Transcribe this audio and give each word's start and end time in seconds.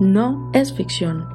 no 0.00 0.50
es 0.52 0.74
ficción. 0.74 1.26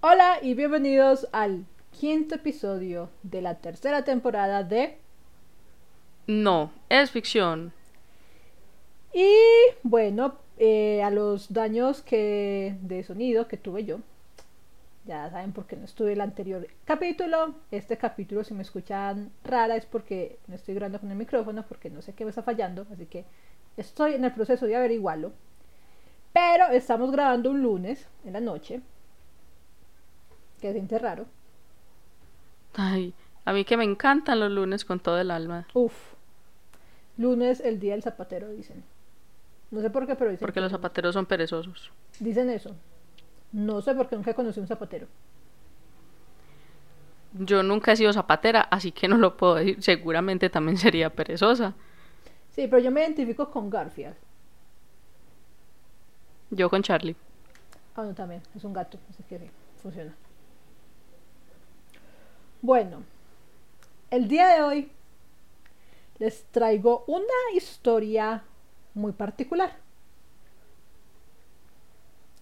Hola 0.00 0.38
y 0.40 0.54
bienvenidos 0.54 1.26
al 1.32 1.64
quinto 1.90 2.36
episodio 2.36 3.10
de 3.24 3.42
la 3.42 3.56
tercera 3.56 4.04
temporada 4.04 4.62
de 4.62 4.98
No 6.28 6.70
es 6.88 7.10
ficción. 7.10 7.72
Y 9.12 9.34
bueno, 9.82 10.36
eh, 10.58 11.02
a 11.02 11.10
los 11.10 11.52
daños 11.52 12.02
que 12.02 12.76
de 12.82 13.02
sonido 13.02 13.48
que 13.48 13.56
tuve 13.56 13.84
yo, 13.84 13.98
ya 15.04 15.28
saben 15.30 15.52
por 15.52 15.66
qué 15.66 15.76
no 15.76 15.84
estuve 15.84 16.12
el 16.12 16.20
anterior 16.20 16.66
capítulo. 16.84 17.56
Este 17.70 17.96
capítulo, 17.96 18.44
si 18.44 18.54
me 18.54 18.62
escuchan 18.62 19.32
rara, 19.42 19.76
es 19.76 19.86
porque 19.86 20.38
no 20.46 20.54
estoy 20.54 20.74
grabando 20.74 21.00
con 21.00 21.10
el 21.10 21.16
micrófono, 21.16 21.64
porque 21.66 21.90
no 21.90 22.02
sé 22.02 22.14
qué 22.14 22.24
me 22.24 22.30
está 22.30 22.42
fallando. 22.42 22.86
Así 22.92 23.06
que 23.06 23.24
estoy 23.76 24.14
en 24.14 24.24
el 24.24 24.32
proceso 24.32 24.66
de 24.66 24.76
averiguarlo. 24.76 25.32
Pero 26.32 26.68
estamos 26.68 27.10
grabando 27.10 27.50
un 27.50 27.62
lunes 27.62 28.06
en 28.24 28.32
la 28.34 28.40
noche, 28.40 28.80
que 30.60 30.72
siente 30.72 30.98
raro. 30.98 31.26
Ay, 32.74 33.12
a 33.44 33.52
mí 33.52 33.64
que 33.64 33.76
me 33.76 33.84
encantan 33.84 34.40
los 34.40 34.50
lunes 34.50 34.84
con 34.84 35.00
todo 35.00 35.20
el 35.20 35.30
alma. 35.30 35.66
Uf, 35.74 36.14
lunes, 37.18 37.60
el 37.60 37.80
día 37.80 37.92
del 37.92 38.02
zapatero, 38.02 38.50
dicen. 38.50 38.84
No 39.70 39.80
sé 39.80 39.90
por 39.90 40.06
qué, 40.06 40.14
pero 40.14 40.30
dicen. 40.30 40.46
Porque 40.46 40.60
los 40.60 40.70
zapateros 40.70 41.14
son 41.14 41.26
perezosos. 41.26 41.90
Dicen 42.20 42.48
eso. 42.50 42.74
No 43.52 43.82
sé 43.82 43.94
por 43.94 44.08
qué 44.08 44.16
nunca 44.16 44.34
conocí 44.34 44.60
un 44.60 44.66
zapatero. 44.66 45.06
Yo 47.34 47.62
nunca 47.62 47.92
he 47.92 47.96
sido 47.96 48.12
zapatera, 48.12 48.62
así 48.62 48.92
que 48.92 49.08
no 49.08 49.16
lo 49.16 49.36
puedo 49.36 49.54
decir. 49.56 49.82
Seguramente 49.82 50.50
también 50.50 50.76
sería 50.78 51.10
perezosa. 51.10 51.74
Sí, 52.50 52.66
pero 52.68 52.78
yo 52.78 52.90
me 52.90 53.00
identifico 53.00 53.50
con 53.50 53.70
Garfield. 53.70 54.14
Yo 56.50 56.68
con 56.68 56.82
Charlie. 56.82 57.16
Ah, 57.96 58.02
no, 58.02 58.14
también. 58.14 58.42
Es 58.54 58.64
un 58.64 58.72
gato. 58.72 58.98
Así 59.10 59.22
que 59.22 59.38
sí, 59.38 59.50
funciona. 59.82 60.14
Bueno, 62.60 63.02
el 64.10 64.28
día 64.28 64.48
de 64.48 64.62
hoy 64.62 64.92
les 66.18 66.44
traigo 66.52 67.04
una 67.06 67.26
historia 67.54 68.44
muy 68.94 69.12
particular. 69.12 69.81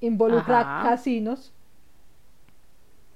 Involucra 0.01 0.61
Ajá. 0.61 0.79
casinos. 0.79 1.53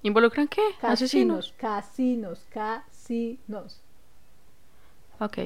¿Involucran 0.05 0.47
qué? 0.47 0.63
Asesinos. 0.87 1.45
Casinos, 1.47 1.53
casinos, 1.59 2.45
casinos. 2.49 3.83
Ok. 5.21 5.39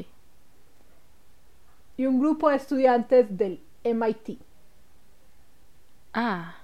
Y 1.98 2.06
un 2.06 2.18
grupo 2.18 2.48
de 2.48 2.56
estudiantes 2.56 3.36
del 3.36 3.60
MIT. 3.84 4.38
Ah, 6.14 6.54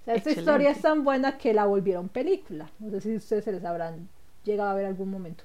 O 0.00 0.04
sea, 0.04 0.14
esta 0.14 0.30
historia 0.30 0.70
es 0.70 0.80
tan 0.82 1.04
buena 1.04 1.38
que 1.38 1.54
la 1.54 1.64
volvieron 1.66 2.08
película. 2.10 2.70
No 2.78 2.90
sé 2.90 3.00
si 3.00 3.16
ustedes 3.16 3.44
se 3.44 3.52
les 3.52 3.64
habrán 3.64 4.08
llegado 4.44 4.70
a 4.70 4.74
ver 4.74 4.84
algún 4.86 5.10
momento. 5.10 5.44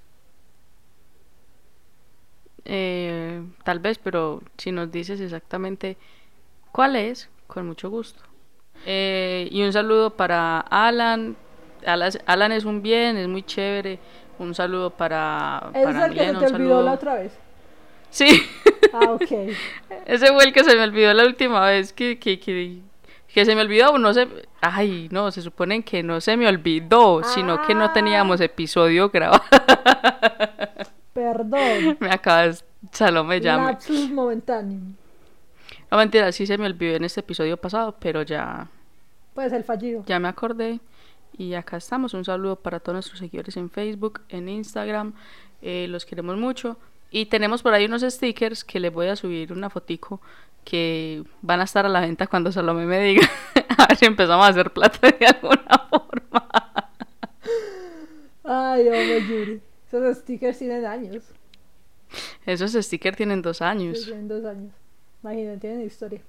eh, 2.66 3.44
tal 3.64 3.80
vez, 3.80 3.98
pero 4.00 4.42
si 4.58 4.72
nos 4.72 4.92
dices 4.92 5.20
exactamente 5.22 5.98
cuál 6.72 6.96
es, 6.96 7.30
con 7.48 7.66
mucho 7.68 7.90
gusto. 7.90 8.22
Eh, 8.86 9.48
y 9.52 9.64
un 9.64 9.72
saludo 9.74 10.12
para 10.12 10.60
Alan. 10.60 11.36
Alan. 11.86 12.12
Alan 12.26 12.52
es 12.52 12.66
un 12.66 12.82
bien, 12.82 13.18
es 13.18 13.28
muy 13.28 13.44
chévere. 13.44 14.00
Un 14.38 14.54
saludo 14.54 14.90
para, 14.90 15.70
¿Ese 15.74 15.80
es 15.80 15.86
para 15.86 16.06
el 16.08 16.14
que 16.14 16.20
se 16.20 16.26
Milena, 16.26 16.40
te 16.40 16.46
olvidó 16.54 16.70
saludo. 16.70 16.82
la 16.84 16.92
otra 16.94 17.14
vez? 17.16 17.38
Sí, 18.10 18.28
Ah, 18.94 19.12
ok. 19.12 19.32
ese 20.06 20.28
fue 20.34 20.44
el 20.46 20.54
que 20.54 20.64
se 20.64 20.76
me 20.76 20.84
olvidó 20.84 21.14
la 21.14 21.26
última 21.26 21.66
vez 21.66 21.94
que, 21.94 22.20
que, 22.20 22.40
que, 22.40 22.80
que 23.34 23.46
se 23.46 23.56
me 23.56 23.62
olvidó, 23.62 23.98
no 23.98 24.14
sé, 24.14 24.28
ay, 24.62 25.08
no, 25.12 25.32
se 25.32 25.42
supone 25.42 25.84
que 25.84 26.04
no 26.04 26.20
se 26.22 26.36
me 26.38 26.48
olvidó, 26.48 27.24
sino 27.24 27.62
que 27.66 27.74
no 27.76 27.86
Ah. 27.86 27.94
teníamos 27.94 28.42
episodio 28.42 29.10
grabado. 29.10 29.42
Perdón. 31.14 31.98
me 32.00 32.10
acabas, 32.12 32.64
Salome 32.92 33.40
llame. 33.42 33.68
Lapsus 33.68 34.10
momentáneo. 34.12 34.80
No 35.96 36.00
mentira, 36.00 36.30
sí 36.34 36.46
se 36.46 36.58
me 36.58 36.66
olvidó 36.66 36.98
en 36.98 37.06
este 37.06 37.22
episodio 37.22 37.56
pasado, 37.56 37.96
pero 38.02 38.22
ya, 38.22 38.68
Pues 39.34 39.54
el 39.54 39.64
fallido. 39.64 40.04
ya 40.06 40.20
me 40.20 40.28
acordé. 40.28 40.82
Y 41.38 41.54
acá 41.54 41.78
estamos. 41.78 42.14
Un 42.14 42.26
saludo 42.26 42.58
para 42.58 42.82
todos 42.82 42.96
nuestros 42.96 43.20
seguidores 43.20 43.56
en 43.56 43.70
Facebook, 43.70 44.20
en 44.28 44.50
Instagram. 44.50 45.14
eh, 45.62 45.88
los 45.88 46.04
queremos 46.06 46.36
mucho. 46.36 46.76
Y 47.12 47.28
tenemos 47.28 47.64
por 47.64 47.74
ahí 47.74 47.86
unos 47.86 48.02
stickers 48.02 48.66
que 48.66 48.82
les 48.82 48.92
voy 48.92 49.08
a 49.08 49.16
subir 49.16 49.54
una 49.54 49.70
fotico 49.70 50.20
que 50.66 51.24
van 51.42 51.62
a 51.62 51.64
estar 51.64 51.86
a 51.86 51.90
la 51.90 52.02
venta 52.02 52.28
cuando 52.28 52.52
Salome 52.52 52.86
me 52.86 53.00
diga. 53.00 53.26
a 53.78 53.88
ver 53.88 53.96
si 53.98 54.04
empezamos 54.06 54.46
a 54.46 54.50
hacer 54.50 54.72
plata 54.74 55.00
de 55.18 55.26
alguna 55.28 55.88
forma. 55.90 56.50
Ay, 58.44 58.82
hombre, 58.88 59.26
Yuri. 59.30 59.62
Esos 59.88 60.18
stickers 60.18 60.58
tienen 60.60 60.86
años. 60.86 61.24
Esos 62.46 62.74
stickers 62.74 63.16
tienen 63.16 63.42
dos 63.42 63.58
Sí, 63.60 63.64
años. 63.64 64.04
tienen 64.04 64.28
dos 64.28 64.44
años. 64.44 64.74
Imagínate, 65.26 65.58
tienen 65.58 65.82
historia. 65.82 66.22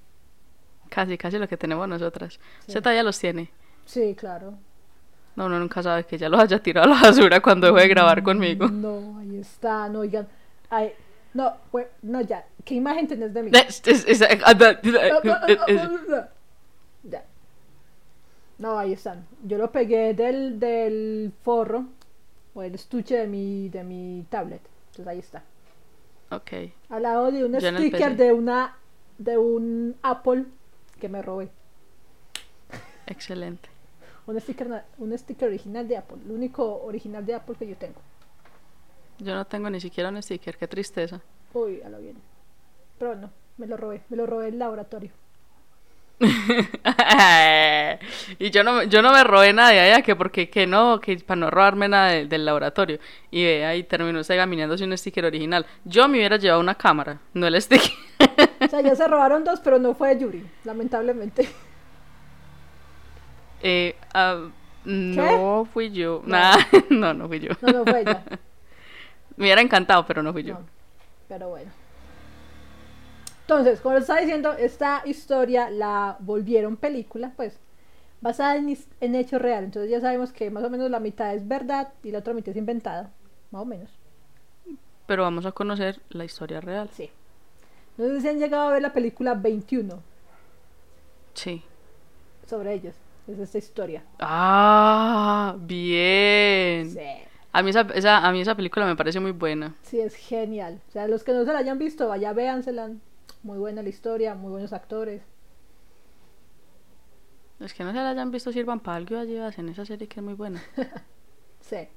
Casi, 0.89 1.19
casi 1.19 1.37
lo 1.37 1.47
que 1.47 1.55
tenemos 1.55 1.87
nosotras. 1.87 2.39
Sí. 2.65 2.71
Z 2.71 2.95
ya 2.95 3.03
los 3.03 3.19
tiene. 3.19 3.51
Sí, 3.85 4.15
claro. 4.15 4.55
No, 5.35 5.45
uno 5.45 5.59
nunca 5.59 5.83
sabe 5.83 6.03
que 6.03 6.17
ya 6.17 6.29
los 6.29 6.39
haya 6.39 6.57
tirado 6.57 6.91
a 6.91 6.95
la 6.95 7.01
basura 7.03 7.39
cuando 7.39 7.67
deje 7.67 7.81
de 7.81 7.89
grabar 7.89 8.23
conmigo. 8.23 8.67
No, 8.67 9.19
ahí 9.19 9.37
están, 9.37 9.95
oigan. 9.95 10.27
Ay, 10.71 10.93
no, 11.35 11.53
pues, 11.69 11.85
no, 12.01 12.21
ya. 12.21 12.43
¿Qué 12.65 12.73
imagen 12.73 13.07
tenés 13.07 13.35
de 13.35 13.43
mí? 13.43 13.51
Ya. 17.03 17.23
No, 18.57 18.79
ahí 18.79 18.93
están. 18.93 19.27
Yo 19.43 19.59
lo 19.59 19.71
pegué 19.71 20.15
del, 20.15 20.59
del 20.59 21.31
forro 21.43 21.85
o 22.55 22.63
el 22.63 22.73
estuche 22.73 23.15
de 23.15 23.27
mi, 23.27 23.69
de 23.69 23.83
mi 23.83 24.25
tablet. 24.27 24.61
Entonces 24.87 25.07
ahí 25.07 25.19
está. 25.19 25.43
Ok. 26.31 26.51
Al 26.89 27.03
lado 27.03 27.31
de 27.31 27.45
un 27.45 27.53
Yo 27.59 27.69
sticker 27.77 28.17
de 28.17 28.33
una 28.33 28.75
de 29.17 29.37
un 29.37 29.95
Apple 30.01 30.45
que 30.99 31.09
me 31.09 31.21
robé. 31.21 31.49
Excelente. 33.05 33.69
Un 34.25 34.39
sticker, 34.39 34.83
un 34.97 35.17
sticker 35.17 35.47
original 35.47 35.87
de 35.87 35.97
Apple. 35.97 36.17
El 36.25 36.31
único 36.31 36.83
original 36.83 37.25
de 37.25 37.35
Apple 37.35 37.55
que 37.57 37.67
yo 37.67 37.77
tengo. 37.77 37.99
Yo 39.19 39.33
no 39.33 39.45
tengo 39.45 39.69
ni 39.69 39.79
siquiera 39.79 40.09
un 40.09 40.21
sticker, 40.21 40.57
qué 40.57 40.67
tristeza. 40.67 41.21
Uy, 41.53 41.81
a 41.81 41.89
lo 41.89 41.99
bien. 41.99 42.17
Pero 42.99 43.15
no, 43.15 43.31
me 43.57 43.67
lo 43.67 43.77
robé. 43.77 44.03
Me 44.09 44.17
lo 44.17 44.25
robé 44.25 44.45
del 44.45 44.59
laboratorio. 44.59 45.11
y 48.39 48.49
yo 48.49 48.63
no, 48.63 48.83
yo 48.83 49.01
no 49.01 49.11
me 49.13 49.23
robé 49.23 49.53
nada 49.53 49.69
de 49.69 49.79
allá, 49.79 50.01
que 50.01 50.15
porque 50.15 50.49
que 50.49 50.65
no, 50.67 50.99
que 50.99 51.17
para 51.17 51.39
no 51.39 51.49
robarme 51.51 51.87
nada 51.89 52.11
de- 52.11 52.25
del 52.25 52.45
laboratorio. 52.45 52.99
Y 53.31 53.43
ve, 53.43 53.65
ahí 53.65 53.83
terminó 53.83 54.19
usted 54.19 54.35
gaminándose 54.35 54.83
un 54.83 54.97
sticker 54.97 55.25
original. 55.25 55.65
Yo 55.85 56.07
me 56.07 56.17
hubiera 56.17 56.37
llevado 56.37 56.59
una 56.59 56.75
cámara, 56.75 57.19
no 57.33 57.47
el 57.47 57.61
sticker. 57.61 57.91
O 58.59 58.67
sea, 58.67 58.81
ya 58.81 58.95
se 58.95 59.07
robaron 59.13 59.43
dos, 59.43 59.59
pero 59.61 59.79
no 59.79 59.93
fue 59.93 60.15
de 60.15 60.21
Yuri, 60.21 60.45
lamentablemente. 60.65 61.47
Eh, 63.61 63.95
ah, 64.13 64.47
no 64.85 65.65
fui 65.71 65.91
yo. 65.91 66.21
No. 66.25 66.37
Nada, 66.37 66.67
no, 66.89 67.13
no 67.13 67.27
fui 67.27 67.39
yo. 67.39 67.51
No, 67.61 67.71
no 67.71 67.85
fue 67.85 68.01
ella. 68.01 68.23
Me 69.35 69.45
hubiera 69.45 69.61
encantado, 69.61 70.05
pero 70.05 70.23
no 70.23 70.33
fui 70.33 70.43
yo. 70.43 70.55
No, 70.55 70.65
pero 71.27 71.49
bueno. 71.49 71.71
Entonces, 73.47 73.79
como 73.79 73.95
les 73.95 74.01
estaba 74.03 74.19
diciendo, 74.19 74.51
esta 74.53 75.03
historia 75.05 75.69
la 75.69 76.17
volvieron 76.19 76.75
película, 76.75 77.31
pues, 77.37 77.57
basada 78.19 78.57
en, 78.57 79.15
hechos 79.15 79.41
reales. 79.41 79.67
Entonces 79.67 79.89
ya 79.89 80.01
sabemos 80.01 80.33
que 80.33 80.51
más 80.51 80.65
o 80.65 80.69
menos 80.69 80.91
la 80.91 80.99
mitad 80.99 81.33
es 81.33 81.47
verdad 81.47 81.93
y 82.03 82.11
la 82.11 82.19
otra 82.19 82.33
mitad 82.33 82.49
es 82.49 82.57
inventada. 82.57 83.09
Más 83.51 83.61
o 83.61 83.65
menos. 83.65 83.89
Pero 85.05 85.23
vamos 85.23 85.45
a 85.45 85.53
conocer 85.53 86.01
la 86.09 86.25
historia 86.25 86.59
real. 86.59 86.89
Sí. 86.91 87.09
No 87.95 88.05
sé 88.07 88.19
si 88.19 88.27
han 88.27 88.37
llegado 88.39 88.67
a 88.67 88.71
ver 88.73 88.81
la 88.81 88.91
película 88.91 89.33
21 89.33 90.03
Sí. 91.33 91.63
sobre 92.45 92.73
ellos. 92.73 92.95
Es 93.29 93.39
esta 93.39 93.57
historia. 93.59 94.03
Ah, 94.19 95.55
bien. 95.59 96.91
Sí. 96.91 96.99
A 97.53 97.63
mí 97.63 97.69
esa, 97.69 97.81
esa- 97.95 98.27
a 98.27 98.31
mí 98.33 98.41
esa 98.41 98.55
película 98.55 98.85
me 98.85 98.97
parece 98.97 99.21
muy 99.21 99.31
buena. 99.31 99.73
Sí, 99.83 100.01
es 100.01 100.15
genial. 100.15 100.81
O 100.89 100.91
sea, 100.91 101.07
los 101.07 101.23
que 101.23 101.31
no 101.31 101.45
se 101.45 101.53
la 101.53 101.59
hayan 101.59 101.79
visto, 101.79 102.09
vaya, 102.09 102.33
véansela. 102.33 102.89
Muy 103.47 103.59
buena 103.59 103.81
la 103.81 103.87
historia, 103.87 104.35
muy 104.35 104.51
buenos 104.51 104.73
actores. 104.73 105.21
Los 107.59 107.73
que 107.73 107.85
no 107.85 107.91
se 107.91 107.95
la 107.95 108.09
hayan 108.09 108.29
visto 108.29 108.51
sirvan 108.51 108.81
para 108.81 108.97
algo 108.97 109.23
y 109.23 109.37
en 109.37 109.69
esa 109.69 109.85
serie 109.85 110.09
que 110.09 110.19
es 110.19 110.23
muy 110.23 110.33
buena. 110.33 110.61
Sí. 111.61 111.87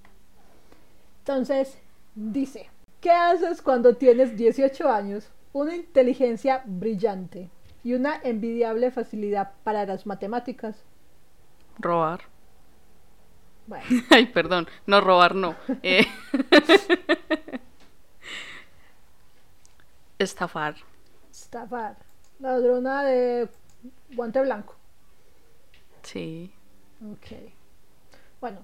Entonces, 1.19 1.77
dice, 2.15 2.71
¿qué 3.01 3.11
haces 3.11 3.63
cuando 3.63 3.97
tienes 3.97 4.37
18 4.37 4.89
años, 4.89 5.29
una 5.53 5.75
inteligencia 5.77 6.63
brillante 6.67 7.51
y 7.83 7.95
una 7.95 8.21
envidiable 8.23 8.93
facilidad 8.93 9.53
para 9.65 9.85
las 9.87 10.07
matemáticas? 10.07 10.85
Robar. 11.81 12.21
Bueno, 13.67 13.87
Ay, 14.11 14.27
perdón. 14.27 14.69
No 14.87 15.01
robar, 15.01 15.35
no. 15.35 15.57
Eh, 15.83 16.07
Estafar. 20.19 20.77
Estafar. 21.31 21.97
Ladrona 22.39 23.05
de 23.05 23.49
guante 24.15 24.41
blanco. 24.41 24.75
Sí. 26.03 26.53
Ok. 27.13 27.39
Bueno, 28.41 28.61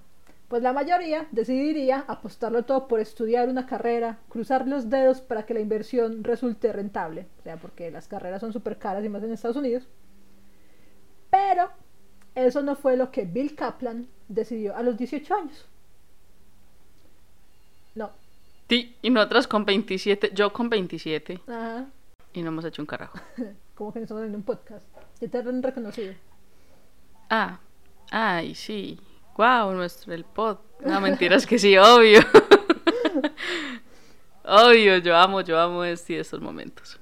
pues 0.48 0.62
la 0.62 0.72
mayoría 0.72 1.26
decidiría 1.32 2.04
apostarlo 2.06 2.64
todo 2.64 2.88
por 2.88 3.00
estudiar 3.00 3.48
una 3.48 3.66
carrera, 3.66 4.18
cruzar 4.28 4.66
los 4.66 4.88
dedos 4.88 5.20
para 5.20 5.44
que 5.44 5.54
la 5.54 5.60
inversión 5.60 6.24
resulte 6.24 6.72
rentable. 6.72 7.26
O 7.40 7.42
sea, 7.42 7.56
porque 7.56 7.90
las 7.90 8.08
carreras 8.08 8.40
son 8.40 8.52
súper 8.52 8.78
caras 8.78 9.04
y 9.04 9.08
más 9.08 9.22
en 9.22 9.32
Estados 9.32 9.56
Unidos. 9.56 9.86
Pero 11.30 11.70
eso 12.34 12.62
no 12.62 12.76
fue 12.76 12.96
lo 12.96 13.10
que 13.10 13.24
Bill 13.24 13.54
Kaplan 13.54 14.06
decidió 14.28 14.76
a 14.76 14.82
los 14.82 14.96
18 14.96 15.34
años. 15.34 15.66
No. 17.94 18.10
Sí, 18.68 18.96
y 19.02 19.10
nosotras 19.10 19.46
con 19.46 19.64
27, 19.64 20.32
yo 20.34 20.52
con 20.52 20.68
27, 20.68 21.40
Ajá. 21.46 21.86
Y 22.36 22.42
no 22.42 22.48
hemos 22.48 22.66
hecho 22.66 22.82
un 22.82 22.86
carajo. 22.86 23.18
Como 23.74 23.92
que 23.92 24.00
no 24.00 24.02
estamos 24.04 24.24
en 24.24 24.34
un 24.34 24.42
podcast. 24.42 24.86
Ya 25.20 25.28
te 25.28 25.38
han 25.38 25.62
reconocido. 25.62 26.12
Ah, 27.30 27.58
ay, 28.10 28.54
sí. 28.54 29.00
Wow, 29.38 29.72
nuestro 29.72 30.12
el 30.12 30.24
pod. 30.24 30.58
No, 30.84 31.00
mentiras 31.00 31.46
que 31.46 31.58
sí, 31.58 31.76
obvio. 31.78 32.20
obvio, 34.44 34.98
yo 34.98 35.16
amo, 35.16 35.40
yo 35.40 35.58
amo 35.58 35.82
este 35.82 36.12
y 36.12 36.16
estos 36.16 36.42
momentos. 36.42 37.00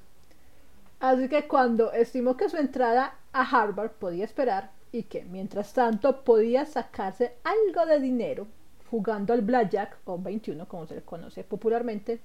Así 1.01 1.27
que 1.27 1.47
cuando 1.47 1.91
estimó 1.91 2.37
que 2.37 2.49
su 2.49 2.55
entrada 2.55 3.15
a 3.33 3.41
Harvard 3.41 3.91
podía 3.91 4.23
esperar 4.23 4.71
y 4.93 5.03
que 5.03 5.25
mientras 5.25 5.73
tanto 5.73 6.23
podía 6.23 6.65
sacarse 6.65 7.35
algo 7.43 7.85
de 7.85 7.99
dinero 7.99 8.47
jugando 8.89 9.33
al 9.33 9.41
blackjack 9.41 9.97
o 10.05 10.17
21 10.17 10.65
como 10.69 10.87
se 10.87 10.95
le 10.95 11.01
conoce 11.01 11.43
popularmente 11.43 12.21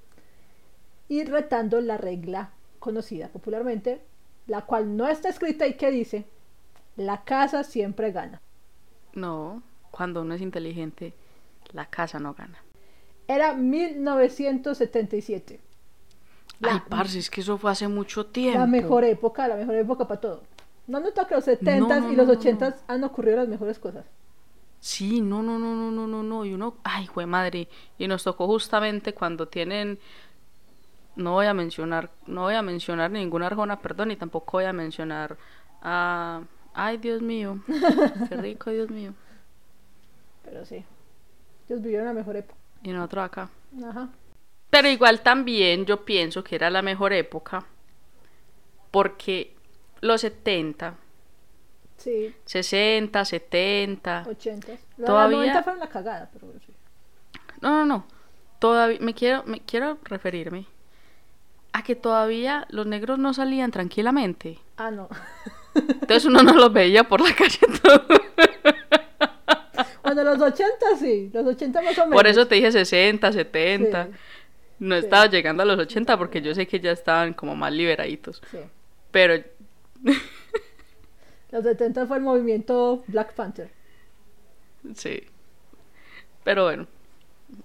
y 1.08 1.24
retando 1.24 1.80
la 1.80 1.96
regla 1.96 2.52
conocida 2.80 3.28
popularmente, 3.28 4.00
la 4.48 4.62
cual 4.62 4.96
no 4.96 5.06
está 5.06 5.28
escrita 5.28 5.68
y 5.68 5.74
que 5.74 5.92
dice, 5.92 6.24
la 6.96 7.22
casa 7.24 7.62
siempre 7.64 8.12
gana. 8.12 8.40
No, 9.14 9.62
cuando 9.90 10.22
uno 10.22 10.34
es 10.34 10.40
inteligente, 10.40 11.12
la 11.72 11.86
casa 11.86 12.18
no 12.18 12.34
gana. 12.34 12.58
Era 13.28 13.54
1977. 13.54 15.60
La- 16.60 16.72
Ay, 16.74 16.80
parce, 16.88 17.18
es 17.18 17.30
que 17.30 17.40
eso 17.40 17.56
fue 17.58 17.70
hace 17.70 17.88
mucho 17.88 18.26
tiempo. 18.26 18.58
La 18.58 18.66
mejor 18.66 19.04
época, 19.04 19.48
la 19.48 19.56
mejor 19.56 19.74
época 19.76 20.06
para 20.08 20.20
todo. 20.20 20.42
No 20.86 21.00
noto 21.00 21.26
que 21.26 21.34
los 21.36 21.46
70s 21.46 22.00
no, 22.00 22.12
y 22.12 22.16
los 22.16 22.26
no, 22.26 22.34
no, 22.34 22.40
80s 22.40 22.74
han 22.88 23.04
ocurrido 23.04 23.36
las 23.36 23.48
mejores 23.48 23.78
cosas. 23.78 24.04
Sí, 24.80 25.20
no, 25.20 25.42
no, 25.42 25.58
no, 25.58 25.74
no, 25.74 25.90
no, 25.90 26.06
no, 26.06 26.22
no. 26.22 26.44
Y 26.44 26.54
uno, 26.54 26.76
ay, 26.84 27.06
jue 27.06 27.26
madre. 27.26 27.68
Y 27.98 28.08
nos 28.08 28.24
tocó 28.24 28.46
justamente 28.46 29.14
cuando 29.14 29.48
tienen. 29.48 29.98
No 31.20 31.32
voy 31.32 31.46
a 31.46 31.54
mencionar, 31.54 32.10
no 32.26 32.42
voy 32.42 32.54
a 32.54 32.62
mencionar 32.62 33.10
ninguna 33.10 33.46
arjona, 33.48 33.78
perdón, 33.80 34.10
y 34.10 34.16
tampoco 34.16 34.52
voy 34.58 34.64
a 34.64 34.72
mencionar 34.72 35.36
a. 35.82 36.40
Ay, 36.72 36.96
Dios 36.98 37.20
mío. 37.20 37.60
Qué 38.28 38.36
rico, 38.36 38.70
Dios 38.70 38.88
mío. 38.90 39.12
Pero 40.44 40.64
sí. 40.64 40.84
Ellos 41.68 41.82
vivieron 41.82 42.06
la 42.06 42.12
mejor 42.14 42.36
época. 42.36 42.58
Y 42.82 42.90
nosotros 42.92 43.24
acá. 43.26 43.50
Ajá. 43.84 44.08
Pero 44.70 44.88
igual 44.88 45.20
también 45.20 45.84
yo 45.84 46.04
pienso 46.04 46.42
que 46.42 46.54
era 46.54 46.70
la 46.70 46.80
mejor 46.80 47.12
época. 47.12 47.66
Porque 48.90 49.54
los 50.00 50.20
70, 50.22 50.96
Sí, 51.98 52.34
60, 52.46 53.24
70. 53.26 54.24
80s. 54.24 54.78
La 54.96 55.06
Todavía- 55.06 55.36
90 55.36 55.62
fueron 55.64 55.80
la 55.80 55.88
cagada, 55.88 56.30
pero 56.32 56.46
sí. 56.66 56.72
No, 57.60 57.70
no, 57.70 57.84
no. 57.84 58.06
Todavía 58.58 58.98
me 59.02 59.12
quiero, 59.12 59.42
me 59.44 59.60
quiero 59.60 59.98
referirme 60.04 60.66
a 61.72 61.82
que 61.84 61.94
todavía 61.94 62.66
los 62.70 62.86
negros 62.86 63.18
no 63.18 63.32
salían 63.34 63.70
tranquilamente. 63.70 64.58
Ah, 64.76 64.90
no. 64.90 65.08
Entonces 65.74 66.24
uno 66.24 66.42
no 66.42 66.52
los 66.54 66.72
veía 66.72 67.04
por 67.04 67.20
la 67.20 67.34
calle 67.34 67.58
todo. 67.82 68.02
Bueno, 70.02 70.24
los 70.24 70.40
80 70.40 70.96
sí. 70.98 71.30
Los 71.32 71.46
80 71.46 71.82
más 71.82 71.98
o 71.98 72.02
menos. 72.06 72.14
Por 72.16 72.26
eso 72.26 72.46
te 72.46 72.56
dije 72.56 72.72
60, 72.72 73.32
70. 73.32 74.04
Sí, 74.06 74.10
No 74.80 74.96
sí. 74.96 75.00
estaba 75.04 75.26
llegando 75.26 75.62
a 75.62 75.66
los 75.66 75.78
80 75.78 76.16
porque 76.18 76.42
yo 76.42 76.54
sé 76.54 76.66
que 76.66 76.80
ya 76.80 76.90
estaban 76.90 77.34
como 77.34 77.54
más 77.54 77.72
liberaditos. 77.72 78.42
sí. 78.50 78.58
Pero 79.12 79.34
Los 81.50 81.64
70 81.64 82.06
fue 82.06 82.16
el 82.18 82.22
movimiento 82.22 83.02
Black 83.08 83.34
Panther. 83.34 83.70
sí. 84.94 85.22
Pero 86.44 86.64
bueno. 86.64 86.86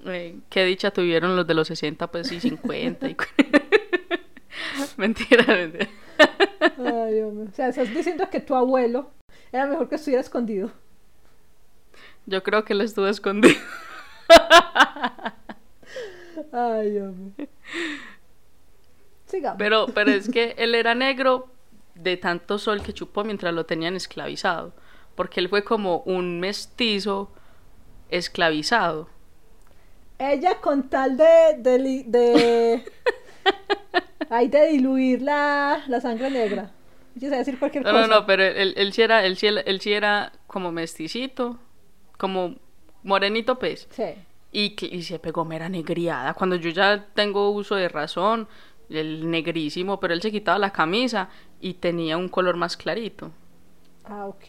eh, 0.08 0.36
qué 0.50 0.66
dicha 0.66 0.92
tuvieron 0.92 1.36
los 1.36 1.48
de 1.48 1.54
los 1.54 1.68
60, 1.68 2.08
pues 2.12 2.28
sí, 2.28 2.40
50. 2.40 3.10
Y... 3.10 3.16
mentira, 4.98 5.46
mentira. 5.46 5.90
Ay, 6.78 7.14
Dios 7.14 7.34
mío. 7.34 7.48
O 7.52 7.56
sea, 7.56 7.70
estás 7.70 7.94
diciendo 7.94 8.30
que 8.30 8.40
tu 8.40 8.56
abuelo 8.56 9.12
era 9.52 9.66
mejor 9.66 9.90
que 9.90 9.96
estuviera 9.96 10.22
escondido. 10.22 10.72
Yo 12.26 12.44
creo 12.44 12.66
que 12.66 12.74
él 12.74 12.82
estuvo 12.82 13.08
escondido. 13.08 13.60
Ay, 16.52 16.92
Dios 16.92 17.16
mío. 17.16 17.48
Sigamos. 19.26 19.58
Pero, 19.58 19.88
pero 19.94 20.12
es 20.12 20.30
que 20.30 20.56
él 20.58 20.76
era 20.76 20.96
negro 20.96 21.48
de 21.96 22.18
tanto 22.18 22.58
sol 22.60 22.82
que 22.82 22.94
chupó 22.94 23.24
mientras 23.24 23.54
lo 23.54 23.66
tenían 23.66 23.96
esclavizado. 23.96 24.74
Porque 25.16 25.40
él 25.40 25.50
fue 25.50 25.64
como 25.64 26.00
un 26.00 26.40
mestizo 26.40 27.32
esclavizado. 28.10 29.10
Ella 30.20 30.60
con 30.62 30.90
tal 30.90 31.18
de 31.18 31.56
de, 32.06 32.84
ay, 34.30 34.48
de 34.50 34.68
diluir 34.68 35.22
la, 35.22 35.84
la 35.88 36.02
sangre 36.02 36.30
negra. 36.30 36.72
Yo 37.16 37.30
sé 37.30 37.36
decir 37.38 37.60
cualquier 37.60 37.84
No, 37.84 37.92
cosa. 37.92 38.08
no, 38.08 38.08
no, 38.08 38.26
pero 38.26 38.44
él, 38.44 38.74
él 38.78 38.94
sí 38.94 39.02
era, 39.02 39.26
él 39.26 39.38
sí, 39.38 39.48
él 39.48 39.82
sí 39.82 39.94
era 39.94 40.32
como 40.48 40.72
mesticito, 40.72 41.60
como 42.18 42.56
morenito 43.04 43.60
pez. 43.60 43.90
Sí. 43.90 44.26
Y, 44.52 44.76
y 44.86 45.04
se 45.04 45.20
pegó 45.20 45.46
mera 45.46 45.70
negriada. 45.70 46.34
Cuando 46.36 46.56
yo 46.58 46.70
ya 46.72 47.08
tengo 47.16 47.52
uso 47.52 47.76
de 47.76 47.90
razón, 47.90 48.48
el 48.90 49.30
negrísimo, 49.32 50.00
pero 50.00 50.14
él 50.14 50.22
se 50.22 50.32
quitaba 50.32 50.60
la 50.60 50.72
camisa 50.74 51.30
y 51.62 51.76
tenía 51.76 52.18
un 52.18 52.30
color 52.30 52.58
más 52.58 52.78
clarito. 52.78 53.32
Ah, 54.06 54.28
ok. 54.28 54.46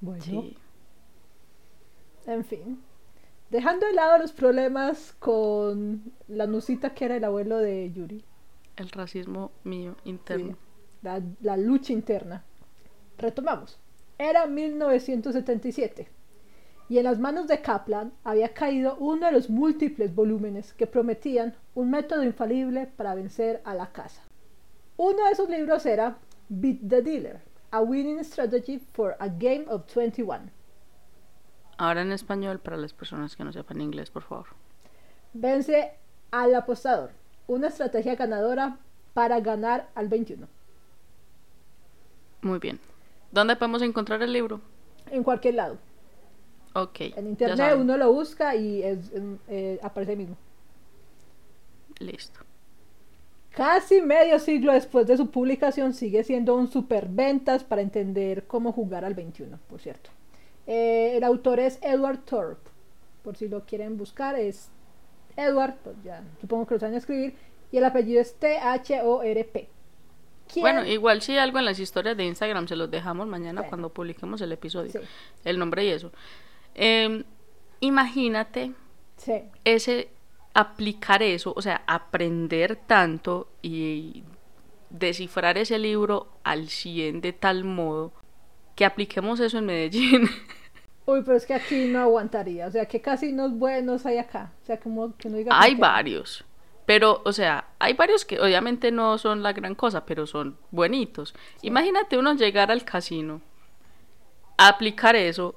Bueno, 0.00 0.24
Sí. 0.26 0.56
en 2.26 2.44
fin. 2.44 2.82
Dejando 3.50 3.86
de 3.86 3.92
lado 3.94 4.18
los 4.18 4.32
problemas 4.32 5.14
con 5.20 6.12
la 6.28 6.46
nusita 6.46 6.94
que 6.94 7.06
era 7.06 7.16
el 7.16 7.24
abuelo 7.24 7.58
de 7.58 7.92
Yuri. 7.92 8.24
El 8.82 8.90
racismo 8.90 9.52
mío 9.64 9.96
Sí, 10.02 10.10
interno. 10.10 10.56
la, 11.02 11.22
la 11.40 11.56
lucha 11.56 11.92
interna. 11.92 12.44
Retomamos. 13.16 13.78
Era 14.18 14.46
1977 14.46 16.08
y 16.88 16.98
en 16.98 17.04
las 17.04 17.18
manos 17.18 17.46
de 17.46 17.62
Kaplan 17.62 18.12
había 18.24 18.52
caído 18.52 18.96
uno 18.96 19.26
de 19.26 19.32
los 19.32 19.48
múltiples 19.48 20.14
volúmenes 20.14 20.72
que 20.74 20.86
prometían 20.86 21.54
un 21.74 21.90
método 21.90 22.22
infalible 22.24 22.86
para 22.86 23.14
vencer 23.14 23.62
a 23.64 23.74
la 23.74 23.92
casa. 23.92 24.22
Uno 24.96 25.24
de 25.24 25.30
esos 25.32 25.48
libros 25.48 25.86
era 25.86 26.18
Beat 26.48 26.80
the 26.88 27.02
Dealer, 27.02 27.40
a 27.70 27.80
winning 27.80 28.18
strategy 28.24 28.78
for 28.78 29.16
a 29.20 29.28
game 29.28 29.64
of 29.68 29.86
21. 29.94 30.50
Ahora 31.78 32.02
en 32.02 32.12
español 32.12 32.58
para 32.60 32.76
las 32.76 32.92
personas 32.92 33.36
que 33.36 33.44
no 33.44 33.52
sepan 33.52 33.80
inglés, 33.80 34.10
por 34.10 34.22
favor. 34.24 34.46
Vence 35.32 35.92
al 36.30 36.54
apostador, 36.54 37.10
una 37.52 37.68
estrategia 37.68 38.14
ganadora 38.16 38.78
para 39.14 39.40
ganar 39.40 39.88
al 39.94 40.08
21. 40.08 40.46
Muy 42.42 42.58
bien. 42.58 42.80
¿Dónde 43.30 43.56
podemos 43.56 43.82
encontrar 43.82 44.22
el 44.22 44.32
libro? 44.32 44.60
En 45.10 45.22
cualquier 45.22 45.54
lado. 45.54 45.78
Ok. 46.74 47.00
En 47.16 47.28
internet 47.28 47.76
uno 47.78 47.96
lo 47.96 48.12
busca 48.12 48.54
y 48.56 48.82
es- 48.82 49.12
em, 49.12 49.38
eh, 49.48 49.78
aparece 49.82 50.16
mismo. 50.16 50.36
Listo. 51.98 52.40
Casi 53.50 54.00
medio 54.00 54.38
siglo 54.38 54.72
después 54.72 55.06
de 55.06 55.16
su 55.18 55.30
publicación 55.30 55.92
sigue 55.92 56.24
siendo 56.24 56.54
un 56.56 56.68
superventas 56.72 57.64
para 57.64 57.82
entender 57.82 58.46
cómo 58.46 58.72
jugar 58.72 59.04
al 59.04 59.14
21, 59.14 59.58
por 59.68 59.78
cierto. 59.80 60.10
Eh, 60.66 61.16
el 61.16 61.24
autor 61.24 61.60
es 61.60 61.78
Edward 61.82 62.20
Thorpe, 62.24 62.70
por 63.22 63.36
si 63.36 63.48
lo 63.48 63.64
quieren 63.66 63.98
buscar 63.98 64.38
es 64.38 64.70
Edward, 65.36 65.74
pues 65.82 65.96
ya 66.04 66.22
supongo 66.40 66.66
que 66.66 66.74
lo 66.74 66.80
saben 66.80 66.94
escribir, 66.96 67.34
y 67.70 67.78
el 67.78 67.84
apellido 67.84 68.20
es 68.20 68.34
T-H-O-R-P. 68.38 69.68
Bueno, 70.56 70.84
igual 70.84 71.22
si 71.22 71.38
algo 71.38 71.58
en 71.58 71.64
las 71.64 71.78
historias 71.80 72.16
de 72.16 72.26
Instagram 72.26 72.68
se 72.68 72.76
los 72.76 72.90
dejamos 72.90 73.26
mañana 73.26 73.62
Sí. 73.62 73.68
cuando 73.68 73.88
publiquemos 73.88 74.40
el 74.42 74.52
episodio. 74.52 74.90
Sí. 74.92 74.98
El 75.44 75.58
nombre 75.58 75.84
y 75.84 75.88
eso. 75.88 76.12
Em, 76.74 77.24
imagínate 77.80 78.72
Sí, 79.16 79.32
ese 79.64 80.10
aplicar 80.52 81.22
eso, 81.22 81.54
o 81.56 81.62
sea, 81.62 81.82
aprender 81.86 82.76
tanto 82.76 83.48
y 83.62 84.24
descifrar 84.90 85.56
ese 85.56 85.78
libro 85.78 86.28
al 86.44 86.68
100 86.68 87.22
de 87.22 87.32
tal 87.32 87.64
modo 87.64 88.12
que 88.76 88.84
apliquemos 88.84 89.40
eso 89.40 89.56
en 89.58 89.66
Medellín. 89.66 90.28
Uy, 91.04 91.22
pero 91.24 91.36
es 91.36 91.46
que 91.46 91.54
aquí 91.54 91.86
no 91.86 92.00
aguantaría, 92.00 92.66
o 92.66 92.70
sea, 92.70 92.86
que 92.86 93.00
casinos 93.00 93.52
buenos 93.52 94.06
hay 94.06 94.18
acá, 94.18 94.52
o 94.62 94.66
sea, 94.66 94.78
como 94.78 95.16
que 95.16 95.28
no 95.28 95.36
diga 95.36 95.50
Hay 95.58 95.74
varios. 95.74 96.44
Pero, 96.86 97.22
o 97.24 97.32
sea, 97.32 97.64
hay 97.78 97.94
varios 97.94 98.24
que 98.24 98.40
obviamente 98.40 98.90
no 98.90 99.16
son 99.18 99.42
la 99.42 99.52
gran 99.52 99.74
cosa, 99.74 100.04
pero 100.04 100.26
son 100.26 100.58
buenitos. 100.70 101.34
Imagínate 101.62 102.18
uno 102.18 102.34
llegar 102.34 102.70
al 102.70 102.84
casino, 102.84 103.40
a 104.56 104.68
aplicar 104.68 105.16
eso 105.16 105.54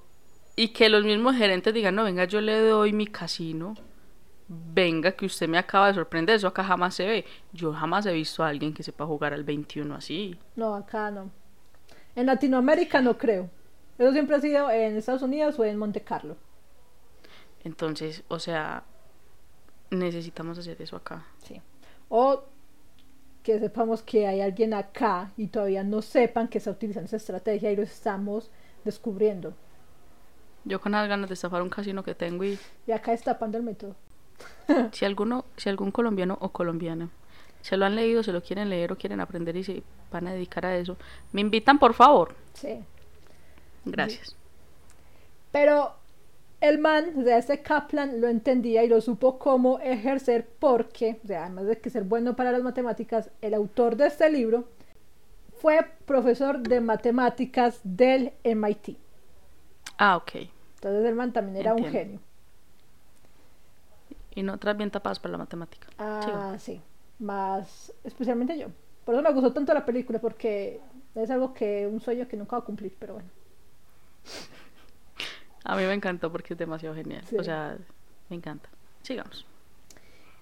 y 0.55 0.69
que 0.69 0.89
los 0.89 1.03
mismos 1.03 1.35
gerentes 1.35 1.73
digan, 1.73 1.95
no, 1.95 2.03
venga, 2.03 2.25
yo 2.25 2.41
le 2.41 2.59
doy 2.59 2.93
mi 2.93 3.07
casino, 3.07 3.75
venga, 4.47 5.11
que 5.11 5.25
usted 5.25 5.47
me 5.47 5.57
acaba 5.57 5.87
de 5.87 5.95
sorprender, 5.95 6.35
eso 6.35 6.47
acá 6.47 6.63
jamás 6.63 6.95
se 6.95 7.05
ve. 7.05 7.25
Yo 7.51 7.73
jamás 7.73 8.05
he 8.05 8.13
visto 8.13 8.43
a 8.43 8.49
alguien 8.49 8.73
que 8.73 8.83
sepa 8.83 9.05
jugar 9.05 9.33
al 9.33 9.43
21 9.43 9.95
así. 9.95 10.37
No, 10.55 10.75
acá 10.75 11.11
no. 11.11 11.31
En 12.15 12.27
Latinoamérica 12.27 13.01
no 13.01 13.17
creo. 13.17 13.49
Eso 13.97 14.11
siempre 14.11 14.35
ha 14.35 14.41
sido 14.41 14.69
en 14.69 14.97
Estados 14.97 15.21
Unidos 15.21 15.57
o 15.57 15.63
en 15.63 15.77
Monte 15.77 16.01
Carlo. 16.01 16.35
Entonces, 17.63 18.23
o 18.27 18.39
sea, 18.39 18.83
necesitamos 19.89 20.57
hacer 20.57 20.81
eso 20.81 20.95
acá. 20.95 21.25
Sí. 21.43 21.61
O 22.09 22.43
que 23.41 23.59
sepamos 23.59 24.01
que 24.01 24.27
hay 24.27 24.41
alguien 24.41 24.73
acá 24.73 25.31
y 25.37 25.47
todavía 25.47 25.83
no 25.83 26.01
sepan 26.01 26.47
que 26.47 26.57
está 26.57 26.71
utilizando 26.71 27.05
esa 27.05 27.17
estrategia 27.17 27.71
y 27.71 27.75
lo 27.75 27.83
estamos 27.83 28.51
descubriendo. 28.83 29.53
Yo 30.63 30.81
con 30.81 30.93
las 30.93 31.07
ganas 31.07 31.29
de 31.29 31.35
estafar 31.35 31.61
un 31.61 31.69
casino 31.69 32.03
que 32.03 32.15
tengo 32.15 32.43
y... 32.43 32.57
Y 32.87 32.91
acá 32.91 33.11
destapando 33.11 33.57
el 33.57 33.63
método. 33.63 33.95
si 34.91 35.05
alguno, 35.05 35.45
si 35.57 35.69
algún 35.69 35.91
colombiano 35.91 36.37
o 36.41 36.49
colombiana 36.49 37.09
se 37.61 37.77
lo 37.77 37.85
han 37.85 37.95
leído, 37.95 38.21
se 38.21 38.31
lo 38.31 38.43
quieren 38.43 38.69
leer 38.69 38.91
o 38.91 38.97
quieren 38.97 39.19
aprender 39.19 39.55
y 39.55 39.63
se 39.63 39.83
van 40.11 40.27
a 40.27 40.33
dedicar 40.33 40.65
a 40.67 40.77
eso, 40.77 40.97
me 41.31 41.41
invitan 41.41 41.79
por 41.79 41.95
favor. 41.95 42.35
Sí. 42.53 42.83
Gracias. 43.85 44.35
Pero 45.51 45.93
el 46.61 46.79
man, 46.79 47.23
de 47.23 47.37
ese 47.37 47.61
Kaplan, 47.61 48.19
lo 48.21 48.27
entendía 48.27 48.83
y 48.83 48.87
lo 48.87 48.99
supo 49.01 49.39
cómo 49.39 49.79
ejercer 49.79 50.47
porque, 50.59 51.19
o 51.23 51.27
sea, 51.27 51.45
además 51.45 51.67
de 51.67 51.79
que 51.79 51.89
ser 51.89 52.03
bueno 52.03 52.35
para 52.35 52.51
las 52.51 52.63
matemáticas, 52.63 53.29
el 53.41 53.53
autor 53.53 53.95
de 53.95 54.07
este 54.07 54.29
libro 54.29 54.65
fue 55.57 55.85
profesor 56.05 56.59
de 56.59 56.81
matemáticas 56.81 57.79
del 57.83 58.33
MIT. 58.43 58.97
Ah, 59.97 60.17
ok. 60.17 60.31
Entonces 60.75 61.05
el 61.05 61.15
man 61.15 61.33
también 61.33 61.57
era 61.57 61.73
un 61.73 61.85
genio. 61.85 62.19
Y 64.35 64.43
no 64.43 64.53
otras 64.53 64.75
bien 64.75 64.91
tapadas 64.91 65.19
para 65.19 65.31
la 65.33 65.37
matemática. 65.37 65.87
Ah, 65.97 66.55
sí. 66.59 66.81
Más 67.19 67.93
especialmente 68.03 68.57
yo. 68.57 68.67
Por 69.05 69.15
eso 69.15 69.23
me 69.23 69.31
gustó 69.31 69.53
tanto 69.53 69.73
la 69.73 69.85
película, 69.85 70.19
porque 70.19 70.81
es 71.15 71.29
algo 71.29 71.53
que, 71.53 71.87
un 71.87 72.01
sueño 72.01 72.27
que 72.27 72.35
nunca 72.35 72.57
va 72.57 72.63
a 72.63 72.65
cumplir, 72.65 72.93
pero 72.99 73.13
bueno. 73.13 73.29
A 75.63 75.75
mí 75.75 75.83
me 75.83 75.93
encantó 75.93 76.31
porque 76.31 76.53
es 76.53 76.59
demasiado 76.59 76.95
genial. 76.95 77.23
O 77.37 77.43
sea, 77.43 77.77
me 78.29 78.35
encanta. 78.35 78.69
Sigamos. 79.01 79.45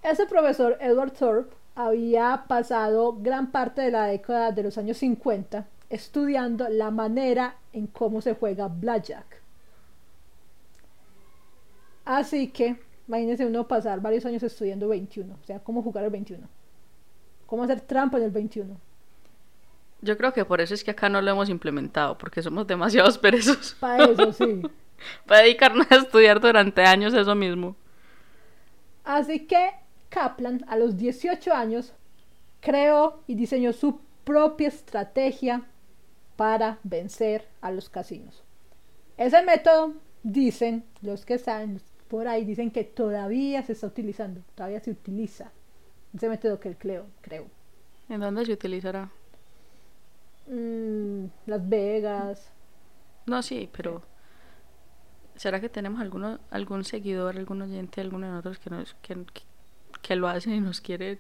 Ese 0.01 0.25
profesor, 0.25 0.77
Edward 0.81 1.11
Thorpe, 1.11 1.55
había 1.75 2.45
pasado 2.47 3.17
gran 3.19 3.51
parte 3.51 3.81
de 3.81 3.91
la 3.91 4.05
década 4.05 4.51
de 4.51 4.63
los 4.63 4.77
años 4.77 4.97
50 4.97 5.65
estudiando 5.89 6.67
la 6.69 6.89
manera 6.89 7.55
en 7.71 7.87
cómo 7.87 8.19
se 8.19 8.33
juega 8.33 8.67
blackjack. 8.67 9.41
Así 12.03 12.49
que, 12.49 12.79
imagínense 13.07 13.45
uno 13.45 13.67
pasar 13.67 14.01
varios 14.01 14.25
años 14.25 14.41
estudiando 14.43 14.87
21, 14.87 15.37
o 15.41 15.45
sea, 15.45 15.59
cómo 15.59 15.83
jugar 15.83 16.03
el 16.03 16.09
21, 16.09 16.47
cómo 17.45 17.63
hacer 17.63 17.81
trampa 17.81 18.17
en 18.17 18.23
el 18.23 18.31
21. 18.31 18.75
Yo 20.03 20.17
creo 20.17 20.33
que 20.33 20.43
por 20.43 20.59
eso 20.59 20.73
es 20.73 20.83
que 20.83 20.91
acá 20.91 21.07
no 21.07 21.21
lo 21.21 21.31
hemos 21.31 21.49
implementado, 21.49 22.17
porque 22.17 22.43
somos 22.43 22.67
demasiados 22.67 23.17
perezosos. 23.19 23.75
Para 23.79 24.03
eso, 24.03 24.33
sí. 24.33 24.61
Para 25.25 25.41
dedicarnos 25.41 25.89
a 25.91 25.95
estudiar 25.95 26.39
durante 26.39 26.81
años 26.83 27.13
eso 27.13 27.33
mismo. 27.35 27.75
Así 29.03 29.47
que 29.47 29.71
Kaplan, 30.09 30.63
a 30.67 30.77
los 30.77 30.97
18 30.97 31.53
años, 31.53 31.93
creó 32.59 33.23
y 33.27 33.35
diseñó 33.35 33.73
su 33.73 33.99
propia 34.23 34.67
estrategia 34.67 35.63
para 36.35 36.79
vencer 36.83 37.47
a 37.61 37.71
los 37.71 37.89
casinos. 37.89 38.43
Ese 39.17 39.41
método, 39.43 39.93
dicen 40.23 40.83
los 41.01 41.25
que 41.25 41.37
saben, 41.37 41.81
por 42.07 42.27
ahí 42.27 42.45
dicen 42.45 42.71
que 42.71 42.83
todavía 42.83 43.63
se 43.63 43.73
está 43.73 43.87
utilizando, 43.87 44.41
todavía 44.55 44.79
se 44.79 44.91
utiliza 44.91 45.51
ese 46.13 46.29
método 46.29 46.59
que 46.59 46.69
él 46.69 46.77
creo. 46.77 47.05
¿En 48.09 48.19
dónde 48.19 48.45
se 48.45 48.53
utilizará? 48.53 49.09
Mm, 50.47 51.25
Las 51.45 51.67
Vegas. 51.67 52.53
No, 53.25 53.41
sí, 53.41 53.69
pero 53.71 54.01
¿será 55.35 55.59
que 55.59 55.69
tenemos 55.69 56.01
alguno, 56.01 56.39
algún 56.51 56.83
seguidor, 56.83 57.37
algún 57.37 57.61
oyente, 57.61 58.01
alguno 58.01 58.27
de 58.27 58.31
nosotros 58.33 58.59
que, 58.59 58.69
nos, 58.69 58.93
que, 58.95 59.17
que 60.01 60.15
lo 60.15 60.27
hacen 60.27 60.53
y 60.53 60.59
nos 60.59 60.81
quiere 60.81 61.19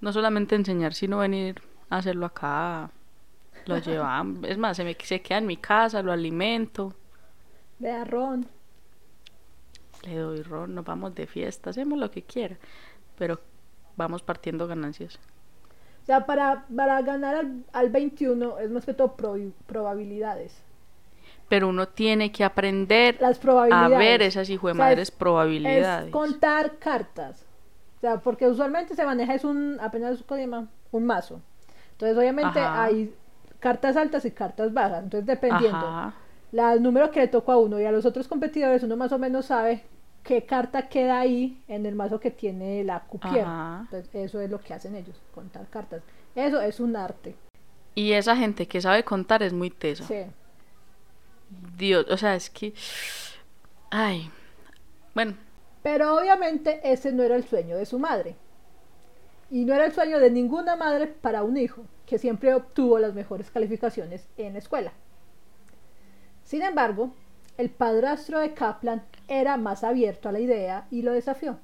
no 0.00 0.12
solamente 0.12 0.56
enseñar, 0.56 0.94
sino 0.94 1.18
venir 1.18 1.62
a 1.90 1.98
hacerlo 1.98 2.26
acá? 2.26 2.90
Lo 3.66 3.78
llevan, 3.80 4.44
es 4.44 4.58
más, 4.58 4.76
se, 4.76 4.84
me, 4.84 4.96
se 5.02 5.22
queda 5.22 5.38
en 5.38 5.46
mi 5.46 5.56
casa, 5.58 6.02
lo 6.02 6.12
alimento. 6.12 6.94
Le 7.80 7.88
da 7.88 8.04
ron 8.04 8.46
le 10.02 10.16
doy 10.16 10.42
ron, 10.42 10.74
nos 10.74 10.84
vamos 10.84 11.14
de 11.14 11.26
fiesta, 11.26 11.70
hacemos 11.70 11.98
lo 11.98 12.10
que 12.10 12.22
quiera, 12.22 12.58
pero 13.18 13.40
vamos 13.96 14.22
partiendo 14.22 14.66
ganancias. 14.66 15.18
O 16.02 16.06
sea, 16.06 16.26
para, 16.26 16.64
para 16.74 17.00
ganar 17.02 17.34
al, 17.34 17.64
al 17.72 17.90
21 17.90 18.58
es 18.58 18.70
más 18.70 18.84
que 18.84 18.94
todo 18.94 19.14
probabilidades. 19.66 20.62
Pero 21.48 21.68
uno 21.68 21.88
tiene 21.88 22.30
que 22.30 22.44
aprender 22.44 23.18
a 23.22 23.88
ver 23.88 24.22
esas 24.22 24.48
hijo 24.50 24.68
de 24.68 24.74
madres 24.74 25.10
probabilidades. 25.10 26.06
Es 26.06 26.12
contar 26.12 26.78
cartas. 26.78 27.44
O 27.98 28.00
sea, 28.00 28.18
porque 28.18 28.48
usualmente 28.48 28.94
se 28.94 29.04
maneja 29.04 29.34
es 29.34 29.44
un, 29.44 29.78
apenas 29.80 30.24
un 30.92 31.06
mazo. 31.06 31.40
Entonces, 31.92 32.16
obviamente 32.16 32.60
hay 32.60 33.14
cartas 33.58 33.96
altas 33.96 34.24
y 34.24 34.30
cartas 34.30 34.72
bajas. 34.72 35.04
Entonces, 35.04 35.26
dependiendo 35.26 36.12
el 36.52 36.82
número 36.82 37.10
que 37.10 37.20
le 37.20 37.28
tocó 37.28 37.52
a 37.52 37.58
uno 37.58 37.78
y 37.80 37.84
a 37.84 37.92
los 37.92 38.06
otros 38.06 38.26
competidores, 38.26 38.82
uno 38.82 38.96
más 38.96 39.12
o 39.12 39.18
menos 39.18 39.46
sabe 39.46 39.84
qué 40.22 40.44
carta 40.44 40.88
queda 40.88 41.20
ahí 41.20 41.62
en 41.68 41.86
el 41.86 41.94
mazo 41.94 42.20
que 42.20 42.30
tiene 42.30 42.84
la 42.84 43.00
cupiera. 43.00 43.80
Entonces, 43.82 44.14
eso 44.14 44.40
es 44.40 44.50
lo 44.50 44.60
que 44.60 44.74
hacen 44.74 44.94
ellos, 44.94 45.20
contar 45.34 45.68
cartas. 45.68 46.02
Eso 46.34 46.60
es 46.60 46.80
un 46.80 46.96
arte. 46.96 47.34
Y 47.94 48.12
esa 48.12 48.36
gente 48.36 48.68
que 48.68 48.80
sabe 48.80 49.04
contar 49.04 49.42
es 49.42 49.52
muy 49.52 49.70
tesa. 49.70 50.04
Sí. 50.04 50.24
Dios, 51.76 52.06
o 52.08 52.16
sea, 52.16 52.34
es 52.34 52.50
que. 52.50 52.72
Ay. 53.90 54.30
Bueno. 55.14 55.36
Pero 55.82 56.16
obviamente 56.16 56.80
ese 56.84 57.12
no 57.12 57.22
era 57.22 57.36
el 57.36 57.44
sueño 57.44 57.76
de 57.76 57.86
su 57.86 57.98
madre. 57.98 58.36
Y 59.50 59.64
no 59.64 59.74
era 59.74 59.86
el 59.86 59.92
sueño 59.92 60.20
de 60.20 60.30
ninguna 60.30 60.76
madre 60.76 61.08
para 61.08 61.42
un 61.42 61.56
hijo, 61.56 61.84
que 62.06 62.18
siempre 62.18 62.54
obtuvo 62.54 62.98
las 62.98 63.14
mejores 63.14 63.50
calificaciones 63.50 64.28
en 64.36 64.52
la 64.52 64.60
escuela. 64.60 64.92
Sin 66.44 66.62
embargo, 66.62 67.12
el 67.60 67.68
padrastro 67.68 68.40
de 68.40 68.54
Kaplan 68.54 69.02
era 69.28 69.58
más 69.58 69.84
abierto 69.84 70.30
a 70.30 70.32
la 70.32 70.40
idea 70.40 70.86
y 70.90 71.02
lo 71.02 71.12
desafió. 71.12 71.58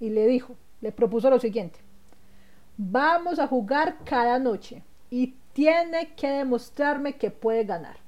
Y 0.00 0.10
le 0.10 0.26
dijo, 0.26 0.56
le 0.80 0.90
propuso 0.90 1.30
lo 1.30 1.38
siguiente. 1.38 1.78
Vamos 2.76 3.38
a 3.38 3.46
jugar 3.46 3.98
cada 4.04 4.40
noche 4.40 4.82
y 5.10 5.36
tiene 5.52 6.14
que 6.16 6.28
demostrarme 6.28 7.16
que 7.16 7.30
puede 7.30 7.62
ganar. 7.62 7.98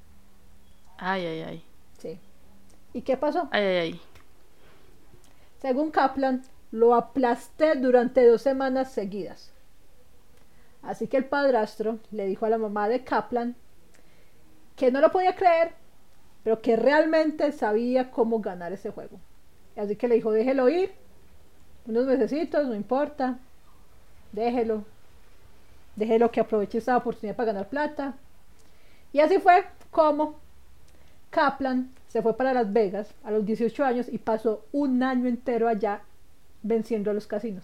Ay, 0.97 1.25
ay, 1.25 1.41
ay. 1.41 1.63
Sí. 1.99 2.19
¿Y 2.91 3.01
qué 3.01 3.15
pasó? 3.15 3.47
Ay, 3.51 3.63
ay, 3.63 3.77
ay. 3.77 4.01
Según 5.61 5.89
Kaplan, 5.91 6.43
lo 6.71 6.95
aplasté 6.95 7.75
durante 7.75 8.27
dos 8.27 8.41
semanas 8.41 8.91
seguidas. 8.91 9.53
Así 10.81 11.07
que 11.07 11.15
el 11.15 11.25
padrastro 11.25 11.99
le 12.11 12.25
dijo 12.25 12.45
a 12.45 12.49
la 12.49 12.57
mamá 12.57 12.89
de 12.89 13.05
Kaplan 13.05 13.55
que 14.75 14.91
no 14.91 14.99
lo 14.99 15.13
podía 15.13 15.35
creer 15.35 15.80
pero 16.43 16.61
que 16.61 16.75
realmente 16.75 17.51
sabía 17.51 18.11
cómo 18.11 18.39
ganar 18.39 18.73
ese 18.73 18.89
juego. 18.91 19.19
Así 19.75 19.95
que 19.95 20.07
le 20.07 20.15
dijo, 20.15 20.31
déjelo 20.31 20.69
ir, 20.69 20.91
unos 21.85 22.05
mesecitos, 22.05 22.67
no 22.67 22.75
importa, 22.75 23.39
déjelo, 24.31 24.83
déjelo 25.95 26.31
que 26.31 26.39
aproveche 26.39 26.77
esta 26.77 26.97
oportunidad 26.97 27.35
para 27.35 27.53
ganar 27.53 27.69
plata. 27.69 28.15
Y 29.13 29.19
así 29.19 29.39
fue 29.39 29.65
como 29.91 30.39
Kaplan 31.29 31.91
se 32.07 32.21
fue 32.21 32.35
para 32.35 32.53
Las 32.53 32.71
Vegas 32.73 33.13
a 33.23 33.31
los 33.31 33.45
18 33.45 33.85
años 33.85 34.07
y 34.11 34.17
pasó 34.17 34.65
un 34.73 35.01
año 35.01 35.27
entero 35.27 35.67
allá 35.69 36.01
venciendo 36.61 37.09
a 37.09 37.13
los 37.13 37.25
casinos. 37.25 37.63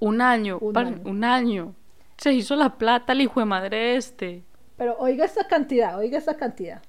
Un 0.00 0.20
año, 0.20 0.58
un, 0.58 0.76
año. 0.76 1.00
un 1.04 1.24
año. 1.24 1.74
Se 2.16 2.32
hizo 2.32 2.56
la 2.56 2.78
plata 2.78 3.12
el 3.12 3.20
hijo 3.20 3.40
de 3.40 3.46
madre 3.46 3.96
este. 3.96 4.42
Pero 4.76 4.96
oiga 4.98 5.24
esta 5.24 5.46
cantidad, 5.46 5.98
oiga 5.98 6.18
esta 6.18 6.36
cantidad. 6.36 6.82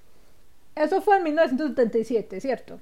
Eso 0.76 1.02
fue 1.02 1.18
en 1.18 1.24
1977, 1.24 2.42
¿cierto? 2.42 2.80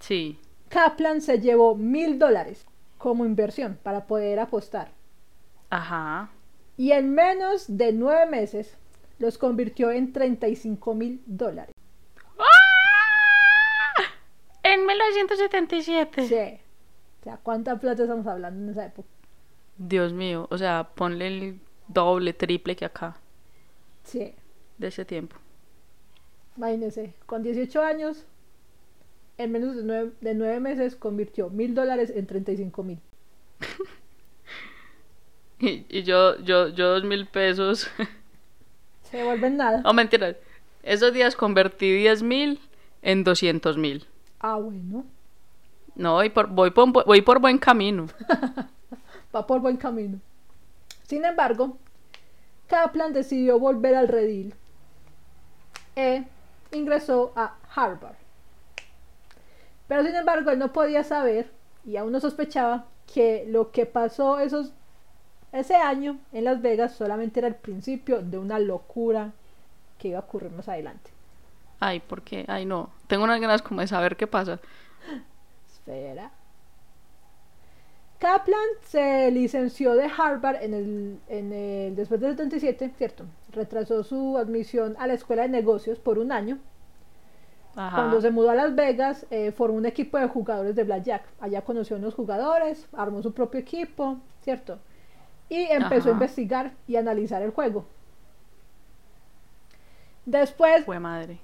Sí. 0.00 0.38
Kaplan 0.68 1.20
se 1.20 1.38
llevó 1.40 1.74
mil 1.76 2.18
dólares 2.18 2.66
como 2.98 3.24
inversión 3.24 3.78
para 3.82 4.06
poder 4.06 4.40
apostar. 4.40 4.90
Ajá. 5.70 6.30
Y 6.76 6.92
en 6.92 7.14
menos 7.14 7.76
de 7.76 7.92
nueve 7.92 8.26
meses 8.26 8.76
los 9.18 9.38
convirtió 9.38 9.90
en 9.92 10.12
35 10.12 10.94
mil 10.94 11.22
dólares. 11.26 11.74
¡Ah! 12.38 14.02
En 14.62 14.84
1977. 14.86 16.26
Sí. 16.26 16.60
O 17.20 17.24
sea, 17.24 17.36
¿cuánta 17.36 17.78
plata 17.78 18.02
estamos 18.02 18.26
hablando 18.26 18.64
en 18.64 18.70
esa 18.70 18.86
época? 18.86 19.08
Dios 19.78 20.12
mío, 20.12 20.48
o 20.50 20.58
sea, 20.58 20.90
ponle 20.94 21.26
el 21.26 21.60
doble, 21.88 22.32
triple 22.32 22.76
que 22.76 22.84
acá 22.84 23.16
Sí, 24.04 24.34
de 24.78 24.88
ese 24.88 25.04
tiempo. 25.04 25.36
Imagínese, 26.56 27.14
con 27.26 27.42
18 27.42 27.82
años, 27.82 28.24
en 29.38 29.52
menos 29.52 29.76
de 29.76 29.82
nueve, 29.84 30.12
de 30.20 30.34
nueve 30.34 30.60
meses 30.60 30.96
convirtió 30.96 31.50
mil 31.50 31.74
dólares 31.74 32.12
en 32.14 32.26
35 32.26 32.82
mil. 32.82 33.00
Y, 35.62 35.86
y 35.88 36.02
yo, 36.02 36.40
yo, 36.40 36.70
yo 36.70 36.88
dos 36.88 37.04
mil 37.04 37.24
pesos. 37.26 37.88
Se 39.04 39.22
vuelven 39.22 39.56
nada. 39.56 39.80
No, 39.82 39.92
mentira. 39.92 40.34
Esos 40.82 41.12
días 41.12 41.36
convertí 41.36 41.88
diez 41.92 42.20
mil 42.20 42.58
en 43.00 43.22
doscientos 43.22 43.78
mil. 43.78 44.04
Ah, 44.40 44.56
bueno, 44.56 45.04
No, 45.94 46.14
voy 46.14 46.30
por, 46.30 46.48
voy, 46.48 46.70
por, 46.72 47.04
voy 47.04 47.22
por 47.22 47.38
buen 47.38 47.58
camino. 47.58 48.08
va 49.34 49.46
por 49.46 49.60
buen 49.60 49.76
camino. 49.76 50.18
Sin 51.04 51.24
embargo, 51.24 51.78
Kaplan 52.66 53.12
decidió 53.12 53.60
volver 53.60 53.94
al 53.94 54.08
redil 54.08 54.54
e 55.94 56.24
ingresó 56.72 57.32
a 57.36 57.56
Harvard. 57.74 58.16
Pero 59.88 60.04
sin 60.04 60.14
embargo, 60.14 60.50
él 60.50 60.58
no 60.58 60.72
podía 60.72 61.04
saber 61.04 61.50
y 61.84 61.96
aún 61.96 62.12
no 62.12 62.20
sospechaba 62.20 62.86
que 63.12 63.44
lo 63.48 63.70
que 63.70 63.86
pasó 63.86 64.38
esos, 64.38 64.72
ese 65.52 65.76
año 65.76 66.18
en 66.32 66.44
Las 66.44 66.62
Vegas 66.62 66.94
solamente 66.94 67.40
era 67.40 67.48
el 67.48 67.54
principio 67.54 68.22
de 68.22 68.38
una 68.38 68.58
locura 68.58 69.32
que 69.98 70.08
iba 70.08 70.18
a 70.18 70.22
ocurrir 70.22 70.50
más 70.50 70.68
adelante. 70.68 71.10
Ay, 71.80 72.00
¿por 72.00 72.22
qué? 72.22 72.44
Ay, 72.48 72.64
no. 72.64 72.90
Tengo 73.06 73.24
unas 73.24 73.40
ganas 73.40 73.60
como 73.60 73.80
de 73.80 73.88
saber 73.88 74.16
qué 74.16 74.26
pasa. 74.26 74.60
Espera. 75.70 76.30
Kaplan 78.22 78.68
se 78.84 79.30
licenció 79.32 79.94
de 79.94 80.04
Harvard 80.16 80.62
en 80.62 80.74
el, 80.74 81.18
en 81.28 81.52
el 81.52 81.96
después 81.96 82.20
del 82.20 82.32
77, 82.36 82.92
¿cierto? 82.96 83.24
Retrasó 83.50 84.04
su 84.04 84.38
admisión 84.38 84.94
a 85.00 85.06
la 85.08 85.14
escuela 85.14 85.42
de 85.42 85.48
negocios 85.48 85.98
por 85.98 86.18
un 86.18 86.30
año. 86.30 86.58
Ajá. 87.74 87.96
Cuando 87.96 88.20
se 88.20 88.30
mudó 88.30 88.50
a 88.50 88.54
Las 88.54 88.74
Vegas, 88.76 89.26
eh, 89.30 89.50
formó 89.50 89.76
un 89.78 89.86
equipo 89.86 90.18
de 90.18 90.28
jugadores 90.28 90.76
de 90.76 90.84
blackjack. 90.84 91.24
Allá 91.40 91.62
conoció 91.62 91.96
a 91.96 91.98
unos 91.98 92.14
jugadores, 92.14 92.86
armó 92.92 93.22
su 93.22 93.32
propio 93.32 93.60
equipo, 93.60 94.18
¿cierto? 94.42 94.78
Y 95.48 95.62
empezó 95.64 96.10
Ajá. 96.10 96.10
a 96.10 96.12
investigar 96.12 96.72
y 96.86 96.96
analizar 96.96 97.42
el 97.42 97.50
juego. 97.50 97.86
Después 100.26 100.84
Fue 100.84 100.98
madre. 101.00 101.38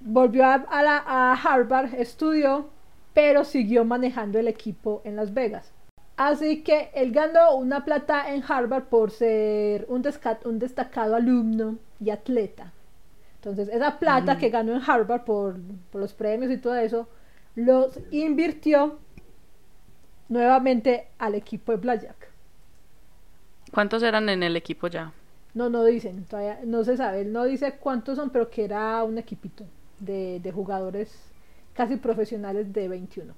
volvió 0.00 0.44
a, 0.46 0.54
a 0.54 0.82
la- 0.82 1.04
a 1.06 1.32
Harvard, 1.34 1.94
estudió, 1.94 2.68
pero 3.14 3.44
siguió 3.44 3.84
manejando 3.84 4.38
el 4.38 4.48
equipo 4.48 5.02
en 5.04 5.16
Las 5.16 5.34
Vegas. 5.34 5.73
Así 6.16 6.62
que 6.62 6.90
él 6.94 7.10
ganó 7.12 7.56
una 7.56 7.84
plata 7.84 8.32
en 8.32 8.42
Harvard 8.46 8.84
por 8.84 9.10
ser 9.10 9.86
un, 9.88 10.04
un 10.44 10.58
destacado 10.58 11.16
alumno 11.16 11.78
y 12.00 12.10
atleta. 12.10 12.72
Entonces, 13.36 13.68
esa 13.68 13.98
plata 13.98 14.38
que 14.38 14.48
ganó 14.48 14.74
en 14.74 14.82
Harvard 14.86 15.24
por, 15.24 15.56
por 15.90 16.00
los 16.00 16.14
premios 16.14 16.50
y 16.52 16.56
todo 16.58 16.76
eso, 16.76 17.08
los 17.56 18.00
invirtió 18.10 18.98
nuevamente 20.28 21.08
al 21.18 21.34
equipo 21.34 21.72
de 21.72 21.78
Blackjack. 21.78 22.28
¿Cuántos 23.72 24.02
eran 24.02 24.28
en 24.28 24.42
el 24.42 24.56
equipo 24.56 24.86
ya? 24.86 25.12
No, 25.54 25.68
no 25.70 25.84
dicen, 25.84 26.24
todavía 26.26 26.60
no 26.64 26.84
se 26.84 26.96
sabe. 26.96 27.22
Él 27.22 27.32
no 27.32 27.44
dice 27.44 27.76
cuántos 27.78 28.16
son, 28.16 28.30
pero 28.30 28.50
que 28.50 28.64
era 28.64 29.02
un 29.04 29.18
equipito 29.18 29.64
de, 29.98 30.40
de 30.40 30.52
jugadores 30.52 31.32
casi 31.74 31.96
profesionales 31.96 32.72
de 32.72 32.88
21. 32.88 33.34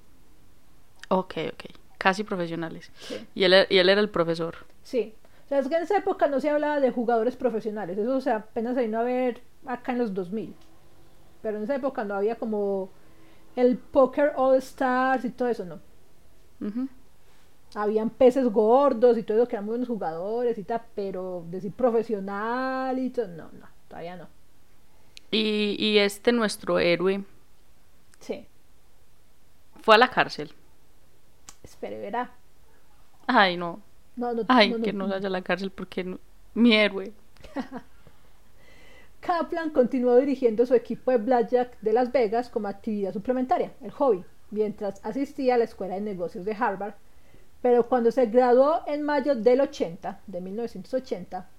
Ok, 1.09 1.37
ok. 1.51 1.63
Casi 1.97 2.23
profesionales. 2.23 2.91
Sí. 2.99 3.27
Y 3.35 3.43
él, 3.43 3.65
y 3.69 3.77
él 3.77 3.89
era 3.89 4.01
el 4.01 4.09
profesor. 4.09 4.55
Sí. 4.83 5.13
O 5.45 5.47
sea, 5.47 5.59
es 5.59 5.67
que 5.67 5.75
en 5.75 5.83
esa 5.83 5.97
época 5.97 6.27
no 6.27 6.39
se 6.39 6.49
hablaba 6.49 6.79
de 6.79 6.91
jugadores 6.91 7.35
profesionales. 7.35 7.97
Eso, 7.97 8.15
o 8.15 8.21
sea, 8.21 8.37
apenas 8.37 8.75
se 8.75 8.81
vino 8.81 8.99
a 8.99 9.03
ver 9.03 9.41
acá 9.65 9.93
en 9.93 9.99
los 9.99 10.13
2000. 10.13 10.53
Pero 11.41 11.57
en 11.57 11.63
esa 11.63 11.75
época 11.75 12.03
no 12.03 12.15
había 12.15 12.35
como 12.35 12.89
el 13.55 13.77
Poker 13.77 14.33
All 14.35 14.57
Stars 14.57 15.23
y 15.25 15.29
todo 15.31 15.47
eso, 15.47 15.65
no. 15.65 15.79
Ujú. 16.59 16.87
Habían 17.75 18.09
peces 18.09 18.47
gordos 18.49 19.17
y 19.17 19.23
todo 19.23 19.37
eso 19.37 19.47
que 19.47 19.55
eran 19.55 19.65
muy 19.65 19.73
buenos 19.73 19.87
jugadores 19.87 20.57
y 20.57 20.63
tal, 20.63 20.81
pero 20.95 21.45
decir 21.49 21.71
profesional 21.73 22.97
y 22.99 23.09
todo, 23.09 23.27
no, 23.27 23.49
no, 23.53 23.67
todavía 23.87 24.15
no. 24.17 24.27
Y, 25.31 25.75
y 25.77 25.97
este 25.99 26.31
nuestro 26.31 26.79
héroe 26.79 27.23
Sí. 28.19 28.45
fue 29.81 29.95
a 29.95 29.97
la 29.97 30.09
cárcel. 30.09 30.53
Espere, 31.67 31.97
verá. 31.99 32.31
Ay, 33.27 33.57
no. 33.57 33.81
No, 34.15 34.33
no, 34.33 34.43
Ay, 34.47 34.71
no, 34.71 34.77
no, 34.77 34.83
que 34.85 34.93
no 34.93 35.07
vaya 35.07 35.27
a 35.27 35.29
la 35.29 35.41
cárcel 35.41 35.69
porque 35.69 36.03
no- 36.03 36.19
mi 36.55 36.73
héroe. 36.73 37.11
Kaplan 39.21 39.71
continuó 39.71 40.15
dirigiendo 40.15 40.65
su 40.65 40.73
equipo 40.73 41.11
de 41.11 41.17
Blackjack 41.17 41.77
de 41.81 41.91
Las 41.93 42.11
Vegas 42.11 42.49
como 42.49 42.67
actividad 42.69 43.11
suplementaria, 43.13 43.73
el 43.81 43.91
hobby, 43.91 44.23
mientras 44.51 45.03
asistía 45.03 45.55
a 45.55 45.57
la 45.57 45.65
Escuela 45.65 45.95
de 45.95 46.01
Negocios 46.01 46.45
de 46.45 46.55
Harvard. 46.57 46.93
Pero 47.61 47.87
cuando 47.89 48.11
se 48.11 48.27
graduó 48.27 48.83
en 48.87 49.03
mayo 49.03 49.35
del 49.35 49.61
80, 49.61 50.21
de 50.27 50.41
1980, 50.41 51.49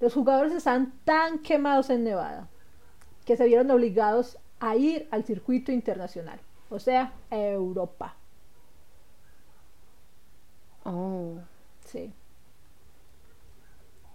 los 0.00 0.12
jugadores 0.12 0.52
estaban 0.52 0.92
tan 1.04 1.38
quemados 1.38 1.88
en 1.90 2.04
Nevada 2.04 2.48
que 3.24 3.36
se 3.36 3.46
vieron 3.46 3.70
obligados 3.70 4.36
a 4.60 4.76
ir 4.76 5.08
al 5.10 5.24
circuito 5.24 5.72
internacional, 5.72 6.40
o 6.70 6.78
sea, 6.78 7.12
a 7.30 7.36
Europa. 7.38 8.16
Oh. 10.88 11.38
Sí. 11.84 12.12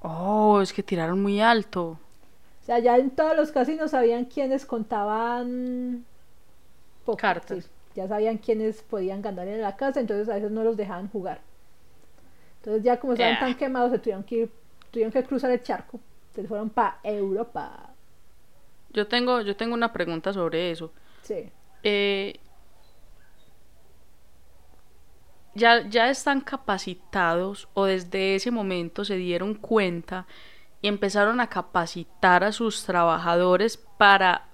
Oh, 0.02 0.60
es 0.62 0.74
que 0.74 0.84
tiraron 0.84 1.22
muy 1.22 1.40
alto. 1.40 1.98
O 2.62 2.66
sea, 2.66 2.80
ya 2.80 2.98
en 2.98 3.12
todos 3.12 3.36
los 3.36 3.52
casinos 3.52 3.92
sabían 3.92 4.26
quiénes 4.26 4.66
contaban 4.66 6.06
Cartas. 7.18 7.66
sí. 7.66 7.70
Ya 7.96 8.08
sabían 8.08 8.38
quiénes 8.40 8.82
podían 8.82 9.22
ganar 9.22 9.48
en 9.48 9.62
la 9.62 9.76
casa, 9.76 10.00
entonces 10.00 10.28
a 10.28 10.36
veces 10.36 10.50
no 10.50 10.64
los 10.64 10.76
dejaban 10.78 11.10
jugar. 11.10 11.42
Entonces 12.58 12.84
ya 12.84 13.00
como 13.00 13.14
estaban 13.14 13.40
tan 13.40 13.56
quemados, 13.56 13.92
se 13.92 14.00
tuvieron 14.00 14.24
que 14.24 14.36
ir, 14.36 14.52
tuvieron 14.90 15.12
que 15.12 15.24
cruzar 15.24 15.52
el 15.52 15.62
charco. 15.62 16.00
Entonces 16.30 16.50
fueron 16.50 16.70
para 16.72 16.98
Europa. 17.04 17.90
Yo 18.90 19.08
tengo, 19.08 19.42
yo 19.42 19.56
tengo 19.56 19.76
una 19.76 19.94
pregunta 19.94 20.34
sobre 20.34 20.72
eso. 20.72 20.92
Sí. 21.22 21.52
Eh, 21.84 22.40
ya, 25.56 25.88
ya 25.88 26.10
están 26.10 26.42
capacitados 26.42 27.68
o 27.74 27.86
desde 27.86 28.36
ese 28.36 28.52
momento 28.52 29.06
se 29.06 29.16
dieron 29.16 29.56
cuenta 29.56 30.26
y 30.82 30.88
empezaron 30.88 31.40
a 31.40 31.48
capacitar 31.48 32.44
a 32.44 32.52
sus 32.52 32.86
trabajadores 32.86 33.78
para 33.98 34.48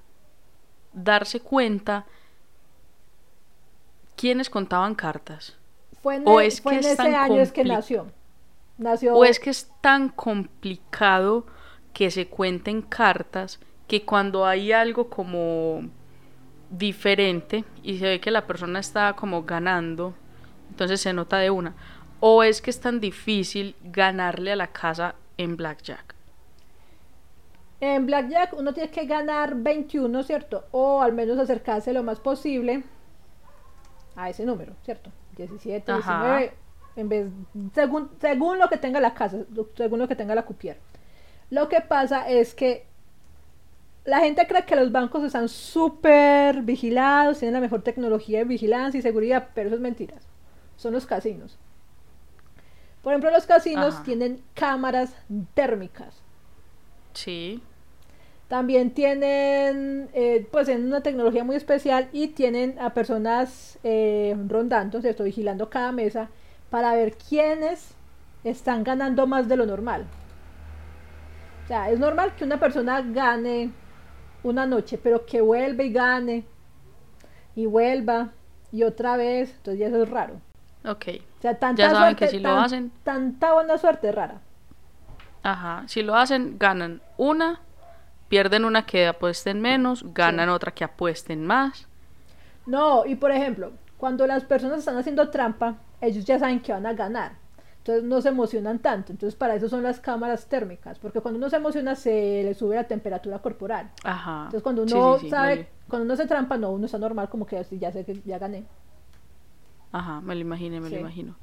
darse 0.93 1.39
cuenta 1.39 2.05
quiénes 4.15 4.49
contaban 4.49 4.95
cartas. 4.95 5.57
Fue 6.01 6.15
en, 6.15 6.23
O 6.25 6.39
es 6.39 6.61
fue 6.61 6.73
que 6.73 6.77
en 6.79 6.85
es 6.85 6.99
ese 6.99 7.15
año 7.15 7.41
es 7.41 7.51
que. 7.51 7.63
Nació. 7.63 8.07
O 9.13 9.25
es 9.25 9.39
que 9.39 9.49
es 9.49 9.69
tan 9.81 10.09
complicado 10.09 11.45
que 11.93 12.11
se 12.11 12.27
cuenten 12.27 12.81
cartas 12.81 13.59
que 13.87 14.05
cuando 14.05 14.45
hay 14.45 14.71
algo 14.71 15.09
como 15.09 15.81
diferente 16.69 17.65
y 17.83 17.97
se 17.97 18.05
ve 18.05 18.19
que 18.21 18.31
la 18.31 18.45
persona 18.45 18.79
está 18.79 19.13
como 19.13 19.43
ganando, 19.43 20.13
entonces 20.69 21.01
se 21.01 21.13
nota 21.13 21.37
de 21.37 21.49
una. 21.49 21.75
O 22.19 22.43
es 22.43 22.61
que 22.61 22.69
es 22.69 22.79
tan 22.79 22.99
difícil 22.99 23.75
ganarle 23.83 24.51
a 24.51 24.55
la 24.55 24.67
casa 24.67 25.15
en 25.37 25.55
blackjack. 25.55 26.15
En 27.81 28.05
Blackjack 28.05 28.53
uno 28.57 28.73
tiene 28.73 28.89
que 28.91 29.05
ganar 29.05 29.55
21, 29.55 30.23
¿cierto? 30.23 30.65
O 30.71 31.01
al 31.01 31.13
menos 31.13 31.39
acercarse 31.39 31.93
lo 31.93 32.03
más 32.03 32.19
posible 32.19 32.83
a 34.15 34.29
ese 34.29 34.45
número, 34.45 34.73
¿cierto? 34.83 35.11
17, 35.37 35.89
Ajá. 35.89 36.39
19, 36.39 36.53
en 36.97 37.09
vez, 37.09 37.27
según, 37.73 38.09
según 38.19 38.59
lo 38.59 38.67
que 38.67 38.77
tenga 38.77 38.99
la 38.99 39.13
casa, 39.13 39.37
según 39.75 39.99
lo 39.99 40.07
que 40.09 40.15
tenga 40.17 40.35
la 40.35 40.43
cupier. 40.43 40.77
Lo 41.49 41.69
que 41.69 41.79
pasa 41.79 42.29
es 42.29 42.53
que 42.53 42.85
la 44.03 44.19
gente 44.19 44.45
cree 44.45 44.65
que 44.65 44.75
los 44.75 44.91
bancos 44.91 45.23
están 45.23 45.47
súper 45.47 46.63
vigilados, 46.63 47.39
tienen 47.39 47.53
la 47.53 47.61
mejor 47.61 47.81
tecnología 47.81 48.39
de 48.39 48.45
vigilancia 48.45 48.97
y 48.97 49.01
seguridad, 49.01 49.49
pero 49.55 49.67
eso 49.67 49.75
es 49.75 49.81
mentiras. 49.81 50.27
Son 50.79 50.93
los 50.93 51.05
casinos. 51.05 51.57
Por 53.03 53.11
ejemplo, 53.11 53.31
los 53.31 53.45
casinos 53.45 53.95
Ajá. 53.95 54.03
tienen 54.03 54.41
cámaras 54.53 55.13
térmicas. 55.53 56.15
Sí. 57.13 57.61
También 58.47 58.91
tienen, 58.91 60.09
eh, 60.13 60.47
pues, 60.49 60.69
en 60.69 60.85
una 60.85 61.01
tecnología 61.01 61.43
muy 61.43 61.57
especial 61.57 62.07
y 62.13 62.29
tienen 62.29 62.79
a 62.79 62.93
personas 62.93 63.77
eh, 63.83 64.37
rondando, 64.47 65.01
¿cierto? 65.01 65.25
Vigilando 65.25 65.69
cada 65.69 65.91
mesa 65.91 66.29
para 66.69 66.93
ver 66.93 67.17
quiénes 67.17 67.91
están 68.45 68.85
ganando 68.85 69.27
más 69.27 69.49
de 69.49 69.57
lo 69.57 69.65
normal. 69.65 70.05
O 71.65 71.67
sea, 71.67 71.91
es 71.91 71.99
normal 71.99 72.35
que 72.37 72.45
una 72.45 72.57
persona 72.57 73.01
gane 73.01 73.71
una 74.43 74.65
noche, 74.65 74.97
pero 74.97 75.25
que 75.25 75.41
vuelva 75.41 75.83
y 75.83 75.91
gane 75.91 76.45
y 77.53 77.65
vuelva 77.65 78.31
y 78.71 78.83
otra 78.83 79.17
vez, 79.17 79.51
entonces 79.57 79.79
ya 79.81 79.87
eso 79.87 80.03
es 80.03 80.09
raro. 80.09 80.39
Ok. 80.85 81.05
O 81.37 81.41
sea, 81.41 81.55
tanta 81.57 81.81
Ya 81.83 81.89
saben 81.89 82.17
suerte, 82.17 82.25
que 82.25 82.31
si 82.31 82.39
lo 82.39 82.49
hacen- 82.57 82.91
Tanta 83.03 83.53
buena 83.53 83.77
suerte 83.77 84.11
rara. 84.11 84.41
Ajá. 85.43 85.83
Si 85.87 86.01
lo 86.03 86.15
hacen, 86.15 86.57
ganan 86.57 87.01
una, 87.17 87.61
pierden 88.27 88.65
una 88.65 88.85
que 88.85 89.07
apuesten 89.07 89.61
menos, 89.61 90.03
ganan 90.13 90.49
otra 90.49 90.71
que 90.71 90.83
apuesten 90.83 91.45
más. 91.45 91.87
No, 92.65 93.05
y 93.05 93.15
por 93.15 93.31
ejemplo, 93.31 93.71
cuando 93.97 94.27
las 94.27 94.43
personas 94.45 94.79
están 94.79 94.97
haciendo 94.97 95.29
trampa, 95.29 95.75
ellos 96.01 96.25
ya 96.25 96.39
saben 96.39 96.59
que 96.61 96.71
van 96.71 96.85
a 96.85 96.93
ganar. 96.93 97.33
Entonces 97.79 98.03
no 98.03 98.21
se 98.21 98.29
emocionan 98.29 98.79
tanto. 98.79 99.11
Entonces 99.11 99.35
para 99.35 99.55
eso 99.55 99.67
son 99.69 99.81
las 99.81 99.99
cámaras 99.99 100.45
térmicas. 100.47 100.99
Porque 100.99 101.21
cuando 101.21 101.37
uno 101.37 101.49
se 101.49 101.55
emociona 101.55 101.95
se 101.95 102.43
le 102.43 102.53
sube 102.53 102.75
la 102.75 102.83
temperatura 102.83 103.39
corporal. 103.39 103.89
Ajá. 104.03 104.41
Entonces 104.43 104.61
cuando 104.61 104.83
uno 104.83 105.15
sí, 105.17 105.25
sí, 105.25 105.29
sabe, 105.29 105.69
cuando 105.87 106.05
uno 106.05 106.15
se 106.15 106.27
trampa, 106.27 106.57
no, 106.57 106.71
uno 106.71 106.85
está 106.85 106.97
normal 106.97 107.29
como 107.29 107.45
que 107.47 107.63
ya 107.79 107.91
sé 107.91 108.05
que 108.05 108.21
ya 108.25 108.37
gané. 108.37 108.65
Ajá, 109.91 110.21
me 110.21 110.35
lo 110.35 110.41
imaginé, 110.41 110.79
me 110.79 110.89
Sí. 110.89 110.95
lo 110.95 111.01
imagino. 111.01 111.35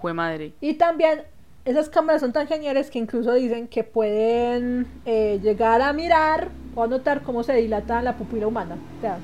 Fue 0.00 0.12
madre. 0.14 0.54
Y 0.60 0.74
también 0.74 1.22
esas 1.64 1.88
cámaras 1.88 2.20
son 2.22 2.32
tan 2.32 2.46
geniales 2.48 2.90
que 2.90 2.98
incluso 2.98 3.32
dicen 3.34 3.68
que 3.68 3.84
pueden 3.84 4.86
eh, 5.04 5.38
llegar 5.42 5.80
a 5.82 5.92
mirar 5.92 6.48
o 6.74 6.82
a 6.82 6.86
notar 6.88 7.22
cómo 7.22 7.42
se 7.42 7.52
dilata 7.54 8.02
la 8.02 8.16
pupila 8.16 8.46
humana. 8.46 8.76
O 8.98 9.00
sea, 9.00 9.18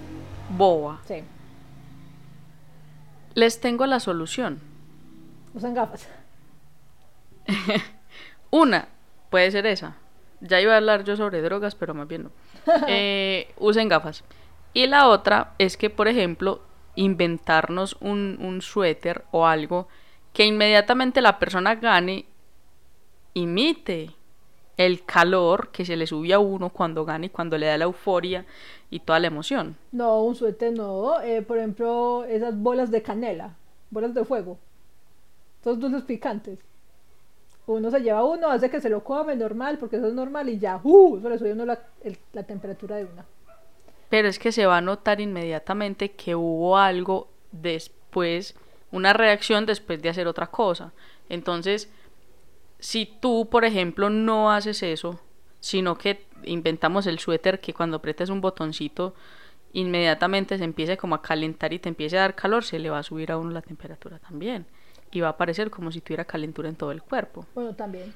Boa. 0.57 1.01
sí, 1.07 1.23
Les 3.35 3.61
tengo 3.61 3.87
la 3.87 4.01
solución. 4.01 4.61
usan 5.55 5.75
gafas. 5.75 6.09
Una, 8.51 8.89
puede 9.31 9.51
ser 9.51 9.67
esa. 9.67 9.97
Ya 10.41 10.61
iba 10.61 10.75
a 10.75 10.77
hablar 10.77 11.05
yo 11.05 11.17
sobre 11.17 11.43
drogas, 11.43 11.75
pero 11.75 11.95
más 11.95 12.07
bien 12.09 12.25
no. 12.25 12.31
Eh, 12.89 13.49
usen 13.59 13.89
gafas. 13.89 14.25
Y 14.75 14.87
la 14.87 15.09
otra 15.09 15.55
es 15.59 15.77
que, 15.77 15.91
por 15.91 16.09
ejemplo, 16.09 16.61
inventarnos 16.99 17.97
un, 18.01 18.39
un 18.41 18.61
suéter 18.61 19.25
o 19.31 19.47
algo 19.47 19.87
que 20.33 20.45
inmediatamente 20.45 21.21
la 21.21 21.39
persona 21.39 21.77
gane, 21.77 22.27
imite 23.35 24.11
el 24.77 25.05
calor 25.05 25.71
que 25.71 25.85
se 25.85 25.97
le 25.97 26.07
sube 26.07 26.33
a 26.33 26.39
uno 26.39 26.71
cuando 26.71 27.05
gana 27.05 27.27
y 27.27 27.31
cuando 27.31 27.57
le 27.57 27.67
da 27.67 27.79
la 27.79 27.85
euforia 27.85 28.47
y 28.91 29.01
toda 29.01 29.21
la 29.21 29.29
emoción. 29.29 29.77
No, 29.93 30.23
un 30.23 30.35
suéter 30.35 30.73
no. 30.73 31.21
Eh, 31.21 31.43
por 31.43 31.59
ejemplo, 31.59 32.25
esas 32.25 32.57
bolas 32.57 32.91
de 32.91 33.03
canela, 33.03 33.55
bolas 33.91 34.15
de 34.15 34.25
fuego. 34.25 34.59
Esos 35.61 35.79
dulces 35.79 36.03
picantes. 36.03 36.59
Uno 37.67 37.91
se 37.91 38.01
lleva 38.01 38.25
uno, 38.25 38.49
hace 38.49 38.71
que 38.71 38.81
se 38.81 38.89
lo 38.89 39.05
come 39.05 39.37
normal, 39.37 39.79
porque 39.79 39.97
eso 39.97 40.09
es 40.09 40.15
normal 40.15 40.49
y 40.49 40.59
ya, 40.59 40.81
¡uh! 40.83 41.19
Eso 41.19 41.29
le 41.29 41.39
sube 41.39 41.53
uno 41.53 41.65
la, 41.65 41.79
la 42.33 42.43
temperatura 42.43 42.97
de 42.97 43.05
una. 43.05 43.25
Pero 44.09 44.29
es 44.29 44.39
que 44.39 44.53
se 44.53 44.67
va 44.67 44.79
a 44.79 44.83
notar 44.83 45.21
inmediatamente 45.21 46.13
que 46.13 46.35
hubo 46.35 46.79
algo 46.79 47.29
después, 47.53 48.57
una 48.91 49.13
reacción 49.13 49.67
después 49.67 50.01
de 50.01 50.09
hacer 50.09 50.27
otra 50.27 50.47
cosa. 50.49 50.93
Entonces, 51.29 51.91
si 52.79 53.07
tú, 53.07 53.49
por 53.51 53.65
ejemplo, 53.65 54.09
no 54.09 54.51
haces 54.51 54.83
eso, 54.83 55.21
sino 55.61 55.99
que 55.99 56.27
inventamos 56.45 57.07
el 57.07 57.19
suéter 57.19 57.61
que 57.61 57.75
cuando 57.75 57.99
apretes 57.99 58.31
un 58.31 58.41
botoncito, 58.41 59.15
inmediatamente 59.73 60.57
se 60.57 60.65
empiece 60.65 60.97
como 60.97 61.15
a 61.15 61.23
calentar 61.23 61.73
y 61.73 61.79
te 61.79 61.89
empiece 61.89 62.17
a 62.17 62.23
dar 62.23 62.35
calor, 62.35 62.65
se 62.65 62.79
le 62.79 62.91
va 62.91 62.99
a 62.99 63.03
subir 63.03 63.33
a 63.33 63.39
uno 63.39 63.51
la 63.51 63.63
temperatura 63.63 64.19
también. 64.19 64.67
Y 65.11 65.21
va 65.21 65.31
a 65.31 65.37
parecer 65.37 65.71
como 65.71 65.91
si 65.91 66.01
tuviera 66.01 66.25
calentura 66.25 66.69
en 66.69 66.77
todo 66.77 66.93
el 66.93 67.03
cuerpo. 67.03 67.47
Bueno, 67.55 67.75
también. 67.75 68.15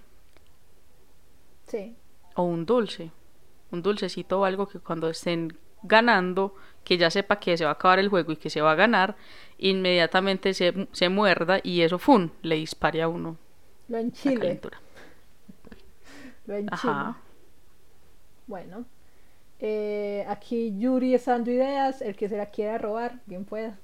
Sí. 1.66 1.96
O 2.34 2.42
un 2.42 2.66
dulce. 2.66 3.10
Un 3.70 3.82
dulcecito 3.82 4.40
o 4.40 4.44
algo 4.44 4.68
que 4.68 4.78
cuando 4.78 5.08
estén 5.08 5.56
ganando, 5.82 6.54
que 6.84 6.98
ya 6.98 7.10
sepa 7.10 7.38
que 7.40 7.56
se 7.56 7.64
va 7.64 7.70
a 7.70 7.74
acabar 7.74 7.98
el 7.98 8.08
juego 8.08 8.32
y 8.32 8.36
que 8.36 8.50
se 8.50 8.60
va 8.60 8.72
a 8.72 8.74
ganar, 8.76 9.16
inmediatamente 9.58 10.54
se, 10.54 10.88
se 10.92 11.08
muerda 11.08 11.60
y 11.62 11.82
eso, 11.82 11.98
¡fum!, 11.98 12.30
le 12.42 12.56
dispare 12.56 13.02
a 13.02 13.08
uno 13.08 13.36
Lo 13.88 13.98
en 13.98 14.12
Chile. 14.12 14.60
Lo 16.46 16.54
en 16.56 16.70
Chile. 16.70 16.70
Ajá. 16.72 17.16
Bueno. 18.46 18.84
Eh, 19.60 20.24
aquí 20.28 20.76
Yuri 20.78 21.14
está 21.14 21.32
dando 21.32 21.50
ideas. 21.50 22.02
El 22.02 22.16
que 22.16 22.28
se 22.28 22.36
la 22.36 22.46
quiera 22.46 22.78
robar, 22.78 23.20
bien 23.26 23.44
pueda. 23.44 23.78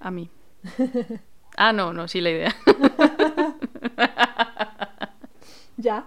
A 0.00 0.10
mí. 0.10 0.30
Ah, 1.56 1.72
no, 1.72 1.92
no, 1.92 2.08
sí 2.08 2.20
la 2.20 2.30
idea. 2.30 2.52
Ya. 5.76 6.06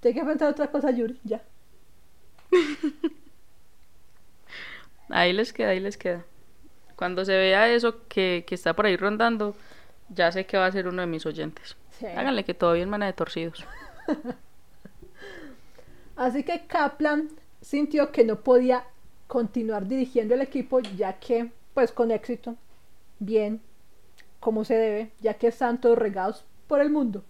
Tengo 0.00 0.20
que 0.20 0.26
pensar 0.26 0.48
otra 0.50 0.70
cosa, 0.70 0.90
Yuri. 0.92 1.18
Ya. 1.24 1.42
Ahí 5.10 5.32
les 5.32 5.52
queda, 5.52 5.68
ahí 5.70 5.80
les 5.80 5.98
queda. 5.98 6.24
Cuando 6.96 7.24
se 7.24 7.36
vea 7.36 7.68
eso 7.68 8.06
que, 8.08 8.44
que 8.46 8.54
está 8.54 8.74
por 8.74 8.86
ahí 8.86 8.96
rondando, 8.96 9.54
ya 10.08 10.32
sé 10.32 10.46
que 10.46 10.56
va 10.56 10.66
a 10.66 10.72
ser 10.72 10.88
uno 10.88 11.02
de 11.02 11.06
mis 11.06 11.26
oyentes. 11.26 11.76
Sí. 11.98 12.06
Háganle 12.06 12.44
que 12.44 12.54
todavía 12.54 12.84
en 12.84 12.90
mana 12.90 13.06
de 13.06 13.12
torcidos. 13.12 13.64
Así 16.16 16.42
que 16.42 16.66
Kaplan 16.66 17.28
sintió 17.60 18.12
que 18.12 18.24
no 18.24 18.40
podía 18.40 18.84
continuar 19.26 19.86
dirigiendo 19.86 20.34
el 20.34 20.42
equipo 20.42 20.80
ya 20.80 21.18
que, 21.18 21.50
pues 21.74 21.92
con 21.92 22.10
éxito, 22.10 22.56
bien, 23.18 23.60
como 24.40 24.64
se 24.64 24.74
debe, 24.74 25.10
ya 25.20 25.34
que 25.34 25.48
están 25.48 25.80
todos 25.80 25.98
regados 25.98 26.44
por 26.68 26.80
el 26.80 26.90
mundo. 26.90 27.24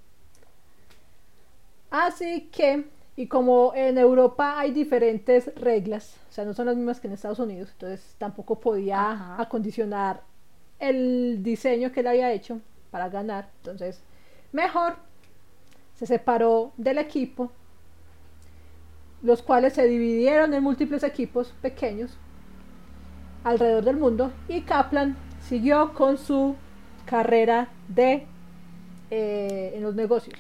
Así 1.91 2.49
que, 2.53 2.85
y 3.17 3.29
como 3.29 3.73
en 3.75 3.99
Europa 3.99 4.59
hay 4.59 4.73
diferentes 4.73 5.55
reglas, 5.57 6.17
o 6.29 6.33
sea, 6.33 6.45
no 6.45 6.53
son 6.55 6.67
las 6.67 6.77
mismas 6.77 7.01
que 7.01 7.07
en 7.07 7.13
Estados 7.15 7.39
Unidos, 7.39 7.71
entonces 7.73 8.17
tampoco 8.19 8.59
podía 8.61 9.13
Ajá. 9.13 9.43
acondicionar 9.43 10.23
el 10.81 11.43
diseño 11.43 11.93
que 11.93 12.01
él 12.01 12.09
había 12.09 12.33
hecho 12.33 12.61
para 12.91 13.09
ganar. 13.09 13.51
Entonces, 13.59 14.03
mejor 14.53 14.97
se 15.95 16.07
separó 16.07 16.73
del 16.77 16.99
equipo 16.99 17.51
los 19.23 19.41
cuales 19.43 19.73
se 19.73 19.87
dividieron 19.89 20.53
en 20.53 20.63
múltiples 20.63 21.03
equipos 21.03 21.55
pequeños 21.63 22.11
alrededor 23.43 23.85
del 23.85 23.97
mundo 23.97 24.33
y 24.49 24.61
Kaplan 24.61 25.17
siguió 25.41 25.95
con 25.95 26.19
su 26.19 26.57
carrera 27.07 27.69
de 27.89 28.27
eh, 29.11 29.73
en 29.75 29.83
los 29.83 29.95
negocios. 29.95 30.39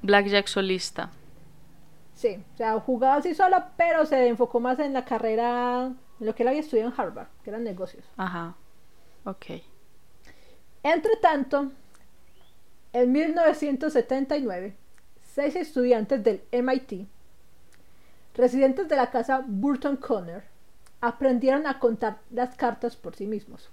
Blackjack 0.00 0.46
solista. 0.46 1.10
Sí, 2.22 2.40
o 2.54 2.56
sea, 2.56 2.78
jugaba 2.78 3.16
así 3.16 3.34
solo, 3.34 3.64
pero 3.76 4.06
se 4.06 4.28
enfocó 4.28 4.60
más 4.60 4.78
en 4.78 4.92
la 4.92 5.04
carrera, 5.04 5.86
en 6.20 6.26
lo 6.26 6.36
que 6.36 6.44
él 6.44 6.50
había 6.50 6.60
estudiado 6.60 6.88
en 6.88 6.94
Harvard, 6.96 7.26
que 7.42 7.50
eran 7.50 7.64
negocios. 7.64 8.04
Ajá. 8.16 8.54
Ok. 9.24 9.46
Entre 10.84 11.16
tanto, 11.16 11.72
en 12.92 13.10
1979, 13.10 14.76
seis 15.24 15.56
estudiantes 15.56 16.22
del 16.22 16.44
MIT, 16.52 17.08
residentes 18.36 18.88
de 18.88 18.94
la 18.94 19.10
casa 19.10 19.42
Burton 19.44 19.96
Conner, 19.96 20.44
aprendieron 21.00 21.66
a 21.66 21.80
contar 21.80 22.20
las 22.30 22.54
cartas 22.54 22.94
por 22.94 23.16
sí 23.16 23.26
mismos. 23.26 23.68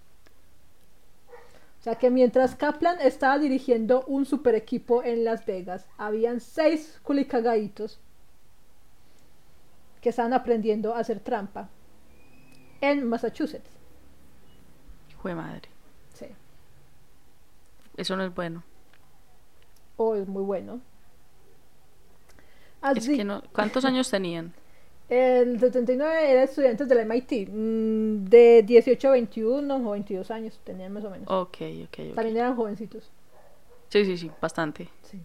O 1.79 1.83
sea 1.83 1.93
que 1.93 2.09
mientras 2.09 2.55
Kaplan 2.55 2.99
estaba 2.99 3.37
dirigiendo 3.37 4.05
un 4.07 4.25
super 4.25 4.55
equipo 4.55 5.03
en 5.03 5.23
Las 5.23 5.45
Vegas, 5.45 5.87
habían 5.99 6.39
seis 6.39 6.99
culicagaditos 7.03 7.99
que 10.01 10.09
estaban 10.09 10.33
aprendiendo 10.33 10.93
a 10.95 10.99
hacer 10.99 11.19
trampa 11.19 11.69
en 12.81 13.07
Massachusetts. 13.07 13.69
Hijo 15.11 15.27
de 15.27 15.35
madre. 15.35 15.69
Sí. 16.13 16.25
Eso 17.97 18.15
no 18.15 18.23
es 18.23 18.33
bueno. 18.33 18.63
Oh, 19.97 20.15
es 20.15 20.27
muy 20.27 20.43
bueno. 20.43 20.79
Es 22.81 22.97
Así- 22.99 23.17
que 23.17 23.25
no. 23.25 23.43
¿Cuántos 23.53 23.83
años 23.85 24.09
tenían? 24.11 24.53
El 25.09 25.59
79 25.59 26.31
era 26.31 26.43
estudiantes 26.43 26.87
del 26.87 26.99
MIT, 26.99 27.49
mm, 27.49 28.25
de 28.25 28.63
18 28.63 29.07
a 29.07 29.11
21 29.11 29.75
o 29.75 29.91
22 29.91 30.29
años 30.29 30.59
tenían 30.63 30.93
más 30.93 31.03
o 31.03 31.09
menos. 31.09 31.27
Ok, 31.29 31.57
ok, 31.85 31.99
ok. 32.09 32.15
También 32.15 32.37
eran 32.37 32.55
jovencitos. 32.55 33.09
Sí, 33.89 34.05
sí, 34.05 34.17
sí, 34.17 34.31
bastante. 34.39 34.87
Sí. 35.01 35.19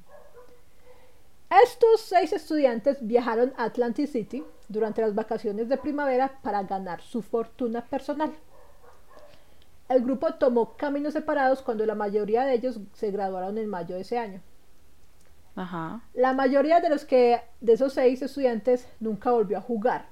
Estos 1.63 2.01
seis 2.01 2.33
estudiantes 2.33 2.97
viajaron 3.07 3.53
a 3.59 3.65
Atlantic 3.65 4.09
City 4.09 4.43
durante 4.69 5.03
las 5.03 5.15
vacaciones 5.15 5.69
de 5.69 5.77
primavera 5.77 6.39
para 6.43 6.63
ganar 6.63 7.01
su 7.03 7.23
fortuna 7.23 7.85
personal. 7.85 8.33
El 9.89 10.03
grupo 10.03 10.35
tomó 10.35 10.77
caminos 10.77 11.13
separados 11.13 11.63
cuando 11.63 11.85
la 11.85 11.95
mayoría 11.95 12.45
de 12.45 12.55
ellos 12.55 12.81
se 12.95 13.11
graduaron 13.11 13.59
en 13.59 13.69
mayo 13.69 13.95
de 13.95 14.01
ese 14.01 14.19
año. 14.19 14.41
Ajá. 15.57 16.01
La 16.15 16.33
mayoría 16.33 16.81
de 16.81 16.89
los 16.89 17.05
que 17.05 17.41
de 17.61 17.75
esos 17.75 17.93
seis 17.93 18.23
estudiantes 18.23 18.89
nunca 18.99 19.31
volvió 19.31 19.59
a 19.59 19.63
jugar. 19.63 20.07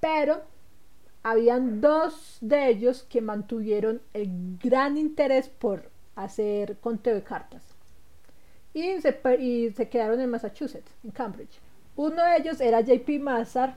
Pero 0.00 0.42
habían 1.22 1.80
dos 1.80 2.38
de 2.40 2.68
ellos 2.68 3.04
que 3.08 3.20
mantuvieron 3.20 4.00
el 4.14 4.58
gran 4.58 4.96
interés 4.96 5.48
por 5.48 5.90
hacer 6.16 6.78
conteo 6.78 7.14
de 7.14 7.22
cartas. 7.22 7.62
Y 8.72 9.00
se, 9.00 9.20
y 9.38 9.70
se 9.72 9.88
quedaron 9.88 10.20
en 10.20 10.30
Massachusetts, 10.30 10.92
en 11.04 11.10
Cambridge. 11.10 11.60
Uno 12.00 12.24
de 12.24 12.38
ellos 12.38 12.58
era 12.62 12.80
JP 12.80 13.20
Massar, 13.20 13.74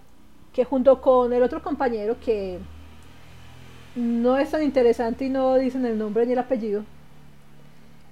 que 0.54 0.64
junto 0.64 1.02
con 1.02 1.34
el 1.34 1.44
otro 1.44 1.62
compañero 1.62 2.16
que 2.22 2.58
no 3.98 4.38
es 4.38 4.50
tan 4.50 4.64
interesante 4.64 5.26
y 5.26 5.30
no 5.30 5.56
dicen 5.56 5.86
el 5.86 5.98
nombre 5.98 6.26
ni 6.26 6.32
el 6.32 6.40
apellido, 6.40 6.86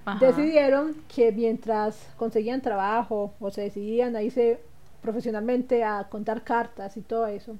Ajá. 0.03 0.19
decidieron 0.19 0.97
que 1.07 1.31
mientras 1.31 2.09
conseguían 2.17 2.61
trabajo 2.61 3.33
o 3.39 3.51
se 3.51 3.61
decidían 3.61 4.17
a 4.17 4.21
irse 4.21 4.59
profesionalmente 5.01 5.85
a 5.85 6.05
contar 6.09 6.43
cartas 6.43 6.97
y 6.97 7.01
todo 7.01 7.27
eso, 7.27 7.55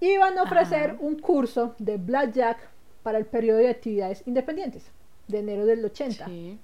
iban 0.00 0.36
a 0.38 0.42
ofrecer 0.42 0.90
Ajá. 0.90 0.98
un 0.98 1.20
curso 1.20 1.76
de 1.78 1.96
blackjack 1.96 2.58
para 3.04 3.18
el 3.18 3.24
periodo 3.24 3.58
de 3.58 3.68
actividades 3.68 4.24
independientes 4.26 4.90
de 5.28 5.38
enero 5.38 5.64
del 5.64 5.84
80. 5.84 6.26
Sí. 6.26 6.58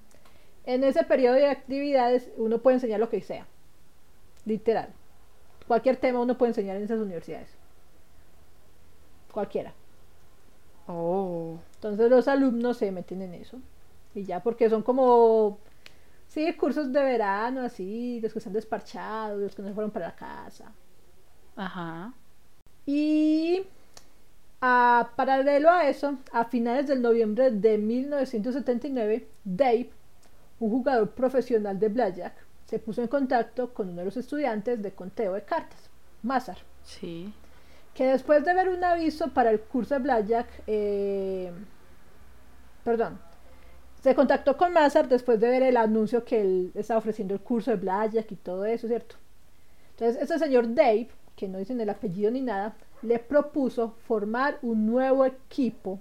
En 0.66 0.83
ese 0.83 1.05
periodo 1.05 1.37
de 1.37 1.47
actividades 1.47 2.31
uno 2.37 2.59
puede 2.59 2.79
enseñar 2.79 2.99
lo 2.99 3.09
que 3.09 3.21
sea, 3.21 3.47
literal. 4.44 4.88
Cualquier 5.66 5.96
tema 5.96 6.20
uno 6.20 6.37
puede 6.37 6.50
enseñar 6.50 6.76
en 6.76 6.85
esas 6.85 7.00
universidades. 7.00 7.48
Cualquiera. 9.33 9.72
Oh. 10.87 11.57
Entonces 11.76 12.11
los 12.11 12.28
alumnos 12.28 12.76
se 12.76 12.90
meten 12.92 13.22
en 13.22 13.35
eso. 13.35 13.59
Y 14.14 14.24
ya 14.24 14.42
porque 14.42 14.68
son 14.68 14.83
como, 14.83 15.59
sí, 16.28 16.52
cursos 16.55 16.92
de 16.92 17.02
verano, 17.02 17.62
así, 17.62 18.20
los 18.20 18.33
que 18.33 18.38
están 18.38 18.52
desparchados, 18.52 19.40
los 19.40 19.55
que 19.55 19.62
no 19.62 19.68
se 19.68 19.74
fueron 19.74 19.90
para 19.90 20.09
la 20.09 20.16
casa. 20.16 20.72
Ajá. 21.57 22.12
Y 22.85 23.64
a 24.61 25.11
paralelo 25.16 25.70
a 25.70 25.88
eso, 25.88 26.18
a 26.33 26.44
finales 26.44 26.87
del 26.87 27.02
noviembre 27.02 27.50
de 27.50 27.78
1979, 27.78 29.28
Dave, 29.44 29.90
un 30.61 30.70
jugador 30.70 31.11
profesional 31.11 31.78
de 31.78 31.88
Blackjack, 31.88 32.35
se 32.73 32.79
puso 32.79 33.03
en 33.03 33.09
contacto 33.09 33.75
con 33.75 33.91
uno 33.91 33.99
de 33.99 34.07
los 34.07 34.17
estudiantes 34.17 34.81
de 34.81 34.93
conteo 34.93 35.35
de 35.35 35.43
cartas, 35.43 35.91
Mazar, 36.23 36.57
Sí. 36.83 37.31
que 37.93 38.07
después 38.07 38.43
de 38.47 38.55
ver 38.55 38.71
un 38.71 38.83
aviso 38.83 39.29
para 39.29 39.51
el 39.51 39.61
curso 39.61 39.93
de 39.93 40.01
Blackjack, 40.01 40.47
eh, 40.67 41.53
perdón, 42.83 43.19
se 44.01 44.15
contactó 44.15 44.57
con 44.57 44.73
Mazar 44.73 45.07
después 45.07 45.39
de 45.39 45.51
ver 45.51 45.63
el 45.65 45.77
anuncio 45.77 46.25
que 46.25 46.41
él 46.41 46.73
estaba 46.75 46.97
ofreciendo 46.97 47.35
el 47.35 47.41
curso 47.41 47.73
de 47.73 47.77
Blackjack 47.77 48.33
y 48.33 48.37
todo 48.37 48.65
eso, 48.65 48.89
¿cierto? 48.89 49.17
Entonces, 49.91 50.23
este 50.23 50.39
señor 50.39 50.75
Dave, 50.75 51.11
que 51.37 51.49
no 51.49 51.59
dicen 51.59 51.79
el 51.79 51.91
apellido 51.91 52.31
ni 52.31 52.41
nada, 52.41 52.75
le 53.03 53.19
propuso 53.19 53.97
formar 54.07 54.59
un 54.63 54.87
nuevo 54.87 55.27
equipo 55.27 56.01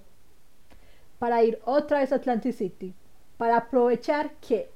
para 1.18 1.42
ir 1.44 1.60
otra 1.66 1.98
vez 1.98 2.12
a 2.12 2.16
Atlantic 2.16 2.54
City, 2.54 2.94
para 3.36 3.58
aprovechar 3.58 4.30
que 4.36 4.70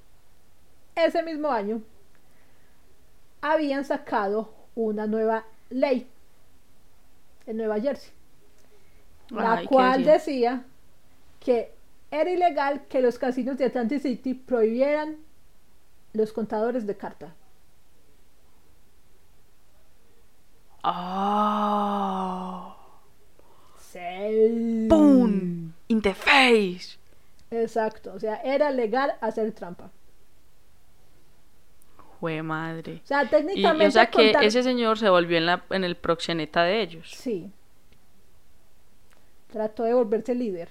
ese 0.96 1.22
mismo 1.22 1.50
año 1.50 1.82
habían 3.40 3.84
sacado 3.84 4.52
una 4.74 5.06
nueva 5.06 5.44
ley 5.70 6.08
en 7.46 7.56
Nueva 7.58 7.80
Jersey, 7.80 8.12
la 9.30 9.54
Ay, 9.54 9.62
¿qué 9.62 9.68
cual 9.68 10.04
decía? 10.04 10.64
que 11.46 11.72
era 12.10 12.28
ilegal 12.30 12.86
que 12.88 13.00
los 13.00 13.18
casinos 13.18 13.56
de 13.56 13.66
Atlantic 13.66 14.02
City 14.02 14.34
prohibieran 14.34 15.18
los 16.12 16.32
contadores 16.32 16.86
de 16.86 16.96
carta. 16.96 17.34
Ah. 20.82 22.76
Sí. 23.78 24.86
¡Pum! 24.88 25.72
In 25.88 26.02
the 26.02 26.14
face. 26.14 26.98
Exacto, 27.50 28.12
o 28.14 28.18
sea, 28.18 28.36
era 28.42 28.70
legal 28.72 29.14
hacer 29.20 29.52
trampa. 29.52 29.90
Jue 32.20 32.42
madre. 32.42 33.00
O 33.04 33.06
sea, 33.06 33.22
Y, 33.22 33.26
y 33.26 33.28
técnicamente 33.28 33.86
o 33.86 33.90
sea 33.90 34.06
que 34.10 34.32
contar- 34.32 34.44
ese 34.44 34.62
señor 34.62 34.98
se 34.98 35.08
volvió 35.08 35.36
en, 35.38 35.46
la, 35.46 35.64
en 35.70 35.84
el 35.84 35.96
proxeneta 35.96 36.62
de 36.64 36.80
ellos. 36.82 37.10
Sí. 37.10 37.50
Trató 39.52 39.82
de 39.84 39.94
volverse 39.94 40.34
líder. 40.34 40.70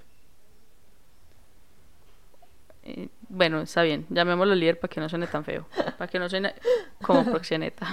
Eh, 2.84 3.10
bueno, 3.29 3.62
está 3.62 3.81
bien. 3.84 4.05
Llamémoslo 4.10 4.53
líder 4.55 4.79
para 4.79 4.91
que 4.93 4.99
no 4.99 5.10
suene 5.10 5.27
tan 5.27 5.43
feo. 5.43 5.65
Para 5.97 6.08
que 6.10 6.19
no 6.19 6.29
suene 6.29 6.53
como 7.01 7.23
proxeneta. 7.31 7.88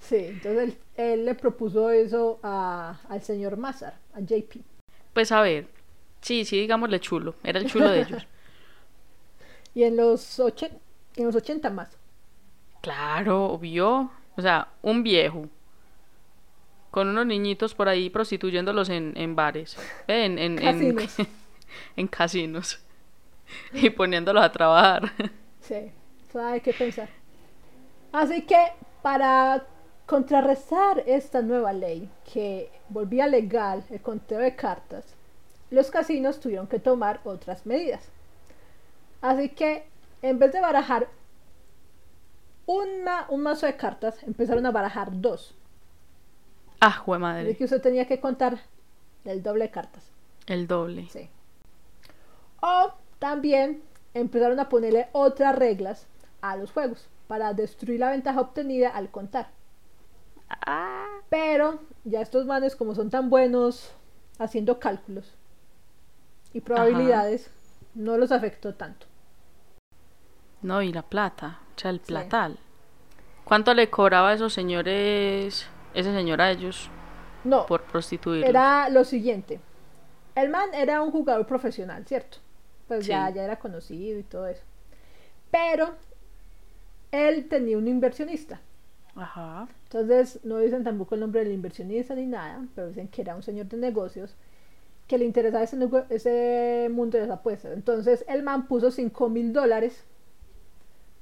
Sí, 0.00 0.16
entonces 0.16 0.58
él, 0.64 0.78
él 0.96 1.24
le 1.24 1.34
propuso 1.34 1.90
eso 1.90 2.38
a- 2.42 2.98
al 3.08 3.22
señor 3.22 3.56
Mazar, 3.56 3.94
a 4.14 4.20
JP. 4.20 4.60
pues 5.12 5.32
a 5.32 5.40
ver. 5.40 5.66
Sí, 6.20 6.44
sí, 6.44 6.60
digámosle 6.60 7.00
chulo. 7.00 7.34
Era 7.42 7.58
el 7.60 7.66
chulo 7.70 7.88
de 7.90 8.00
ellos. 8.02 8.26
Y 9.74 9.84
en 9.84 9.96
los, 9.96 10.40
ochen- 10.40 10.78
en 11.14 11.26
los 11.26 11.36
80 11.36 11.70
más. 11.70 11.96
Claro, 12.80 13.58
vio. 13.58 14.10
O 14.36 14.42
sea, 14.42 14.68
un 14.82 15.02
viejo. 15.02 15.48
Con 16.90 17.08
unos 17.08 17.26
niñitos 17.26 17.74
por 17.74 17.88
ahí 17.88 18.08
prostituyéndolos 18.10 18.88
en, 18.88 19.12
en 19.16 19.36
bares. 19.36 19.76
En, 20.06 20.38
en, 20.38 20.58
en, 20.58 20.94
Casinos. 20.96 21.16
en 21.96 22.08
casinos. 22.08 22.80
Y 23.72 23.90
poniéndolos 23.90 24.42
a 24.44 24.52
trabajar. 24.52 25.12
Sí, 25.60 25.92
eso 26.28 26.44
hay 26.44 26.60
que 26.60 26.72
pensar. 26.72 27.08
Así 28.12 28.42
que 28.42 28.56
para 29.02 29.64
contrarrestar 30.06 31.02
esta 31.06 31.42
nueva 31.42 31.72
ley 31.72 32.08
que 32.32 32.70
volvía 32.88 33.26
legal 33.26 33.84
el 33.90 34.00
conteo 34.00 34.38
de 34.38 34.56
cartas, 34.56 35.14
los 35.70 35.90
casinos 35.90 36.40
tuvieron 36.40 36.66
que 36.66 36.78
tomar 36.78 37.20
otras 37.24 37.66
medidas. 37.66 38.08
Así 39.20 39.50
que 39.50 39.84
en 40.22 40.38
vez 40.38 40.52
de 40.52 40.60
barajar 40.60 41.08
una- 42.68 43.24
un 43.30 43.42
mazo 43.42 43.64
de 43.64 43.76
cartas, 43.76 44.22
empezaron 44.24 44.66
a 44.66 44.70
barajar 44.70 45.08
dos. 45.20 45.54
Ah, 46.80 46.92
jue 46.92 47.18
madre. 47.18 47.56
que 47.56 47.64
usted 47.64 47.80
tenía 47.80 48.06
que 48.06 48.20
contar 48.20 48.58
el 49.24 49.42
doble 49.42 49.64
de 49.64 49.70
cartas. 49.70 50.04
El 50.46 50.66
doble. 50.68 51.08
Sí. 51.08 51.28
O 52.60 52.92
también 53.18 53.82
empezaron 54.14 54.60
a 54.60 54.68
ponerle 54.68 55.08
otras 55.12 55.56
reglas 55.56 56.06
a 56.42 56.56
los 56.56 56.70
juegos 56.70 57.08
para 57.26 57.52
destruir 57.54 58.00
la 58.00 58.10
ventaja 58.10 58.40
obtenida 58.40 58.90
al 58.90 59.10
contar. 59.10 59.48
Ah. 60.48 61.06
Pero 61.30 61.80
ya 62.04 62.20
estos 62.20 62.46
manes, 62.46 62.76
como 62.76 62.94
son 62.94 63.10
tan 63.10 63.28
buenos 63.30 63.90
haciendo 64.38 64.78
cálculos 64.78 65.34
y 66.52 66.60
probabilidades, 66.60 67.50
no 67.94 68.16
los 68.18 68.30
afectó 68.30 68.74
tanto. 68.74 69.06
No, 70.62 70.82
y 70.82 70.92
la 70.92 71.02
plata. 71.02 71.60
O 71.78 71.80
sea, 71.80 71.90
el 71.92 72.00
Sí. 72.00 72.06
platal. 72.06 72.58
¿Cuánto 73.44 73.72
le 73.72 73.88
cobraba 73.88 74.30
a 74.30 74.34
esos 74.34 74.52
señores, 74.52 75.66
ese 75.94 76.12
señor 76.12 76.40
a 76.40 76.50
ellos, 76.50 76.90
No, 77.44 77.66
por 77.66 77.82
prostituirlos? 77.84 78.48
era 78.48 78.88
lo 78.90 79.04
siguiente. 79.04 79.60
El 80.34 80.50
man 80.50 80.68
era 80.74 81.00
un 81.00 81.10
jugador 81.12 81.46
profesional, 81.46 82.04
¿cierto? 82.06 82.38
Pues 82.88 83.06
ya, 83.06 83.28
Sí. 83.28 83.34
ya 83.34 83.44
era 83.44 83.56
conocido 83.58 84.18
y 84.18 84.22
todo 84.22 84.46
eso. 84.46 84.62
Pero 85.50 85.94
él 87.12 87.48
tenía 87.48 87.78
un 87.78 87.88
inversionista. 87.88 88.60
Ajá. 89.14 89.68
Entonces 89.84 90.40
no 90.44 90.58
dicen 90.58 90.84
tampoco 90.84 91.14
el 91.14 91.20
nombre 91.22 91.42
del 91.42 91.52
inversionista 91.52 92.14
ni 92.14 92.26
nada, 92.26 92.64
pero 92.74 92.88
dicen 92.88 93.08
que 93.08 93.22
era 93.22 93.34
un 93.34 93.42
señor 93.42 93.66
de 93.66 93.76
negocios 93.78 94.34
que 95.06 95.16
le 95.18 95.24
interesaba 95.24 95.64
ese, 95.64 95.76
ese 96.10 96.88
mundo 96.90 97.16
de 97.18 97.26
las 97.26 97.38
apuestas. 97.38 97.72
Entonces 97.72 98.24
el 98.28 98.42
man 98.42 98.66
puso 98.66 98.90
5 98.90 99.28
mil 99.30 99.52
dólares 99.52 100.04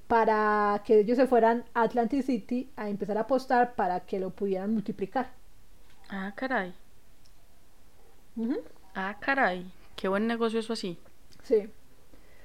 para 0.09 0.83
que 0.85 1.01
ellos 1.01 1.17
se 1.17 1.27
fueran 1.27 1.65
a 1.75 1.83
Atlantic 1.83 2.23
City 2.23 2.71
a 2.77 2.89
empezar 2.89 3.19
a 3.19 3.23
apostar 3.23 3.75
para 3.75 4.01
que 4.01 4.21
lo 4.21 4.31
pudieran 4.31 4.73
multiplicar. 4.73 5.33
Ah, 6.09 6.33
caray. 6.35 6.75
Ujú, 8.37 8.57
Ah, 8.95 9.17
caray. 9.21 9.71
Qué 9.95 10.09
buen 10.09 10.27
negocio 10.27 10.61
eso 10.61 10.73
así. 10.73 10.99
Sí. 11.43 11.69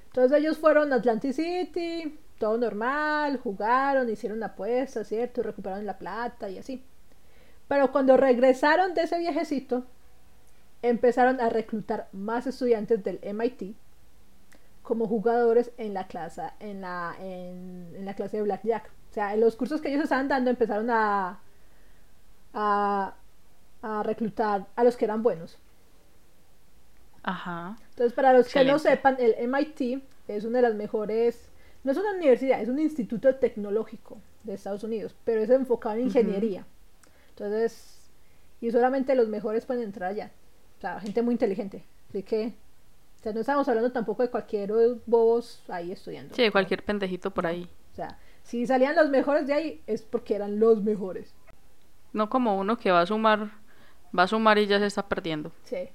Entonces 0.07 0.37
ellos 0.39 0.57
fueron 0.57 0.91
a 0.93 0.97
Atlantic 0.97 1.33
City, 1.33 2.19
todo 2.37 2.57
normal, 2.57 3.37
jugaron, 3.37 4.09
hicieron 4.09 4.43
apuestas, 4.43 5.07
¿cierto? 5.07 5.43
Recuperaron 5.43 5.85
la 5.85 5.97
plata 5.97 6.49
y 6.49 6.57
así. 6.57 6.83
Pero 7.67 7.91
cuando 7.91 8.17
regresaron 8.17 8.93
de 8.93 9.03
ese 9.03 9.19
viajecito, 9.19 9.85
empezaron 10.81 11.39
a 11.39 11.49
reclutar 11.49 12.09
más 12.11 12.47
estudiantes 12.47 13.03
del 13.03 13.19
MIT 13.21 13.75
como 14.91 15.07
jugadores 15.07 15.71
en 15.77 15.93
la 15.93 16.05
clase, 16.07 16.41
en 16.59 16.81
la, 16.81 17.15
en, 17.21 17.93
en 17.95 18.05
la 18.05 18.13
clase 18.13 18.35
de 18.35 18.43
Blackjack. 18.43 18.91
O 19.09 19.13
sea, 19.13 19.33
en 19.33 19.39
los 19.39 19.55
cursos 19.55 19.79
que 19.79 19.87
ellos 19.87 20.03
estaban 20.03 20.27
dando 20.27 20.49
empezaron 20.49 20.89
a, 20.89 21.39
a, 22.53 23.13
a 23.81 24.03
reclutar 24.03 24.67
a 24.75 24.83
los 24.83 24.97
que 24.97 25.05
eran 25.05 25.23
buenos. 25.23 25.57
Ajá. 27.23 27.77
Entonces, 27.91 28.11
para 28.11 28.33
los 28.33 28.51
que 28.51 28.65
no 28.65 28.79
sepan, 28.79 29.15
el 29.17 29.47
MIT 29.47 30.03
es 30.27 30.43
una 30.43 30.57
de 30.57 30.63
las 30.63 30.75
mejores, 30.75 31.47
no 31.85 31.93
es 31.93 31.97
una 31.97 32.11
universidad, 32.11 32.59
es 32.59 32.67
un 32.67 32.79
instituto 32.79 33.33
tecnológico 33.35 34.17
de 34.43 34.55
Estados 34.55 34.83
Unidos, 34.83 35.15
pero 35.23 35.39
es 35.39 35.49
enfocado 35.51 35.95
en 35.95 36.07
ingeniería. 36.07 36.65
Entonces, 37.29 38.09
y 38.59 38.69
solamente 38.71 39.15
los 39.15 39.29
mejores 39.29 39.65
pueden 39.65 39.83
entrar 39.83 40.11
allá. 40.11 40.31
O 40.79 40.81
sea, 40.81 40.99
gente 40.99 41.21
muy 41.21 41.35
inteligente. 41.35 41.81
Así 42.09 42.23
que, 42.23 42.51
o 43.21 43.23
sea, 43.23 43.33
no 43.33 43.41
estamos 43.41 43.67
hablando 43.67 43.91
tampoco 43.91 44.23
de 44.23 44.31
cualquier 44.31 44.73
bobos 45.05 45.63
ahí 45.67 45.91
estudiando. 45.91 46.33
Sí, 46.33 46.49
cualquier 46.49 46.83
pendejito 46.83 47.29
por 47.29 47.45
ahí. 47.45 47.69
O 47.91 47.95
sea, 47.95 48.17
si 48.41 48.65
salían 48.65 48.95
los 48.95 49.11
mejores 49.11 49.45
de 49.45 49.53
ahí 49.53 49.83
es 49.85 50.01
porque 50.01 50.33
eran 50.33 50.59
los 50.59 50.81
mejores. 50.81 51.35
No 52.13 52.31
como 52.31 52.57
uno 52.57 52.79
que 52.79 52.89
va 52.89 53.01
a 53.01 53.05
sumar, 53.05 53.51
va 54.17 54.23
a 54.23 54.27
sumar 54.27 54.57
y 54.57 54.65
ya 54.65 54.79
se 54.79 54.87
está 54.87 55.07
perdiendo. 55.07 55.51
Sí. 55.65 55.89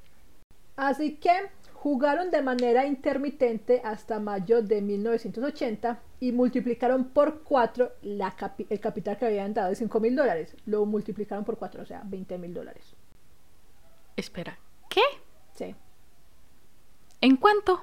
Así 0.77 1.17
que 1.17 1.33
jugaron 1.75 2.31
de 2.31 2.43
manera 2.43 2.87
intermitente 2.87 3.83
hasta 3.85 4.21
mayo 4.21 4.62
de 4.62 4.81
1980 4.81 6.01
y 6.21 6.31
multiplicaron 6.31 7.07
por 7.07 7.43
4 7.43 7.93
el 8.03 8.81
capital 8.81 9.19
que 9.19 9.27
habían 9.27 9.53
dado 9.53 9.71
de 9.71 9.75
5 9.75 9.99
mil 9.99 10.15
dólares. 10.15 10.55
Lo 10.65 10.87
multiplicaron 10.87 11.45
por 11.45 11.59
4, 11.59 11.83
o 11.83 11.87
sea, 11.87 12.03
20 12.05 12.39
mil 12.39 12.55
dólares. 12.55 12.95
Espera, 14.15 14.61
¿qué? 14.89 15.03
¿En 17.27 17.37
cuánto? 17.39 17.81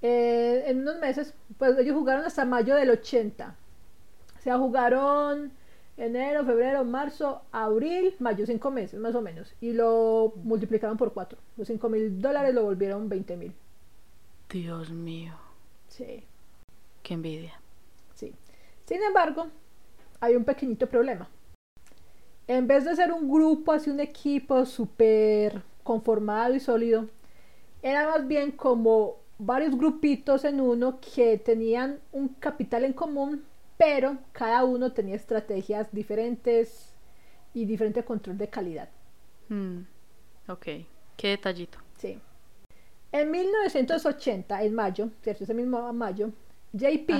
Eh, 0.00 0.62
en 0.68 0.82
unos 0.82 1.00
meses, 1.00 1.34
pues 1.58 1.76
ellos 1.76 1.96
jugaron 1.96 2.24
hasta 2.24 2.44
mayo 2.44 2.76
del 2.76 2.90
80. 2.90 3.56
O 4.38 4.42
sea, 4.42 4.58
jugaron 4.58 5.50
enero, 5.96 6.44
febrero, 6.44 6.84
marzo, 6.84 7.42
abril, 7.50 8.14
mayo, 8.20 8.46
cinco 8.46 8.70
meses 8.70 9.00
más 9.00 9.16
o 9.16 9.22
menos. 9.22 9.52
Y 9.60 9.72
lo 9.72 10.34
multiplicaron 10.44 10.96
por 10.96 11.12
cuatro. 11.12 11.40
Los 11.56 11.66
cinco 11.66 11.88
mil 11.88 12.22
dólares 12.22 12.54
lo 12.54 12.62
volvieron 12.62 13.08
20 13.08 13.36
mil. 13.36 13.52
Dios 14.48 14.92
mío. 14.92 15.34
Sí. 15.88 16.22
Qué 17.02 17.14
envidia. 17.14 17.60
Sí. 18.14 18.32
Sin 18.86 19.02
embargo, 19.02 19.48
hay 20.20 20.36
un 20.36 20.44
pequeñito 20.44 20.88
problema. 20.88 21.28
En 22.46 22.68
vez 22.68 22.84
de 22.84 22.94
ser 22.94 23.10
un 23.10 23.28
grupo, 23.28 23.72
así 23.72 23.90
un 23.90 23.98
equipo 23.98 24.64
súper 24.64 25.60
conformado 25.82 26.54
y 26.54 26.60
sólido, 26.60 27.08
era 27.82 28.08
más 28.08 28.26
bien 28.26 28.52
como 28.52 29.16
varios 29.38 29.76
grupitos 29.76 30.44
en 30.44 30.60
uno 30.60 30.98
que 31.00 31.38
tenían 31.38 32.00
un 32.12 32.28
capital 32.28 32.84
en 32.84 32.92
común, 32.92 33.44
pero 33.78 34.18
cada 34.32 34.64
uno 34.64 34.92
tenía 34.92 35.16
estrategias 35.16 35.88
diferentes 35.92 36.94
y 37.54 37.64
diferente 37.64 38.04
control 38.04 38.36
de 38.36 38.48
calidad. 38.48 38.88
Mm, 39.48 39.80
ok, 40.48 40.66
qué 41.16 41.28
detallito. 41.28 41.78
Sí. 41.96 42.20
En 43.12 43.30
1980, 43.30 44.62
en 44.62 44.74
mayo, 44.74 45.10
¿cierto? 45.22 45.44
Ese 45.44 45.54
mismo 45.54 45.92
mayo, 45.92 46.30
JP 46.72 47.10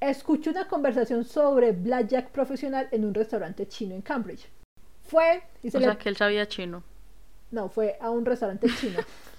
escuchó 0.00 0.50
una 0.50 0.66
conversación 0.66 1.24
sobre 1.24 1.72
blackjack 1.72 2.30
profesional 2.30 2.88
en 2.90 3.04
un 3.04 3.14
restaurante 3.14 3.68
chino 3.68 3.94
en 3.94 4.00
Cambridge. 4.00 4.48
Fue 5.02 5.42
y 5.62 5.70
se 5.70 5.78
o 5.78 5.80
sea, 5.80 5.98
que 5.98 6.08
él 6.08 6.16
sabía 6.16 6.48
chino. 6.48 6.82
No, 7.50 7.68
fue 7.68 7.98
a 8.00 8.10
un 8.10 8.24
restaurante 8.24 8.68
chino. 8.80 9.00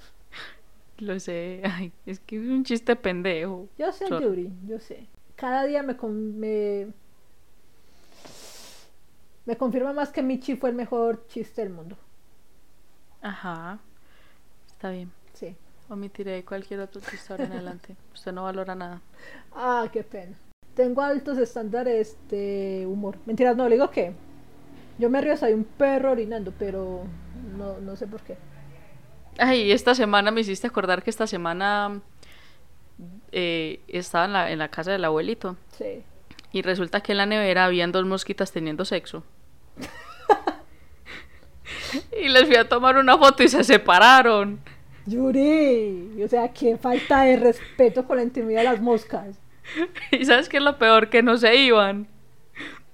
Lo 1.01 1.19
sé, 1.19 1.61
Ay, 1.65 1.91
es 2.05 2.19
que 2.19 2.37
es 2.37 2.43
un 2.43 2.63
chiste 2.63 2.95
pendejo. 2.95 3.67
Yo 3.77 3.91
sé, 3.91 4.05
Yuri, 4.09 4.49
yo 4.65 4.79
sé 4.79 5.09
cada 5.41 5.65
día 5.65 5.81
me, 5.81 5.95
me, 5.95 6.93
me 9.43 9.57
confirma 9.57 9.91
más 9.91 10.11
que 10.11 10.21
Michi 10.21 10.55
fue 10.55 10.69
el 10.69 10.75
mejor 10.75 11.25
chiste 11.25 11.63
del 11.63 11.73
mundo. 11.73 11.97
Ajá, 13.23 13.79
está 14.67 14.91
bien. 14.91 15.11
Sí. 15.33 15.55
Omitiré 15.89 16.45
cualquier 16.45 16.81
otro 16.81 17.01
chiste 17.01 17.33
ahora 17.33 17.45
en 17.45 17.53
adelante. 17.53 17.95
Usted 18.13 18.31
no 18.33 18.43
valora 18.43 18.75
nada. 18.75 19.01
Ah, 19.51 19.89
qué 19.91 20.03
pena. 20.03 20.37
Tengo 20.75 21.01
altos 21.01 21.39
estándares 21.39 22.17
de 22.29 22.85
humor. 22.87 23.17
Mentiras, 23.25 23.57
no, 23.57 23.67
le 23.67 23.75
digo 23.77 23.89
que 23.89 24.13
yo 24.99 25.09
me 25.09 25.21
río, 25.21 25.35
soy 25.37 25.53
un 25.53 25.63
perro 25.63 26.11
orinando, 26.11 26.53
pero 26.59 27.01
no, 27.57 27.79
no 27.79 27.95
sé 27.95 28.05
por 28.05 28.21
qué. 28.21 28.37
Ay, 29.37 29.71
esta 29.71 29.95
semana 29.95 30.31
me 30.31 30.41
hiciste 30.41 30.67
acordar 30.67 31.03
que 31.03 31.09
esta 31.09 31.27
semana 31.27 32.01
eh, 33.31 33.79
estaba 33.87 34.25
en 34.25 34.33
la, 34.33 34.51
en 34.51 34.59
la 34.59 34.69
casa 34.69 34.91
del 34.91 35.05
abuelito. 35.05 35.57
Sí. 35.77 36.03
Y 36.51 36.61
resulta 36.61 37.01
que 37.01 37.13
en 37.13 37.19
la 37.19 37.25
nevera 37.25 37.65
habían 37.65 37.91
dos 37.91 38.05
mosquitas 38.05 38.51
teniendo 38.51 38.85
sexo. 38.85 39.23
y 42.21 42.29
les 42.29 42.45
fui 42.45 42.55
a 42.55 42.67
tomar 42.67 42.97
una 42.97 43.17
foto 43.17 43.43
y 43.43 43.47
se 43.47 43.63
separaron. 43.63 44.59
Yuri, 45.05 46.21
o 46.23 46.27
sea, 46.27 46.53
qué 46.53 46.77
falta 46.77 47.23
de 47.23 47.37
respeto 47.37 48.05
con 48.05 48.17
la 48.17 48.23
intimidad 48.23 48.59
de 48.59 48.65
las 48.65 48.81
moscas. 48.81 49.39
y 50.11 50.25
sabes 50.25 50.49
qué 50.49 50.57
es 50.57 50.63
lo 50.63 50.77
peor, 50.77 51.09
que 51.09 51.23
no 51.23 51.37
se 51.37 51.55
iban, 51.55 52.07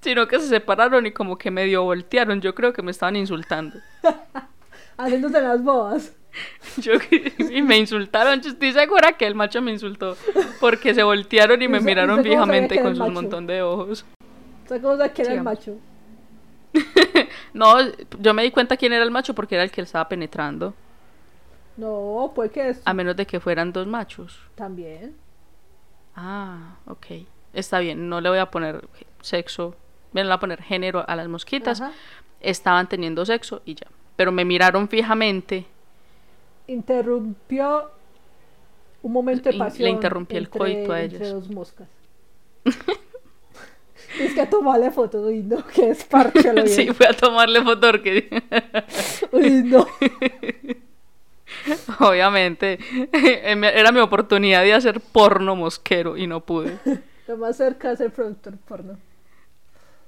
sino 0.00 0.28
que 0.28 0.38
se 0.38 0.48
separaron 0.48 1.06
y 1.06 1.12
como 1.12 1.36
que 1.36 1.50
medio 1.50 1.82
voltearon. 1.82 2.40
Yo 2.40 2.54
creo 2.54 2.72
que 2.72 2.82
me 2.82 2.90
estaban 2.90 3.16
insultando. 3.16 3.78
Haciéndose 4.96 5.40
las 5.40 5.62
boas. 5.62 6.12
Yo, 6.78 6.92
y 7.50 7.62
me 7.62 7.78
insultaron. 7.78 8.40
Yo 8.40 8.50
estoy 8.50 8.72
segura 8.72 9.12
que 9.12 9.26
el 9.26 9.34
macho 9.34 9.60
me 9.62 9.72
insultó. 9.72 10.16
Porque 10.60 10.94
se 10.94 11.02
voltearon 11.02 11.60
y 11.62 11.68
me 11.68 11.80
miraron 11.80 12.22
fijamente 12.22 12.80
con 12.80 12.96
su 12.96 13.06
montón 13.10 13.46
de 13.46 13.62
ojos. 13.62 14.04
¿Sabes 14.66 14.82
cómo 14.82 14.98
que 15.12 15.22
era 15.22 15.32
el 15.34 15.42
macho? 15.42 15.78
no, 17.54 17.76
yo 18.20 18.34
me 18.34 18.42
di 18.42 18.50
cuenta 18.50 18.76
quién 18.76 18.92
era 18.92 19.02
el 19.02 19.10
macho 19.10 19.34
porque 19.34 19.54
era 19.54 19.64
el 19.64 19.70
que 19.70 19.80
él 19.80 19.86
estaba 19.86 20.08
penetrando. 20.08 20.74
No, 21.76 22.32
pues 22.34 22.50
que 22.50 22.70
es. 22.70 22.82
A 22.84 22.92
menos 22.92 23.16
de 23.16 23.26
que 23.26 23.40
fueran 23.40 23.72
dos 23.72 23.86
machos. 23.86 24.40
También. 24.54 25.16
Ah, 26.14 26.76
ok. 26.86 27.06
Está 27.52 27.78
bien, 27.78 28.08
no 28.08 28.20
le 28.20 28.28
voy 28.28 28.38
a 28.38 28.50
poner 28.50 28.86
sexo. 29.20 29.74
Voy 30.12 30.28
a 30.30 30.38
poner 30.38 30.62
género 30.62 31.04
a 31.06 31.16
las 31.16 31.28
mosquitas. 31.28 31.82
Estaban 32.40 32.88
teniendo 32.88 33.24
sexo 33.24 33.62
y 33.64 33.74
ya. 33.74 33.86
Pero 34.16 34.32
me 34.32 34.44
miraron 34.44 34.88
fijamente 34.88 35.66
interrumpió 36.68 37.90
un 39.02 39.12
momento 39.12 39.50
de 39.50 39.58
pasión. 39.58 39.84
Le 39.84 39.90
interrumpió 39.90 40.38
el 40.38 40.48
coito 40.48 40.92
a 40.92 41.00
ellos. 41.00 41.14
Entre 41.14 41.28
dos 41.28 41.50
moscas. 41.50 41.88
es 44.20 44.34
que 44.34 44.40
a 44.40 44.48
tomarle 44.48 44.90
fotos, 44.90 45.26
uy, 45.26 45.42
no, 45.42 45.66
que 45.66 45.90
es 45.90 46.04
parte 46.04 46.66
Sí, 46.68 46.88
fui 46.92 47.06
a 47.06 47.12
tomarle 47.14 47.62
foto 47.62 47.90
porque. 47.90 48.42
uy, 49.32 49.62
no. 49.64 49.86
Obviamente, 51.98 52.78
era 53.12 53.90
mi 53.90 54.00
oportunidad 54.00 54.62
de 54.62 54.74
hacer 54.74 55.00
porno 55.00 55.56
mosquero 55.56 56.16
y 56.16 56.26
no 56.26 56.44
pude. 56.44 56.78
Lo 57.26 57.36
más 57.36 57.56
cerca 57.56 57.90
de 57.90 57.96
ser 57.96 58.12
productor 58.12 58.56
porno. 58.58 58.98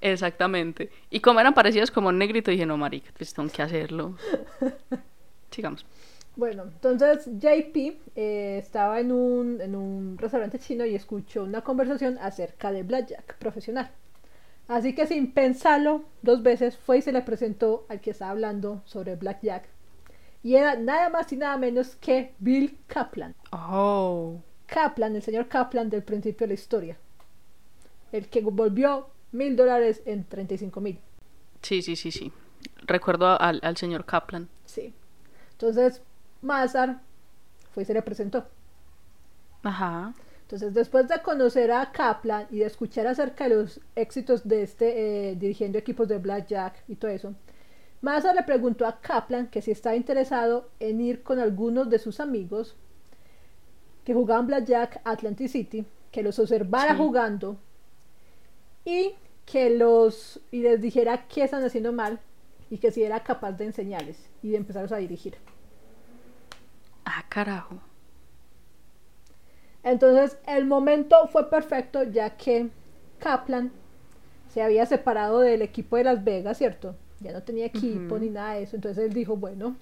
Exactamente. 0.01 0.91
Y 1.11 1.21
como 1.21 1.41
eran 1.41 1.53
parecidas 1.53 1.91
como 1.91 2.09
un 2.09 2.19
negrito, 2.19 2.51
dije, 2.51 2.67
no, 2.67 2.77
marica, 2.77 3.11
pues 3.17 3.35
tengo 3.35 3.51
que 3.51 3.63
hacerlo. 3.63 4.17
Sigamos. 5.51 5.85
Bueno, 6.41 6.63
entonces 6.63 7.27
JP 7.27 7.77
eh, 8.17 8.57
estaba 8.57 8.99
en 8.99 9.13
un, 9.13 9.61
en 9.61 9.77
un 9.77 10.17
restaurante 10.17 10.59
chino 10.59 10.87
y 10.87 10.95
escuchó 10.95 11.45
una 11.45 11.61
conversación 11.61 12.17
acerca 12.17 12.73
de 12.73 12.83
Blackjack 12.83 13.37
profesional. 13.37 13.91
Así 14.67 14.95
que 14.95 15.07
sin 15.07 15.33
pensarlo 15.33 16.03
dos 16.23 16.43
veces 16.43 16.79
fue 16.79 16.97
y 16.97 17.03
se 17.03 17.13
le 17.13 17.21
presentó 17.21 17.85
al 17.91 18.01
que 18.01 18.13
estaba 18.13 18.31
hablando 18.31 18.81
sobre 18.87 19.17
Blackjack. 19.17 19.69
Y 20.43 20.55
era 20.55 20.77
nada 20.77 21.11
más 21.11 21.31
y 21.31 21.37
nada 21.37 21.59
menos 21.59 21.97
que 21.97 22.33
Bill 22.39 22.79
Kaplan. 22.87 23.35
Oh. 23.53 24.41
Kaplan, 24.65 25.17
el 25.17 25.23
señor 25.23 25.47
Kaplan 25.47 25.91
del 25.91 26.05
principio 26.05 26.47
de 26.47 26.55
la 26.55 26.55
historia. 26.55 26.97
El 28.13 28.29
que 28.29 28.41
volvió 28.41 29.11
mil 29.33 29.57
dólares 29.57 30.01
en 30.07 30.25
35 30.25 30.81
mil. 30.81 30.99
Sí, 31.61 31.83
sí, 31.83 31.97
sí, 31.97 32.11
sí. 32.11 32.33
Recuerdo 32.87 33.39
al, 33.39 33.61
al 33.63 33.77
señor 33.77 34.07
Kaplan. 34.07 34.49
Sí. 34.65 34.95
Entonces, 35.53 36.01
Mazar 36.43 37.01
fue 37.73 37.83
y 37.83 37.87
se 37.87 37.95
le 37.95 38.03
presentó. 38.03 38.45
Ajá. 39.63 40.15
Entonces, 40.43 40.75
después 40.75 41.07
de 41.07 41.23
conocer 41.23 41.71
a 41.71 41.93
Kaplan 41.93 42.47
y 42.51 42.59
de 42.59 42.67
escuchar 42.67 43.07
acerca 43.07 43.49
de 43.49 43.55
los 43.55 43.81
éxitos 43.95 44.49
de 44.49 44.63
este 44.63 45.31
eh, 45.31 45.37
dirigiendo 45.37 45.79
equipos 45.79 46.09
de 46.09 46.19
Blackjack 46.19 46.83
y 46.89 46.97
todo 46.97 47.11
eso, 47.11 47.35
Mazar 48.01 48.35
le 48.35 48.43
preguntó 48.43 48.87
a 48.87 49.01
Kaplan 49.01 49.49
que 49.49 49.63
si 49.63 49.71
estaba 49.71 49.95
interesado 49.95 50.69
en 50.81 51.01
ir 51.01 51.23
con 51.23 51.39
algunos 51.39 51.89
de 51.89 51.99
sus 51.99 52.19
amigos 52.19 52.75
que 54.05 54.15
jugaban 54.15 54.47
Blackjack 54.47 55.03
a 55.05 55.13
Atlantic 55.13 55.49
City, 55.49 55.85
que 56.11 56.23
los 56.23 56.39
observara 56.39 56.97
jugando 56.97 57.57
y 58.85 59.15
que 59.47 59.71
los 59.71 60.41
y 60.51 60.63
les 60.63 60.81
dijera 60.81 61.27
qué 61.29 61.45
están 61.45 61.63
haciendo 61.63 61.93
mal 61.93 62.19
y 62.71 62.79
que 62.79 62.91
si 62.91 63.03
era 63.03 63.23
capaz 63.23 63.53
de 63.53 63.67
enseñarles 63.67 64.29
y 64.43 64.51
de 64.51 64.57
empezarlos 64.57 64.93
a 64.93 64.97
dirigir. 64.97 65.37
Ah, 67.13 67.25
carajo. 67.29 67.77
Entonces 69.83 70.39
el 70.47 70.67
momento 70.67 71.27
fue 71.27 71.51
perfecto 71.51 72.05
ya 72.05 72.37
que 72.37 72.71
Kaplan 73.19 73.73
se 74.49 74.63
había 74.63 74.87
separado 74.87 75.41
del 75.41 75.63
equipo 75.63 75.97
de 75.97 76.05
Las 76.05 76.23
Vegas, 76.23 76.59
¿cierto? 76.59 76.95
Ya 77.19 77.33
no 77.33 77.43
tenía 77.43 77.67
equipo 77.67 78.19
ni 78.19 78.31
nada 78.31 78.55
de 78.55 78.63
eso. 78.63 78.77
Entonces 78.77 79.05
él 79.05 79.13
dijo, 79.13 79.37
bueno, 79.37 79.77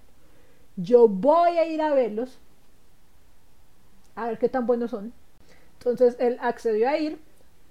yo 0.76 1.06
voy 1.06 1.58
a 1.58 1.66
ir 1.66 1.82
a 1.82 1.92
verlos, 1.92 2.38
a 4.14 4.28
ver 4.28 4.38
qué 4.38 4.48
tan 4.48 4.66
buenos 4.66 4.90
son. 4.90 5.12
Entonces 5.74 6.16
él 6.18 6.38
accedió 6.40 6.88
a 6.88 6.96
ir 6.96 7.20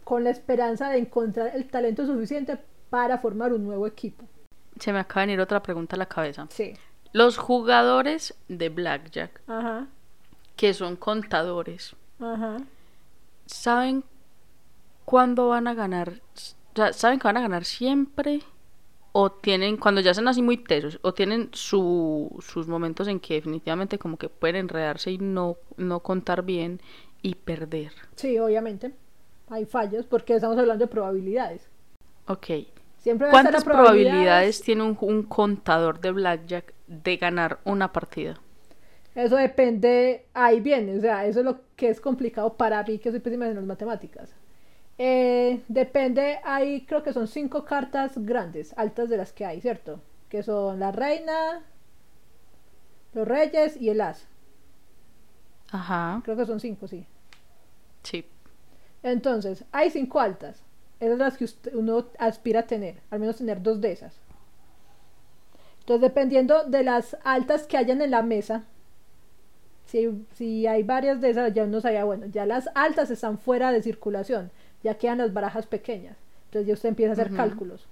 con 0.03 0.23
la 0.23 0.29
esperanza 0.29 0.89
de 0.89 0.99
encontrar 0.99 1.55
el 1.55 1.67
talento 1.67 2.05
suficiente 2.05 2.59
para 2.91 3.17
formar 3.17 3.53
un 3.53 3.63
nuevo 3.65 3.87
equipo. 3.87 4.25
Se 4.79 4.93
me 4.93 4.99
acaba 4.99 5.21
de 5.21 5.27
venir 5.27 5.39
otra 5.41 5.63
pregunta 5.63 5.95
a 5.95 5.99
la 5.99 6.05
cabeza. 6.05 6.47
Sí. 6.51 6.75
Los 7.13 7.37
jugadores 7.37 8.35
de 8.47 8.69
Blackjack, 8.69 9.41
que 10.55 10.73
son 10.73 10.95
contadores, 10.95 11.95
¿saben 13.45 14.03
cuándo 15.05 15.49
van 15.49 15.67
a 15.67 15.73
ganar? 15.73 16.21
¿Saben 16.91 17.19
que 17.19 17.27
van 17.27 17.37
a 17.37 17.41
ganar 17.41 17.65
siempre? 17.65 18.43
o 19.19 19.31
tienen, 19.31 19.77
cuando 19.77 19.99
ya 19.99 20.13
son 20.13 20.27
así 20.27 20.43
muy 20.43 20.57
tesos, 20.57 20.99
o 21.01 21.11
tienen 21.11 21.49
su, 21.51 22.29
sus 22.39 22.67
momentos 22.67 23.07
en 23.07 23.19
que 23.19 23.33
definitivamente 23.33 23.97
como 23.97 24.15
que 24.15 24.29
pueden 24.29 24.57
enredarse 24.57 25.09
y 25.09 25.17
no, 25.17 25.57
no 25.75 26.01
contar 26.01 26.43
bien 26.43 26.81
y 27.23 27.33
perder. 27.33 27.93
Sí, 28.15 28.37
obviamente. 28.37 28.93
Hay 29.49 29.65
fallos 29.65 30.05
porque 30.05 30.35
estamos 30.35 30.55
hablando 30.59 30.85
de 30.85 30.91
probabilidades. 30.91 31.67
Ok. 32.27 32.47
Siempre 33.07 33.29
¿Cuántas 33.29 33.63
probabilidades 33.63 34.61
tiene 34.61 34.83
un, 34.83 34.97
un 34.99 35.23
contador 35.23 36.01
de 36.01 36.11
blackjack 36.11 36.73
de 36.87 37.15
ganar 37.15 37.61
una 37.63 37.93
partida? 37.93 38.37
Eso 39.15 39.37
depende, 39.37 40.25
ahí 40.33 40.59
viene, 40.59 40.97
o 40.97 40.99
sea, 40.99 41.25
eso 41.25 41.39
es 41.39 41.45
lo 41.45 41.61
que 41.77 41.87
es 41.87 42.01
complicado 42.01 42.57
para 42.57 42.83
mí, 42.83 42.99
que 42.99 43.09
soy 43.11 43.21
pésima 43.21 43.47
en 43.47 43.55
las 43.55 43.63
matemáticas. 43.63 44.35
Eh, 44.97 45.61
depende, 45.69 46.41
ahí 46.43 46.85
creo 46.85 47.01
que 47.01 47.13
son 47.13 47.29
cinco 47.29 47.63
cartas 47.63 48.11
grandes, 48.17 48.73
altas 48.77 49.07
de 49.07 49.15
las 49.15 49.31
que 49.31 49.45
hay, 49.45 49.61
¿cierto? 49.61 50.01
Que 50.27 50.43
son 50.43 50.81
la 50.81 50.91
reina, 50.91 51.63
los 53.13 53.25
reyes 53.25 53.77
y 53.79 53.87
el 53.87 54.01
as. 54.01 54.27
Ajá, 55.71 56.21
Creo 56.25 56.35
que 56.35 56.45
son 56.45 56.59
cinco, 56.59 56.89
sí. 56.89 57.07
sí. 58.03 58.25
Entonces, 59.01 59.63
hay 59.71 59.91
cinco 59.91 60.19
altas. 60.19 60.66
Esas 60.99 61.11
son 61.17 61.19
las 61.19 61.37
que 61.37 61.43
usted- 61.45 61.75
uno 61.75 62.05
aspira 62.19 62.61
a 62.61 62.67
tener, 62.67 62.99
al 63.11 63.19
menos 63.19 63.37
tener 63.37 63.61
dos 63.61 63.79
de 63.81 63.91
esas. 63.91 64.19
Entonces, 65.81 66.01
dependiendo 66.01 66.63
de 66.65 66.83
las 66.83 67.15
altas 67.23 67.67
que 67.67 67.77
hayan 67.77 68.01
en 68.01 68.11
la 68.11 68.21
mesa, 68.21 68.63
si, 69.85 70.25
si 70.33 70.67
hay 70.67 70.83
varias 70.83 71.21
de 71.21 71.29
esas, 71.29 71.53
ya 71.53 71.63
uno 71.63 71.79
sabía, 71.79 72.03
bueno, 72.03 72.25
ya 72.25 72.45
las 72.45 72.69
altas 72.75 73.09
están 73.09 73.37
fuera 73.37 73.71
de 73.71 73.81
circulación, 73.81 74.51
ya 74.83 74.95
quedan 74.95 75.19
las 75.19 75.33
barajas 75.33 75.65
pequeñas. 75.65 76.17
Entonces, 76.45 76.67
ya 76.67 76.73
usted 76.73 76.89
empieza 76.89 77.11
a 77.11 77.13
hacer 77.13 77.27
cálculos. 77.37 77.87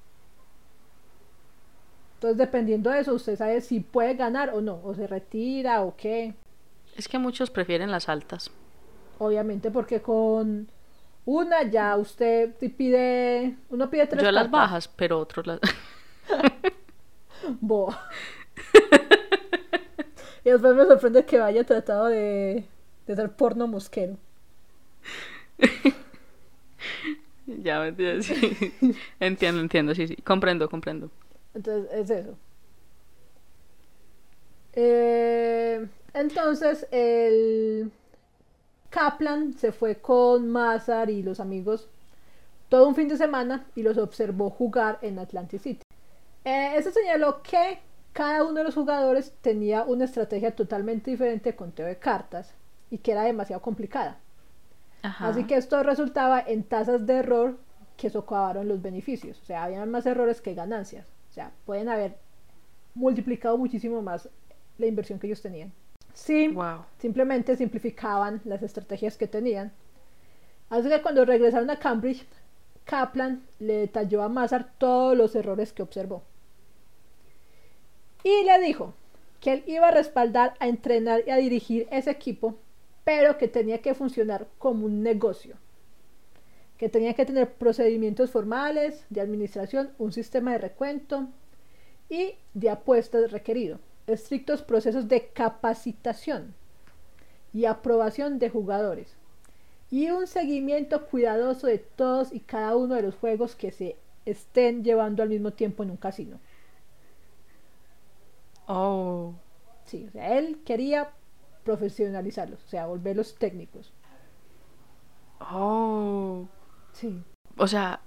Entonces, 2.15 2.37
dependiendo 2.37 2.89
de 2.89 2.99
eso, 2.99 3.13
usted 3.13 3.37
sabe 3.37 3.61
si 3.61 3.79
puede 3.81 4.15
ganar 4.15 4.49
o 4.53 4.61
no, 4.61 4.81
o 4.83 4.93
se 4.93 5.07
retira 5.07 5.83
o 5.83 5.95
qué. 5.95 6.33
Es 6.97 7.07
que 7.07 7.19
muchos 7.19 7.49
prefieren 7.49 7.91
las 7.91 8.09
altas. 8.09 8.51
Obviamente, 9.19 9.71
porque 9.71 10.01
con 10.01 10.67
una 11.25 11.63
ya 11.63 11.97
usted 11.97 12.53
pide, 12.55 13.55
uno 13.69 13.89
pide 13.89 14.07
tres 14.07 14.23
Yo 14.23 14.31
las 14.31 14.49
bajas, 14.49 14.87
pero 14.87 15.19
otros 15.19 15.47
las... 15.47 15.59
Boa. 17.61 18.09
y 20.43 20.49
después 20.49 20.75
me 20.75 20.85
sorprende 20.85 21.25
que 21.25 21.39
vaya 21.39 21.63
tratado 21.63 22.05
de, 22.05 22.65
de 23.05 23.13
hacer 23.13 23.31
porno 23.31 23.67
mosquero. 23.67 24.17
ya 27.45 27.79
me 27.79 27.87
entiendes. 27.89 28.25
sí. 28.27 28.73
entiendo, 29.19 29.61
entiendo, 29.61 29.95
sí, 29.95 30.07
sí. 30.07 30.15
Comprendo, 30.17 30.69
comprendo. 30.69 31.09
Entonces, 31.53 31.91
es 31.93 32.09
eso. 32.09 32.37
Eh, 34.73 35.87
entonces, 36.13 36.87
el 36.91 37.91
Kaplan 38.95 39.51
se 39.57 39.73
fue 39.73 39.95
con 39.95 40.47
Mazar 40.47 41.09
y 41.09 41.21
los 41.21 41.41
amigos 41.41 41.89
todo 42.69 42.87
un 42.87 42.95
fin 42.95 43.09
de 43.09 43.17
semana 43.17 43.65
y 43.75 43.83
los 43.83 43.97
observó 43.97 44.49
jugar 44.49 44.99
en 45.01 45.19
Atlantic 45.19 45.59
City. 45.59 45.81
Eh, 46.45 46.75
eso 46.77 46.91
señaló 46.91 47.41
que 47.43 47.79
cada 48.13 48.45
uno 48.45 48.53
de 48.53 48.63
los 48.63 48.73
jugadores 48.73 49.33
tenía 49.41 49.83
una 49.83 50.05
estrategia 50.05 50.55
totalmente 50.55 51.11
diferente 51.11 51.51
de 51.51 51.57
conteo 51.57 51.85
de 51.85 51.97
cartas 51.97 52.53
y 52.89 52.99
que 52.99 53.11
era 53.11 53.23
demasiado 53.23 53.61
complicada. 53.61 54.17
Ajá. 55.01 55.27
Así 55.27 55.43
que 55.43 55.57
esto 55.57 55.83
resultaba 55.83 56.39
en 56.39 56.63
tasas 56.63 57.05
de 57.05 57.15
error 57.15 57.57
que 57.97 58.09
socavaron 58.09 58.69
los 58.69 58.81
beneficios. 58.81 59.41
O 59.41 59.45
sea, 59.45 59.65
habían 59.65 59.91
más 59.91 60.05
errores 60.05 60.39
que 60.39 60.53
ganancias. 60.53 61.05
O 61.31 61.33
sea, 61.33 61.51
pueden 61.65 61.89
haber 61.89 62.15
multiplicado 62.93 63.57
muchísimo 63.57 64.01
más 64.01 64.29
la 64.77 64.85
inversión 64.85 65.19
que 65.19 65.27
ellos 65.27 65.41
tenían. 65.41 65.73
Sí, 66.15 66.47
Wow. 66.47 66.85
simplemente 66.97 67.55
simplificaban 67.55 68.41
las 68.45 68.63
estrategias 68.63 69.17
que 69.17 69.27
tenían. 69.27 69.71
Así 70.69 70.89
que 70.89 71.01
cuando 71.03 71.25
regresaron 71.25 71.69
a 71.69 71.77
Cambridge, 71.79 72.25
Kaplan 72.85 73.45
le 73.59 73.75
detalló 73.77 74.23
a 74.23 74.29
Mazar 74.29 74.73
todos 74.79 75.15
los 75.17 75.35
errores 75.35 75.73
que 75.73 75.83
observó. 75.83 76.23
Y 78.23 78.43
le 78.43 78.59
dijo 78.59 78.93
que 79.39 79.53
él 79.53 79.63
iba 79.67 79.87
a 79.89 79.91
respaldar, 79.91 80.55
a 80.59 80.67
entrenar 80.67 81.23
y 81.27 81.29
a 81.31 81.37
dirigir 81.37 81.87
ese 81.91 82.11
equipo, 82.11 82.55
pero 83.03 83.37
que 83.37 83.47
tenía 83.47 83.81
que 83.81 83.93
funcionar 83.93 84.47
como 84.57 84.85
un 84.87 85.03
negocio. 85.03 85.57
Que 86.77 86.89
tenía 86.89 87.13
que 87.13 87.25
tener 87.25 87.53
procedimientos 87.53 88.31
formales 88.31 89.05
de 89.09 89.21
administración, 89.21 89.91
un 89.99 90.11
sistema 90.11 90.53
de 90.53 90.57
recuento 90.57 91.27
y 92.09 92.35
de 92.53 92.69
apuestas 92.69 93.31
requerido, 93.31 93.79
estrictos 94.07 94.63
procesos 94.63 95.07
de 95.07 95.29
capacitación 95.29 96.55
y 97.53 97.65
aprobación 97.65 98.39
de 98.39 98.49
jugadores 98.49 99.17
y 99.89 100.09
un 100.11 100.27
seguimiento 100.27 101.07
cuidadoso 101.07 101.67
de 101.67 101.79
todos 101.79 102.33
y 102.33 102.41
cada 102.41 102.75
uno 102.75 102.95
de 102.95 103.03
los 103.03 103.15
juegos 103.15 103.55
que 103.55 103.71
se 103.71 103.97
estén 104.25 104.83
llevando 104.83 105.23
al 105.23 105.29
mismo 105.29 105.53
tiempo 105.53 105.83
en 105.83 105.91
un 105.91 105.97
casino. 105.97 106.39
Oh. 108.67 109.33
Sí, 109.85 110.05
o 110.07 110.11
sea, 110.11 110.37
él 110.37 110.61
quería 110.65 111.13
profesionalizarlos, 111.63 112.63
o 112.63 112.67
sea, 112.67 112.87
volverlos 112.87 113.37
técnicos. 113.37 113.93
Oh. 115.39 116.49
Sí, 116.93 117.23
O 117.57 117.67
sea, 117.67 118.01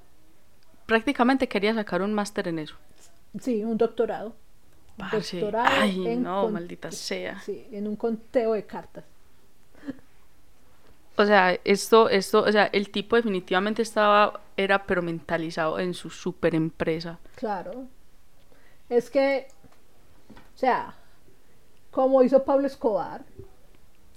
prácticamente 0.86 1.48
quería 1.48 1.74
sacar 1.74 2.02
un 2.02 2.14
máster 2.14 2.48
en 2.48 2.58
eso. 2.60 2.76
sí, 3.40 3.64
un 3.64 3.76
doctorado. 3.78 4.34
Parce, 4.98 5.40
Doctorado 5.40 5.68
Ay, 5.80 6.06
en 6.06 6.22
no, 6.22 6.48
maldita 6.48 6.90
sea. 6.90 7.40
Sí, 7.40 7.66
en 7.72 7.86
un 7.88 7.96
conteo 7.96 8.52
de 8.52 8.66
cartas. 8.66 9.04
O 11.16 11.26
sea, 11.26 11.58
esto, 11.64 12.08
esto, 12.08 12.42
o 12.42 12.52
sea, 12.52 12.66
el 12.66 12.90
tipo 12.90 13.16
definitivamente 13.16 13.82
estaba, 13.82 14.40
era 14.56 14.86
pero 14.86 15.02
mentalizado 15.02 15.78
en 15.80 15.92
su 15.94 16.10
super 16.10 16.54
empresa. 16.54 17.18
Claro. 17.34 17.86
Es 18.88 19.10
que, 19.10 19.48
o 20.54 20.58
sea, 20.58 20.94
como 21.90 22.22
hizo 22.22 22.44
Pablo 22.44 22.66
Escobar, 22.66 23.24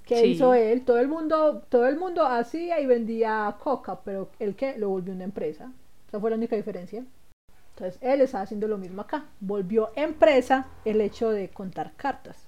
que 0.04 0.16
Sí. 0.16 0.26
hizo 0.28 0.54
él, 0.54 0.84
todo 0.84 0.98
el 0.98 1.08
mundo, 1.08 1.62
todo 1.68 1.86
el 1.88 1.96
mundo 1.98 2.24
hacía 2.26 2.80
y 2.80 2.86
vendía 2.86 3.56
coca, 3.62 4.00
pero 4.04 4.30
él 4.38 4.54
que 4.56 4.78
lo 4.78 4.88
volvió 4.90 5.12
una 5.12 5.24
empresa. 5.24 5.72
Esa 6.08 6.20
fue 6.20 6.30
la 6.30 6.36
única 6.36 6.56
diferencia. 6.56 7.04
Entonces, 7.74 7.98
él 8.02 8.20
está 8.20 8.42
haciendo 8.42 8.68
lo 8.68 8.78
mismo 8.78 9.02
acá. 9.02 9.24
Volvió 9.40 9.90
empresa 9.96 10.68
el 10.84 11.00
hecho 11.00 11.30
de 11.30 11.48
contar 11.48 11.92
cartas. 11.96 12.46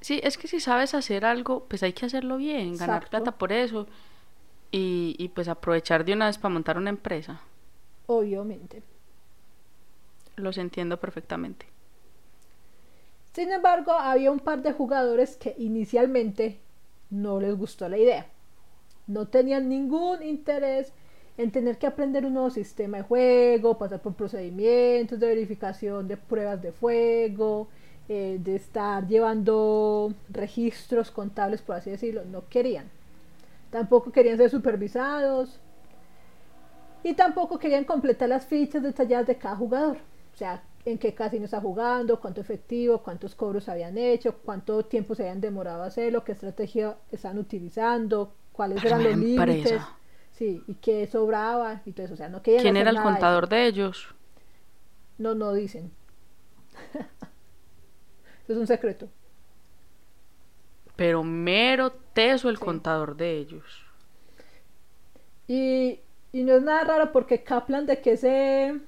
Sí, 0.00 0.20
es 0.22 0.38
que 0.38 0.48
si 0.48 0.60
sabes 0.60 0.94
hacer 0.94 1.24
algo, 1.24 1.64
pues 1.68 1.82
hay 1.82 1.92
que 1.92 2.06
hacerlo 2.06 2.36
bien, 2.36 2.76
ganar 2.76 3.08
plata 3.08 3.32
por 3.32 3.52
eso 3.52 3.86
y, 4.70 5.16
y 5.18 5.28
pues 5.28 5.48
aprovechar 5.48 6.04
de 6.04 6.12
una 6.12 6.26
vez 6.26 6.38
para 6.38 6.54
montar 6.54 6.78
una 6.78 6.90
empresa. 6.90 7.40
Obviamente. 8.06 8.82
Los 10.36 10.56
entiendo 10.56 10.98
perfectamente. 10.98 11.66
Sin 13.32 13.52
embargo, 13.52 13.92
había 13.92 14.30
un 14.30 14.40
par 14.40 14.62
de 14.62 14.72
jugadores 14.72 15.36
que 15.36 15.54
inicialmente 15.58 16.58
no 17.10 17.40
les 17.40 17.56
gustó 17.56 17.88
la 17.88 17.98
idea. 17.98 18.26
No 19.06 19.26
tenían 19.28 19.68
ningún 19.68 20.22
interés 20.22 20.92
en 21.38 21.52
tener 21.52 21.78
que 21.78 21.86
aprender 21.86 22.26
un 22.26 22.34
nuevo 22.34 22.50
sistema 22.50 22.98
de 22.98 23.04
juego, 23.04 23.78
pasar 23.78 24.02
por 24.02 24.14
procedimientos 24.14 25.20
de 25.20 25.28
verificación 25.28 26.08
de 26.08 26.16
pruebas 26.16 26.60
de 26.60 26.72
fuego, 26.72 27.68
eh, 28.08 28.38
de 28.42 28.56
estar 28.56 29.06
llevando 29.06 30.12
registros 30.28 31.12
contables, 31.12 31.62
por 31.62 31.76
así 31.76 31.90
decirlo. 31.90 32.24
No 32.24 32.48
querían. 32.48 32.90
Tampoco 33.70 34.10
querían 34.10 34.36
ser 34.36 34.50
supervisados. 34.50 35.60
Y 37.04 37.14
tampoco 37.14 37.60
querían 37.60 37.84
completar 37.84 38.28
las 38.28 38.44
fichas 38.44 38.82
detalladas 38.82 39.28
de 39.28 39.38
cada 39.38 39.54
jugador. 39.54 39.98
O 40.34 40.36
sea, 40.36 40.60
en 40.84 40.98
qué 40.98 41.14
casino 41.14 41.44
está 41.44 41.60
jugando, 41.60 42.18
cuánto 42.18 42.40
efectivo, 42.40 42.98
cuántos 42.98 43.36
cobros 43.36 43.68
habían 43.68 43.96
hecho, 43.96 44.34
cuánto 44.44 44.84
tiempo 44.86 45.14
se 45.14 45.22
habían 45.22 45.40
demorado 45.40 45.84
a 45.84 45.86
hacerlo, 45.86 46.24
qué 46.24 46.32
estrategia 46.32 46.96
estaban 47.12 47.38
utilizando, 47.38 48.32
cuáles 48.52 48.84
eran 48.84 49.04
los 49.04 49.16
límites. 49.16 49.80
Sí, 50.38 50.64
y 50.66 50.76
qué 50.76 51.06
sobraba 51.06 51.82
y 51.84 51.92
todo 51.92 52.06
eso. 52.06 52.14
O 52.14 52.16
sea, 52.16 52.28
no 52.30 52.42
querían 52.42 52.62
¿Quién 52.62 52.76
era 52.76 52.90
el 52.90 52.96
de 52.96 53.02
contador 53.02 53.48
de 53.48 53.66
ellos? 53.66 54.14
No, 55.18 55.34
no 55.34 55.52
dicen. 55.52 55.92
Es 58.48 58.56
un 58.56 58.66
secreto. 58.66 59.08
Pero 60.96 61.22
mero 61.24 61.92
teso 62.12 62.50
el 62.50 62.58
Sí. 62.58 62.58
contador 62.58 63.16
de 63.16 63.38
ellos. 63.38 63.64
Y, 65.48 66.00
y 66.32 66.42
no 66.44 66.54
es 66.54 66.62
nada 66.62 66.84
raro 66.84 67.12
porque 67.12 67.42
Kaplan 67.42 67.86
de 67.86 68.00
que 68.00 68.16
se 68.16 68.80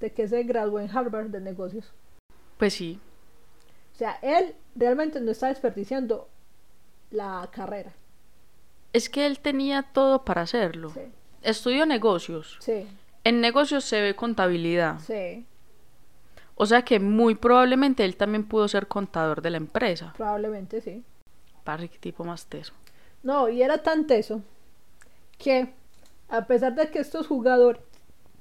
de 0.00 0.12
que 0.14 0.28
se 0.28 0.42
graduó 0.44 0.80
en 0.80 0.90
Harvard 0.96 1.28
de 1.30 1.40
negocios. 1.40 1.92
Pues 2.58 2.74
sí, 2.74 3.00
O 3.94 3.96
sea, 3.98 4.18
él 4.22 4.54
realmente 4.76 5.20
no 5.20 5.30
está 5.32 5.48
desperdiciando 5.48 6.28
la 7.10 7.48
carrera. 7.52 7.94
Es 8.96 9.08
que 9.10 9.26
él 9.26 9.40
tenía 9.40 9.82
todo 9.82 10.24
para 10.24 10.42
hacerlo. 10.42 10.90
Sí, 10.90 11.00
Estudió 11.42 11.86
negocios. 11.86 12.56
sí, 12.60 12.86
En 13.24 13.40
negocios 13.40 13.84
se 13.84 14.00
ve 14.00 14.14
contabilidad. 14.16 14.98
sí. 15.00 15.46
O 16.58 16.64
sea 16.64 16.80
que 16.82 16.98
muy 16.98 17.34
probablemente 17.34 18.02
él 18.06 18.16
también 18.16 18.44
pudo 18.48 18.66
ser 18.66 18.86
contador 18.88 19.42
de 19.42 19.50
la 19.50 19.58
empresa. 19.58 20.14
Probablemente 20.16 20.80
sí. 20.80 21.04
Parece 21.64 21.90
que 21.90 21.98
tipo 21.98 22.24
más 22.24 22.46
teso. 22.46 22.72
No, 23.22 23.50
y 23.50 23.60
era 23.62 23.82
tan 23.82 24.06
teso 24.06 24.40
que 25.36 25.74
a 26.30 26.46
pesar 26.46 26.74
de 26.74 26.90
que 26.90 26.98
estos 27.00 27.26
jugadores 27.26 27.82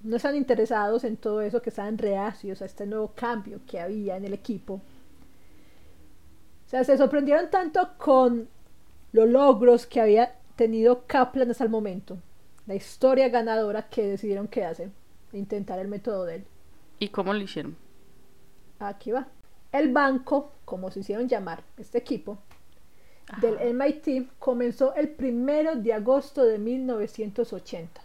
no 0.03 0.15
están 0.15 0.37
interesados 0.37 1.03
en 1.03 1.17
todo 1.17 1.41
eso, 1.41 1.61
que 1.61 1.71
estaban 1.71 1.97
reacios 1.97 2.61
a 2.61 2.65
este 2.65 2.85
nuevo 2.85 3.11
cambio 3.15 3.59
que 3.67 3.81
había 3.81 4.15
en 4.15 4.23
el 4.23 4.33
equipo, 4.33 4.75
o 4.75 6.69
sea, 6.69 6.83
se 6.85 6.97
sorprendieron 6.97 7.49
tanto 7.49 7.89
con 7.97 8.47
los 9.11 9.27
logros 9.27 9.85
que 9.87 9.99
había 9.99 10.35
tenido 10.55 11.03
Kaplan 11.07 11.51
hasta 11.51 11.63
el 11.63 11.69
momento, 11.69 12.17
la 12.67 12.75
historia 12.75 13.29
ganadora 13.29 13.87
que 13.89 14.07
decidieron 14.07 14.47
quedarse, 14.47 14.89
intentar 15.33 15.79
el 15.79 15.87
método 15.87 16.25
de 16.25 16.35
él. 16.35 16.45
¿Y 16.99 17.09
cómo 17.09 17.33
lo 17.33 17.41
hicieron? 17.41 17.75
Aquí 18.79 19.11
va. 19.11 19.27
El 19.71 19.91
banco, 19.91 20.51
como 20.63 20.89
se 20.89 21.01
hicieron 21.01 21.27
llamar 21.27 21.63
este 21.77 21.97
equipo, 21.97 22.37
del 23.41 23.73
MIT 23.73 24.29
comenzó 24.39 24.93
el 24.95 25.09
primero 25.09 25.75
de 25.75 25.93
agosto 25.93 26.43
de 26.43 26.57
1980. 26.59 28.01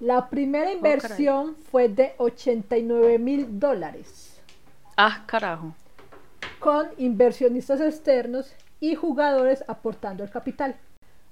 La 0.00 0.28
primera 0.28 0.72
inversión 0.72 1.56
fue 1.70 1.88
de 1.88 2.14
89 2.18 3.18
mil 3.18 3.58
dólares. 3.58 4.40
Ah, 4.96 5.24
carajo. 5.26 5.74
Con 6.58 6.88
inversionistas 6.98 7.80
externos 7.80 8.52
y 8.80 8.94
jugadores 8.94 9.64
aportando 9.68 10.24
el 10.24 10.30
capital. 10.30 10.76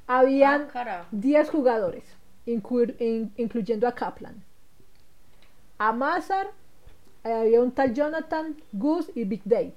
Habían 0.06 0.68
10 1.12 1.50
jugadores, 1.50 2.04
incluyendo 2.46 3.88
a 3.88 3.94
Kaplan. 3.94 4.42
A 5.78 5.92
Mazar, 5.92 6.48
había 7.22 7.60
un 7.60 7.72
tal 7.72 7.94
Jonathan, 7.94 8.56
Goose 8.72 9.12
y 9.14 9.24
Big 9.24 9.42
Dave. 9.44 9.74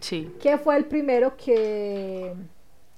Sí. 0.00 0.34
Que 0.40 0.58
fue 0.58 0.76
el 0.76 0.86
primero 0.86 1.36
que. 1.36 2.34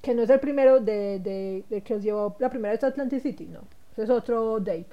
Que 0.01 0.15
no 0.15 0.23
es 0.23 0.31
el 0.31 0.41
primero 0.41 0.81
de, 0.81 1.21
de, 1.69 1.83
que 1.83 1.95
os 1.95 2.03
llevó 2.03 2.35
la 2.41 2.51
primera 2.51 2.73
vez 2.73 2.83
a 2.83 2.89
Atlantic 2.89 3.23
City, 3.23 3.47
no. 3.47 3.61
Ese 3.93 4.05
es 4.05 4.11
otro 4.11 4.59
Dave. 4.59 4.87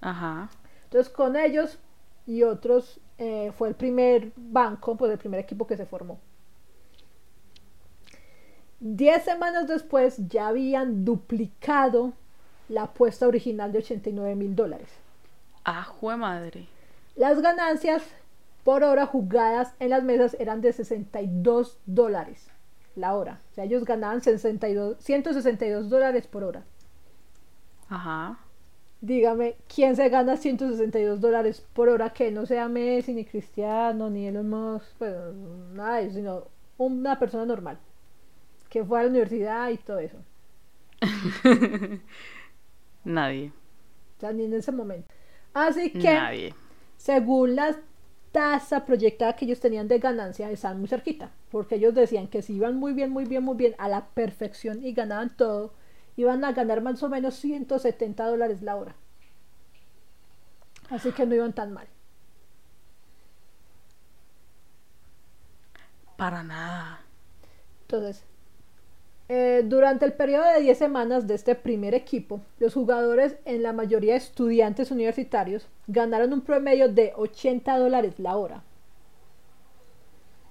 Ajá. 0.00 0.48
Entonces, 0.84 1.12
con 1.12 1.36
ellos 1.36 1.78
y 2.26 2.42
otros, 2.42 2.98
eh, 3.18 3.52
fue 3.56 3.68
el 3.68 3.74
primer 3.74 4.32
banco, 4.34 4.96
pues 4.96 5.12
el 5.12 5.18
primer 5.18 5.38
equipo 5.40 5.66
que 5.66 5.76
se 5.76 5.86
formó. 5.86 6.18
Diez 8.80 9.24
semanas 9.24 9.68
después 9.68 10.16
ya 10.28 10.48
habían 10.48 11.04
duplicado 11.04 12.14
la 12.68 12.84
apuesta 12.84 13.28
original 13.28 13.72
de 13.72 13.78
89 13.78 14.34
mil 14.34 14.56
dólares. 14.56 14.88
Ah, 15.64 15.84
jue 15.84 16.16
madre. 16.16 16.66
Las 17.14 17.42
ganancias 17.42 18.02
por 18.64 18.82
hora 18.82 19.04
jugadas 19.04 19.74
en 19.80 19.90
las 19.90 20.02
mesas 20.02 20.34
eran 20.40 20.62
de 20.62 20.72
62 20.72 21.78
dólares 21.84 22.50
la 22.96 23.14
hora. 23.14 23.40
O 23.50 23.54
sea, 23.54 23.64
ellos 23.64 23.84
ganaban 23.84 24.20
62, 24.20 24.96
162 24.98 25.90
dólares 25.90 26.26
por 26.26 26.44
hora. 26.44 26.64
Ajá. 27.88 28.38
Dígame, 29.00 29.56
¿quién 29.74 29.96
se 29.96 30.08
gana 30.08 30.36
162 30.36 31.20
dólares 31.20 31.66
por 31.72 31.88
hora 31.88 32.10
que 32.10 32.30
no 32.30 32.46
sea 32.46 32.68
Messi, 32.68 33.14
ni 33.14 33.24
Cristiano, 33.24 34.10
ni 34.10 34.26
Elon 34.26 34.48
Musk? 34.48 34.86
Pues 34.98 35.14
nada 35.72 36.08
sino 36.10 36.44
una 36.76 37.18
persona 37.18 37.46
normal. 37.46 37.78
Que 38.70 38.84
fue 38.84 39.00
a 39.00 39.02
la 39.02 39.10
universidad 39.10 39.68
y 39.68 39.76
todo 39.76 39.98
eso. 39.98 40.16
Nadie. 43.04 43.52
O 44.16 44.20
sea, 44.20 44.32
ni 44.32 44.44
en 44.44 44.54
ese 44.54 44.72
momento. 44.72 45.12
Así 45.52 45.90
que, 45.92 46.14
Nadie. 46.14 46.54
según 46.96 47.56
las 47.56 47.76
tasa 48.32 48.84
proyectada 48.86 49.34
que 49.34 49.44
ellos 49.44 49.60
tenían 49.60 49.88
de 49.88 49.98
ganancia 49.98 50.50
estaban 50.50 50.78
muy 50.78 50.88
cerquita, 50.88 51.30
porque 51.50 51.76
ellos 51.76 51.94
decían 51.94 52.28
que 52.28 52.42
si 52.42 52.54
iban 52.54 52.76
muy 52.76 52.92
bien, 52.92 53.10
muy 53.10 53.24
bien, 53.24 53.42
muy 53.42 53.56
bien, 53.56 53.74
a 53.78 53.88
la 53.88 54.06
perfección 54.08 54.84
y 54.84 54.92
ganaban 54.92 55.36
todo, 55.36 55.74
iban 56.16 56.44
a 56.44 56.52
ganar 56.52 56.80
más 56.82 57.02
o 57.02 57.08
menos 57.08 57.34
170 57.36 58.26
dólares 58.26 58.62
la 58.62 58.76
hora. 58.76 58.94
Así 60.90 61.12
que 61.12 61.24
no 61.26 61.34
iban 61.34 61.52
tan 61.54 61.72
mal. 61.72 61.88
Para 66.16 66.42
nada. 66.42 67.00
Entonces, 67.82 68.24
eh, 69.32 69.62
durante 69.64 70.04
el 70.04 70.12
periodo 70.12 70.42
de 70.42 70.60
10 70.60 70.76
semanas 70.76 71.28
de 71.28 71.34
este 71.34 71.54
primer 71.54 71.94
equipo, 71.94 72.40
los 72.58 72.74
jugadores, 72.74 73.36
en 73.44 73.62
la 73.62 73.72
mayoría 73.72 74.16
estudiantes 74.16 74.90
universitarios, 74.90 75.68
ganaron 75.86 76.32
un 76.32 76.40
promedio 76.40 76.88
de 76.88 77.12
80 77.16 77.78
dólares 77.78 78.14
la 78.18 78.36
hora. 78.36 78.64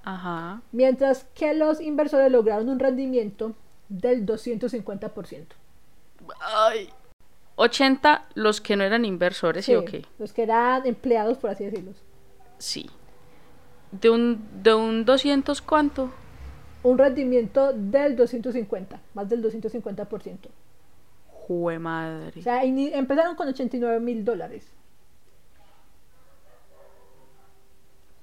Ajá. 0.06 0.62
Mientras 0.72 1.26
que 1.36 1.54
los 1.56 1.82
inversores 1.82 2.32
lograron 2.32 2.70
un 2.70 2.80
rendimiento 2.80 3.54
del 3.90 4.26
250%. 4.26 5.48
Ay. 6.40 6.90
80 7.58 8.30
los 8.36 8.62
que 8.62 8.78
no 8.78 8.86
eran 8.86 9.04
inversores, 9.04 9.66
¿sí, 9.66 9.76
o 9.76 9.84
qué? 9.84 10.06
Los 10.20 10.32
que 10.32 10.44
eran 10.44 10.88
empleados, 10.88 11.38
por 11.38 11.50
así 11.50 11.66
decirlo. 11.66 11.92
Sí. 12.60 12.90
¿De 13.92 14.10
un, 14.10 14.64
de 14.64 14.74
un 14.74 15.04
200 15.04 15.62
cuánto? 15.64 16.14
Un 16.84 16.98
rendimiento 16.98 17.74
del 17.74 18.16
250, 18.16 19.02
más 19.14 19.30
del 19.30 19.44
250%. 19.44 20.38
Jue 21.28 21.80
madre. 21.80 22.40
O 22.40 22.44
sea, 22.44 22.64
empezaron 22.64 23.36
con 23.36 23.48
89 23.48 24.00
mil 24.00 24.24
dólares. 24.24 24.72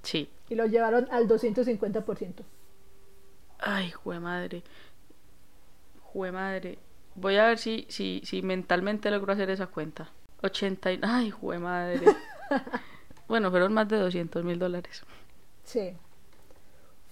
Sí. 0.03 0.29
Y 0.49 0.55
lo 0.55 0.67
llevaron 0.67 1.09
al 1.11 1.27
250%. 1.27 2.35
Ay, 3.59 3.91
jue 3.91 4.21
madre. 4.21 4.63
Jue 6.03 6.31
madre. 6.31 6.79
Voy 7.17 7.37
a 7.37 7.47
ver 7.47 7.59
si, 7.59 7.87
si, 7.89 8.23
si 8.25 8.43
mentalmente 8.43 9.11
logro 9.11 9.33
hacer 9.33 9.51
esa 9.51 9.67
cuenta. 9.67 10.11
80 10.43 10.91
Ay, 11.03 11.31
jue 11.31 11.59
madre. 11.59 12.03
bueno, 13.29 13.51
fueron 13.51 13.73
más 13.73 13.89
de 13.89 13.97
200 13.97 14.45
mil 14.45 14.59
dólares. 14.59 15.03
Sí 15.65 15.97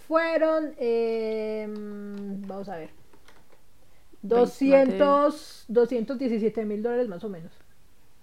fueron, 0.06 0.74
em, 0.78 2.42
vamos 2.46 2.68
a 2.68 2.76
ver, 2.76 2.90
200, 4.22 5.64
217 5.68 6.64
mil 6.64 6.82
dólares 6.82 7.08
más 7.08 7.24
o 7.24 7.28
menos. 7.28 7.52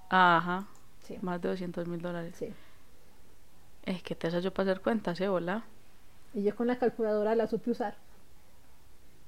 Ajá. 0.10 0.68
Sí. 1.04 1.18
Más 1.22 1.42
de 1.42 1.50
200 1.50 1.88
mil 1.88 2.02
dólares. 2.02 2.36
Sí. 2.38 2.54
Es 3.86 4.04
que 4.04 4.16
te 4.16 4.28
haces 4.28 4.44
yo 4.44 4.54
para 4.54 4.72
hacer 4.72 4.82
cuentas, 4.82 5.20
¿eh? 5.22 5.28
Hola. 5.28 5.64
Y 6.34 6.44
yo 6.44 6.56
con 6.56 6.68
la 6.68 6.78
calculadora 6.78 7.36
la 7.36 7.48
supe 7.48 7.72
usar. 7.72 7.96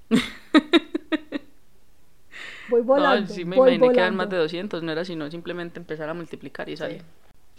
voy 2.69 2.81
volando. 2.81 3.21
No, 3.21 3.27
sí 3.27 3.45
me 3.45 3.57
imaginé 3.57 3.91
que 3.91 3.99
eran 3.99 4.15
más 4.15 4.29
de 4.29 4.37
200, 4.37 4.83
no 4.83 4.91
era 4.91 5.05
sino 5.05 5.29
simplemente 5.29 5.79
empezar 5.79 6.09
a 6.09 6.13
multiplicar 6.13 6.69
y 6.69 6.77
salir. 6.77 7.01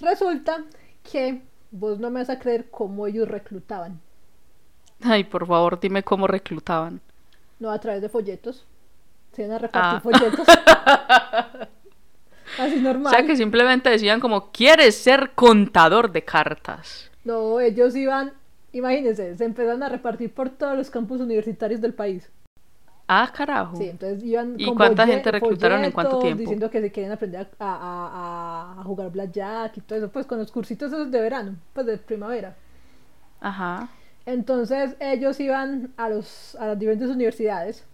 Resulta 0.00 0.64
que 1.10 1.42
vos 1.70 1.98
no 1.98 2.10
me 2.10 2.20
vas 2.20 2.30
a 2.30 2.38
creer 2.38 2.70
cómo 2.70 3.06
ellos 3.06 3.28
reclutaban. 3.28 4.00
Ay, 5.02 5.24
por 5.24 5.46
favor, 5.46 5.78
dime 5.80 6.02
cómo 6.02 6.26
reclutaban. 6.26 7.00
No, 7.58 7.70
a 7.70 7.78
través 7.78 8.02
de 8.02 8.08
folletos. 8.08 8.64
Se 9.32 9.42
iban 9.42 9.56
a 9.56 9.58
repartir 9.58 9.98
ah. 9.98 10.00
folletos. 10.00 10.46
Así 12.58 12.80
normal. 12.80 13.12
O 13.12 13.16
sea, 13.16 13.26
que 13.26 13.36
simplemente 13.36 13.90
decían 13.90 14.20
como, 14.20 14.50
¿quieres 14.52 14.94
ser 14.96 15.32
contador 15.34 16.12
de 16.12 16.22
cartas? 16.24 17.10
No, 17.24 17.58
ellos 17.58 17.96
iban, 17.96 18.32
imagínense, 18.72 19.36
se 19.36 19.44
empezaron 19.44 19.82
a 19.82 19.88
repartir 19.88 20.32
por 20.32 20.50
todos 20.50 20.76
los 20.76 20.90
campus 20.90 21.20
universitarios 21.20 21.80
del 21.80 21.94
país. 21.94 22.30
Ah, 23.06 23.30
carajo. 23.34 23.76
Sí, 23.76 23.88
entonces 23.88 24.22
iban 24.24 24.54
¿Y 24.58 24.72
cuánta 24.74 25.06
gente 25.06 25.30
reclutaron 25.30 25.84
en 25.84 25.92
cuánto 25.92 26.20
tiempo? 26.20 26.40
Diciendo 26.40 26.70
que 26.70 26.80
se 26.80 26.90
quieren 26.90 27.12
aprender 27.12 27.48
a, 27.58 28.76
a, 28.76 28.80
a, 28.80 28.84
jugar 28.84 29.10
blackjack 29.10 29.76
y 29.76 29.80
todo 29.82 29.98
eso, 29.98 30.08
pues 30.10 30.24
con 30.26 30.38
los 30.38 30.50
cursitos 30.50 30.90
esos 30.92 31.10
de 31.10 31.20
verano, 31.20 31.56
pues 31.74 31.86
de 31.86 31.98
primavera. 31.98 32.56
Ajá. 33.40 33.88
Entonces 34.26 34.96
ellos 35.00 35.38
iban 35.40 35.92
a, 35.96 36.08
los, 36.08 36.54
a 36.56 36.68
las 36.68 36.78
diferentes 36.78 37.10
universidades 37.10 37.84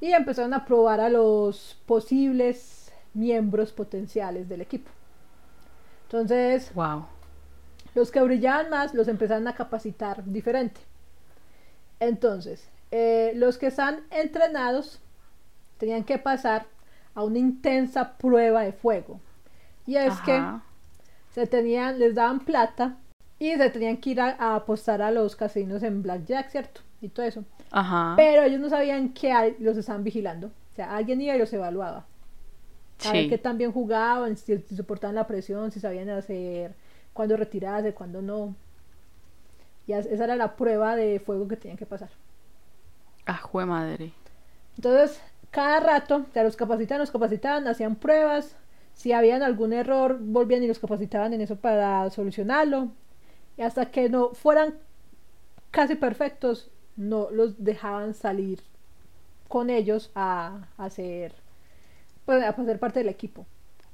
y 0.00 0.12
empezaron 0.12 0.52
a 0.54 0.64
probar 0.64 1.00
a 1.00 1.08
los 1.08 1.80
posibles 1.86 2.92
miembros 3.14 3.72
potenciales 3.72 4.48
del 4.48 4.60
equipo. 4.60 4.90
Entonces, 6.06 6.72
wow. 6.74 7.06
los 7.94 8.10
que 8.10 8.20
brillaban 8.20 8.70
más 8.70 8.94
los 8.94 9.08
empezaron 9.08 9.46
a 9.48 9.54
capacitar 9.54 10.24
diferente. 10.24 10.80
Entonces, 12.00 12.68
eh, 12.90 13.32
los 13.36 13.56
que 13.56 13.68
están 13.68 14.00
entrenados 14.10 15.00
tenían 15.78 16.04
que 16.04 16.18
pasar 16.18 16.66
a 17.14 17.22
una 17.22 17.38
intensa 17.38 18.16
prueba 18.16 18.62
de 18.62 18.72
fuego. 18.72 19.20
Y 19.86 19.96
es 19.96 20.14
que 20.20 20.42
se 21.32 21.46
tenían, 21.46 21.98
les 21.98 22.14
daban 22.14 22.40
plata 22.40 22.96
y 23.52 23.56
se 23.56 23.70
tenían 23.70 23.96
que 23.98 24.10
ir 24.10 24.20
a, 24.20 24.54
apostar 24.54 25.02
a 25.02 25.10
los 25.10 25.36
casinos 25.36 25.82
en 25.82 26.02
Blackjack, 26.02 26.50
¿cierto? 26.50 26.80
Y 27.00 27.08
todo 27.08 27.26
eso. 27.26 27.44
Ajá. 27.70 28.14
Pero 28.16 28.42
ellos 28.42 28.60
no 28.60 28.68
sabían 28.68 29.10
que 29.10 29.56
los 29.58 29.76
estaban 29.76 30.04
vigilando. 30.04 30.48
O 30.48 30.76
sea, 30.76 30.96
alguien 30.96 31.20
iba 31.20 31.34
y 31.34 31.38
los 31.38 31.52
evaluaba. 31.52 32.06
A 33.04 33.12
ver 33.12 33.28
qué 33.28 33.38
tan 33.38 33.58
bien 33.58 33.72
jugaban, 33.72 34.36
si, 34.36 34.56
soportaban 34.58 35.14
la 35.14 35.26
presión, 35.26 35.70
si 35.70 35.80
sabían 35.80 36.08
hacer 36.10 36.74
cuándo 37.12 37.36
retirarse, 37.36 37.92
cuándo 37.92 38.22
no. 38.22 38.54
Y 39.86 39.92
esa 39.92 40.24
era 40.24 40.36
la 40.36 40.56
prueba 40.56 40.96
de 40.96 41.20
fuego 41.20 41.46
que 41.46 41.56
tenían 41.56 41.76
que 41.76 41.86
pasar. 41.86 42.08
Ah, 43.26 43.36
jue 43.42 43.66
madre. 43.66 44.12
Entonces, 44.76 45.20
cada 45.50 45.80
rato, 45.80 46.24
ya 46.34 46.42
los 46.42 46.56
capacitaban, 46.56 47.00
los 47.00 47.10
capacitaban, 47.10 47.68
hacían 47.68 47.96
pruebas. 47.96 48.56
Si 48.94 49.12
habían 49.12 49.42
algún 49.42 49.72
error, 49.72 50.18
volvían 50.20 50.62
y 50.62 50.68
los 50.68 50.78
capacitaban 50.78 51.34
en 51.34 51.40
eso 51.40 51.56
para 51.56 52.08
solucionarlo. 52.10 52.90
Y 53.56 53.62
hasta 53.62 53.90
que 53.90 54.08
no 54.08 54.30
fueran 54.30 54.78
casi 55.70 55.94
perfectos, 55.94 56.70
no 56.96 57.30
los 57.30 57.62
dejaban 57.62 58.14
salir 58.14 58.62
con 59.48 59.70
ellos 59.70 60.10
a, 60.14 60.68
hacer, 60.76 61.34
pues, 62.24 62.42
a 62.42 62.48
hacer 62.48 62.78
parte 62.78 63.00
del 63.00 63.08
equipo. 63.08 63.46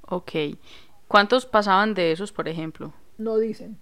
Ok. 0.09 0.33
¿Cuántos 1.09 1.45
pasaban 1.47 1.95
de 1.95 2.13
esos, 2.13 2.33
por 2.33 2.49
ejemplo? 2.49 2.93
No 3.19 3.39
dicen. 3.39 3.79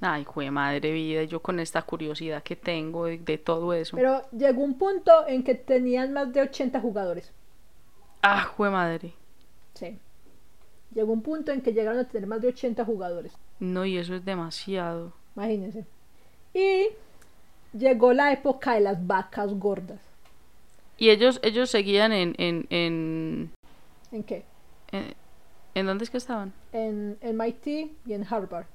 Ay, 0.00 0.24
jue 0.24 0.50
madre 0.50 0.92
vida, 0.92 1.22
yo 1.24 1.40
con 1.40 1.58
esta 1.58 1.82
curiosidad 1.82 2.42
que 2.42 2.56
tengo 2.56 3.06
de, 3.06 3.18
de 3.18 3.38
todo 3.38 3.72
eso. 3.72 3.96
Pero 3.96 4.28
llegó 4.30 4.62
un 4.62 4.76
punto 4.76 5.26
en 5.26 5.42
que 5.42 5.54
tenían 5.54 6.12
más 6.12 6.32
de 6.32 6.42
80 6.42 6.80
jugadores. 6.80 7.32
Ah, 8.22 8.42
jue 8.44 8.70
madre. 8.70 9.14
Sí. 9.74 9.98
Llegó 10.94 11.12
un 11.12 11.22
punto 11.22 11.52
en 11.52 11.62
que 11.62 11.72
llegaron 11.72 11.98
a 11.98 12.08
tener 12.08 12.26
más 12.26 12.40
de 12.40 12.48
80 12.48 12.84
jugadores. 12.84 13.32
No, 13.60 13.84
y 13.84 13.98
eso 13.98 14.14
es 14.14 14.24
demasiado. 14.24 15.12
Imagínense. 15.36 15.86
Y 16.54 16.88
llegó 17.72 18.12
la 18.12 18.32
época 18.32 18.74
de 18.74 18.80
las 18.80 19.06
vacas 19.06 19.52
gordas. 19.58 20.00
Y 20.98 21.10
ellos, 21.10 21.40
ellos 21.42 21.70
seguían 21.70 22.12
en, 22.12 22.34
en, 22.38 22.66
en, 22.70 23.52
¿En 24.10 24.24
qué? 24.24 24.44
en, 24.92 25.14
¿en 25.74 25.86
dónde 25.86 26.04
es 26.04 26.10
que 26.10 26.18
estaban? 26.18 26.54
En 26.72 27.18
MIT 27.22 27.66
y 28.06 28.12
en 28.14 28.24
Harvard, 28.28 28.66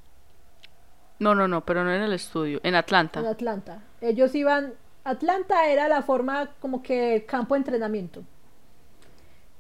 No, 1.20 1.36
no, 1.36 1.48
no, 1.48 1.66
pero 1.66 1.84
no 1.86 1.94
en 1.94 2.02
el 2.02 2.14
estudio, 2.14 2.60
en 2.64 2.76
en 3.18 3.26
Atlanta. 3.26 3.26
Atlanta. 3.30 3.84
Ellos 4.02 4.34
iban. 4.36 4.74
Atlanta 5.04 5.68
era 5.70 5.88
la 5.88 6.04
forma 6.04 6.52
como 6.60 6.82
que 6.84 7.16
el 7.16 7.26
campo 7.26 7.56
de 7.56 7.60
entrenamiento. 7.60 8.24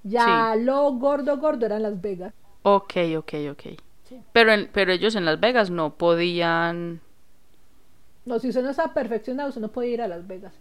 Ya 0.03 0.55
lo 0.55 0.91
gordo, 0.93 1.37
gordo 1.37 1.65
eran 1.65 1.81
Las 1.83 1.99
Vegas. 2.01 2.33
Ok, 2.63 2.93
ok, 3.17 3.33
ok. 3.51 3.63
Sí. 4.11 4.21
Pero, 4.33 4.51
en, 4.51 4.69
pero 4.73 4.91
ellos 4.91 5.15
en 5.15 5.23
Las 5.23 5.39
Vegas 5.39 5.69
no 5.69 5.95
podían... 5.95 6.99
No, 8.25 8.39
si 8.39 8.49
usted 8.49 8.61
no 8.61 8.71
estaba 8.71 8.93
perfeccionado, 8.93 9.47
usted 9.49 9.61
no 9.61 9.69
podía 9.69 9.91
ir 9.93 10.01
a 10.01 10.07
Las 10.09 10.27
Vegas. 10.27 10.53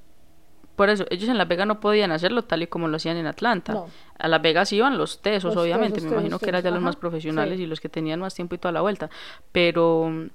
Por 0.77 0.89
eso, 0.89 1.05
ellos 1.11 1.29
en 1.29 1.37
Las 1.37 1.49
Vegas 1.49 1.67
no 1.67 1.81
podían 1.81 2.13
hacerlo 2.13 2.45
tal 2.45 2.63
y 2.63 2.69
como 2.69 2.87
lo 2.87 2.97
hacían 2.97 3.17
en 3.17 3.27
Atlanta. 3.27 3.73
No. 3.75 3.89
A 4.19 4.29
Las 4.29 4.41
Vegas 4.41 4.73
iban 4.73 4.97
los 4.97 5.21
tesos, 5.21 5.55
Los 5.57 5.65
obviamente. 5.65 5.97
tesos, 5.97 6.05
Me 6.05 6.11
tesos, 6.11 6.23
imagino 6.23 6.39
que 6.39 6.49
eran 6.49 6.63
ya 6.63 6.71
los 6.71 6.81
más 6.81 6.95
profesionales 6.95 7.57
sí. 7.59 7.65
y 7.65 7.67
los 7.67 7.81
que 7.81 7.89
tenían 7.89 8.21
más 8.21 8.35
tiempo 8.37 8.55
y 8.55 8.59
toda 8.59 8.71
la 8.73 8.83
vuelta. 8.83 9.11
Pero... 9.51 10.29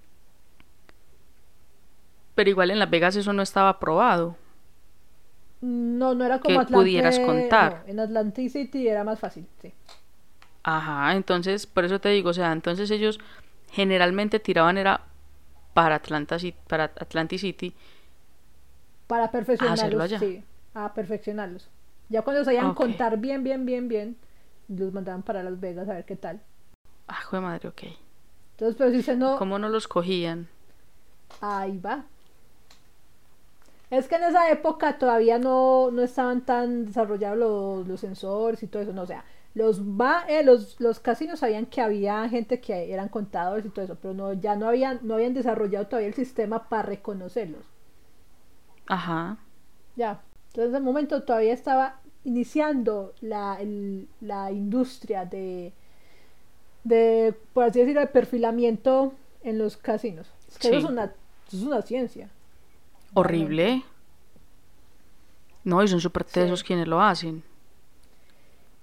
Pero 2.36 2.50
igual 2.50 2.70
en 2.72 2.80
Las 2.80 2.90
Vegas 2.90 3.16
eso 3.16 3.32
no 3.32 3.42
estaba 3.42 3.70
aprobado. 3.70 4.36
No, 5.62 6.14
no 6.14 6.26
era 6.26 6.40
como 6.40 6.56
Que 6.58 6.62
Atlanta. 6.64 6.78
pudieras 6.78 7.18
contar. 7.20 7.84
no, 7.86 7.92
en 7.92 8.00
Atlantic 8.02 8.50
City 8.50 8.88
era 8.88 9.04
más 9.04 9.20
fácil, 9.20 9.48
sí. 9.62 9.74
Ajá, 10.66 11.16
entonces, 11.16 11.68
por 11.68 11.86
eso 11.86 12.00
te 12.00 12.10
digo, 12.10 12.30
o 12.32 12.34
sea, 12.34 12.52
entonces 12.52 12.90
ellos 12.90 13.20
generalmente 13.72 14.40
tiraban 14.40 14.78
era 14.78 15.02
para 15.74 15.96
Atlanta, 15.96 16.38
para 16.68 16.86
Atlantic 16.86 17.40
City. 17.40 17.76
Para 19.08 19.32
perfeccionarlos, 19.32 20.04
allá. 20.04 20.20
sí. 20.20 20.44
A 20.74 20.94
perfeccionarlos. 20.94 21.70
Ya 22.10 22.22
cuando 22.24 22.44
sabían 22.44 22.72
Ok. 22.72 22.80
contar 22.82 23.18
bien, 23.18 23.44
bien, 23.44 23.66
bien, 23.66 23.88
bien, 23.88 24.18
los 24.68 24.94
mandaban 24.94 25.24
para 25.24 25.44
Las 25.44 25.60
Vegas 25.60 25.88
a 25.90 25.94
ver 25.94 26.06
qué 26.06 26.16
tal. 26.16 26.42
Ah, 27.08 27.22
jue 27.24 27.40
madre, 27.42 27.68
ok. 27.70 27.84
Entonces, 28.52 28.76
pero 28.78 28.92
si 28.92 29.00
usted 29.00 29.18
no... 29.18 29.38
¿Cómo 29.38 29.60
no 29.60 29.70
los 29.70 29.88
cogían? 29.88 30.48
Ahí 31.42 31.78
va. 31.78 32.06
Es 33.90 34.08
que 34.08 34.16
en 34.16 34.24
esa 34.24 34.50
época 34.52 34.98
todavía 35.00 35.40
no, 35.40 35.92
no 35.92 36.02
estaban 36.04 36.46
tan 36.46 36.86
desarrollados 36.86 37.38
los, 37.38 37.88
los 37.88 38.00
sensores 38.00 38.62
y 38.64 38.68
todo 38.68 38.82
eso, 38.84 38.94
no, 38.94 39.04
o 39.04 39.08
sea, 39.08 39.24
los, 39.54 39.82
va, 39.84 40.26
eh, 40.28 40.44
los, 40.44 40.80
los 40.80 41.00
casinos 41.00 41.40
sabían 41.40 41.66
que 41.68 41.82
había 41.82 42.28
gente 42.30 42.60
que 42.62 42.92
eran 42.94 43.10
contadores 43.10 43.66
y 43.66 43.70
todo 43.70 43.86
eso, 43.86 43.96
pero 44.02 44.14
no, 44.14 44.34
ya 44.34 44.56
no 44.56 44.68
habían, 44.68 45.00
no 45.04 45.16
habían 45.16 45.34
desarrollado 45.34 45.88
todavía 45.88 46.10
el 46.10 46.14
sistema 46.16 46.68
para 46.70 46.84
reconocerlos. 46.84 47.66
Ajá. 48.88 49.38
Ya, 49.96 50.22
entonces 50.48 50.70
en 50.70 50.76
ese 50.76 50.80
momento 50.84 51.24
todavía 51.24 51.54
estaba 51.54 52.02
iniciando 52.24 53.14
la, 53.22 53.58
el- 53.60 54.08
la 54.22 54.52
industria 54.52 55.26
de, 55.26 55.74
de, 56.84 57.36
por 57.54 57.64
así 57.66 57.80
decirlo, 57.80 58.02
de 58.02 58.08
perfilamiento 58.08 59.14
en 59.44 59.58
los 59.58 59.78
casinos. 59.78 60.28
Es 60.48 60.60
que 60.60 60.70
eso, 60.70 60.78
es 60.80 60.84
una, 60.86 61.06
eso 61.48 61.58
es 61.58 61.64
una 61.64 61.82
ciencia. 61.82 62.30
Horrible. 63.16 63.84
No, 65.64 65.82
y 65.82 65.88
son 65.88 66.00
súper 66.00 66.24
tesos 66.24 66.60
Sí. 66.60 66.66
quienes 66.68 66.88
lo 66.88 67.02
hacen. 67.02 67.44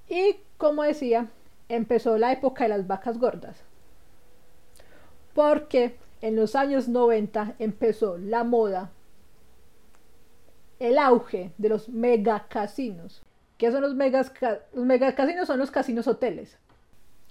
Y 0.08 0.36
como 0.56 0.82
decía, 0.82 1.28
empezó 1.68 2.18
la 2.18 2.32
época 2.32 2.64
de 2.64 2.70
las 2.70 2.86
vacas 2.86 3.18
gordas. 3.18 3.56
Porque 5.34 5.96
en 6.20 6.36
los 6.36 6.54
años 6.56 6.88
90 6.88 7.54
empezó 7.58 8.18
la 8.18 8.42
moda, 8.44 8.90
el 10.78 10.98
auge 10.98 11.52
de 11.58 11.68
los 11.68 11.88
megacasinos. 11.88 13.22
¿Qué 13.56 13.70
son 13.70 13.82
los 13.82 13.94
megas 13.94 14.32
Los 14.72 14.84
megacasinos 14.84 15.46
son 15.46 15.60
los 15.60 15.70
casinos 15.70 16.08
hoteles. 16.08 16.58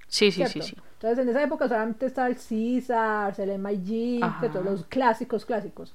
Sí, 0.08 0.32
sí, 0.32 0.45
sí, 0.47 0.62
sí. 0.62 0.76
Entonces 0.93 1.20
en 1.20 1.30
esa 1.30 1.43
época 1.43 1.68
solamente 1.68 2.06
estaba 2.06 2.28
el 2.28 2.36
Caesars, 2.38 3.39
el 3.39 3.58
MIG. 3.60 4.22
¿cierto? 4.39 4.62
los 4.62 4.86
clásicos, 4.86 5.45
clásicos. 5.45 5.93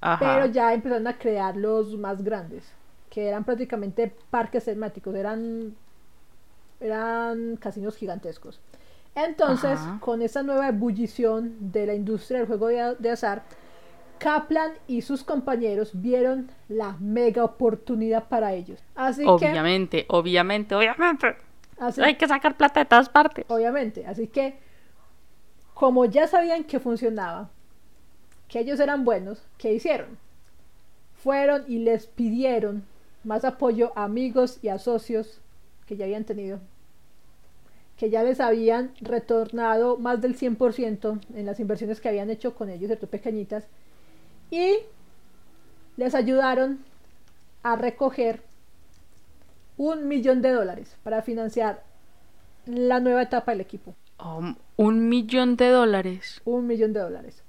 Ajá. 0.00 0.18
Pero 0.18 0.46
ya 0.46 0.72
empezaron 0.72 1.06
a 1.06 1.18
crear 1.18 1.56
los 1.56 1.96
más 1.96 2.22
grandes, 2.22 2.72
que 3.10 3.26
eran 3.28 3.44
prácticamente 3.44 4.14
parques 4.30 4.64
temáticos, 4.64 5.14
eran, 5.14 5.74
eran 6.80 7.56
casinos 7.56 7.96
gigantescos. 7.96 8.60
Entonces, 9.14 9.80
Ajá. 9.80 9.98
con 10.00 10.22
esa 10.22 10.42
nueva 10.42 10.68
ebullición 10.68 11.72
de 11.72 11.86
la 11.86 11.94
industria 11.94 12.38
del 12.38 12.46
juego 12.46 12.68
de, 12.68 12.94
de 12.98 13.10
azar, 13.10 13.42
Kaplan 14.18 14.72
y 14.86 15.02
sus 15.02 15.24
compañeros 15.24 15.90
vieron 15.94 16.50
la 16.68 16.96
mega 17.00 17.44
oportunidad 17.44 18.24
para 18.28 18.52
ellos. 18.52 18.82
Así 18.94 19.22
obviamente, 19.26 20.06
obviamente, 20.08 20.74
obviamente. 20.74 21.34
que, 21.34 21.82
así, 21.84 22.02
Hay 22.02 22.16
que 22.16 22.26
sacar 22.26 22.56
plata 22.56 22.80
de 22.80 22.86
todas 22.86 23.08
partes. 23.08 23.44
obviamente, 23.48 24.06
así 24.06 24.26
que, 24.28 24.58
como 25.74 26.04
ya 26.04 26.26
sabían 26.26 26.64
que 26.64 26.80
funcionaba, 26.80 27.50
que 28.48 28.60
ellos 28.60 28.80
eran 28.80 29.04
buenos, 29.04 29.42
¿qué 29.58 29.72
hicieron? 29.72 30.18
Fueron 31.22 31.64
y 31.68 31.78
les 31.80 32.06
pidieron 32.06 32.84
más 33.24 33.44
apoyo 33.44 33.92
a 33.94 34.04
amigos 34.04 34.58
y 34.62 34.68
a 34.68 34.78
socios 34.78 35.40
que 35.86 35.96
ya 35.96 36.04
habían 36.04 36.24
tenido, 36.24 36.60
que 37.96 38.10
ya 38.10 38.22
les 38.22 38.40
habían 38.40 38.92
retornado 39.00 39.98
más 39.98 40.20
del 40.20 40.36
100% 40.36 41.20
en 41.34 41.46
las 41.46 41.60
inversiones 41.60 42.00
que 42.00 42.08
habían 42.08 42.30
hecho 42.30 42.54
con 42.54 42.68
ellos, 42.70 42.86
¿cierto? 42.88 43.06
Pequeñitas, 43.06 43.66
y 44.50 44.76
les 45.96 46.14
ayudaron 46.14 46.78
a 47.62 47.76
recoger 47.76 48.42
un 49.76 50.08
millón 50.08 50.42
de 50.42 50.52
dólares 50.52 50.96
para 51.02 51.22
financiar 51.22 51.82
la 52.66 53.00
nueva 53.00 53.22
etapa 53.22 53.52
del 53.52 53.60
equipo. 53.60 53.94
Oh, 54.18 54.54
un 54.76 55.08
millón 55.08 55.56
de 55.56 55.68
dólares 55.68 56.40
Un 56.44 56.66
millón 56.66 56.92
de 56.92 57.00
dólares. 57.00 57.42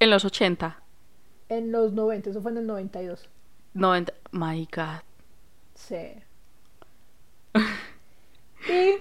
En 0.00 0.10
los 0.10 0.24
80. 0.24 0.82
En 1.50 1.72
los 1.72 1.92
90, 1.92 2.30
eso 2.30 2.42
fue 2.42 2.50
en 2.50 2.58
el 2.58 2.66
92. 2.66 3.28
90. 3.74 4.12
My 4.32 4.68
God. 4.74 5.02
Sí. 5.74 6.14
y 8.68 8.94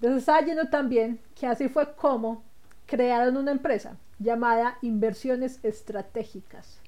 les 0.00 0.12
estaba 0.16 0.40
yendo 0.42 0.68
también 0.68 1.20
que 1.34 1.46
así 1.46 1.68
fue 1.68 1.94
como 1.94 2.42
crearon 2.86 3.36
una 3.36 3.50
empresa 3.50 3.96
llamada 4.18 4.78
Inversiones 4.82 5.60
Estratégicas. 5.64 6.80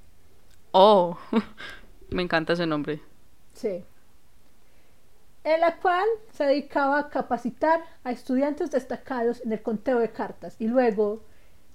Oh, 0.73 1.19
me 2.11 2.23
encanta 2.23 2.53
ese 2.53 2.67
nombre. 2.67 3.01
Sí. 3.55 3.85
En 5.45 5.61
la 5.61 5.77
cual 5.77 6.07
se 6.33 6.45
dedicaba 6.45 6.99
a 6.99 7.09
capacitar 7.09 7.81
a 8.05 8.11
estudiantes 8.11 8.71
destacados 8.71 9.41
en 9.45 9.53
el 9.53 9.63
conteo 9.63 9.99
de 10.01 10.11
cartas 10.11 10.57
y 10.59 10.67
luego 10.67 11.23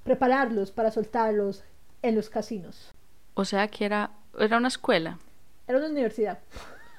prepararlos 0.03 0.71
para 0.71 0.91
soltarlos 0.91 1.63
en 2.01 2.15
los 2.15 2.29
casinos. 2.29 2.91
O 3.33 3.45
sea 3.45 3.67
que 3.67 3.85
era, 3.85 4.11
era 4.37 4.57
una 4.57 4.67
escuela. 4.67 5.19
Era 5.67 5.77
una 5.77 5.87
universidad. 5.89 6.39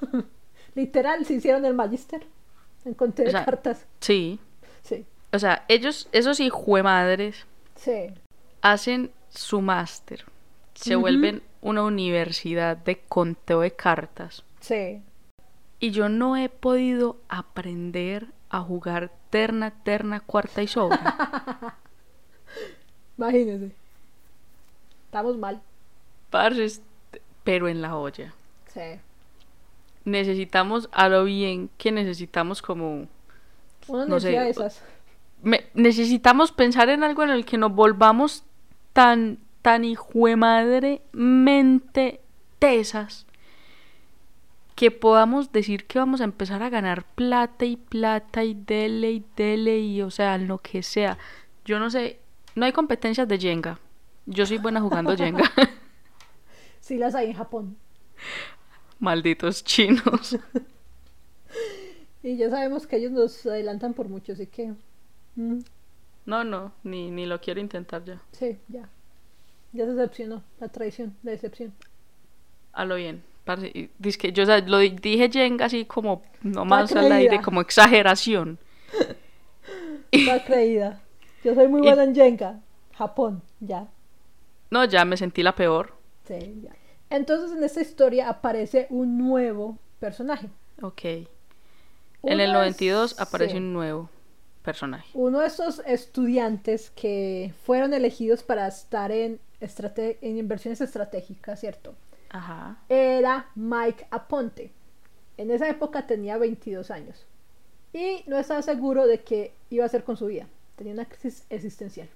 Literal, 0.75 1.25
se 1.27 1.35
hicieron 1.35 1.65
el 1.65 1.75
magister 1.75 2.27
en 2.85 2.95
conteo 2.95 3.29
O 3.29 3.31
sea, 3.31 3.41
de 3.41 3.47
cartas. 3.47 3.87
Sí. 4.01 4.39
Sí, 4.83 5.05
O 5.33 5.39
sea, 5.39 5.65
ellos, 5.69 6.09
esos 6.11 6.41
madres 6.83 7.47
sí, 7.77 8.09
hacen 8.63 9.13
su 9.29 9.61
máster. 9.61 10.25
Se 10.75 10.97
vuelven 10.97 11.43
una 11.61 11.85
universidad 11.85 12.77
de 12.77 12.99
conteo 12.99 13.61
de 13.61 13.71
cartas. 13.73 14.45
sí. 14.61 15.03
Y 15.79 15.91
yo 15.91 16.09
no 16.09 16.37
he 16.37 16.49
podido 16.49 17.17
aprender 17.29 18.29
a 18.49 18.61
jugar 18.61 19.11
terna, 19.31 19.73
terna, 19.83 20.21
cuarta 20.21 20.63
y 20.63 20.69
sobra. 20.69 21.77
Imagínense. 23.19 23.75
Estamos 25.13 25.37
mal. 25.37 25.61
Parce, 26.31 26.65
est- 26.65 26.83
pero 27.45 27.69
en 27.69 27.83
la 27.83 27.99
olla. 27.99 28.33
Sí. 28.73 28.81
Necesitamos 30.07 30.89
a 30.91 31.11
lo 31.11 31.25
bien 31.25 31.69
que 31.77 31.93
necesitamos 31.93 32.63
como... 32.63 33.09
Una 33.89 34.07
No 34.07 34.19
sé, 34.21 34.31
de 34.31 34.49
esas. 34.49 34.83
me- 35.43 35.67
necesitamos 35.75 36.51
pensar 36.51 36.89
en 36.89 37.05
algo 37.05 37.23
en 37.25 37.29
el 37.29 37.45
que 37.45 37.59
nos 37.59 37.75
volvamos 37.75 38.45
tan, 38.95 39.37
tan 39.61 39.85
hijuemadremente 39.85 42.23
tesas 42.59 43.27
que 44.75 44.91
podamos 44.91 45.53
decir 45.53 45.85
que 45.85 45.99
vamos 45.99 46.23
a 46.23 46.25
empezar 46.25 46.63
a 46.63 46.71
ganar 46.71 47.05
plata 47.05 47.67
y 47.67 47.77
plata 47.77 48.45
y 48.45 48.55
dele 48.55 49.13
y 49.13 49.23
dele 49.37 49.79
y 49.79 50.01
o 50.01 50.11
sea, 50.11 50.39
lo 50.39 50.57
que 50.57 50.83
sea. 50.83 51.19
Yo 51.67 51.79
no 51.79 51.91
sé, 51.91 52.19
no 52.55 52.65
hay 52.65 52.73
competencias 52.73 53.29
de 53.29 53.39
Jenga. 53.39 53.79
Yo 54.27 54.47
soy 54.47 54.59
buena 54.59 54.81
jugando 54.81 55.17
Jenga. 55.17 55.51
Sí 56.81 56.97
las 56.99 57.15
hay 57.15 57.29
en 57.29 57.35
Japón. 57.35 57.77
Malditos 58.99 59.63
chinos. 59.65 60.37
Y 62.25 62.37
ya 62.37 62.51
sabemos 62.51 62.87
que 62.87 62.97
ellos 62.97 63.11
nos 63.11 63.45
adelantan 63.47 63.95
por 63.95 64.09
mucho, 64.09 64.33
así 64.33 64.47
que... 64.47 64.73
mm, 65.35 65.59
No, 66.27 66.45
no, 66.45 66.73
ni, 66.85 67.11
ni 67.11 67.27
lo 67.27 67.41
quiero 67.41 67.61
intentar 67.61 68.05
ya. 68.05 68.21
sí, 68.31 68.59
ya. 68.69 68.89
Ya 69.73 69.87
se 69.87 69.93
decepcionó 69.95 70.43
la 70.61 70.69
traición, 70.69 71.17
la 71.25 71.33
decepción. 71.33 71.73
A 72.73 72.85
lo 72.85 72.95
bien. 72.95 73.23
y 73.75 73.91
dizque 73.99 74.31
yo 74.33 74.45
o 74.45 74.47
sea, 74.47 74.61
lo 74.61 74.79
di- 74.79 74.91
dije 74.91 75.31
Jenga 75.33 75.65
así 75.65 75.85
como 75.85 76.23
nomás 76.43 76.95
al 76.95 77.11
aire, 77.11 77.41
como 77.43 77.61
exageración. 77.61 78.59
Está 80.13 80.45
creída. 80.45 81.01
Yo 81.43 81.55
soy 81.55 81.67
muy 81.69 81.81
Y- 81.81 81.85
buena 81.87 82.05
en 82.05 82.15
Jenga. 82.15 82.61
Japón, 82.95 83.43
ya. 83.61 83.89
No, 84.73 84.85
ya 84.87 85.05
me 85.05 85.17
sentí 85.17 85.43
la 85.43 85.55
peor. 85.55 85.93
Sí, 86.27 86.63
ya. 86.65 86.71
Entonces 87.11 87.53
en 87.57 87.63
esta 87.63 87.83
historia 87.83 88.29
aparece 88.29 88.87
un 88.89 89.19
nuevo 89.19 89.77
personaje. 90.01 90.49
Ok. 90.81 91.03
Uno 92.23 92.33
en 92.33 92.41
el 92.41 92.49
es- 92.49 92.53
92 92.55 93.21
aparece 93.21 93.53
sí. 93.53 93.59
un 93.59 93.73
nuevo 93.75 94.09
personaje. 94.63 95.11
Uno 95.13 95.41
de 95.41 95.49
esos 95.49 95.83
estudiantes 95.85 96.91
que 96.91 97.53
fueron 97.67 97.93
elegidos 97.93 98.43
para 98.43 98.67
estar 98.67 99.11
en, 99.13 99.41
estrate- 99.61 100.17
en 100.23 100.39
inversiones 100.39 100.81
estratégicas, 100.81 101.61
¿cierto? 101.61 101.95
Ajá. 102.31 102.79
Era 102.89 103.49
Mike 103.55 104.07
Aponte. 104.11 104.71
En 105.37 105.51
esa 105.51 105.69
época 105.69 106.07
tenía 106.07 106.39
22 106.39 106.91
años. 106.91 107.27
Y 107.93 108.23
no 108.27 108.39
estaba 108.39 108.63
seguro 108.63 109.07
de 109.07 109.21
qué 109.21 109.53
iba 109.69 109.85
a 109.85 109.87
hacer 109.87 110.03
con 110.05 110.17
su 110.17 110.27
vida. 110.27 110.47
Tenía 110.77 110.95
una 110.95 111.05
crisis 111.05 111.45
existencial. 111.51 112.09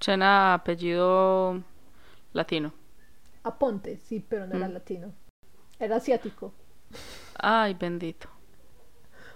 Suena 0.00 0.54
apellido 0.54 1.62
latino. 2.36 2.72
Aponte, 3.44 3.96
sí, 3.96 4.20
pero 4.20 4.46
no 4.46 4.56
era 4.56 4.68
Mm. 4.68 4.72
latino. 4.74 5.14
Era 5.80 5.96
asiático. 5.96 6.54
Ay, 7.38 7.74
bendito. 7.74 8.28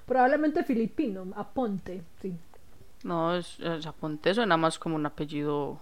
Probablemente 0.04 0.62
filipino, 0.64 1.32
Aponte, 1.36 2.02
sí. 2.20 2.38
No, 3.02 3.34
es, 3.36 3.58
es- 3.60 3.86
Aponte 3.86 4.34
suena 4.34 4.56
más 4.56 4.78
como 4.78 4.96
un 4.96 5.04
apellido 5.06 5.80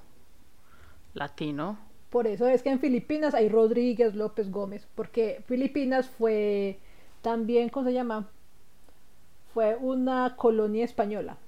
latino. 1.15 1.79
Por 2.11 2.27
eso 2.27 2.47
es 2.49 2.63
que 2.63 2.71
en 2.71 2.81
Filipinas 2.81 3.35
hay 3.35 3.49
Rodríguez, 3.49 4.15
López, 4.15 4.51
Gómez, 4.51 4.87
porque 4.95 5.43
Filipinas 5.47 6.09
fue 6.09 6.79
también, 7.23 7.69
¿cómo 7.71 7.87
se 7.87 7.93
llama? 7.95 8.29
Fue 9.53 9.75
una 9.75 10.37
colonia 10.37 10.85
española. 10.85 11.39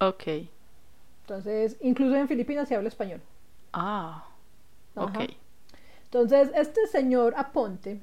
Ok. 0.00 0.48
Entonces, 1.22 1.76
incluso 1.80 2.16
en 2.16 2.26
Filipinas 2.26 2.68
se 2.68 2.74
habla 2.74 2.88
español. 2.88 3.20
Ah. 3.72 4.26
Ok. 4.94 5.16
Ajá. 5.16 5.26
Entonces, 6.04 6.50
este 6.54 6.86
señor 6.86 7.34
Aponte 7.36 8.00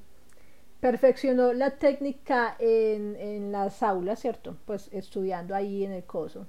perfeccionó 0.80 1.54
la 1.54 1.72
técnica 1.72 2.56
en, 2.60 3.16
en 3.16 3.52
las 3.52 3.82
aulas, 3.82 4.20
¿cierto? 4.20 4.58
Pues 4.66 4.90
estudiando 4.94 5.56
ahí 5.56 5.84
en 5.84 5.92
el 5.92 6.04
coso. 6.04 6.46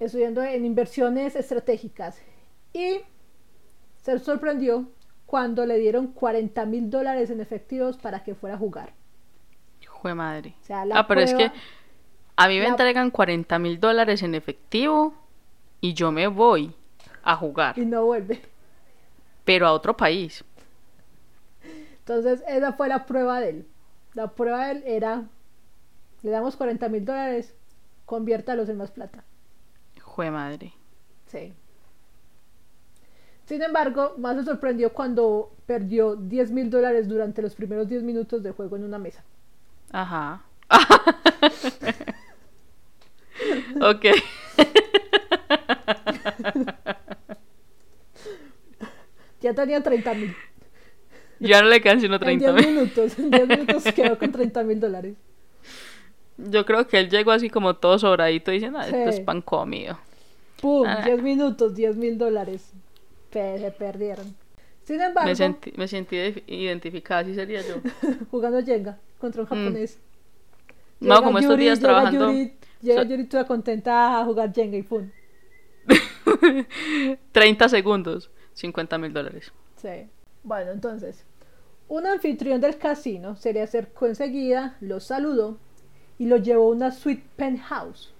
Estudiando 0.00 0.42
en 0.42 0.64
inversiones 0.64 1.36
estratégicas. 1.36 2.20
Y 2.72 3.00
se 4.02 4.18
sorprendió 4.18 4.88
cuando 5.26 5.64
le 5.64 5.78
dieron 5.78 6.08
40 6.08 6.66
mil 6.66 6.90
dólares 6.90 7.30
en 7.30 7.40
efectivos 7.40 7.96
para 7.96 8.24
que 8.24 8.34
fuera 8.34 8.56
a 8.56 8.58
jugar. 8.58 8.92
De 10.02 10.14
madre. 10.14 10.54
O 10.60 10.64
sea, 10.64 10.84
la 10.84 10.98
ah, 10.98 11.06
pero 11.06 11.20
es 11.20 11.32
que 11.32 11.52
a 12.36 12.48
mí 12.48 12.58
me 12.58 12.64
la- 12.64 12.70
entregan 12.70 13.10
40 13.10 13.58
mil 13.60 13.78
dólares 13.78 14.22
en 14.22 14.34
efectivo 14.34 15.14
y 15.80 15.94
yo 15.94 16.10
me 16.10 16.26
voy 16.26 16.74
a 17.22 17.36
jugar, 17.36 17.78
Y 17.78 17.84
no 17.84 18.06
vuelve. 18.06 18.42
pero 19.44 19.66
a 19.66 19.72
otro 19.72 19.96
país. 19.96 20.44
Entonces, 21.98 22.42
esa 22.48 22.72
fue 22.72 22.88
la 22.88 23.06
prueba 23.06 23.40
de 23.40 23.50
él. 23.50 23.66
La 24.14 24.28
prueba 24.28 24.66
de 24.66 24.72
él 24.72 24.82
era, 24.86 25.24
le 26.22 26.30
damos 26.30 26.56
40 26.56 26.88
mil 26.88 27.04
dólares, 27.04 27.54
conviértalos 28.04 28.68
en 28.68 28.76
más 28.76 28.90
plata. 28.90 29.24
De 30.16 30.30
madre. 30.30 30.72
Sí. 31.26 31.52
Sin 33.46 33.62
embargo, 33.62 34.14
más 34.18 34.36
se 34.36 34.44
sorprendió 34.44 34.92
cuando 34.92 35.52
perdió 35.66 36.16
10 36.16 36.50
mil 36.50 36.70
dólares 36.70 37.08
durante 37.08 37.42
los 37.42 37.54
primeros 37.54 37.88
10 37.88 38.02
minutos 38.02 38.42
de 38.42 38.52
juego 38.52 38.76
en 38.76 38.84
una 38.84 38.98
mesa. 38.98 39.24
Ajá. 39.90 40.42
ok. 43.80 44.06
Ya 49.42 49.52
tenía 49.54 49.82
30 49.82 50.14
mil. 50.14 50.34
Ya 51.40 51.60
no 51.60 51.68
le 51.68 51.80
quedan 51.80 52.00
sino 52.00 52.14
En 52.14 52.20
30 52.20 52.52
10 52.52 52.66
mil. 52.66 52.74
minutos, 52.76 53.18
en 53.18 53.30
10 53.30 53.48
minutos 53.48 53.84
quedó 53.94 54.16
con 54.18 54.30
30 54.32 54.62
mil 54.64 54.80
dólares. 54.80 55.16
Yo 56.38 56.64
creo 56.64 56.86
que 56.86 56.98
él 56.98 57.10
llegó 57.10 57.32
así 57.32 57.50
como 57.50 57.74
todo 57.74 57.98
sobradito 57.98 58.50
diciendo, 58.50 58.78
ah, 58.78 58.84
esto 58.86 58.96
es 58.96 59.16
Sí. 59.16 59.22
pan 59.22 59.42
comido. 59.42 59.98
¡Pum! 60.60 60.86
Ah. 60.86 61.02
10 61.04 61.22
minutos, 61.22 61.74
10 61.74 61.96
mil 61.96 62.16
dólares. 62.16 62.72
Se 63.32 63.74
perdieron. 63.78 64.34
Sin 64.84 65.00
embargo, 65.00 65.28
Me 65.28 65.34
sentí, 65.36 65.72
me 65.76 65.88
sentí 65.88 66.16
de- 66.16 66.42
identificada, 66.46 67.20
así 67.22 67.34
sería 67.34 67.60
yo. 67.62 67.76
jugando 68.30 68.62
Jenga 68.64 68.98
contra 69.20 69.42
un 69.42 69.46
Mm. 69.46 69.50
japonés. 69.50 69.98
No, 71.00 71.22
como 71.22 71.38
estos 71.38 71.58
días 71.58 71.78
llega 71.80 71.88
trabajando- 71.92 72.30
Yuri, 72.32 72.52
llega 72.80 73.02
So- 73.02 73.08
Yuri 73.08 73.24
toda 73.24 73.46
contenta 73.46 74.20
a 74.20 74.24
jugar 74.24 74.52
Jenga 74.54 74.76
y 74.76 74.82
¡pum! 74.82 75.10
30 77.32 77.68
segundos, 77.68 78.30
50 78.54 78.98
mil 78.98 79.12
dólares. 79.12 79.52
Sí. 79.76 80.08
Bueno, 80.44 80.72
entonces, 80.72 81.24
un 81.88 82.06
anfitrión 82.06 82.60
del 82.60 82.78
casino 82.78 83.36
se 83.36 83.52
le 83.52 83.62
acercó 83.62 84.06
enseguida, 84.06 84.76
lo 84.80 84.98
saludó 84.98 85.58
y 86.18 86.26
lo 86.26 86.36
llevó 86.36 86.68
a 86.68 86.74
una 86.74 86.90
suite 86.90 87.24
penthouse. 87.36 88.12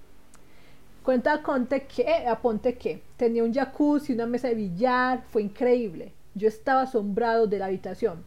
Cuenta 1.03 1.43
Conte 1.43 1.87
que, 1.87 2.03
eh, 2.03 2.28
aponte 2.28 2.76
que 2.76 3.03
tenía 3.16 3.43
un 3.43 3.53
jacuzzi, 3.53 4.12
una 4.12 4.26
mesa 4.26 4.49
de 4.49 4.55
billar, 4.55 5.24
fue 5.30 5.43
increíble. 5.43 6.12
Yo 6.35 6.49
estaba 6.49 6.83
asombrado 6.83 7.47
de 7.47 7.59
la 7.59 7.66
habitación, 7.66 8.22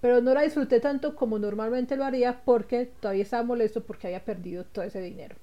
pero 0.00 0.20
no 0.20 0.34
la 0.34 0.42
disfruté 0.42 0.80
tanto 0.80 1.14
como 1.14 1.38
normalmente 1.38 1.96
lo 1.96 2.04
haría 2.04 2.40
porque 2.44 2.86
todavía 2.86 3.22
estaba 3.22 3.44
molesto 3.44 3.82
porque 3.84 4.08
había 4.08 4.24
perdido 4.24 4.64
todo 4.64 4.84
ese 4.84 5.00
dinero. 5.00 5.36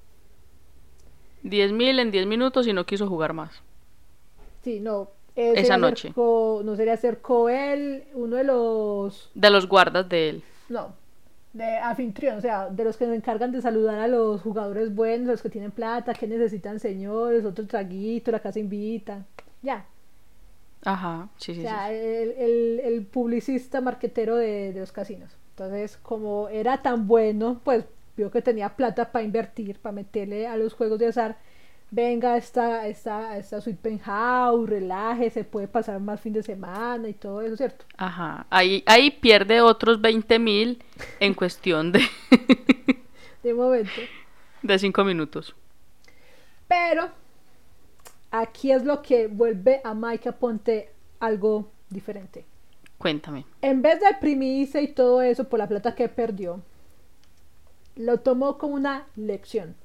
10 1.42 1.72
mil 1.72 1.98
en 1.98 2.10
10 2.10 2.26
minutos 2.26 2.66
y 2.66 2.72
no 2.72 2.86
quiso 2.86 3.06
jugar 3.08 3.32
más. 3.32 3.62
Sí, 4.62 4.80
no. 4.80 5.10
Eh, 5.36 5.54
Esa 5.56 5.76
noche. 5.78 6.14
acercó- 6.14 6.62
no 6.64 6.76
se 6.76 6.84
le 6.84 6.92
acercó 6.92 7.48
él, 7.48 8.04
uno 8.14 8.36
de 8.36 8.44
los 8.44 9.30
De 9.34 9.50
los 9.50 9.68
guardas 9.68 10.08
de 10.08 10.28
él. 10.30 10.44
No, 10.68 10.94
de 11.52 11.78
anfitrión, 11.78 12.38
o 12.38 12.40
sea, 12.40 12.68
de 12.70 12.84
los 12.84 12.96
que 12.96 13.06
se 13.06 13.14
encargan 13.14 13.52
de 13.52 13.62
saludar 13.62 14.00
a 14.00 14.08
los 14.08 14.42
jugadores 14.42 14.94
buenos, 14.94 15.28
los 15.28 15.42
que 15.42 15.50
tienen 15.50 15.70
plata, 15.72 16.14
que 16.14 16.26
necesitan 16.26 16.80
señores, 16.80 17.44
otro 17.44 17.66
traguito, 17.66 18.30
la 18.32 18.40
casa 18.40 18.58
invita. 18.60 19.26
Ya, 19.62 19.86
Ajá, 20.84 21.28
sí, 21.38 21.52
o 21.52 21.54
sí, 21.54 21.62
sea, 21.62 21.88
sí. 21.88 21.94
el, 21.94 22.30
el- 22.32 22.80
el 22.84 23.06
publicista 23.06 23.80
marquetero 23.80 24.36
de, 24.36 24.72
de 24.72 24.80
los 24.80 24.92
casinos. 24.92 25.30
Entonces, 25.50 25.96
como 25.98 26.48
era 26.48 26.82
tan 26.82 27.06
bueno, 27.06 27.60
pues 27.64 27.84
vio 28.16 28.30
que 28.30 28.42
tenía 28.42 28.76
plata 28.76 29.10
para 29.12 29.24
invertir, 29.24 29.78
para 29.78 29.92
meterle 29.94 30.46
a 30.46 30.56
los 30.56 30.74
juegos 30.74 30.98
de 30.98 31.06
azar. 31.08 31.38
Venga, 31.94 32.36
esta, 32.36 32.88
esta, 32.88 33.38
esta 33.38 33.60
suite 33.60 33.78
penthouse, 33.80 34.68
relaje, 34.68 35.30
se 35.30 35.44
puede 35.44 35.68
pasar 35.68 36.00
más 36.00 36.20
fin 36.20 36.32
de 36.32 36.42
semana 36.42 37.08
y 37.08 37.12
todo 37.12 37.40
eso, 37.40 37.56
¿cierto? 37.56 37.84
Ajá. 37.96 38.46
Ahí, 38.50 38.82
ahí 38.86 39.12
pierde 39.12 39.60
otros 39.60 40.00
20 40.00 40.40
mil 40.40 40.82
en 41.20 41.34
cuestión 41.34 41.92
de, 41.92 42.00
De 43.44 43.54
momento. 43.54 43.92
de 44.62 44.76
5 44.76 45.04
minutos. 45.04 45.54
Pero 46.66 47.10
aquí 48.32 48.72
es 48.72 48.84
lo 48.84 49.00
que 49.00 49.28
vuelve 49.28 49.80
a 49.84 49.94
Mike 49.94 50.30
Aponte 50.30 50.90
algo 51.20 51.70
diferente. 51.90 52.44
Cuéntame. 52.98 53.46
En 53.62 53.82
vez 53.82 54.00
de 54.00 54.06
deprimirse 54.06 54.82
y 54.82 54.88
todo 54.88 55.22
eso 55.22 55.48
por 55.48 55.60
la 55.60 55.68
plata 55.68 55.94
que 55.94 56.08
perdió, 56.08 56.60
lo 57.94 58.18
tomó 58.18 58.58
como 58.58 58.74
una 58.74 59.06
lección. 59.14 59.76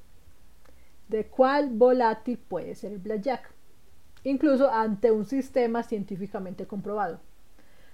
De 1.10 1.26
cuál 1.26 1.70
volátil 1.70 2.38
puede 2.38 2.74
ser 2.74 2.92
el 2.92 2.98
blackjack, 2.98 3.50
incluso 4.24 4.70
ante 4.70 5.10
un 5.10 5.24
sistema 5.24 5.82
científicamente 5.82 6.66
comprobado. 6.66 7.20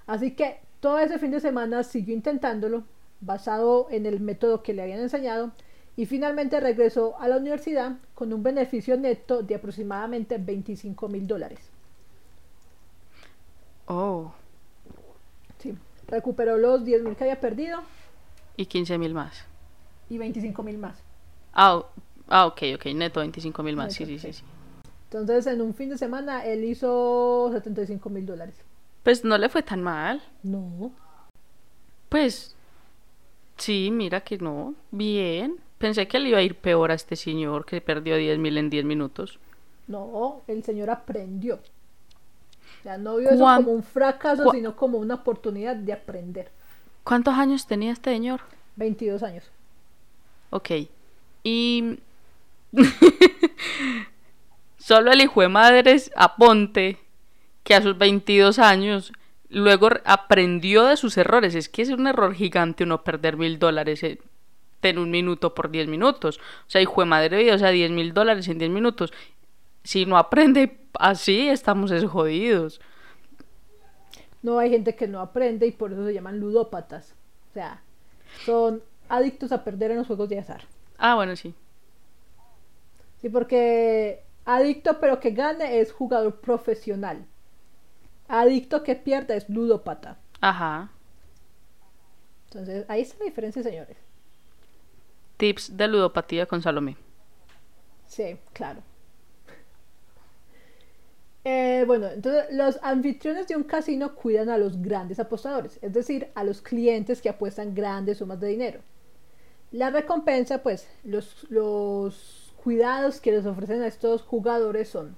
Así 0.07 0.33
que 0.33 0.61
todo 0.81 0.99
ese 0.99 1.19
fin 1.19 1.31
de 1.31 1.41
semana 1.41 1.83
siguió 1.83 2.15
intentándolo, 2.15 2.85
basado 3.21 3.89
en 3.91 4.07
el 4.07 4.21
método 4.21 4.63
que 4.63 4.75
le 4.75 4.83
habían 4.83 5.01
enseñado, 5.01 5.53
y 5.97 6.05
finalmente 6.05 6.61
regresó 6.61 7.19
a 7.19 7.27
la 7.27 7.39
universidad 7.39 7.97
con 8.15 8.33
un 8.33 8.43
beneficio 8.43 8.99
neto 8.99 9.43
de 9.43 9.55
aproximadamente 9.55 10.37
25 10.37 11.09
mil 11.09 11.27
dólares. 11.27 11.71
Oh. 13.87 14.33
Sí, 15.59 15.75
recuperó 16.07 16.59
los 16.59 16.85
10 16.85 17.03
mil 17.03 17.17
que 17.17 17.25
había 17.25 17.41
perdido. 17.41 17.81
Y 18.57 18.67
15 18.67 18.99
mil 18.99 19.15
más. 19.15 19.47
Y 20.11 20.19
25 20.19 20.63
mil 20.63 20.77
más. 20.77 21.03
Ah, 21.55 21.83
ah, 22.29 22.47
ok, 22.47 22.63
ok, 22.77 22.87
neto 22.95 23.21
25 23.21 23.63
mil 23.63 23.77
más, 23.77 23.95
sí, 23.95 24.07
sí, 24.07 24.19
sí, 24.19 24.33
sí. 24.33 24.43
Entonces 25.11 25.47
en 25.47 25.61
un 25.61 25.75
fin 25.75 25.91
de 25.91 25.99
semana 25.99 26.45
él 26.45 26.65
hizo 26.65 27.51
75 27.53 28.11
mil 28.11 28.27
dólares. 28.27 28.55
Pues 29.03 29.25
no 29.25 29.39
le 29.39 29.49
fue 29.49 29.63
tan 29.63 29.83
mal. 29.83 30.23
No. 30.43 30.93
Pues 32.09 32.57
sí, 33.57 33.91
mira 33.93 34.21
que 34.21 34.39
no. 34.39 34.75
Bien. 34.91 35.57
Pensé 35.79 36.09
que 36.09 36.19
le 36.19 36.31
iba 36.31 36.39
a 36.39 36.43
ir 36.43 36.57
peor 36.57 36.91
a 36.91 36.95
este 36.95 37.17
señor 37.17 37.65
que 37.67 37.81
perdió 37.81 38.17
10 38.17 38.39
mil 38.39 38.59
en 38.59 38.71
10 38.71 38.85
minutos. 38.85 39.39
No, 39.87 40.43
el 40.49 40.65
señor 40.65 40.91
aprendió. 40.91 41.61
Sea, 42.83 42.99
no 42.99 43.17
vio 43.17 43.31
eso 43.31 43.45
como 43.45 43.73
un 43.73 43.83
fracaso, 43.83 44.51
sino 44.51 44.75
como 44.75 44.99
una 44.99 45.15
oportunidad 45.15 45.77
de 45.77 45.93
aprender. 45.93 46.51
¿Cuántos 47.05 47.35
años 47.35 47.67
tenía 47.67 47.93
este 47.93 48.11
señor? 48.11 48.41
22 48.77 49.23
años. 49.23 49.45
Ok. 50.51 50.71
Y... 51.45 52.01
Solo 54.77 55.13
el 55.13 55.21
hijo 55.21 55.41
de 55.41 55.49
madres 55.49 56.11
aponte 56.17 56.99
que 57.65 57.75
a 57.75 57.83
sus 57.83 57.99
22 57.99 58.59
años 58.59 59.13
luego 59.49 59.89
aprendió 60.05 60.85
de 60.85 60.97
sus 60.97 61.17
errores. 61.17 61.55
Es 61.55 61.69
que 61.69 61.83
es 61.83 61.91
un 61.91 62.07
error 62.07 62.35
gigante 62.35 62.85
uno 62.85 63.03
perder 63.03 63.37
mil 63.37 63.59
dólares 63.59 64.03
en 64.83 64.99
un 64.99 65.11
minuto 65.11 65.55
por 65.55 65.71
10 65.71 65.89
minutos. 65.89 66.39
O 66.39 66.71
sea, 66.71 66.81
hijo 66.81 67.01
de 67.01 67.07
madre 67.07 67.53
o 67.53 67.59
sea, 67.59 67.71
10 67.71 67.91
mil 67.91 68.15
dólares 68.15 68.49
en 68.49 68.59
10 68.59 68.71
minutos. 68.71 69.13
Si 69.83 70.07
no 70.07 70.17
aprende 70.17 70.79
así, 70.99 71.49
estamos 71.49 71.93
jodidos. 72.05 72.81
No, 74.43 74.59
hay 74.59 74.71
gente 74.71 74.95
que 74.95 75.09
no 75.09 75.21
aprende 75.21 75.67
y 75.67 75.73
por 75.73 75.93
eso 75.93 76.07
se 76.07 76.15
llaman 76.15 76.39
ludópatas. 76.39 77.15
O 77.51 77.55
sea, 77.55 77.83
son 78.45 78.83
adictos 79.09 79.51
a 79.53 79.65
perder 79.65 79.91
en 79.91 79.99
los 79.99 80.07
juegos 80.07 80.29
de 80.29 80.39
azar. 80.39 80.63
Ah, 80.99 81.15
bueno, 81.15 81.35
sí. 81.37 81.55
Sí, 83.27 83.31
porque 83.31 84.23
adicto 84.45 85.01
pero 85.01 85.19
que 85.19 85.33
gane 85.33 85.81
es 85.81 85.91
jugador 85.91 86.41
profesional. 86.41 87.27
Adicto 88.29 88.85
que 88.85 88.95
pierda 88.95 89.35
es 89.35 89.49
ludópata. 89.49 90.17
Ajá. 90.41 90.93
Entonces, 92.45 92.85
ahí 92.87 93.03
está 93.03 93.19
la 93.19 93.25
diferencia, 93.25 93.65
señores. 93.65 93.97
Tips 95.39 95.77
de 95.77 95.89
ludopatía 95.89 96.47
con 96.47 96.63
Salomé. 96.63 96.97
Sí, 98.07 98.37
claro. 98.53 98.81
Eh, 101.43 101.83
bueno, 101.85 102.07
entonces 102.07 102.45
los 102.53 102.79
anfitriones 102.81 103.49
de 103.49 103.57
un 103.57 103.65
casino 103.65 104.15
cuidan 104.15 104.51
a 104.51 104.59
los 104.59 104.81
grandes 104.81 105.19
apostadores, 105.19 105.81
es 105.83 105.93
decir, 105.93 106.29
a 106.37 106.45
los 106.45 106.61
clientes 106.61 107.21
que 107.21 107.29
apuestan 107.29 107.75
grandes 107.75 108.19
sumas 108.19 108.39
de 108.39 108.47
dinero. 108.47 108.81
La 109.73 109.91
recompensa, 109.91 110.63
pues, 110.63 110.89
los, 111.03 111.45
los 111.51 112.46
cuidados 112.67 113.21
que 113.21 113.31
les 113.31 113.47
ofrecen 113.47 113.81
a 113.83 113.87
estos 113.87 114.23
jugadores 114.23 114.89
son 114.89 115.15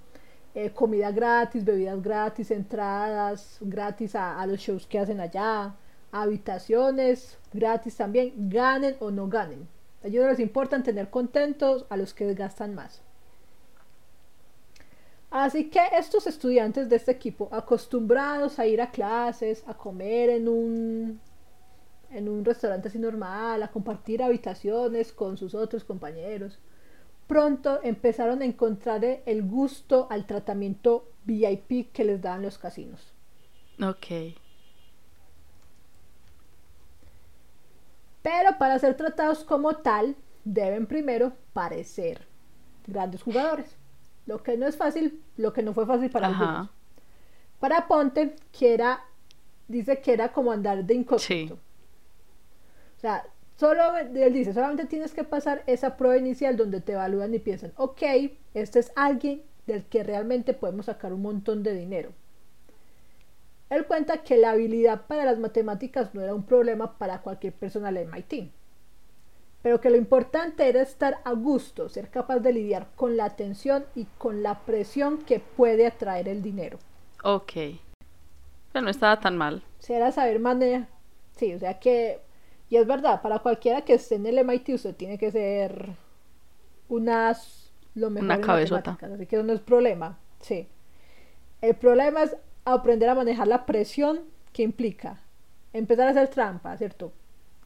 eh, 0.55 0.69
comida 0.69 1.11
gratis, 1.11 1.65
bebidas 1.65 2.03
gratis, 2.03 2.51
entradas 2.51 3.57
gratis 3.63 4.15
a, 4.15 4.39
a 4.39 4.47
los 4.47 4.61
shows 4.61 4.87
que 4.87 4.99
hacen 4.99 5.19
allá, 5.19 5.75
habitaciones 6.13 7.39
gratis 7.51 7.97
también, 7.97 8.35
ganen 8.51 8.97
o 9.01 9.11
no 9.11 9.29
ganen. 9.29 9.67
A 10.05 10.09
ellos 10.09 10.27
les 10.27 10.41
importa 10.41 10.83
tener 10.83 11.09
contentos 11.09 11.87
a 11.89 11.97
los 11.97 12.13
que 12.13 12.35
gastan 12.35 12.75
más. 12.75 13.01
Así 15.31 15.71
que 15.71 15.81
estos 15.99 16.27
estudiantes 16.27 16.91
de 16.91 16.97
este 16.97 17.13
equipo, 17.13 17.49
acostumbrados 17.51 18.59
a 18.59 18.67
ir 18.67 18.83
a 18.83 18.91
clases, 18.91 19.65
a 19.67 19.73
comer 19.73 20.29
en 20.29 20.49
un, 20.49 21.19
en 22.11 22.29
un 22.29 22.45
restaurante 22.45 22.89
así 22.89 22.99
normal, 22.99 23.63
a 23.63 23.69
compartir 23.69 24.23
habitaciones 24.23 25.15
con 25.15 25.39
sus 25.39 25.55
otros 25.55 25.83
compañeros, 25.83 26.59
pronto 27.29 27.79
empezaron 27.85 28.43
a 28.43 28.47
encontrar 28.47 29.05
el 29.05 29.43
gusto 29.43 30.09
al 30.11 30.27
tratamiento 30.27 31.09
VIP 31.25 31.93
que 31.93 32.05
les 32.05 32.21
dan 32.21 32.43
los 32.43 32.59
casinos. 32.59 33.13
Ok. 33.81 34.35
Pero 38.23 38.59
para 38.59 38.79
ser 38.79 38.97
tratados 38.97 39.45
como 39.45 39.77
tal, 39.77 40.17
deben 40.45 40.87
primero 40.87 41.35
parecer 41.53 42.27
grandes 42.87 43.23
jugadores. 43.23 43.77
Lo 44.27 44.43
que 44.43 44.57
no 44.57 44.67
es 44.67 44.77
fácil, 44.77 45.23
lo 45.37 45.53
que 45.53 45.63
no 45.63 45.73
fue 45.73 45.87
fácil 45.87 46.11
para 46.11 46.29
algunos. 46.29 46.71
Para 47.61 47.87
Ponte, 47.87 48.37
que 48.53 48.75
era, 48.75 49.05
dice 49.69 50.01
que 50.01 50.13
era 50.13 50.33
como 50.33 50.51
andar 50.51 50.85
de 50.85 50.95
incógnito. 50.95 51.55
O 52.97 53.01
sea, 53.01 53.25
solo, 53.59 53.97
él 53.97 54.33
dice, 54.33 54.53
solamente 54.53 54.87
tienes 54.87 55.13
que 55.13 55.25
pasar 55.25 55.65
esa 55.67 55.97
prueba 55.97 56.17
inicial 56.17 56.57
donde 56.57 56.81
te 56.81 56.93
evalúan 56.93 57.35
y 57.35 57.39
piensan, 57.39 57.73
ok, 57.77 58.03
este 58.55 58.79
es 58.79 58.93
alguien 58.97 59.43
del 59.67 59.85
que 59.85 60.05
realmente 60.05 60.55
podemos 60.55 60.87
sacar 60.87 61.13
un 61.13 61.23
montón 61.23 61.63
de 61.63 61.75
dinero. 61.75 62.13
Él 63.69 63.85
cuenta 63.87 64.23
que 64.23 64.39
la 64.39 64.53
habilidad 64.53 65.07
para 65.07 65.27
las 65.27 65.39
matemáticas 65.39 66.15
no 66.15 66.23
era 66.23 66.35
un 66.35 66.45
problema 66.45 66.97
para 66.97 67.21
cualquier 67.21 67.53
persona 67.53 67.93
del 67.93 68.09
MIT, 68.09 68.51
pero 69.63 69.81
que 69.81 69.91
lo 69.91 69.97
importante 69.97 70.69
era 70.69 70.81
estar 70.81 71.19
a 71.25 71.33
gusto, 71.33 71.89
ser 71.89 72.11
capaz 72.11 72.39
de 72.39 72.53
lidiar 72.53 72.89
con 72.95 73.17
la 73.17 73.37
tensión 73.37 73.85
y 73.95 74.07
con 74.17 74.43
la 74.43 74.61
presión 74.61 75.19
que 75.19 75.41
puede 75.41 75.87
atraer 75.87 76.29
el 76.29 76.43
dinero. 76.43 76.79
Ok. 77.25 77.53
Pero 78.73 78.85
no 78.85 78.91
estaba 78.91 79.19
tan 79.19 79.37
mal. 79.37 79.63
Si 79.81 79.93
era 79.93 80.13
saber 80.13 80.39
manejar. 80.39 80.89
Sí, 81.37 81.55
o 81.55 81.59
sea 81.59 81.79
que. 81.79 82.21
Y 82.71 82.77
es 82.77 82.87
verdad, 82.87 83.23
para 83.23 83.39
cualquiera 83.39 83.83
que 83.83 83.95
esté 83.95 84.17
en 84.17 84.27
el 84.27 84.39
MIT, 84.39 84.71
usted 84.71 84.95
tiene 84.95 85.19
que 85.19 85.31
ser 85.31 85.91
unas. 86.89 87.71
Lo 87.95 88.11
mejor 88.11 88.27
Una 88.27 88.41
cabezota. 88.41 88.99
Así 89.01 89.27
que 89.27 89.37
eso 89.37 89.45
no 89.45 89.53
es 89.53 89.61
problema. 89.61 90.19
Sí. 90.41 90.69
El 91.61 91.75
problema 91.75 92.23
es 92.23 92.37
aprender 92.65 93.09
a 93.09 93.15
manejar 93.15 93.49
la 93.49 93.67
presión 93.67 94.21
que 94.53 94.63
implica 94.63 95.19
empezar 95.73 96.09
a 96.09 96.11
hacer 96.11 96.29
trampa, 96.29 96.77
¿cierto? 96.77 97.13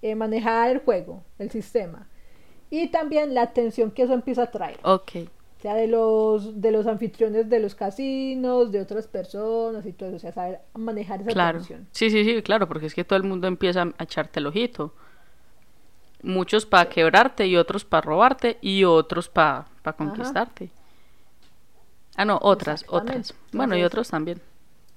Eh, 0.01 0.15
manejar 0.15 0.71
el 0.71 0.79
juego, 0.79 1.23
el 1.39 1.51
sistema. 1.51 2.07
Y 2.71 2.89
también 2.89 3.35
la 3.35 3.43
atención 3.43 3.91
que 3.91 4.03
eso 4.03 4.15
empieza 4.15 4.45
a 4.45 4.51
traer. 4.51 4.79
Ok. 4.83 5.13
O 5.63 5.65
sea, 5.65 5.77
de 5.77 5.87
los, 5.87 6.61
de 6.61 6.73
los 6.73 6.89
anfitriones 6.89 7.49
de 7.49 7.61
los 7.61 7.77
casinos, 7.77 8.73
de 8.73 8.81
otras 8.81 9.07
personas 9.07 9.87
y 9.87 9.93
todo 9.93 10.09
eso. 10.09 10.17
O 10.17 10.19
sea, 10.19 10.33
saber 10.33 10.61
manejar 10.75 11.21
esa 11.21 11.31
claro. 11.31 11.59
tensión. 11.59 11.87
Sí, 11.93 12.11
sí, 12.11 12.25
sí, 12.25 12.43
claro, 12.43 12.67
porque 12.67 12.87
es 12.87 12.95
que 12.97 13.05
todo 13.05 13.17
el 13.17 13.23
mundo 13.23 13.47
empieza 13.47 13.83
a 13.97 14.03
echarte 14.03 14.41
el 14.41 14.49
ojito. 14.49 14.93
Muchos 16.21 16.67
para 16.67 16.89
quebrarte 16.89 17.47
y 17.47 17.57
otros 17.57 17.85
para 17.85 18.01
robarte 18.01 18.59
y 18.61 18.83
otros 18.83 19.29
para 19.29 19.67
conquistarte. 19.97 20.69
Ah, 22.17 22.25
no, 22.25 22.41
otras, 22.43 22.85
otras. 22.89 23.33
Bueno, 23.53 23.77
y 23.77 23.85
otros 23.85 24.11
también. 24.11 24.41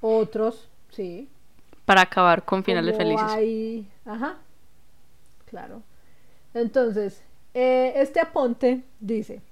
Otros, 0.02 0.68
sí. 0.90 1.30
Para 1.86 2.02
acabar 2.02 2.44
con 2.44 2.64
finales 2.64 2.98
Como 2.98 3.06
felices. 3.06 3.38
hay- 3.38 3.88
Ajá. 4.04 4.38
Claro. 5.46 5.84
Entonces, 6.56 7.22
eh, 7.54 7.94
este 7.98 8.20
aponte 8.20 8.82
dice 9.00 9.44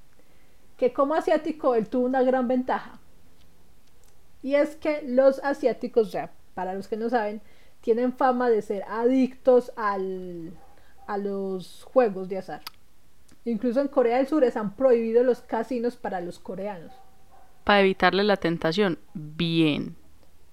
que 0.84 0.92
como 0.92 1.14
asiático 1.14 1.76
él 1.76 1.88
tuvo 1.88 2.06
una 2.06 2.24
gran 2.24 2.46
ventaja. 2.50 3.00
Y 4.42 4.56
es 4.56 4.76
que 4.76 5.02
los 5.04 5.40
asiáticos, 5.42 6.12
sea, 6.12 6.32
para 6.56 6.74
los 6.74 6.90
que 6.90 6.98
no 6.98 7.10
saben, 7.10 7.42
tienen 7.80 8.12
fama 8.12 8.50
de 8.50 8.62
ser 8.62 8.84
adictos 8.90 9.72
al, 9.78 10.52
a 11.08 11.18
los 11.18 11.84
juegos 11.86 12.28
de 12.28 12.40
azar. 12.40 12.62
Incluso 13.46 13.80
en 13.80 13.88
Corea 13.88 14.18
del 14.18 14.28
Sur 14.28 14.42
les 14.42 14.58
han 14.58 14.76
prohibido 14.76 15.24
los 15.24 15.40
casinos 15.40 15.96
para 15.96 16.20
los 16.20 16.38
coreanos. 16.38 16.92
Para 17.64 17.80
evitarle 17.80 18.26
la 18.26 18.36
tentación. 18.36 19.00
Bien. 19.14 19.96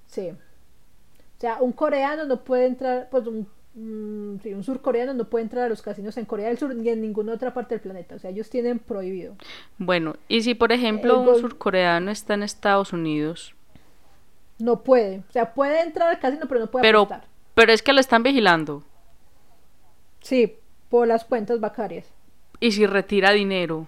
Sí. 0.06 0.28
O 0.30 1.40
sea, 1.40 1.60
un 1.60 1.72
coreano 1.72 2.24
no 2.24 2.44
puede 2.44 2.66
entrar, 2.66 3.08
pues 3.10 3.26
un, 3.26 3.48
mm, 3.74 4.38
sí, 4.40 4.54
un 4.54 4.62
surcoreano 4.64 5.14
no 5.14 5.28
puede 5.28 5.44
entrar 5.44 5.64
a 5.64 5.68
los 5.68 5.82
casinos 5.82 6.16
en 6.16 6.24
Corea 6.26 6.48
del 6.48 6.58
Sur 6.58 6.74
ni 6.74 6.88
en 6.88 7.00
ninguna 7.00 7.32
otra 7.34 7.52
parte 7.54 7.74
del 7.74 7.82
planeta. 7.82 8.14
O 8.16 8.18
sea, 8.18 8.30
ellos 8.30 8.50
tienen 8.50 8.78
prohibido. 8.78 9.36
Bueno, 9.78 10.14
y 10.28 10.42
si 10.42 10.54
por 10.54 10.70
ejemplo 10.72 11.14
El 11.14 11.26
un 11.26 11.34
surcoreano 11.34 12.10
está 12.12 12.34
en 12.34 12.44
Estados 12.44 12.92
Unidos, 12.92 13.54
No 14.58 14.84
puede. 14.84 15.24
O 15.28 15.32
sea, 15.32 15.54
puede 15.54 15.80
entrar 15.82 16.08
al 16.08 16.20
casino, 16.20 16.46
pero 16.48 16.60
no 16.60 16.70
puede 16.70 16.82
pero, 16.82 17.00
apostar. 17.08 17.28
pero 17.54 17.72
es 17.72 17.82
que 17.82 17.92
lo 17.92 18.00
están 18.00 18.22
vigilando. 18.22 18.84
Sí, 20.22 20.56
por 20.88 21.06
las 21.06 21.24
cuentas 21.26 21.60
bancarias. 21.60 22.10
Y 22.58 22.72
si 22.72 22.86
retira 22.86 23.32
dinero, 23.32 23.86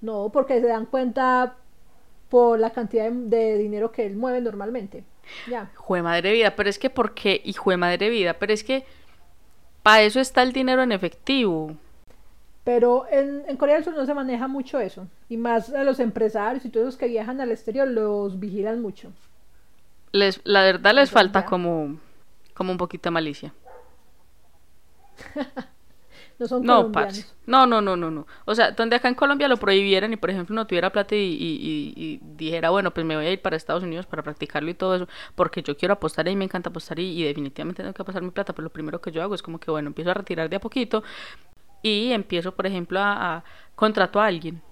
No, 0.00 0.30
porque 0.32 0.60
se 0.60 0.66
dan 0.66 0.86
cuenta 0.86 1.56
por 2.30 2.58
la 2.60 2.72
cantidad 2.72 3.10
de, 3.10 3.36
de 3.36 3.58
dinero 3.58 3.92
que 3.92 4.06
él 4.06 4.16
mueve 4.16 4.40
normalmente. 4.40 5.04
Ya. 5.46 5.70
Jue 5.74 6.02
madre 6.02 6.32
vida, 6.32 6.56
pero 6.56 6.68
es 6.70 6.78
que 6.78 6.90
¿por 6.90 7.14
qué? 7.14 7.40
Y 7.44 7.52
jue 7.54 7.76
madre 7.76 8.10
vida, 8.10 8.34
pero 8.38 8.52
es 8.52 8.64
que 8.64 8.86
para 9.82 10.02
eso 10.02 10.20
está 10.20 10.42
el 10.42 10.52
dinero 10.52 10.82
en 10.82 10.92
efectivo. 10.92 11.76
Pero 12.64 13.06
en, 13.10 13.44
en 13.48 13.56
Corea 13.56 13.76
del 13.76 13.84
Sur 13.84 13.94
no 13.94 14.04
se 14.06 14.12
maneja 14.14 14.46
mucho 14.48 14.78
eso. 14.80 15.08
Y 15.28 15.36
más 15.38 15.72
a 15.72 15.84
los 15.84 16.00
empresarios 16.00 16.64
y 16.64 16.70
todos 16.70 16.84
los 16.86 16.96
que 16.98 17.08
viajan 17.08 17.40
al 17.40 17.50
exterior 17.52 17.86
los 17.88 18.38
vigilan 18.40 18.80
mucho. 18.82 19.12
Les, 20.12 20.40
la 20.44 20.62
verdad 20.62 20.94
les 20.94 21.10
Entonces, 21.10 21.12
falta 21.12 21.44
ya. 21.44 21.44
como, 21.44 21.98
como 22.54 22.72
un 22.72 22.78
poquito 22.78 23.08
de 23.08 23.12
malicia. 23.12 23.54
No 26.38 26.48
son 26.48 26.62
No, 26.62 26.64
colombianos. 26.64 27.26
parce. 27.26 27.26
No, 27.46 27.66
no, 27.66 27.80
no, 27.82 27.96
no, 27.96 28.10
no. 28.10 28.26
O 28.46 28.54
sea, 28.54 28.72
donde 28.72 28.96
acá 28.96 29.08
en 29.08 29.14
Colombia 29.14 29.46
lo 29.48 29.58
prohibieran 29.58 30.12
y, 30.12 30.16
por 30.16 30.30
ejemplo, 30.30 30.54
no 30.56 30.66
tuviera 30.66 30.90
plata 30.90 31.14
y, 31.14 31.18
y- 31.20 31.92
y- 31.96 32.20
dijera, 32.36 32.70
bueno, 32.70 32.92
pues 32.92 33.06
me 33.06 33.14
voy 33.16 33.26
a 33.26 33.32
ir 33.32 33.42
para 33.42 33.56
Estados 33.56 33.82
Unidos 33.82 34.06
para 34.06 34.22
practicarlo 34.22 34.70
y 34.70 34.74
todo 34.74 34.96
eso, 34.96 35.08
porque 35.34 35.62
yo 35.62 35.76
quiero 35.76 35.94
apostar 35.94 36.26
y 36.28 36.34
me 36.36 36.44
encanta 36.46 36.70
apostar 36.70 36.98
y, 36.98 37.04
y 37.20 37.24
definitivamente 37.24 37.82
tengo 37.82 37.94
que 37.94 38.04
pasar 38.04 38.22
mi 38.22 38.30
plata, 38.30 38.52
pero 38.54 38.64
lo 38.64 38.70
primero 38.72 39.00
que 39.00 39.12
yo 39.12 39.22
hago 39.22 39.34
es 39.34 39.42
como 39.42 39.60
que, 39.60 39.70
bueno, 39.70 39.88
empiezo 39.88 40.10
a 40.10 40.14
retirar 40.14 40.48
de 40.50 40.56
a 40.56 40.60
poquito 40.60 41.02
y 41.82 42.12
empiezo, 42.12 42.54
por 42.54 42.66
ejemplo, 42.66 43.00
a, 43.00 43.38
a 43.38 43.44
contrato 43.76 44.20
a 44.20 44.26
alguien 44.26 44.62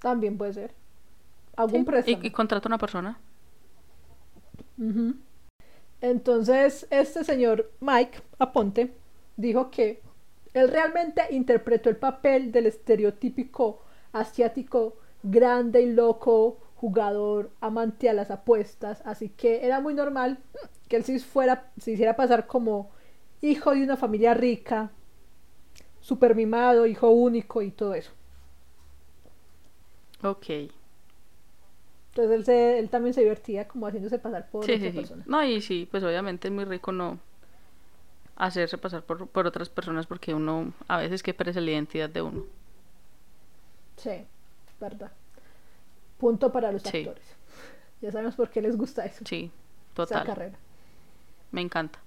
También 0.00 0.36
puede 0.36 0.52
ser. 0.52 0.74
Algún 1.56 1.84
¿sí? 2.02 2.12
y, 2.12 2.26
y 2.26 2.30
contrato 2.30 2.68
a 2.68 2.70
una 2.70 2.78
persona. 2.78 3.18
Entonces, 6.00 6.86
este 6.90 7.24
señor 7.24 7.70
Mike 7.80 8.20
Aponte 8.38 8.92
dijo 9.36 9.70
que 9.70 10.02
él 10.54 10.68
realmente 10.68 11.22
interpretó 11.30 11.88
el 11.90 11.96
papel 11.96 12.52
del 12.52 12.66
estereotípico 12.66 13.80
asiático 14.12 14.96
grande 15.22 15.82
y 15.82 15.92
loco, 15.92 16.58
jugador, 16.76 17.50
amante 17.60 18.08
a 18.10 18.12
las 18.12 18.30
apuestas, 18.30 19.02
así 19.06 19.28
que 19.30 19.64
era 19.64 19.80
muy 19.80 19.94
normal 19.94 20.38
que 20.88 20.96
él 20.96 21.04
si 21.04 21.18
fuera, 21.20 21.70
se 21.78 21.92
hiciera 21.92 22.16
pasar 22.16 22.46
como 22.46 22.90
hijo 23.40 23.72
de 23.72 23.82
una 23.84 23.96
familia 23.96 24.34
rica, 24.34 24.90
super 26.00 26.34
mimado, 26.34 26.86
hijo 26.86 27.10
único 27.10 27.62
y 27.62 27.70
todo 27.70 27.94
eso. 27.94 28.12
Ok. 30.22 30.70
Entonces 32.10 32.32
él, 32.38 32.44
se- 32.44 32.78
él 32.78 32.88
también 32.90 33.14
se 33.14 33.22
divertía 33.22 33.66
como 33.66 33.86
haciéndose 33.86 34.18
pasar 34.18 34.48
por 34.50 34.64
Sí, 34.66 34.72
otra 34.72 34.78
sí, 34.78 34.90
sí. 34.92 34.96
persona. 34.96 35.24
No, 35.26 35.44
y 35.44 35.60
sí, 35.60 35.88
pues 35.90 36.02
obviamente 36.04 36.48
es 36.48 36.54
muy 36.54 36.64
rico 36.64 36.92
no 36.92 37.18
hacerse 38.46 38.78
pasar 38.78 39.02
por, 39.02 39.26
por 39.28 39.46
otras 39.46 39.68
personas 39.68 40.06
porque 40.06 40.34
uno 40.34 40.72
a 40.88 40.98
veces 40.98 41.22
que 41.22 41.32
perece 41.34 41.60
la 41.60 41.70
identidad 41.70 42.10
de 42.10 42.22
uno. 42.22 42.42
Sí, 43.96 44.26
verdad. 44.80 45.12
Punto 46.18 46.50
para 46.52 46.72
los 46.72 46.82
Sí. 46.82 46.98
actores. 46.98 47.24
Ya 48.00 48.10
sabemos 48.10 48.34
por 48.34 48.50
qué 48.50 48.60
les 48.62 48.76
gusta 48.76 49.04
eso. 49.04 49.24
Sí, 49.24 49.50
Esa 49.92 49.94
total. 49.94 50.26
carrera. 50.26 50.58
Me 51.52 51.60
encanta. 51.60 51.98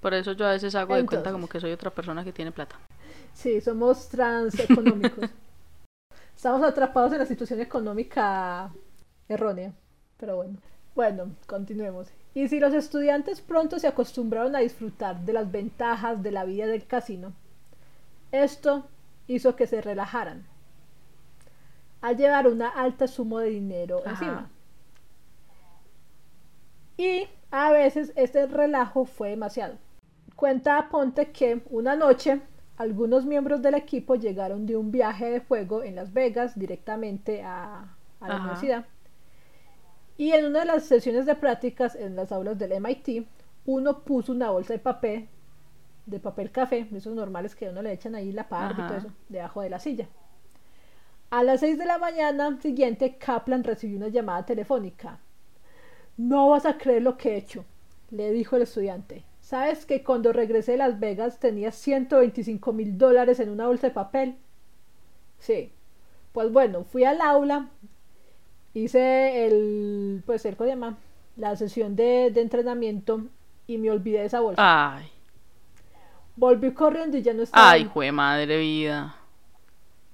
Por 0.00 0.14
eso 0.14 0.32
yo 0.32 0.46
a 0.46 0.52
veces 0.52 0.74
hago 0.76 0.94
de 0.94 1.00
cuenta 1.00 1.16
Entonces. 1.16 1.32
como 1.32 1.48
que 1.48 1.58
soy 1.60 1.72
otra 1.72 1.90
persona 1.90 2.22
que 2.22 2.32
tiene 2.32 2.52
plata. 2.52 2.76
Sí, 3.34 3.60
somos 3.60 4.08
transeconómicos. 4.08 5.30
Estamos 6.36 6.62
atrapados 6.62 7.12
en 7.12 7.18
la 7.18 7.26
situación 7.26 7.60
económica 7.60 8.70
errónea. 9.28 9.72
Pero 10.18 10.36
bueno. 10.36 10.58
Bueno, 10.94 11.30
continuemos. 11.46 12.08
Y 12.34 12.48
si 12.48 12.60
los 12.60 12.74
estudiantes 12.74 13.40
pronto 13.40 13.78
se 13.78 13.86
acostumbraron 13.86 14.54
a 14.54 14.60
disfrutar 14.60 15.20
de 15.20 15.32
las 15.32 15.50
ventajas 15.50 16.22
de 16.22 16.30
la 16.32 16.44
vida 16.44 16.66
del 16.66 16.86
casino, 16.86 17.32
esto 18.32 18.86
hizo 19.26 19.56
que 19.56 19.66
se 19.66 19.80
relajaran 19.80 20.44
al 22.00 22.16
llevar 22.16 22.46
una 22.46 22.68
alta 22.68 23.08
suma 23.08 23.42
de 23.42 23.50
dinero 23.50 23.98
Ajá. 24.04 24.10
encima. 24.10 24.50
Y 26.96 27.28
a 27.50 27.72
veces 27.72 28.12
este 28.16 28.46
relajo 28.46 29.04
fue 29.04 29.30
demasiado. 29.30 29.76
Cuenta 30.36 30.88
Ponte 30.90 31.32
que 31.32 31.62
una 31.70 31.96
noche 31.96 32.40
algunos 32.76 33.24
miembros 33.24 33.60
del 33.62 33.74
equipo 33.74 34.14
llegaron 34.14 34.66
de 34.66 34.76
un 34.76 34.92
viaje 34.92 35.30
de 35.30 35.40
juego 35.40 35.82
en 35.82 35.96
Las 35.96 36.12
Vegas 36.12 36.56
directamente 36.58 37.42
a, 37.42 37.96
a 38.20 38.28
la 38.28 38.34
Ajá. 38.34 38.42
universidad. 38.44 38.86
Y 40.18 40.32
en 40.32 40.46
una 40.46 40.60
de 40.60 40.66
las 40.66 40.84
sesiones 40.84 41.26
de 41.26 41.36
prácticas 41.36 41.94
en 41.94 42.16
las 42.16 42.32
aulas 42.32 42.58
del 42.58 42.72
MIT, 42.72 43.24
uno 43.66 44.00
puso 44.00 44.32
una 44.32 44.50
bolsa 44.50 44.72
de 44.72 44.80
papel, 44.80 45.28
de 46.06 46.18
papel 46.18 46.50
café, 46.50 46.88
de 46.90 46.98
esos 46.98 47.14
normales 47.14 47.54
que 47.54 47.68
a 47.68 47.70
uno 47.70 47.82
le 47.82 47.92
echan 47.92 48.16
ahí 48.16 48.32
la 48.32 48.48
par 48.48 48.72
y 48.72 48.82
todo 48.82 48.96
eso, 48.96 49.12
debajo 49.28 49.62
de 49.62 49.70
la 49.70 49.78
silla. 49.78 50.08
A 51.30 51.44
las 51.44 51.60
6 51.60 51.78
de 51.78 51.84
la 51.86 51.98
mañana 51.98 52.60
siguiente, 52.60 53.16
Kaplan 53.16 53.62
recibió 53.62 53.96
una 53.96 54.08
llamada 54.08 54.44
telefónica. 54.44 55.20
No 56.16 56.48
vas 56.48 56.66
a 56.66 56.78
creer 56.78 57.02
lo 57.02 57.16
que 57.16 57.34
he 57.34 57.36
hecho, 57.36 57.64
le 58.10 58.32
dijo 58.32 58.56
el 58.56 58.62
estudiante. 58.62 59.24
¿Sabes 59.40 59.86
que 59.86 60.02
cuando 60.02 60.32
regresé 60.32 60.72
de 60.72 60.78
Las 60.78 60.98
Vegas 60.98 61.38
tenía 61.38 61.70
125 61.70 62.72
mil 62.72 62.98
dólares 62.98 63.38
en 63.38 63.50
una 63.50 63.68
bolsa 63.68 63.86
de 63.86 63.94
papel? 63.94 64.36
Sí. 65.38 65.72
Pues 66.32 66.50
bueno, 66.50 66.84
fui 66.84 67.04
al 67.04 67.20
aula, 67.20 67.70
hice 68.74 69.46
el, 69.46 70.22
pues 70.26 70.44
el, 70.44 70.56
¿cómo 70.56 70.68
se 70.68 70.74
llama? 70.74 70.98
La 71.36 71.56
sesión 71.56 71.96
de, 71.96 72.30
de 72.32 72.40
entrenamiento 72.40 73.22
y 73.66 73.78
me 73.78 73.90
olvidé 73.90 74.20
de 74.20 74.26
esa 74.26 74.40
bolsa. 74.40 74.62
Ay, 74.96 75.10
Volví 76.36 76.72
corriendo 76.72 77.16
y 77.16 77.22
ya 77.22 77.34
no 77.34 77.42
estaba. 77.42 77.70
ay, 77.72 77.84
jue 77.84 78.12
madre 78.12 78.58
vida. 78.58 79.16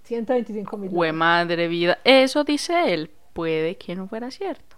125 0.05 0.77
mil 0.77 0.91
Jue 0.91 1.13
madre 1.13 1.69
vida. 1.69 1.99
Eso 2.05 2.45
dice 2.45 2.93
él. 2.93 3.11
Puede 3.33 3.77
que 3.77 3.95
no 3.97 4.07
fuera 4.09 4.31
cierto. 4.31 4.77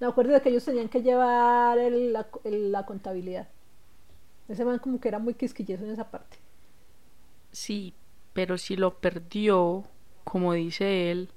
Me 0.00 0.06
acuerdo 0.06 0.32
de 0.32 0.40
que 0.42 0.48
ellos 0.48 0.64
tenían 0.64 0.88
que 0.88 1.02
llevar 1.02 1.78
el- 1.78 2.12
la, 2.12 2.26
el- 2.44 2.72
la 2.72 2.84
contabilidad. 2.84 3.48
Ese 4.48 4.64
man 4.64 4.78
como 4.78 5.00
que 5.00 5.08
era 5.08 5.18
muy 5.18 5.34
quisquilloso 5.34 5.84
en 5.84 5.92
esa 5.92 6.10
parte. 6.10 6.38
Sí, 7.52 7.94
pero 8.32 8.58
si 8.58 8.76
lo 8.76 8.94
perdió, 8.98 9.84
como 10.24 10.52
dice 10.54 11.10
él, 11.10 11.28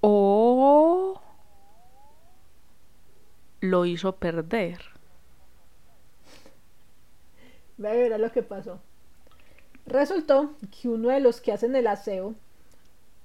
o 0.00 1.20
lo 3.60 3.84
hizo 3.86 4.16
perder. 4.16 4.80
Ve 7.76 7.88
a 7.88 7.92
ver 7.92 8.20
lo 8.20 8.32
que 8.32 8.42
pasó. 8.42 8.80
Resultó 9.86 10.54
que 10.70 10.88
uno 10.88 11.08
de 11.08 11.20
los 11.20 11.40
que 11.40 11.52
hacen 11.52 11.74
el 11.76 11.86
aseo 11.86 12.34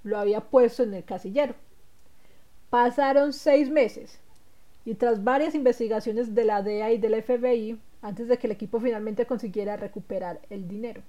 lo 0.03 0.17
había 0.17 0.41
puesto 0.41 0.83
en 0.83 0.93
el 0.93 1.03
casillero. 1.03 1.55
Pasaron 2.69 3.33
seis 3.33 3.69
meses 3.69 4.19
y 4.85 4.95
tras 4.95 5.23
varias 5.23 5.55
investigaciones 5.55 6.35
de 6.35 6.45
la 6.45 6.61
DEA 6.61 6.91
y 6.91 6.97
del 6.97 7.21
FBI, 7.21 7.79
antes 8.01 8.27
de 8.27 8.37
que 8.37 8.47
el 8.47 8.51
equipo 8.51 8.79
finalmente 8.79 9.25
consiguiera 9.25 9.77
recuperar 9.77 10.39
el 10.49 10.67
dinero. 10.67 11.01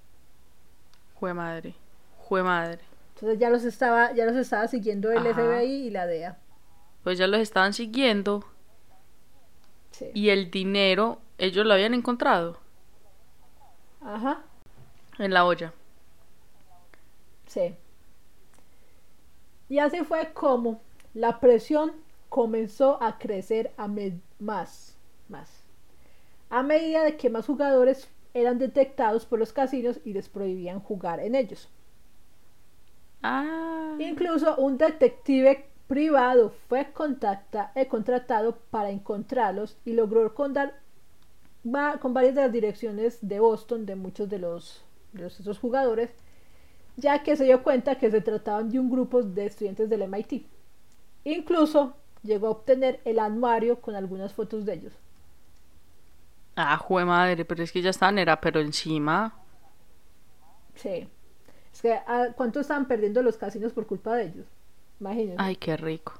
Jue 1.14 1.34
madre. 1.34 1.74
Jue 2.18 2.42
madre. 2.42 2.80
Entonces 3.14 3.38
ya 3.38 3.50
los 3.50 3.64
estaba, 3.64 4.12
ya 4.12 4.26
los 4.26 4.36
estaba 4.36 4.66
siguiendo 4.68 5.10
el 5.12 5.26
Ajá. 5.26 5.34
FBI 5.34 5.86
y 5.86 5.90
la 5.90 6.06
DEA. 6.06 6.38
Pues 7.02 7.18
ya 7.18 7.26
los 7.26 7.40
estaban 7.40 7.72
siguiendo 7.72 8.44
Sí. 9.90 10.10
y 10.14 10.30
el 10.30 10.50
dinero 10.50 11.20
ellos 11.38 11.64
lo 11.64 11.72
habían 11.74 11.94
encontrado 11.94 12.58
Ajá. 14.00 14.42
en 15.18 15.32
la 15.32 15.44
olla. 15.44 15.72
Sí. 17.46 17.74
Y 19.68 19.78
así 19.78 20.02
fue 20.04 20.32
como 20.32 20.80
la 21.14 21.38
presión 21.40 21.92
comenzó 22.28 23.00
a 23.02 23.18
crecer 23.18 23.72
a 23.76 23.88
más, 24.40 24.96
más. 25.28 25.62
A 26.50 26.62
medida 26.62 27.04
de 27.04 27.16
que 27.16 27.30
más 27.30 27.46
jugadores 27.46 28.08
eran 28.34 28.58
detectados 28.58 29.24
por 29.24 29.38
los 29.38 29.52
casinos 29.52 30.00
y 30.04 30.12
les 30.12 30.28
prohibían 30.28 30.80
jugar 30.80 31.20
en 31.20 31.36
ellos. 31.36 31.68
Ah. 33.26 33.96
Incluso 34.00 34.54
un 34.56 34.76
detective 34.76 35.64
privado 35.88 36.52
fue 36.68 36.92
contacta- 36.92 37.72
eh, 37.74 37.86
contratado 37.88 38.56
para 38.70 38.90
encontrarlos 38.90 39.78
y 39.86 39.94
logró 39.94 40.34
contar 40.34 40.74
va- 41.66 41.96
con 41.98 42.12
varias 42.12 42.34
de 42.34 42.42
las 42.42 42.52
direcciones 42.52 43.18
de 43.22 43.40
Boston 43.40 43.86
de 43.86 43.96
muchos 43.96 44.28
de 44.28 44.38
los, 44.38 44.84
de 45.14 45.22
los- 45.22 45.40
esos 45.40 45.58
jugadores, 45.58 46.10
ya 46.96 47.22
que 47.22 47.34
se 47.36 47.44
dio 47.44 47.62
cuenta 47.62 47.96
que 47.96 48.10
se 48.10 48.20
trataban 48.20 48.68
de 48.70 48.78
un 48.78 48.90
grupo 48.90 49.22
de 49.22 49.46
estudiantes 49.46 49.88
del 49.88 50.02
MIT. 50.02 50.46
Incluso 51.24 51.94
llegó 52.22 52.48
a 52.48 52.50
obtener 52.50 53.00
el 53.06 53.18
anuario 53.18 53.80
con 53.80 53.94
algunas 53.94 54.34
fotos 54.34 54.66
de 54.66 54.74
ellos. 54.74 54.92
Ah, 56.56 56.76
jue 56.76 57.04
madre, 57.06 57.44
pero 57.46 57.62
es 57.62 57.72
que 57.72 57.80
ya 57.80 57.90
estaban, 57.90 58.18
era, 58.18 58.38
pero 58.40 58.60
encima. 58.60 59.34
Sí. 60.74 61.08
Es 61.74 61.82
que, 61.82 61.92
¿a 61.92 62.32
¿cuánto 62.36 62.60
estaban 62.60 62.86
perdiendo 62.88 63.22
los 63.22 63.36
casinos 63.36 63.72
por 63.74 63.86
culpa 63.86 64.14
de 64.14 64.24
ellos? 64.26 64.46
Imagínense. 65.00 65.42
Ay, 65.42 65.56
qué 65.56 65.76
rico. 65.76 66.14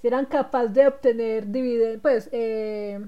si 0.00 0.06
eran 0.08 0.26
capaces 0.26 0.72
de 0.74 0.86
obtener 0.86 1.46
dividendos, 1.50 2.00
pues, 2.02 2.28
eh, 2.32 3.00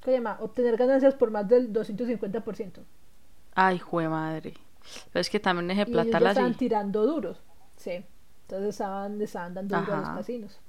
¿qué 0.00 0.04
se 0.10 0.12
llama? 0.12 0.38
Obtener 0.40 0.76
ganancias 0.76 1.14
por 1.14 1.30
más 1.30 1.48
del 1.48 1.72
250%. 1.72 2.84
Ay, 3.54 3.78
jue 3.78 4.08
madre. 4.08 4.54
Pero 5.12 5.20
es 5.20 5.30
que 5.30 5.40
también 5.40 5.70
es 5.70 5.78
de 5.78 5.86
Y 5.86 5.92
ellos 5.92 6.06
plata 6.06 6.18
ya 6.18 6.20
la 6.20 6.30
estaban 6.30 6.56
tirando 6.56 7.06
duros. 7.06 7.42
Sí. 7.76 8.04
Entonces 8.42 8.70
estaban, 8.70 9.20
estaban 9.22 9.54
dando 9.54 9.76
duro 9.76 9.92
a 9.94 9.96
los 9.98 10.10
casinos. 10.10 10.60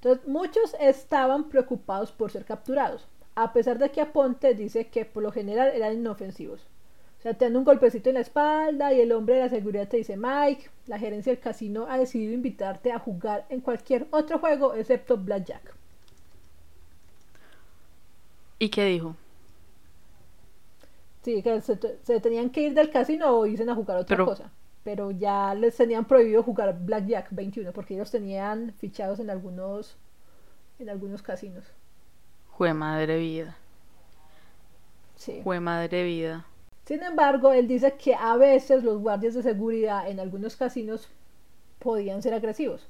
Entonces 0.00 0.26
muchos 0.26 0.74
estaban 0.80 1.48
preocupados 1.48 2.12
por 2.12 2.30
ser 2.30 2.44
capturados. 2.44 3.06
A 3.34 3.52
pesar 3.52 3.78
de 3.78 3.90
que 3.90 4.00
Aponte 4.00 4.54
dice 4.54 4.88
que 4.88 5.04
por 5.04 5.22
lo 5.22 5.32
general 5.32 5.70
eran 5.74 5.94
inofensivos. 5.94 6.60
O 7.18 7.22
sea, 7.22 7.34
te 7.34 7.44
dan 7.44 7.56
un 7.56 7.64
golpecito 7.64 8.08
en 8.08 8.14
la 8.14 8.22
espalda 8.22 8.92
y 8.94 9.00
el 9.00 9.12
hombre 9.12 9.34
de 9.36 9.40
la 9.42 9.48
seguridad 9.50 9.88
te 9.88 9.98
dice, 9.98 10.16
Mike, 10.16 10.70
la 10.86 10.98
gerencia 10.98 11.32
del 11.32 11.40
casino 11.42 11.86
ha 11.88 11.98
decidido 11.98 12.32
invitarte 12.32 12.92
a 12.92 12.98
jugar 12.98 13.44
en 13.50 13.60
cualquier 13.60 14.06
otro 14.10 14.38
juego 14.38 14.74
excepto 14.74 15.16
Blackjack. 15.18 15.74
¿Y 18.58 18.68
qué 18.70 18.84
dijo? 18.86 19.16
Sí, 21.22 21.42
que 21.42 21.60
se, 21.60 21.76
te- 21.76 21.98
se 22.02 22.20
tenían 22.20 22.50
que 22.50 22.62
ir 22.62 22.74
del 22.74 22.90
casino 22.90 23.30
o 23.38 23.46
irse 23.46 23.68
a 23.68 23.74
jugar 23.74 23.98
otra 23.98 24.16
Pero- 24.16 24.26
cosa. 24.26 24.50
Pero 24.82 25.10
ya 25.10 25.54
les 25.54 25.76
tenían 25.76 26.06
prohibido 26.06 26.42
jugar 26.42 26.78
Blackjack 26.80 27.28
21 27.32 27.72
porque 27.72 27.92
ellos 27.94 28.10
tenían 28.10 28.72
fichados 28.78 29.20
en 29.20 29.28
algunos 29.28 29.98
en 30.78 30.88
algunos 30.88 31.20
casinos. 31.22 31.64
Jue 32.60 32.74
madre 32.74 33.16
vida. 33.16 33.56
Sí. 35.16 35.40
Jue 35.42 35.60
madre 35.60 36.04
vida. 36.04 36.44
Sin 36.84 37.02
embargo, 37.02 37.52
él 37.52 37.66
dice 37.66 37.94
que 37.94 38.14
a 38.14 38.36
veces 38.36 38.84
los 38.84 39.00
guardias 39.00 39.32
de 39.32 39.42
seguridad 39.42 40.06
en 40.06 40.20
algunos 40.20 40.56
casinos 40.56 41.08
podían 41.78 42.20
ser 42.20 42.34
agresivos 42.34 42.86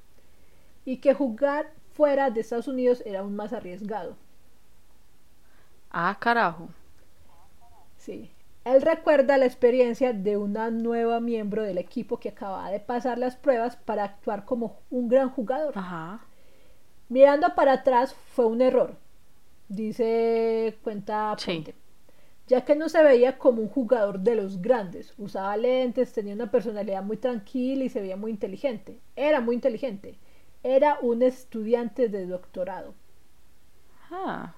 y 0.84 0.96
que 0.96 1.14
jugar 1.14 1.70
fuera 1.92 2.30
de 2.30 2.40
Estados 2.40 2.66
Unidos 2.66 3.00
era 3.06 3.20
aún 3.20 3.36
más 3.36 3.52
arriesgado. 3.52 4.16
Ah, 5.92 6.16
carajo. 6.18 6.68
Sí. 7.96 8.28
Él 8.64 8.82
recuerda 8.82 9.38
la 9.38 9.46
experiencia 9.46 10.12
de 10.12 10.36
una 10.36 10.72
nueva 10.72 11.20
miembro 11.20 11.62
del 11.62 11.78
equipo 11.78 12.18
que 12.18 12.30
acababa 12.30 12.72
de 12.72 12.80
pasar 12.80 13.18
las 13.18 13.36
pruebas 13.36 13.76
para 13.76 14.02
actuar 14.02 14.44
como 14.44 14.80
un 14.90 15.08
gran 15.08 15.30
jugador. 15.30 15.78
Ajá. 15.78 16.22
Mirando 17.08 17.54
para 17.54 17.74
atrás 17.74 18.16
fue 18.34 18.46
un 18.46 18.62
error, 18.62 18.96
dice 19.70 20.78
cuenta 20.84 21.36
Sí. 21.36 21.64
Ponte, 21.64 21.74
ya 22.48 22.64
que 22.64 22.76
no 22.76 22.88
se 22.90 23.02
veía 23.02 23.38
como 23.38 23.62
un 23.62 23.68
jugador 23.70 24.20
de 24.20 24.36
los 24.36 24.60
grandes, 24.62 25.14
usaba 25.18 25.56
lentes, 25.56 26.12
tenía 26.12 26.34
una 26.34 26.50
personalidad 26.50 27.02
muy 27.02 27.16
tranquila 27.18 27.84
y 27.84 27.88
se 27.88 28.00
veía 28.02 28.16
muy 28.16 28.30
inteligente, 28.32 29.00
era 29.16 29.40
muy 29.40 29.54
inteligente, 29.56 30.18
era 30.62 30.98
un 31.02 31.22
estudiante 31.22 32.08
de 32.10 32.26
doctorado, 32.26 32.94
Ah. 34.10 34.54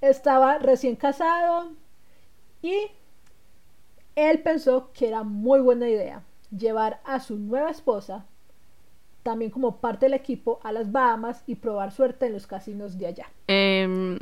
estaba 0.00 0.58
recién 0.58 0.96
casado 0.96 1.72
y 2.62 2.74
él 4.16 4.42
pensó 4.42 4.90
que 4.92 5.08
era 5.08 5.22
muy 5.22 5.60
buena 5.60 5.88
idea 5.88 6.22
llevar 6.56 7.00
a 7.04 7.20
su 7.20 7.36
nueva 7.38 7.70
esposa 7.70 8.26
también 9.24 9.50
como 9.50 9.78
parte 9.78 10.06
del 10.06 10.14
equipo 10.14 10.60
a 10.62 10.70
las 10.70 10.92
Bahamas 10.92 11.42
y 11.48 11.56
probar 11.56 11.90
suerte 11.90 12.26
en 12.26 12.34
los 12.34 12.46
casinos 12.46 12.96
de 12.98 13.06
allá. 13.08 13.26
Em, 13.48 14.18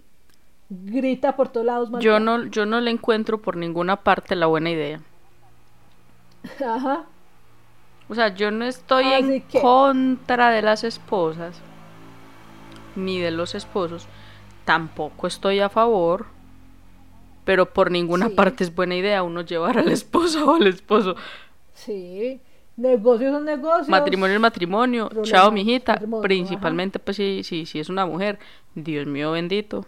Grita 0.71 1.37
por 1.37 1.49
todos 1.51 1.67
lados. 1.67 1.91
yo 2.01 2.19
no, 2.19 2.45
yo 2.47 2.65
no 2.65 2.81
le 2.81 2.91
encuentro 2.91 3.43
por 3.43 3.57
ninguna 3.57 3.97
parte 3.97 4.35
la 4.37 4.47
buena 4.47 4.71
idea. 4.71 5.01
Ajá. 6.67 7.05
O 8.09 8.15
sea, 8.15 8.35
yo 8.35 8.51
no 8.51 8.65
estoy 8.65 9.05
Así 9.13 9.35
en 9.35 9.43
que- 9.43 9.61
contra 9.61 10.51
de 10.51 10.63
las 10.63 10.85
esposas, 10.85 11.61
ni 12.97 13.19
de 13.19 13.31
los 13.31 13.55
esposos. 13.55 14.07
Tampoco 14.65 15.27
estoy 15.27 15.61
a 15.61 15.69
favor. 15.69 16.27
Pero 17.45 17.73
por 17.73 17.91
ninguna 17.91 18.29
Sí. 18.29 18.35
parte 18.35 18.63
es 18.65 18.73
buena 18.73 18.95
idea 18.95 19.25
uno 19.25 19.41
llevar 19.41 19.77
a 19.77 19.83
la 19.83 19.93
esposa 19.93 20.45
o 20.45 20.55
al 20.55 20.67
esposo. 20.69 21.17
Sí. 21.75 22.41
Negocios 22.77 23.33
son 23.33 23.45
negocios. 23.45 23.89
Matrimonio 23.89 24.35
es 24.37 24.41
matrimonio. 24.41 25.09
Problema, 25.09 25.39
Chao, 25.39 25.53
mijita. 25.53 25.93
matrimonio, 25.93 26.23
Principalmente, 26.23 26.99
pues, 26.99 27.17
si, 27.19 27.43
si, 27.45 27.67
si 27.67 27.81
es 27.81 27.89
una 27.89 28.07
mujer. 28.07 28.39
Dios 28.75 29.07
mío 29.07 29.33
bendito. 29.33 29.85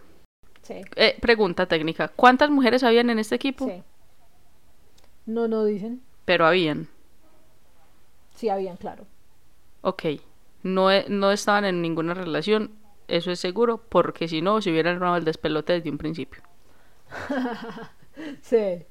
Sí. 0.62 0.82
Eh, 0.96 1.16
pregunta 1.20 1.66
técnica. 1.66 2.08
¿Cuántas 2.08 2.50
mujeres 2.50 2.82
habían 2.84 3.10
en 3.10 3.18
este 3.18 3.34
equipo? 3.34 3.66
Sí. 3.66 3.82
No, 5.26 5.48
no 5.48 5.64
dicen. 5.64 6.02
Pero 6.24 6.46
habían. 6.46 6.88
Sí, 8.34 8.48
habían, 8.48 8.76
claro. 8.76 9.06
Ok. 9.82 10.04
No, 10.62 10.90
e- 10.90 11.06
no 11.08 11.32
estaban 11.32 11.64
en 11.64 11.80
ninguna 11.82 12.14
relación. 12.14 12.70
Eso 13.08 13.30
es 13.30 13.40
seguro. 13.40 13.78
Porque 13.88 14.28
si 14.28 14.42
no, 14.42 14.60
se 14.60 14.70
hubieran 14.70 14.96
armado 14.96 15.16
el 15.16 15.24
despelote 15.24 15.74
desde 15.74 15.90
un 15.90 15.98
principio. 15.98 16.42
Sí. 18.42 18.84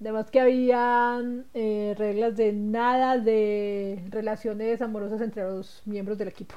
Además 0.00 0.30
que 0.30 0.40
habían 0.40 1.46
eh, 1.52 1.94
reglas 1.98 2.36
de 2.36 2.52
nada 2.52 3.18
de 3.18 4.02
relaciones 4.08 4.80
amorosas 4.80 5.20
entre 5.20 5.44
los 5.44 5.82
miembros 5.84 6.16
del 6.16 6.28
equipo. 6.28 6.54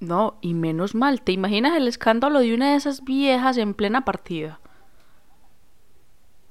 No, 0.00 0.36
y 0.42 0.52
menos 0.54 0.94
mal. 0.94 1.22
¿Te 1.22 1.32
imaginas 1.32 1.76
el 1.76 1.88
escándalo 1.88 2.40
de 2.40 2.54
una 2.54 2.70
de 2.70 2.76
esas 2.76 3.02
viejas 3.02 3.56
en 3.56 3.74
plena 3.74 4.04
partida? 4.04 4.60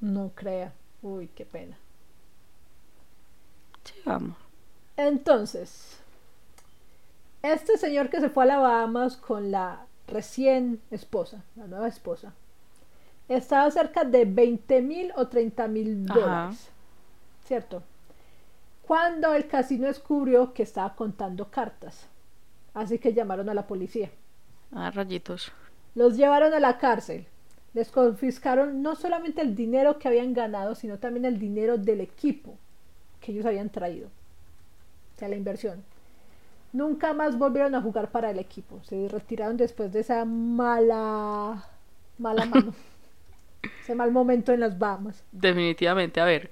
No 0.01 0.31
crea. 0.33 0.73
Uy, 1.01 1.29
qué 1.35 1.45
pena. 1.45 1.77
Sí, 3.83 3.93
vamos. 4.03 4.35
Entonces, 4.97 5.99
este 7.43 7.77
señor 7.77 8.09
que 8.09 8.19
se 8.19 8.29
fue 8.29 8.43
a 8.43 8.47
la 8.47 8.57
Bahamas 8.57 9.15
con 9.15 9.51
la 9.51 9.85
recién 10.07 10.81
esposa, 10.89 11.43
la 11.55 11.67
nueva 11.67 11.87
esposa, 11.87 12.33
estaba 13.29 13.69
cerca 13.71 14.03
de 14.03 14.25
20 14.25 14.81
mil 14.81 15.11
o 15.15 15.27
30 15.27 15.67
mil 15.67 16.05
dólares. 16.05 16.69
¿Cierto? 17.45 17.83
Cuando 18.83 19.33
el 19.33 19.47
casino 19.47 19.87
descubrió 19.87 20.53
que 20.53 20.63
estaba 20.63 20.95
contando 20.95 21.49
cartas. 21.49 22.07
Así 22.73 22.99
que 22.99 23.13
llamaron 23.13 23.49
a 23.49 23.53
la 23.53 23.67
policía. 23.67 24.09
Ah, 24.71 24.91
rayitos. 24.91 25.51
Los 25.95 26.15
llevaron 26.15 26.53
a 26.53 26.59
la 26.59 26.77
cárcel. 26.77 27.25
Les 27.73 27.89
confiscaron 27.89 28.81
no 28.81 28.95
solamente 28.95 29.41
el 29.41 29.55
dinero 29.55 29.99
que 29.99 30.07
habían 30.07 30.33
ganado, 30.33 30.75
sino 30.75 30.99
también 30.99 31.25
el 31.25 31.39
dinero 31.39 31.77
del 31.77 32.01
equipo 32.01 32.55
que 33.19 33.31
ellos 33.31 33.45
habían 33.45 33.69
traído. 33.69 34.07
O 35.15 35.19
sea, 35.19 35.27
la 35.27 35.35
inversión. 35.35 35.83
Nunca 36.71 37.13
más 37.13 37.37
volvieron 37.37 37.75
a 37.75 37.81
jugar 37.81 38.11
para 38.11 38.29
el 38.29 38.39
equipo. 38.39 38.79
Se 38.83 39.07
retiraron 39.09 39.57
después 39.57 39.91
de 39.91 40.01
esa 40.01 40.23
mala, 40.25 41.65
mala 42.17 42.45
mano. 42.53 42.73
Ese 43.81 43.95
mal 43.95 44.11
momento 44.11 44.51
en 44.53 44.59
las 44.59 44.77
Bahamas. 44.77 45.23
Definitivamente. 45.31 46.19
A 46.19 46.25
ver. 46.25 46.51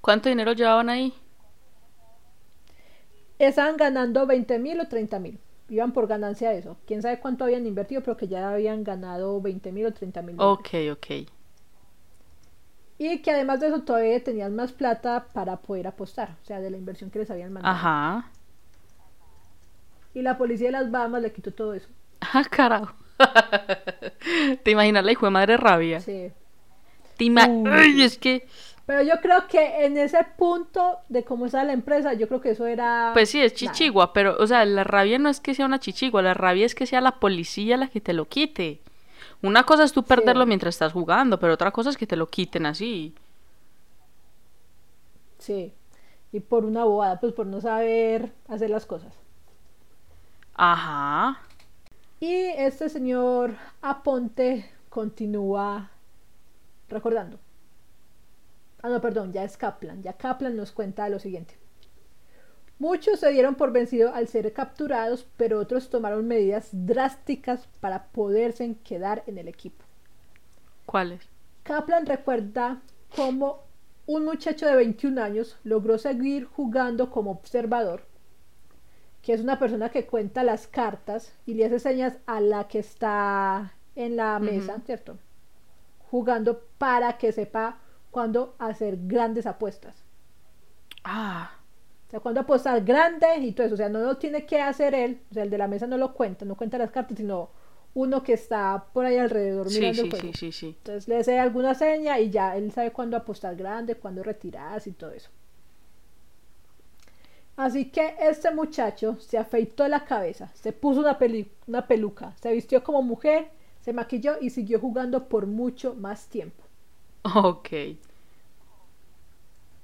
¿Cuánto 0.00 0.28
dinero 0.28 0.52
llevaban 0.52 0.88
ahí? 0.88 1.14
Estaban 3.38 3.76
ganando 3.76 4.26
20 4.26 4.58
mil 4.58 4.80
o 4.80 4.88
30 4.88 5.18
mil. 5.18 5.38
Iban 5.68 5.92
por 5.92 6.06
ganancia 6.06 6.50
de 6.50 6.58
eso. 6.58 6.76
Quién 6.86 7.00
sabe 7.00 7.20
cuánto 7.20 7.44
habían 7.44 7.66
invertido, 7.66 8.02
pero 8.02 8.16
que 8.16 8.28
ya 8.28 8.50
habían 8.50 8.84
ganado 8.84 9.40
20 9.40 9.72
mil 9.72 9.86
o 9.86 9.92
30 9.92 10.22
mil. 10.22 10.36
Ok, 10.38 10.68
ok. 10.92 11.06
Y 12.98 13.22
que 13.22 13.30
además 13.30 13.60
de 13.60 13.68
eso 13.68 13.82
todavía 13.82 14.22
tenían 14.22 14.54
más 14.54 14.72
plata 14.72 15.26
para 15.32 15.56
poder 15.56 15.86
apostar, 15.86 16.36
o 16.42 16.44
sea, 16.44 16.60
de 16.60 16.70
la 16.70 16.76
inversión 16.76 17.10
que 17.10 17.20
les 17.20 17.30
habían 17.30 17.52
mandado. 17.52 17.74
Ajá. 17.74 18.30
Y 20.12 20.20
la 20.20 20.36
policía 20.36 20.68
de 20.68 20.72
las 20.72 20.90
Bahamas 20.90 21.22
le 21.22 21.32
quitó 21.32 21.52
todo 21.52 21.74
eso. 21.74 21.88
Ah, 22.20 22.44
carajo. 22.44 22.94
¿Te 24.62 24.70
imaginas 24.70 25.04
la 25.04 25.12
hijo 25.12 25.26
de 25.26 25.30
madre 25.30 25.56
rabia? 25.56 26.00
Sí. 26.00 26.30
Te. 27.16 27.50
Ay, 27.66 28.02
es 28.02 28.18
que. 28.18 28.46
Pero 28.86 29.02
yo 29.02 29.20
creo 29.20 29.46
que 29.46 29.84
en 29.84 29.96
ese 29.96 30.18
punto 30.36 30.98
de 31.08 31.22
cómo 31.22 31.46
está 31.46 31.62
la 31.62 31.72
empresa, 31.72 32.12
yo 32.14 32.26
creo 32.26 32.40
que 32.40 32.50
eso 32.50 32.66
era... 32.66 33.10
Pues 33.12 33.30
sí, 33.30 33.40
es 33.40 33.54
chichigua, 33.54 34.12
pero, 34.12 34.36
o 34.40 34.46
sea, 34.48 34.64
la 34.64 34.82
rabia 34.82 35.16
no 35.20 35.28
es 35.28 35.38
que 35.38 35.54
sea 35.54 35.66
una 35.66 35.78
chichigua, 35.78 36.22
la 36.22 36.34
rabia 36.34 36.66
es 36.66 36.74
que 36.74 36.86
sea 36.86 37.00
la 37.00 37.12
policía 37.20 37.76
la 37.76 37.86
que 37.86 38.00
te 38.00 38.12
lo 38.14 38.24
quite. 38.26 38.80
Una 39.42 39.62
cosa 39.62 39.84
es 39.84 39.92
tú 39.92 40.02
perderlo 40.02 40.42
Sí. 40.42 40.48
mientras 40.48 40.74
estás 40.74 40.92
jugando, 40.92 41.38
pero 41.38 41.54
otra 41.54 41.70
cosa 41.70 41.90
es 41.90 41.96
que 41.96 42.06
te 42.08 42.16
lo 42.16 42.26
quiten 42.26 42.66
así. 42.66 43.14
Sí. 45.38 45.72
Y 46.32 46.40
por 46.40 46.64
una 46.64 46.82
bobada, 46.84 47.20
pues 47.20 47.32
por 47.32 47.46
no 47.46 47.60
saber 47.60 48.32
hacer 48.48 48.70
las 48.70 48.86
cosas. 48.86 49.12
Ajá. 50.54 51.40
Y 52.20 52.34
este 52.34 52.90
señor 52.90 53.54
Aponte 53.80 54.70
continúa 54.90 55.90
recordando. 56.90 57.38
Ah, 58.82 58.90
no, 58.90 59.00
perdón, 59.00 59.32
ya 59.32 59.42
es 59.42 59.56
Kaplan. 59.56 60.02
Ya 60.02 60.12
Kaplan 60.12 60.54
nos 60.54 60.70
cuenta 60.72 61.08
lo 61.08 61.18
siguiente. 61.18 61.54
Muchos 62.78 63.20
se 63.20 63.30
dieron 63.30 63.54
por 63.54 63.72
vencido 63.72 64.14
al 64.14 64.28
ser 64.28 64.52
capturados, 64.52 65.26
pero 65.38 65.58
otros 65.58 65.88
tomaron 65.88 66.28
medidas 66.28 66.68
drásticas 66.72 67.68
para 67.80 68.04
poderse 68.08 68.74
quedar 68.84 69.22
en 69.26 69.38
el 69.38 69.48
equipo. 69.48 69.84
¿Cuáles? 70.84 71.26
Kaplan 71.62 72.04
recuerda 72.04 72.82
cómo 73.16 73.64
un 74.06 74.26
muchacho 74.26 74.66
de 74.66 74.76
21 74.76 75.22
años 75.22 75.56
logró 75.64 75.96
seguir 75.96 76.44
jugando 76.44 77.10
como 77.10 77.30
observador, 77.30 78.09
que 79.22 79.32
es 79.34 79.40
una 79.40 79.58
persona 79.58 79.90
que 79.90 80.06
cuenta 80.06 80.42
las 80.44 80.66
cartas 80.66 81.32
y 81.46 81.54
le 81.54 81.66
hace 81.66 81.78
señas 81.78 82.18
a 82.26 82.40
la 82.40 82.68
que 82.68 82.78
está 82.80 83.72
en 83.94 84.16
la 84.16 84.38
mesa. 84.38 84.80
¿cierto? 84.86 85.18
jugando 86.10 86.60
para 86.78 87.16
que 87.18 87.32
sepa 87.32 87.78
cuándo 88.10 88.54
hacer 88.58 88.98
grandes 89.06 89.46
apuestas. 89.46 90.04
Ah, 91.04 91.50
O 92.08 92.10
sea, 92.10 92.20
cuándo 92.20 92.40
apostar 92.40 92.84
grande 92.84 93.26
y 93.38 93.52
todo 93.52 93.66
eso. 93.66 93.74
O 93.74 93.76
sea, 93.78 93.88
no 93.88 94.00
lo 94.00 94.16
tiene 94.18 94.44
que 94.46 94.60
hacer 94.60 94.94
él. 94.94 95.22
O 95.30 95.34
sea, 95.34 95.44
el 95.44 95.50
de 95.50 95.58
la 95.58 95.68
mesa 95.68 95.86
no 95.86 95.96
lo 95.96 96.12
cuenta, 96.14 96.44
no 96.44 96.56
cuenta 96.56 96.78
las 96.78 96.90
cartas, 96.90 97.16
sino 97.18 97.50
uno 97.94 98.22
que 98.22 98.32
está 98.34 98.86
por 98.92 99.04
ahí 99.06 99.16
alrededor 99.18 99.70
sí, 99.70 99.78
mirando 99.78 100.02
sí, 100.02 100.06
el 100.06 100.10
juego. 100.10 100.32
sí, 100.32 100.32
sí, 100.34 100.52
sí. 100.52 100.76
Entonces 100.78 101.08
le 101.08 101.18
hace 101.18 101.38
alguna 101.38 101.74
seña 101.74 102.18
y 102.20 102.30
ya 102.30 102.56
él 102.56 102.72
sabe 102.72 102.92
cuándo 102.92 103.16
apostar 103.16 103.56
grande, 103.56 103.96
cuándo 103.96 104.22
retirarse 104.22 104.90
y 104.90 104.92
todo 104.94 105.12
eso. 105.12 105.30
Así 107.56 107.90
que 107.92 108.16
este 108.18 108.50
muchacho 108.52 109.16
se 109.20 109.38
afeitó 109.38 109.86
la 109.86 110.04
cabeza, 110.04 110.50
se 110.54 110.72
puso 110.72 110.98
una, 111.00 111.16
peli- 111.18 111.50
una 111.68 111.86
peluca, 111.86 112.34
se 112.42 112.52
vistió 112.52 112.82
como 112.82 113.02
mujer, 113.02 113.50
se 113.80 113.92
maquilló 113.92 114.36
y 114.40 114.50
siguió 114.50 114.80
jugando 114.80 115.28
por 115.28 115.46
mucho 115.46 115.94
más 115.94 116.26
tiempo. 116.28 116.64
Ok, 117.24 117.72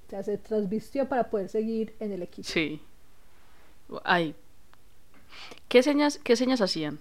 O 0.06 0.10
sea, 0.10 0.22
se 0.24 0.36
transvistió 0.38 1.09
para 1.09 1.30
poder 1.30 1.48
seguir 1.48 1.94
en 2.01 2.10
el 2.10 2.22
equipo. 2.22 2.51
sí. 2.52 2.80
Ay. 4.05 4.34
¿Qué 5.68 5.82
señas, 5.82 6.18
qué 6.24 6.36
señas 6.36 6.60
hacían? 6.60 6.98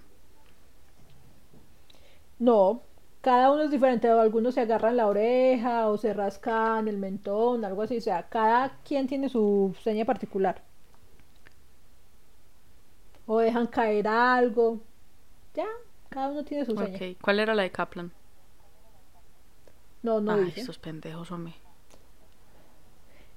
No, 2.40 2.84
cada 3.26 3.50
uno 3.50 3.64
es 3.64 3.72
diferente. 3.72 4.08
Algunos 4.08 4.54
se 4.54 4.62
agarran 4.62 4.98
la 4.98 5.08
oreja 5.08 5.88
o 5.88 5.98
se 5.98 6.14
rascan 6.14 6.88
el 6.88 7.00
mentón, 7.00 7.66
algo 7.66 7.82
así. 7.82 7.98
O 7.98 8.02
sea, 8.02 8.30
cada 8.30 8.78
quien 8.84 9.08
tiene 9.08 9.30
su 9.30 9.76
seña 9.84 10.06
particular. 10.06 10.62
O 13.26 13.40
dejan 13.40 13.66
caer 13.66 14.08
algo. 14.08 14.80
Ya, 15.56 15.66
cada 16.10 16.28
uno 16.28 16.44
tiene 16.44 16.66
su 16.66 16.78
seña. 16.78 16.96
Ok, 16.96 17.18
¿cuál 17.20 17.40
era 17.40 17.56
la 17.56 17.64
de 17.64 17.72
Kaplan? 17.72 18.12
No, 20.04 20.22
no 20.22 20.34
Ay, 20.34 20.46
dice. 20.46 20.60
estos 20.60 20.78
pendejos, 20.78 21.32
hombre. 21.32 21.56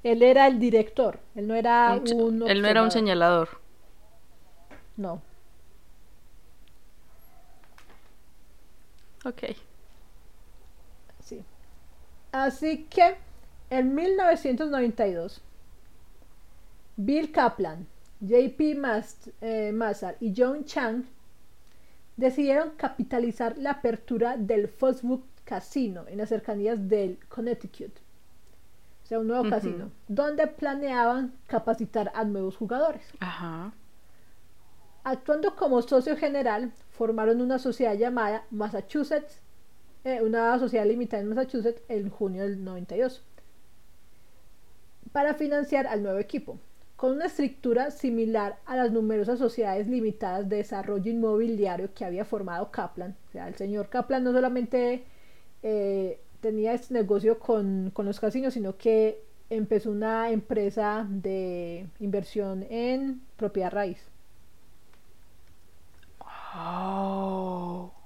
Él 0.02 0.22
era 0.22 0.48
el 0.48 0.58
director. 0.58 1.18
Él 1.34 1.48
no 1.48 1.54
era 1.54 1.98
Un 2.14 2.46
él 2.46 2.60
no 2.60 2.68
era 2.68 2.82
un 2.82 2.90
señalador. 2.90 3.48
No. 4.98 5.22
Ok. 9.24 9.44
Sí. 12.50 12.66
Así 12.66 12.84
que 12.84 13.16
en 13.70 13.94
1992, 13.94 15.40
Bill 16.96 17.30
Kaplan, 17.32 17.86
JP 18.20 18.74
Mas- 18.76 19.30
eh, 19.40 19.72
Mazar 19.72 20.16
y 20.20 20.34
John 20.36 20.64
Chang 20.64 21.04
decidieron 22.16 22.70
capitalizar 22.76 23.56
la 23.58 23.70
apertura 23.72 24.36
del 24.36 24.68
Foxwood 24.68 25.20
Casino 25.44 26.04
en 26.08 26.18
las 26.18 26.28
cercanías 26.30 26.88
del 26.88 27.18
Connecticut. 27.28 27.92
O 29.04 29.06
sea, 29.08 29.20
un 29.20 29.28
nuevo 29.28 29.48
casino, 29.48 29.90
donde 30.06 30.46
planeaban 30.48 31.32
capacitar 31.46 32.12
a 32.14 32.24
nuevos 32.24 32.56
jugadores. 32.56 33.02
Ajá. 33.20 33.72
Actuando 35.04 35.56
como 35.56 35.80
socio 35.80 36.16
general, 36.16 36.72
formaron 36.90 37.40
una 37.40 37.58
sociedad 37.58 37.94
llamada 37.94 38.44
Massachusetts, 38.50 39.40
eh, 40.04 40.22
una 40.22 40.58
sociedad 40.58 40.86
limitada 40.86 41.22
en 41.22 41.28
Massachusetts 41.28 41.82
en 41.88 42.10
junio 42.10 42.42
del 42.42 42.64
92, 42.64 43.22
para 45.12 45.34
financiar 45.34 45.86
al 45.86 46.02
nuevo 46.02 46.18
equipo, 46.18 46.58
con 46.96 47.12
una 47.12 47.26
estructura 47.26 47.90
similar 47.90 48.58
a 48.66 48.76
las 48.76 48.92
numerosas 48.92 49.38
sociedades 49.38 49.86
limitadas 49.88 50.48
de 50.48 50.56
desarrollo 50.56 51.10
inmobiliario 51.10 51.92
que 51.94 52.04
había 52.04 52.24
formado 52.24 52.70
Kaplan. 52.70 53.16
O 53.28 53.32
sea, 53.32 53.48
el 53.48 53.54
señor 53.54 53.88
Kaplan 53.88 54.24
no 54.24 54.32
solamente 54.32 55.04
eh, 55.62 56.20
tenía 56.40 56.72
este 56.74 56.94
negocio 56.94 57.38
con, 57.38 57.90
con 57.92 58.06
los 58.06 58.20
casinos, 58.20 58.54
sino 58.54 58.76
que 58.76 59.22
empezó 59.50 59.90
una 59.90 60.30
empresa 60.30 61.06
de 61.08 61.86
inversión 62.00 62.66
en 62.70 63.22
propiedad 63.36 63.72
raíz. 63.72 63.98
Oh. 66.54 67.97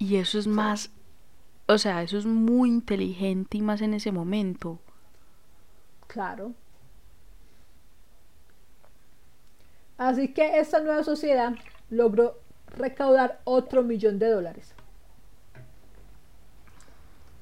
Y 0.00 0.16
eso 0.16 0.38
es 0.38 0.46
más, 0.46 0.90
o 1.66 1.76
sea, 1.76 2.02
eso 2.02 2.16
es 2.16 2.24
muy 2.24 2.70
inteligente 2.70 3.58
y 3.58 3.60
más 3.60 3.82
en 3.82 3.92
ese 3.92 4.10
momento. 4.10 4.78
Claro. 6.06 6.54
Así 9.98 10.32
que 10.32 10.58
esta 10.58 10.80
nueva 10.80 11.04
sociedad 11.04 11.52
logró 11.90 12.40
recaudar 12.68 13.40
otro 13.44 13.82
millón 13.82 14.18
de 14.18 14.30
dólares 14.30 14.74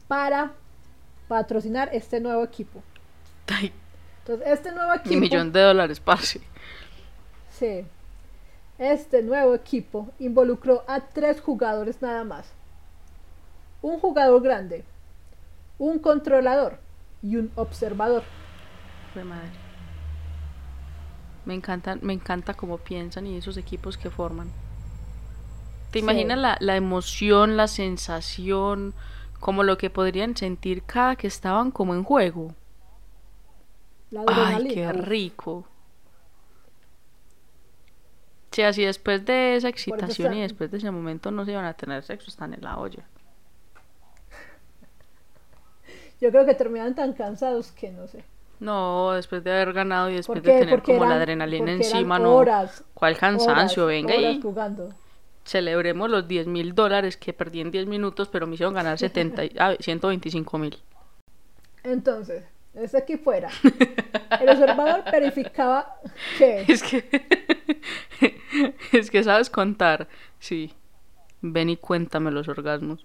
para 0.08 0.52
patrocinar 1.28 1.90
este 1.92 2.20
nuevo 2.20 2.42
equipo. 2.42 2.82
Entonces, 4.18 4.48
este 4.48 4.72
nuevo 4.72 4.94
equipo, 4.94 5.10
ni 5.10 5.20
millón 5.20 5.52
de 5.52 5.60
dólares, 5.60 6.00
parce. 6.00 6.40
sí, 7.52 7.86
este 8.78 9.22
nuevo 9.22 9.54
equipo 9.54 10.14
involucró 10.18 10.84
a 10.88 11.00
tres 11.08 11.40
jugadores 11.40 12.02
nada 12.02 12.24
más. 12.24 12.56
Un 13.82 13.98
jugador 13.98 14.40
grande, 14.42 14.84
un 15.78 15.98
controlador 16.00 16.80
y 17.22 17.36
un 17.36 17.52
observador. 17.56 18.24
Madre. 19.14 19.58
Me 21.44 21.54
encantan, 21.54 21.98
me 22.02 22.12
encanta 22.12 22.54
cómo 22.54 22.78
piensan 22.78 23.26
y 23.26 23.36
esos 23.36 23.56
equipos 23.56 23.98
que 23.98 24.08
forman. 24.10 24.54
¿Te 25.90 25.98
Sí. 25.98 26.00
imaginas 26.00 26.38
la, 26.38 26.56
la 26.60 26.76
emoción, 26.76 27.56
la 27.58 27.68
sensación, 27.68 28.94
como 29.38 29.64
lo 29.64 29.76
que 29.78 29.90
podrían 29.90 30.36
sentir 30.36 30.84
cada 30.84 31.16
que 31.16 31.26
estaban 31.26 31.70
como 31.72 31.94
en 31.94 32.04
juego? 32.04 32.54
La 34.10 34.22
Ay, 34.26 34.64
qué 34.68 34.92
rico. 34.92 35.66
Sí, 38.50 38.62
así 38.62 38.84
después 38.84 39.24
de 39.24 39.56
esa 39.56 39.68
excitación 39.68 40.34
y 40.34 40.40
después 40.42 40.70
de 40.70 40.78
ese 40.78 40.90
momento 40.90 41.30
no 41.30 41.44
se 41.44 41.52
iban 41.52 41.64
a 41.66 41.74
tener 41.74 42.02
sexo, 42.02 42.30
están 42.30 42.54
en 42.54 42.62
la 42.62 42.78
olla. 42.78 43.04
Yo 46.20 46.30
creo 46.30 46.44
que 46.46 46.54
terminan 46.54 46.94
tan 46.94 47.12
cansados 47.12 47.70
que 47.72 47.90
no 47.90 48.06
sé. 48.08 48.24
No, 48.60 49.12
después 49.12 49.44
de 49.44 49.52
haber 49.52 49.72
ganado 49.72 50.10
y 50.10 50.14
después 50.14 50.42
¿Por 50.42 50.52
de 50.52 50.58
tener 50.58 50.74
Porque 50.74 50.92
como 50.92 51.04
la 51.04 51.14
adrenalina 51.14 51.70
encima, 51.72 52.18
no. 52.18 52.34
horas, 52.36 52.82
¿Cuál 52.92 53.16
cansancio? 53.16 53.84
horas, 53.84 53.94
Venga 54.02 54.14
horas 54.16 54.34
y 54.36 54.42
jugando. 54.42 54.94
celebremos 55.44 56.10
los 56.10 56.26
10 56.26 56.48
mil 56.48 56.74
dólares 56.74 57.16
que 57.16 57.32
perdí 57.32 57.60
en 57.60 57.70
10 57.70 57.86
minutos, 57.86 58.28
pero 58.28 58.46
me 58.48 58.54
hicieron 58.54 58.74
ganar 58.74 58.98
70, 58.98 59.44
y- 59.44 59.52
ah, 59.60 59.76
125 59.78 60.58
mil. 60.58 60.76
Entonces, 61.84 62.42
este 62.74 62.98
equipo 62.98 63.32
era. 63.32 63.48
El 64.40 64.48
observador 64.48 65.04
verificaba 65.12 65.94
que. 66.36 66.62
Es 66.68 66.82
que, 66.82 67.08
es 68.92 69.10
que 69.10 69.24
sabes 69.24 69.50
contar. 69.50 70.08
Sí. 70.38 70.72
Ven 71.40 71.70
y 71.70 71.76
cuéntame 71.76 72.30
los 72.30 72.48
orgasmos. 72.48 73.04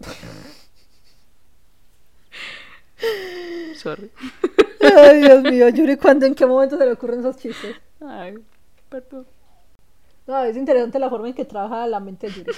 Sorry. 3.76 4.10
Ay, 4.80 5.20
Dios 5.20 5.42
mío, 5.42 5.68
Yuri, 5.68 5.96
¿cuándo, 5.96 6.26
en 6.26 6.34
qué 6.34 6.46
momento 6.46 6.78
se 6.78 6.86
le 6.86 6.92
ocurren 6.92 7.20
esos 7.20 7.36
chistes? 7.36 7.76
Ay, 8.00 8.34
perdón. 8.88 9.26
No, 10.26 10.42
es 10.42 10.56
interesante 10.56 10.98
la 10.98 11.10
forma 11.10 11.28
en 11.28 11.34
que 11.34 11.44
trabaja 11.44 11.86
la 11.86 12.00
mente 12.00 12.28
de 12.28 12.32
Yuri. 12.34 12.52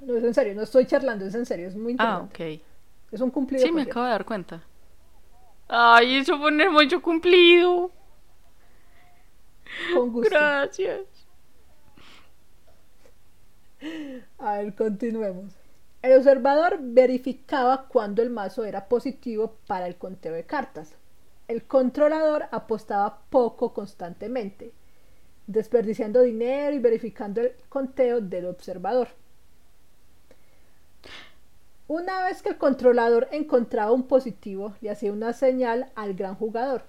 No, 0.00 0.16
es 0.16 0.24
en 0.24 0.34
serio, 0.34 0.54
no 0.54 0.62
estoy 0.62 0.86
charlando, 0.86 1.24
es 1.26 1.34
en 1.34 1.46
serio, 1.46 1.68
es 1.68 1.76
muy 1.76 1.96
Ah, 1.98 2.20
interesante. 2.22 2.60
ok. 2.60 2.62
Es 3.12 3.20
un 3.20 3.30
cumplido. 3.30 3.64
Sí, 3.64 3.72
me 3.72 3.82
acabo 3.82 4.04
de 4.04 4.12
dar 4.12 4.24
cuenta. 4.24 4.62
Ay, 5.68 6.16
eso 6.16 6.38
fue 6.38 6.48
un 6.50 6.60
hermoso 6.60 7.00
cumplido. 7.02 7.90
Con 9.94 10.12
gusto. 10.12 10.30
Gracias. 10.30 11.02
A 14.38 14.58
ver, 14.58 14.74
continuemos. 14.74 15.52
El 16.02 16.16
observador 16.16 16.78
verificaba 16.80 17.88
cuando 17.88 18.22
el 18.22 18.30
mazo 18.30 18.64
era 18.64 18.88
positivo 18.88 19.56
para 19.66 19.86
el 19.86 19.96
conteo 19.96 20.32
de 20.32 20.44
cartas. 20.44 20.94
El 21.48 21.64
controlador 21.64 22.44
apostaba 22.50 23.22
poco 23.30 23.72
constantemente, 23.72 24.72
desperdiciando 25.46 26.22
dinero 26.22 26.76
y 26.76 26.78
verificando 26.78 27.40
el 27.40 27.52
conteo 27.68 28.20
del 28.20 28.46
observador. 28.46 29.08
Una 31.88 32.22
vez 32.24 32.42
que 32.42 32.50
el 32.50 32.58
controlador 32.58 33.28
encontraba 33.32 33.92
un 33.92 34.06
positivo, 34.06 34.74
le 34.82 34.90
hacía 34.90 35.10
una 35.10 35.32
señal 35.32 35.90
al 35.94 36.14
gran 36.14 36.34
jugador. 36.34 36.82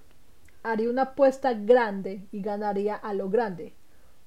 Haría 0.63 0.89
una 0.89 1.03
apuesta 1.03 1.53
grande 1.53 2.27
y 2.31 2.41
ganaría 2.41 2.95
a 2.95 3.13
lo 3.13 3.29
grande. 3.29 3.73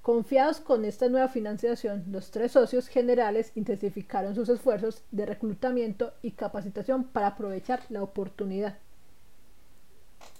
Confiados 0.02 0.60
con 0.60 0.84
esta 0.84 1.08
nueva 1.08 1.28
financiación, 1.28 2.04
los 2.10 2.32
tres 2.32 2.52
socios 2.52 2.88
generales 2.88 3.52
intensificaron 3.54 4.34
sus 4.34 4.48
esfuerzos 4.48 5.04
de 5.12 5.26
reclutamiento 5.26 6.12
y 6.22 6.32
capacitación 6.32 7.04
para 7.04 7.28
aprovechar 7.28 7.82
la 7.88 8.02
oportunidad. 8.02 8.78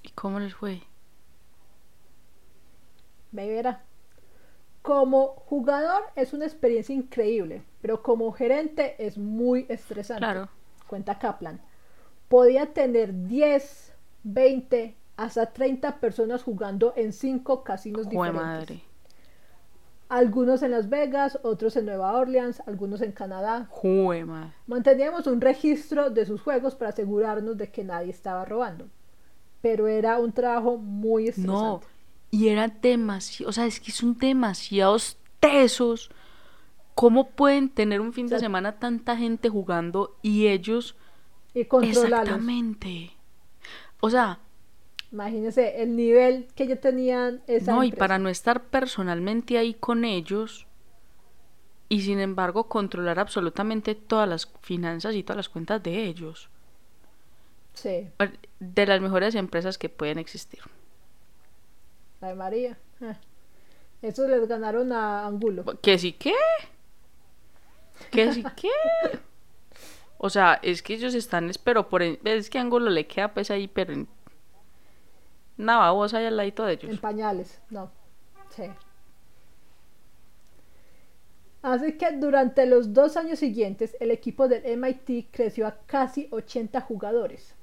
¿Y 0.02 0.08
cómo 0.10 0.40
les 0.40 0.54
fue? 0.54 0.82
Y 3.32 3.36
verá. 3.36 3.82
Como 4.82 5.36
jugador 5.46 6.02
es 6.16 6.32
una 6.32 6.44
experiencia 6.44 6.92
increíble, 6.92 7.62
pero 7.80 8.02
como 8.02 8.32
gerente 8.32 8.96
es 8.98 9.16
muy 9.16 9.66
estresante. 9.68 10.24
Claro. 10.24 10.48
Cuenta 10.88 11.20
Kaplan. 11.20 11.60
Podía 12.28 12.72
tener 12.72 13.26
10, 13.28 13.94
20, 14.24 14.96
hasta 15.16 15.52
30 15.52 16.00
personas 16.00 16.42
jugando 16.42 16.92
en 16.96 17.12
cinco 17.12 17.62
casinos 17.64 18.06
Jue 18.06 18.30
diferentes. 18.30 18.42
madre. 18.42 18.82
Algunos 20.08 20.62
en 20.62 20.72
Las 20.72 20.90
Vegas, 20.90 21.38
otros 21.42 21.74
en 21.76 21.86
Nueva 21.86 22.12
Orleans, 22.18 22.62
algunos 22.66 23.00
en 23.00 23.12
Canadá. 23.12 23.66
Jue 23.70 24.24
madre. 24.26 24.52
Manteníamos 24.66 25.26
un 25.26 25.40
registro 25.40 26.10
de 26.10 26.26
sus 26.26 26.42
juegos 26.42 26.74
para 26.74 26.90
asegurarnos 26.90 27.56
de 27.56 27.70
que 27.70 27.82
nadie 27.82 28.10
estaba 28.10 28.44
robando. 28.44 28.88
Pero 29.62 29.86
era 29.88 30.18
un 30.18 30.32
trabajo 30.32 30.76
muy 30.76 31.28
estresante. 31.28 31.86
No, 31.86 31.92
y 32.30 32.48
era 32.48 32.68
demasiado, 32.68 33.48
o 33.50 33.52
sea, 33.52 33.64
es 33.66 33.80
que 33.80 33.92
son 33.92 34.18
demasiados 34.18 35.16
tesos. 35.40 36.10
¿Cómo 36.94 37.30
pueden 37.30 37.70
tener 37.70 38.00
un 38.02 38.12
fin 38.12 38.28
de 38.28 38.36
O 38.36 38.38
sea, 38.38 38.46
semana 38.46 38.78
tanta 38.78 39.16
gente 39.16 39.48
jugando 39.48 40.16
y 40.20 40.48
ellos 40.48 40.94
Y 41.54 41.64
controlarlos. 41.64 42.04
exactamente? 42.04 43.12
O 44.00 44.10
sea, 44.10 44.40
Imagínense 45.12 45.82
el 45.82 45.94
nivel 45.94 46.48
que 46.54 46.66
ya 46.66 46.76
tenían 46.76 47.42
esa 47.46 47.72
no, 47.72 47.84
y 47.84 47.92
para 47.92 48.18
no 48.18 48.28
estar 48.30 48.64
personalmente 48.64 49.58
ahí 49.58 49.74
con 49.74 50.04
ellos 50.06 50.66
y 51.90 52.00
sin 52.00 52.18
embargo 52.18 52.64
controlar 52.68 53.18
absolutamente 53.18 53.94
todas 53.94 54.26
las 54.28 54.50
finanzas 54.62 55.14
y 55.14 55.22
todas 55.22 55.36
las 55.36 55.48
cuentas 55.50 55.82
de 55.82 56.04
ellos. 56.04 56.48
Sí, 57.74 58.08
De 58.58 58.86
las 58.86 59.00
mejores 59.02 59.34
empresas 59.34 59.76
que 59.78 59.88
pueden 59.90 60.18
existir. 60.18 60.60
la 62.22 62.28
de 62.28 62.34
María. 62.34 62.78
Ah. 63.02 63.16
Esos 64.00 64.28
les 64.30 64.48
ganaron 64.48 64.92
a 64.92 65.26
Angulo. 65.26 65.64
¿Que 65.82 65.98
sí 65.98 66.12
qué? 66.12 66.34
¿Que 68.10 68.32
sí 68.32 68.44
qué? 68.56 68.70
O 70.24 70.30
sea, 70.30 70.60
es 70.62 70.82
que 70.84 70.94
ellos 70.94 71.14
están, 71.14 71.50
es- 71.50 71.58
pero 71.58 71.88
por 71.88 72.00
en- 72.00 72.18
es 72.24 72.48
que 72.48 72.60
Angulo 72.60 72.90
le 72.90 73.08
queda 73.08 73.34
pues 73.34 73.50
ahí, 73.50 73.66
pero 73.66 73.92
en 73.92 74.06
una 75.62 75.78
babosa 75.78 76.18
ahí 76.18 76.26
al 76.26 76.36
ladito 76.36 76.64
de 76.64 76.74
En 76.74 76.78
ellos. 76.80 76.98
pañales, 76.98 77.60
no. 77.70 77.90
Sí. 78.50 78.64
Así 81.62 81.96
que 81.96 82.10
durante 82.12 82.66
los 82.66 82.92
dos 82.92 83.16
años 83.16 83.38
siguientes, 83.38 83.96
el 84.00 84.10
equipo 84.10 84.48
del 84.48 84.64
MIT 84.76 85.28
creció 85.30 85.66
a 85.68 85.78
casi 85.86 86.28
80 86.32 86.80
jugadores, 86.80 87.54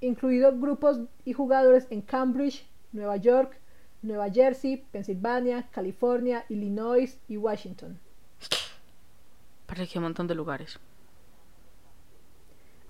incluidos 0.00 0.58
grupos 0.58 1.00
y 1.24 1.34
jugadores 1.34 1.86
en 1.90 2.00
Cambridge, 2.00 2.66
Nueva 2.92 3.18
York, 3.18 3.58
Nueva 4.00 4.30
Jersey, 4.30 4.78
Pensilvania, 4.90 5.68
California, 5.70 6.44
Illinois 6.48 7.18
y 7.28 7.36
Washington. 7.36 8.00
Para 9.66 9.86
que 9.86 9.98
un 9.98 10.04
montón 10.04 10.26
de 10.26 10.34
lugares. 10.34 10.78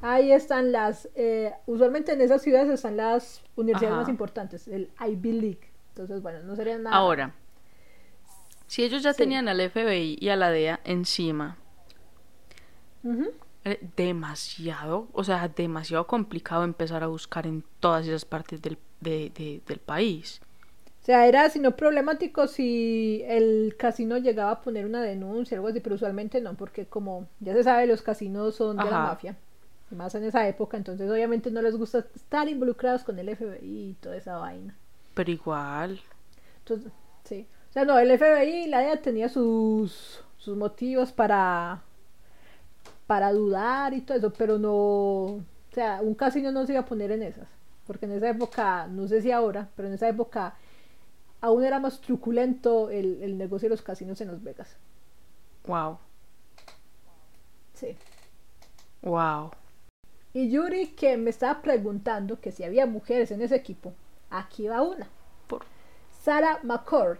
Ahí 0.02 0.32
están 0.32 0.72
las, 0.72 1.08
eh, 1.14 1.52
usualmente 1.66 2.12
en 2.12 2.20
esas 2.20 2.42
ciudades 2.42 2.68
están 2.70 2.96
las 2.96 3.42
universidades 3.56 3.92
Ajá. 3.94 4.00
más 4.02 4.08
importantes, 4.10 4.66
el 4.68 4.90
Ivy 5.00 5.32
League. 5.32 5.70
Entonces, 5.90 6.20
bueno, 6.22 6.40
no 6.42 6.56
sería 6.56 6.76
nada. 6.78 6.94
Ahora, 6.96 7.34
si 8.66 8.82
ellos 8.82 9.02
ya 9.02 9.12
Sí. 9.12 9.18
tenían 9.18 9.48
al 9.48 9.60
FBI 9.60 10.16
y 10.20 10.28
a 10.30 10.36
la 10.36 10.50
DEA 10.50 10.80
encima, 10.84 11.56
eh, 13.64 13.80
demasiado, 13.96 15.08
o 15.12 15.22
sea, 15.24 15.48
demasiado 15.48 16.06
complicado 16.06 16.64
empezar 16.64 17.02
a 17.02 17.06
buscar 17.06 17.46
en 17.46 17.64
todas 17.80 18.06
esas 18.06 18.24
partes 18.24 18.60
del, 18.60 18.78
de- 19.00 19.30
de- 19.34 19.62
del 19.66 19.78
país. 19.78 20.40
O 21.02 21.04
sea, 21.04 21.26
era 21.26 21.48
sino 21.50 21.74
problemático 21.76 22.46
si 22.46 23.22
el 23.26 23.74
casino 23.76 24.18
llegaba 24.18 24.52
a 24.52 24.60
poner 24.62 24.86
una 24.86 25.02
denuncia 25.02 25.56
o 25.56 25.60
algo 25.60 25.68
así, 25.68 25.80
pero 25.80 25.96
usualmente 25.96 26.40
no, 26.40 26.54
porque 26.54 26.86
como 26.86 27.28
ya 27.40 27.54
se 27.54 27.64
sabe, 27.64 27.86
los 27.88 28.02
casinos 28.02 28.54
son 28.54 28.76
de 28.76 28.84
la 28.84 28.90
mafia, 29.00 29.36
más 29.92 30.14
en 30.14 30.24
esa 30.24 30.46
época, 30.48 30.76
entonces 30.76 31.10
obviamente 31.10 31.50
no 31.50 31.62
les 31.62 31.76
gusta 31.76 32.06
estar 32.14 32.48
involucrados 32.48 33.04
con 33.04 33.18
el 33.18 33.28
FBI 33.28 33.90
y 33.90 33.94
toda 33.94 34.16
esa 34.16 34.36
vaina. 34.38 34.76
Pero 35.14 35.30
igual, 35.30 36.00
Entonces, 36.58 36.92
sí. 37.24 37.46
O 37.70 37.72
sea, 37.72 37.84
no, 37.84 37.98
el 37.98 38.10
FBI 38.10 38.64
y 38.64 38.66
la 38.68 38.80
DEA 38.80 39.00
tenía 39.02 39.28
sus, 39.28 40.22
sus 40.36 40.56
motivos 40.56 41.12
para, 41.12 41.82
para 43.06 43.32
dudar 43.32 43.94
y 43.94 44.02
todo 44.02 44.18
eso, 44.18 44.32
pero 44.32 44.58
no, 44.58 44.72
o 44.72 45.44
sea, 45.72 46.00
un 46.02 46.14
casino 46.14 46.52
no 46.52 46.66
se 46.66 46.72
iba 46.72 46.82
a 46.82 46.86
poner 46.86 47.10
en 47.12 47.22
esas, 47.22 47.48
porque 47.86 48.06
en 48.06 48.12
esa 48.12 48.30
época, 48.30 48.86
no 48.88 49.06
sé 49.08 49.22
si 49.22 49.30
ahora, 49.32 49.70
pero 49.76 49.88
en 49.88 49.94
esa 49.94 50.08
época 50.08 50.56
aún 51.40 51.64
era 51.64 51.80
más 51.80 52.00
truculento 52.00 52.90
el, 52.90 53.22
el 53.22 53.38
negocio 53.38 53.68
de 53.68 53.74
los 53.74 53.82
casinos 53.82 54.20
en 54.20 54.28
Las 54.28 54.42
Vegas. 54.42 54.78
wow, 55.66 55.98
Sí. 57.74 57.96
wow. 59.02 59.52
Y 60.34 60.50
Yuri, 60.50 60.88
que 60.88 61.16
me 61.16 61.30
estaba 61.30 61.60
preguntando 61.60 62.40
que 62.40 62.52
si 62.52 62.64
había 62.64 62.86
mujeres 62.86 63.30
en 63.30 63.42
ese 63.42 63.56
equipo, 63.56 63.92
aquí 64.30 64.66
va 64.66 64.82
una. 64.82 65.08
Por... 65.46 65.64
Sarah 66.22 66.60
McCord, 66.62 67.18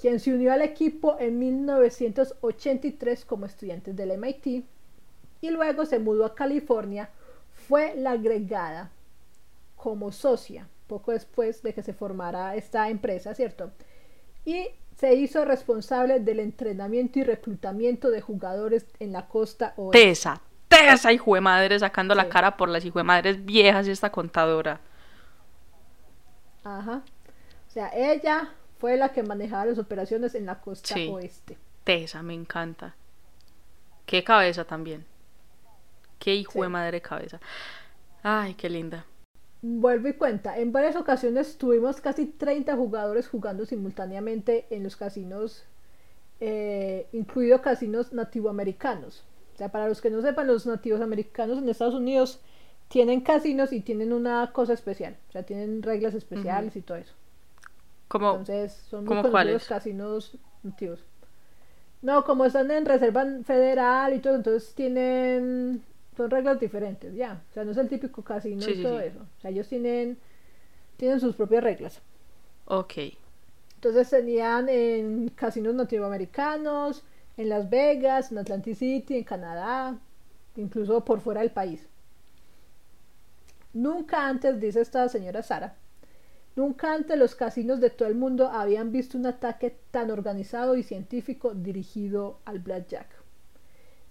quien 0.00 0.20
se 0.20 0.32
unió 0.32 0.52
al 0.52 0.62
equipo 0.62 1.16
en 1.18 1.38
1983 1.38 3.24
como 3.24 3.46
estudiante 3.46 3.92
del 3.92 4.18
MIT 4.18 4.64
y 5.40 5.50
luego 5.50 5.84
se 5.84 5.98
mudó 5.98 6.24
a 6.24 6.34
California, 6.34 7.10
fue 7.52 7.94
la 7.96 8.12
agregada 8.12 8.90
como 9.76 10.10
socia 10.12 10.68
poco 10.86 11.12
después 11.12 11.62
de 11.62 11.74
que 11.74 11.82
se 11.82 11.92
formara 11.92 12.54
esta 12.56 12.88
empresa, 12.88 13.34
¿cierto? 13.34 13.72
Y 14.44 14.68
se 14.96 15.14
hizo 15.14 15.44
responsable 15.44 16.20
del 16.20 16.40
entrenamiento 16.40 17.18
y 17.18 17.24
reclutamiento 17.24 18.10
de 18.10 18.20
jugadores 18.20 18.86
en 19.00 19.12
la 19.12 19.26
costa 19.26 19.74
oeste. 19.76 19.98
Tesa, 19.98 20.40
Tesa, 20.78 21.12
hijo 21.12 21.34
de 21.34 21.40
madre, 21.40 21.78
sacando 21.78 22.14
la 22.14 22.28
cara 22.28 22.56
por 22.56 22.68
las 22.68 22.84
hijo 22.84 22.98
de 22.98 23.04
madres 23.04 23.44
viejas 23.44 23.86
y 23.86 23.90
esta 23.90 24.10
contadora. 24.10 24.80
Ajá. 26.64 27.02
O 27.68 27.70
sea, 27.70 27.90
ella 27.94 28.50
fue 28.78 28.96
la 28.96 29.10
que 29.10 29.22
manejaba 29.22 29.66
las 29.66 29.78
operaciones 29.78 30.34
en 30.34 30.46
la 30.46 30.60
costa 30.60 30.94
Sí. 30.94 31.08
oeste. 31.08 31.56
Tesa, 31.84 32.22
me 32.22 32.34
encanta. 32.34 32.94
Qué 34.06 34.24
cabeza 34.24 34.64
también. 34.64 35.04
Qué 36.18 36.34
hijo 36.34 36.60
de 36.60 36.66
Sí. 36.66 36.72
madre 36.72 37.00
cabeza. 37.00 37.40
Ay, 38.22 38.54
qué 38.54 38.70
linda. 38.70 39.04
Vuelvo 39.62 40.08
y 40.08 40.12
cuenta, 40.14 40.58
en 40.58 40.72
varias 40.72 40.94
ocasiones 40.96 41.56
tuvimos 41.56 42.00
casi 42.00 42.26
30 42.26 42.76
jugadores 42.76 43.28
jugando 43.28 43.64
simultáneamente 43.64 44.66
en 44.70 44.82
los 44.82 44.94
casinos, 44.96 45.64
eh, 46.40 47.06
incluido 47.12 47.62
casinos 47.62 48.12
nativoamericanos. 48.12 49.24
O 49.54 49.56
sea, 49.58 49.70
para 49.70 49.88
los 49.88 50.00
que 50.00 50.10
no 50.10 50.22
sepan, 50.22 50.46
los 50.46 50.66
nativos 50.66 51.00
americanos 51.00 51.58
en 51.58 51.68
Estados 51.68 51.94
Unidos 51.94 52.40
tienen 52.88 53.20
casinos 53.22 53.72
y 53.72 53.80
tienen 53.80 54.12
una 54.12 54.52
cosa 54.52 54.72
especial. 54.74 55.16
O 55.28 55.32
sea, 55.32 55.44
tienen 55.44 55.82
reglas 55.82 56.14
especiales 56.14 56.76
y 56.76 56.82
todo 56.82 56.98
eso. 56.98 57.14
Como, 58.08 58.46
Entonces, 58.46 58.72
son 58.90 59.06
muy 59.06 59.16
¿cómo 59.16 59.22
conocidos 59.22 59.52
los 59.52 59.64
casinos 59.64 60.36
nativos. 60.62 61.04
No, 62.02 62.24
como 62.24 62.44
están 62.44 62.70
en 62.70 62.84
reserva 62.86 63.24
federal 63.44 64.12
y 64.14 64.20
todo, 64.20 64.34
entonces 64.36 64.74
tienen 64.74 65.82
son 66.16 66.30
reglas 66.30 66.60
diferentes, 66.60 67.14
ya. 67.14 67.42
O 67.50 67.54
sea, 67.54 67.64
no 67.64 67.72
es 67.72 67.76
el 67.78 67.88
típico 67.88 68.22
casino 68.22 68.66
Sí, 68.66 68.72
y 68.72 68.76
sí, 68.76 68.82
todo 68.82 69.00
sí. 69.00 69.00
eso. 69.00 69.20
O 69.38 69.40
sea, 69.40 69.50
ellos 69.50 69.68
tienen 69.68 70.18
tienen 70.98 71.20
sus 71.20 71.36
propias 71.36 71.64
reglas. 71.64 72.02
ok. 72.66 72.94
Entonces 73.76 74.10
tenían 74.10 74.68
en 74.68 75.28
casinos 75.30 75.74
nativoamericanos, 75.74 77.04
en 77.36 77.48
Las 77.48 77.68
Vegas, 77.70 78.30
en 78.30 78.38
Atlantic 78.38 78.76
City, 78.76 79.16
en 79.16 79.24
Canadá, 79.24 79.98
incluso 80.56 81.04
por 81.04 81.20
fuera 81.20 81.40
del 81.40 81.50
país. 81.50 81.86
Nunca 83.72 84.28
antes, 84.28 84.60
dice 84.60 84.80
esta 84.80 85.08
señora 85.08 85.42
Sara, 85.42 85.74
nunca 86.54 86.92
antes 86.92 87.18
los 87.18 87.34
casinos 87.34 87.80
de 87.80 87.90
todo 87.90 88.08
el 88.08 88.14
mundo 88.14 88.48
habían 88.48 88.92
visto 88.92 89.18
un 89.18 89.26
ataque 89.26 89.76
tan 89.90 90.10
organizado 90.10 90.76
y 90.76 90.84
científico 90.84 91.54
dirigido 91.54 92.38
al 92.44 92.60
blackjack. 92.60 93.08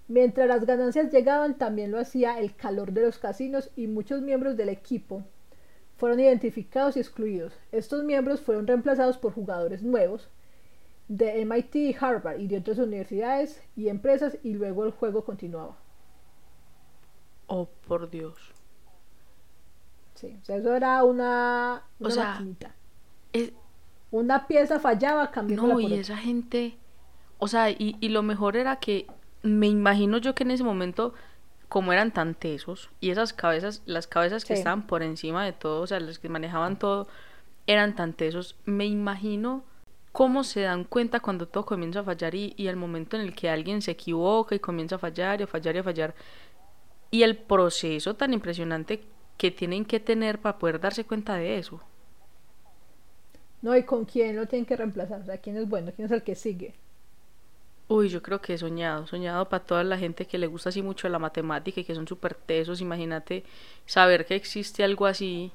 Mientras 0.10 0.50
las 0.50 0.66
ganancias 0.66 1.12
llegaban, 1.14 1.58
también 1.58 1.91
lo 1.91 2.00
hacía 2.00 2.38
el 2.40 2.56
calor 2.56 2.91
de 2.91 3.04
los 3.04 3.20
casinos 3.20 3.72
y 3.78 3.88
muchos 3.88 4.22
miembros 4.22 4.58
del 4.58 4.68
equipo 4.68 5.24
fueron 5.95 6.20
identificados 6.20 6.98
y 6.98 7.00
excluidos. 7.00 7.54
Estos 7.72 8.04
miembros 8.04 8.41
fueron 8.41 8.68
reemplazados 8.68 9.18
por 9.18 9.32
jugadores 9.32 9.82
nuevos 9.82 10.28
de 11.08 11.42
MIT 11.42 11.76
y 11.92 11.96
Harvard 12.00 12.40
y 12.40 12.48
de 12.48 12.58
otras 12.58 12.78
universidades 12.80 13.62
y 13.76 13.90
empresas 13.90 14.38
y 14.44 14.54
luego 14.54 14.86
el 14.86 14.92
juego 14.92 15.24
continuaba. 15.26 15.78
Oh, 17.48 17.70
por 17.88 18.10
Dios. 18.10 18.54
Sí, 20.16 20.38
o 20.42 20.46
sea, 20.46 20.58
eso 20.58 20.76
era 20.76 21.04
una, 21.04 21.84
O 22.02 22.06
una 22.06 22.12
sea, 22.12 22.26
maquinita. 22.26 22.76
Es- 23.34 23.54
Una 24.12 24.48
pieza 24.48 24.80
fallaba, 24.80 25.32
cambiándola 25.32 25.76
no, 25.76 25.80
y 25.80 25.86
otra. 25.86 25.98
esa 26.00 26.18
gente, 26.18 26.78
o 27.40 27.48
sea, 27.48 27.70
y, 27.72 27.98
y 28.00 28.10
lo 28.10 28.24
mejor 28.24 28.58
era 28.58 28.78
que 28.78 29.08
me 29.44 29.68
imagino 29.68 30.18
yo 30.20 30.36
que 30.36 30.44
en 30.44 30.52
ese 30.52 30.64
momento, 30.64 31.14
como 31.70 31.94
eran 31.94 32.14
tan 32.14 32.36
tesos, 32.36 32.90
y 33.02 33.10
esas 33.12 33.34
cabezas, 33.34 33.82
las 33.86 34.08
cabezas 34.08 34.46
que 34.46 34.54
Sí. 34.54 34.54
estaban 34.54 34.88
por 34.88 35.04
encima 35.04 35.46
de 35.46 35.54
todo, 35.54 35.82
o 35.82 35.88
sea, 35.88 36.00
las 36.00 36.20
que 36.20 36.30
manejaban 36.30 36.80
todo, 36.80 37.08
eran 37.68 37.96
tan 37.96 38.14
tesos, 38.14 38.58
me 38.66 38.86
imagino 38.88 39.64
cómo 40.14 40.45
se 40.45 40.61
dan 40.64 40.85
cuenta 40.85 41.22
cuando 41.22 41.48
todo 41.49 41.65
comienza 41.68 42.02
a 42.02 42.06
fallar 42.06 42.35
y, 42.35 42.56
y 42.57 42.68
el 42.69 42.77
momento 42.77 43.18
en 43.18 43.23
el 43.23 43.35
que 43.35 43.49
alguien 43.52 43.81
se 43.84 43.91
equivoca 43.94 44.56
y 44.56 44.60
comienza 44.61 44.98
a 44.98 44.99
fallar 44.99 45.41
y 45.41 45.45
a 45.45 45.48
fallar 45.48 45.76
y 45.77 45.80
a 45.80 45.84
fallar. 45.84 46.15
Y 47.11 47.23
el 47.23 47.38
proceso 47.38 48.15
tan 48.15 48.34
impresionante 48.34 49.03
que 49.38 49.52
tienen 49.52 49.85
que 49.85 49.99
tener 50.02 50.41
para 50.41 50.60
poder 50.60 50.80
darse 50.81 51.06
cuenta 51.06 51.35
de 51.35 51.57
eso. 51.60 51.81
No, 53.64 53.76
y 53.76 53.84
con 53.84 54.06
quién 54.06 54.35
lo 54.35 54.45
tienen 54.48 54.68
que 54.68 54.76
reemplazar, 54.76 55.22
o 55.22 55.26
sea, 55.26 55.40
quién 55.40 55.57
es 55.57 55.68
bueno, 55.68 55.91
quién 55.95 56.06
es 56.06 56.11
el 56.11 56.23
que 56.23 56.35
sigue. 56.35 56.76
Uy, 57.88 58.10
yo 58.10 58.22
creo 58.23 58.41
que 58.41 58.53
he 58.53 58.57
soñado, 58.57 59.06
soñado 59.07 59.48
para 59.49 59.64
toda 59.65 59.84
la 59.84 59.98
gente 59.98 60.26
que 60.26 60.38
le 60.38 60.48
gusta 60.48 60.69
así 60.69 60.81
mucho 60.81 61.07
la 61.10 61.19
matemática 61.19 61.80
y 61.81 61.84
que 61.85 61.95
son 61.95 62.07
súper 62.07 62.34
tesos, 62.35 62.81
imagínate 62.81 63.44
saber 63.85 64.26
que 64.26 64.35
existe 64.35 64.84
algo 64.84 65.06
así, 65.06 65.52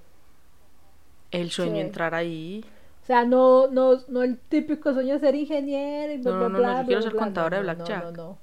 el 1.30 1.50
sueño 1.50 1.80
Sí. 1.80 1.82
entrar 1.82 2.14
ahí. 2.14 2.64
O 3.08 3.10
sea, 3.10 3.24
no, 3.24 3.66
no, 3.68 3.98
no 4.08 4.22
el 4.22 4.38
típico 4.38 4.92
sueño 4.94 5.14
de 5.14 5.20
ser 5.20 5.34
ingeniero 5.34 6.12
y 6.12 6.18
bla, 6.18 6.30
No, 6.30 6.36
bla, 6.36 6.48
no, 6.48 6.60
no, 6.60 6.72
bla, 6.72 6.74
yo 6.74 6.84
bla, 6.84 6.86
quiero 6.86 7.02
ser 7.02 7.12
bla. 7.12 7.16
contadora 7.16 7.56
de 7.56 7.62
No, 7.62 7.72
no, 7.72 7.74
blackjack. 7.74 7.98
No, 7.98 8.12
no, 8.12 8.12
no. 8.12 8.38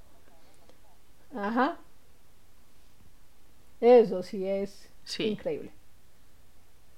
Ajá. 1.35 1.77
Eso 3.79 4.21
sí 4.21 4.45
es 4.45 4.89
Sí. 5.05 5.23
increíble. 5.31 5.71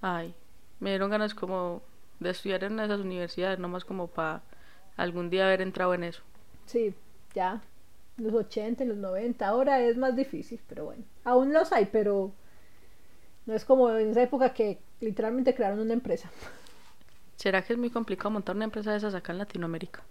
Ay, 0.01 0.33
me 0.79 0.89
dieron 0.91 1.09
ganas 1.11 1.35
como 1.35 1.81
de 2.19 2.31
estudiar 2.31 2.63
en 2.63 2.79
esas 2.79 2.99
universidades, 2.99 3.59
nomás 3.59 3.85
como 3.85 4.07
para 4.07 4.41
algún 4.95 5.29
día 5.29 5.45
haber 5.45 5.61
entrado 5.61 5.93
en 5.93 6.03
eso. 6.03 6.23
Sí, 6.65 6.93
ya. 7.33 7.61
Los 8.17 8.33
80, 8.33 8.83
en 8.83 8.89
los 8.89 8.97
90, 8.97 9.47
ahora 9.47 9.81
es 9.81 9.97
más 9.97 10.15
difícil, 10.15 10.59
pero 10.67 10.85
bueno. 10.85 11.03
Aún 11.23 11.53
los 11.53 11.71
hay, 11.71 11.85
pero 11.85 12.31
no 13.45 13.53
es 13.53 13.65
como 13.65 13.89
en 13.91 14.09
esa 14.11 14.21
época 14.23 14.53
que 14.53 14.79
literalmente 14.99 15.55
crearon 15.55 15.79
una 15.79 15.93
empresa. 15.93 16.29
¿Será 17.37 17.61
que 17.63 17.71
es 17.71 17.79
muy 17.79 17.89
complicado 17.89 18.31
montar 18.31 18.55
una 18.57 18.65
empresa 18.65 18.91
de 18.91 18.97
esas 18.97 19.15
acá 19.15 19.31
en 19.31 19.37
Latinoamérica? 19.37 20.03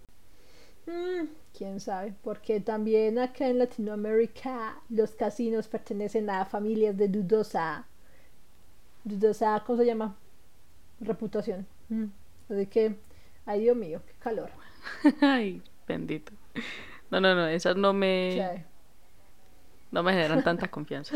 Mm, 0.85 1.27
quién 1.53 1.79
sabe, 1.79 2.13
porque 2.23 2.59
también 2.61 3.19
acá 3.19 3.47
en 3.47 3.59
Latinoamérica 3.59 4.81
los 4.89 5.11
casinos 5.15 5.67
pertenecen 5.67 6.29
a 6.29 6.45
familias 6.45 6.95
de 6.97 7.07
dudosa, 7.09 7.85
dudosa, 9.03 9.63
¿cómo 9.65 9.79
se 9.79 9.85
llama? 9.85 10.15
Reputación. 10.99 11.67
Mm, 11.89 12.05
Así 12.49 12.67
que, 12.67 12.95
ay 13.45 13.61
Dios 13.61 13.75
mío, 13.77 14.01
qué 14.07 14.13
calor. 14.19 14.49
Ay, 15.21 15.61
bendito. 15.87 16.31
No, 17.11 17.19
no, 17.21 17.35
no, 17.35 17.47
esas 17.47 17.75
no 17.75 17.93
me, 17.93 18.65
no 19.91 20.03
me 20.03 20.13
generan 20.13 20.43
tanta 20.43 20.67
confianza. 20.71 21.15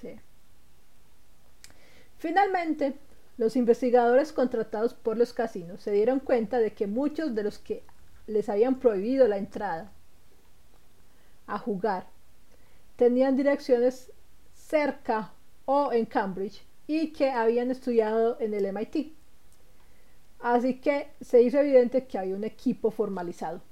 sí. 0.00 0.20
Finalmente, 2.18 2.94
los 3.40 3.56
investigadores 3.56 4.34
contratados 4.34 4.92
por 4.92 5.16
los 5.16 5.32
casinos 5.32 5.80
se 5.80 5.92
dieron 5.92 6.20
cuenta 6.20 6.58
de 6.58 6.74
que 6.74 6.86
muchos 6.86 7.34
de 7.34 7.42
los 7.42 7.58
que 7.58 7.82
les 8.26 8.50
habían 8.50 8.78
prohibido 8.78 9.26
la 9.28 9.38
entrada 9.38 9.90
a 11.46 11.58
jugar 11.58 12.06
tenían 12.96 13.38
direcciones 13.38 14.12
cerca 14.52 15.32
o 15.64 15.90
en 15.90 16.04
Cambridge 16.04 16.62
y 16.86 17.14
que 17.14 17.30
habían 17.30 17.70
estudiado 17.70 18.36
en 18.40 18.52
el 18.52 18.70
MIT. 18.74 19.14
Así 20.40 20.78
que 20.78 21.08
se 21.22 21.40
hizo 21.40 21.60
evidente 21.60 22.04
que 22.04 22.18
había 22.18 22.36
un 22.36 22.44
equipo 22.44 22.90
formalizado. 22.90 23.62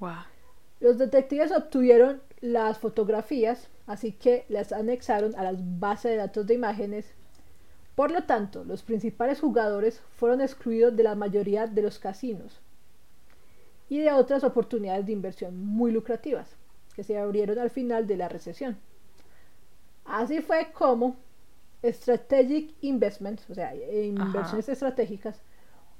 Wow. 0.00 0.24
Los 0.80 0.98
detectives 0.98 1.52
obtuvieron 1.52 2.20
las 2.40 2.78
fotografías, 2.78 3.68
así 3.86 4.10
que 4.10 4.46
las 4.48 4.72
anexaron 4.72 5.36
a 5.36 5.44
las 5.44 5.78
bases 5.78 6.10
de 6.10 6.16
datos 6.16 6.44
de 6.44 6.54
imágenes. 6.54 7.14
Por 7.98 8.12
lo 8.12 8.22
tanto, 8.22 8.62
los 8.62 8.84
principales 8.84 9.40
jugadores 9.40 10.00
fueron 10.14 10.40
excluidos 10.40 10.94
de 10.94 11.02
la 11.02 11.16
mayoría 11.16 11.66
de 11.66 11.82
los 11.82 11.98
casinos 11.98 12.60
y 13.88 13.98
de 13.98 14.12
otras 14.12 14.44
oportunidades 14.44 15.04
de 15.04 15.10
inversión 15.10 15.66
muy 15.66 15.90
lucrativas 15.90 16.48
que 16.94 17.02
se 17.02 17.18
abrieron 17.18 17.58
al 17.58 17.70
final 17.70 18.06
de 18.06 18.16
la 18.16 18.28
recesión. 18.28 18.78
Así 20.04 20.40
fue 20.40 20.68
como 20.72 21.16
Strategic 21.82 22.72
Investments, 22.82 23.50
o 23.50 23.54
sea, 23.56 23.74
eh, 23.74 24.06
inversiones 24.06 24.68
estratégicas, 24.68 25.42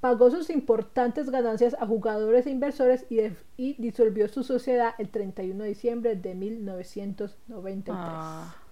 pagó 0.00 0.30
sus 0.30 0.50
importantes 0.50 1.30
ganancias 1.30 1.74
a 1.80 1.84
jugadores 1.84 2.46
e 2.46 2.50
inversores 2.50 3.06
y, 3.10 3.74
disolvió 3.82 4.28
su 4.28 4.44
sociedad 4.44 4.94
el 4.98 5.08
31 5.08 5.64
de 5.64 5.68
diciembre 5.68 6.14
de 6.14 6.36
1993. 6.36 7.98
Ah, 8.00 8.54
O 8.54 8.67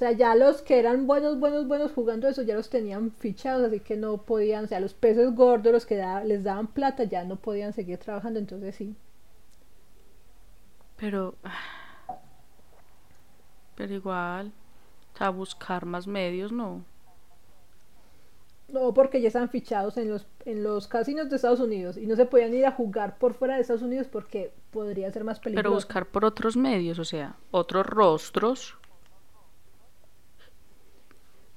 sea, 0.00 0.12
ya 0.12 0.34
los 0.34 0.62
que 0.62 0.78
eran 0.80 1.06
buenos, 1.06 1.38
buenos, 1.40 1.68
buenos 1.68 1.92
jugando 1.92 2.28
eso 2.28 2.42
ya 2.42 2.54
los 2.56 2.70
tenían 2.70 3.10
fichados, 3.12 3.64
así 3.66 3.80
que 3.80 3.96
no 3.96 4.18
podían, 4.18 4.64
o 4.64 4.68
sea, 4.68 4.80
los 4.80 4.94
peces 4.94 5.34
gordos, 5.34 5.72
los 5.72 5.86
que 5.86 5.96
da- 5.96 6.24
les 6.24 6.42
daban 6.44 6.66
plata, 6.68 7.04
ya 7.04 7.24
no 7.24 7.36
podían 7.36 7.72
seguir 7.72 7.98
trabajando, 7.98 8.38
entonces 8.40 8.74
sí. 8.76 8.96
pero. 10.96 11.34
Pero 13.76 13.94
igual. 13.94 14.52
O 15.14 15.18
sea, 15.18 15.30
buscar 15.30 15.84
más 15.86 16.06
medios, 16.06 16.52
no. 16.52 16.84
No, 18.68 18.94
porque 18.94 19.20
ya 19.20 19.28
están 19.28 19.48
fichados 19.48 19.96
en 19.96 20.08
los, 20.10 20.26
en 20.44 20.62
los 20.62 20.86
casinos 20.86 21.28
de 21.28 21.36
Estados 21.36 21.58
Unidos 21.60 21.96
y 21.96 22.06
no 22.06 22.14
se 22.14 22.24
podían 22.26 22.54
ir 22.54 22.64
a 22.66 22.70
jugar 22.72 23.18
por 23.18 23.34
fuera 23.34 23.56
de 23.56 23.62
Estados 23.62 23.82
Unidos 23.82 24.06
porque 24.10 24.52
podría 24.70 25.10
ser 25.10 25.24
más 25.24 25.40
peligroso. 25.40 25.62
Pero 25.64 25.74
buscar 25.74 26.06
por 26.06 26.24
otros 26.24 26.56
medios, 26.56 26.98
o 27.00 27.04
sea, 27.04 27.34
otros 27.50 27.84
rostros. 27.86 28.76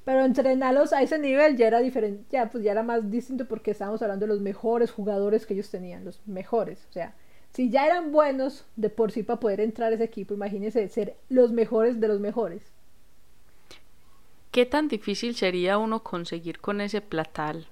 Pero 0.06 0.26
entrenarlos 0.26 0.92
a 0.92 1.02
ese 1.02 1.18
nivel 1.18 1.56
ya 1.56 1.68
era 1.68 1.80
diferente, 1.80 2.26
ya 2.30 2.50
pues 2.50 2.64
ya 2.64 2.72
era 2.72 2.84
más 2.84 3.10
distinto 3.10 3.48
porque 3.48 3.72
estábamos 3.72 4.02
hablando 4.02 4.26
de 4.26 4.34
los 4.34 4.42
mejores 4.42 4.92
jugadores 4.92 5.46
que 5.46 5.54
ellos 5.54 5.70
tenían, 5.70 6.04
los 6.04 6.20
mejores. 6.28 6.86
O 6.90 6.94
sea, 6.94 7.16
si 7.54 7.70
ya 7.70 7.86
eran 7.86 8.12
buenos 8.12 8.66
de 8.76 8.90
por 8.90 9.12
sí 9.12 9.24
para 9.24 9.40
poder 9.40 9.62
entrar 9.62 9.92
a 9.92 9.96
ese 9.96 10.04
equipo, 10.04 10.34
imagínense 10.34 10.90
ser 10.90 11.16
los 11.30 11.52
mejores 11.52 12.00
de 12.00 12.08
los 12.08 12.20
mejores. 12.20 12.64
¿Qué 14.52 14.66
tan 14.66 14.88
difícil 14.88 15.36
sería 15.36 15.78
uno 15.78 16.04
conseguir 16.04 16.60
con 16.60 16.82
ese 16.82 17.02
platal 17.02 17.68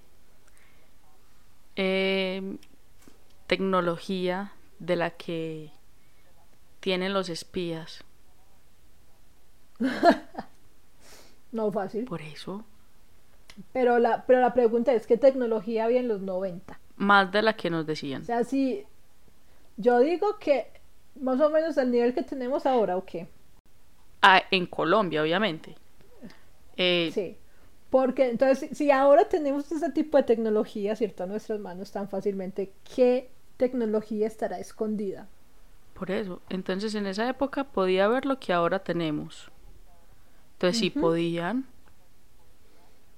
eh, 1.75 2.57
tecnología 3.47 4.53
de 4.79 4.95
la 4.95 5.11
que 5.11 5.71
tienen 6.79 7.13
los 7.13 7.29
espías? 7.29 8.03
No 11.51 11.71
fácil. 11.71 12.05
Por 12.05 12.21
eso, 12.21 12.63
Pero 13.73 13.99
la, 13.99 14.25
pero 14.25 14.39
la 14.39 14.53
pregunta 14.53 14.93
es, 14.93 15.05
¿qué 15.07 15.17
tecnología 15.17 15.85
había 15.85 15.99
en 15.99 16.07
los 16.07 16.21
90? 16.21 16.79
más 16.97 17.31
de 17.31 17.41
la 17.41 17.55
que 17.55 17.69
nos 17.71 17.85
decían. 17.87 18.21
O 18.21 18.25
sea, 18.25 18.43
si 18.43 18.85
yo 19.77 19.99
digo 19.99 20.37
que 20.39 20.67
más 21.19 21.41
o 21.41 21.49
menos 21.49 21.77
al 21.79 21.91
nivel 21.91 22.13
que 22.13 22.21
tenemos 22.23 22.65
ahora, 22.67 22.95
¿o 22.97 23.05
qué? 23.05 23.27
Ah, 24.21 24.43
en 24.51 24.67
Colombia, 24.67 25.21
obviamente. 25.23 25.75
Eh, 26.77 27.11
Sí. 27.13 27.37
Porque 27.89 28.29
entonces, 28.29 28.69
si- 28.69 28.75
si 28.75 28.91
ahora 28.91 29.27
tenemos 29.27 29.69
ese 29.71 29.91
tipo 29.91 30.15
de 30.17 30.23
tecnología, 30.23 30.95
¿cierto? 30.95 31.23
A 31.23 31.27
nuestras 31.27 31.59
manos 31.59 31.91
tan 31.91 32.07
fácilmente, 32.07 32.71
¿qué 32.95 33.29
tecnología 33.57 34.27
estará 34.27 34.59
escondida? 34.59 35.27
Por 35.93 36.09
eso. 36.09 36.41
Entonces, 36.49 36.95
en 36.95 37.05
esa 37.05 37.27
época 37.29 37.65
podía 37.65 38.05
haber 38.05 38.25
lo 38.25 38.39
que 38.39 38.53
ahora 38.53 38.79
tenemos. 38.79 39.50
Entonces, 40.61 40.77
sí 40.79 40.91
podían, 40.91 41.65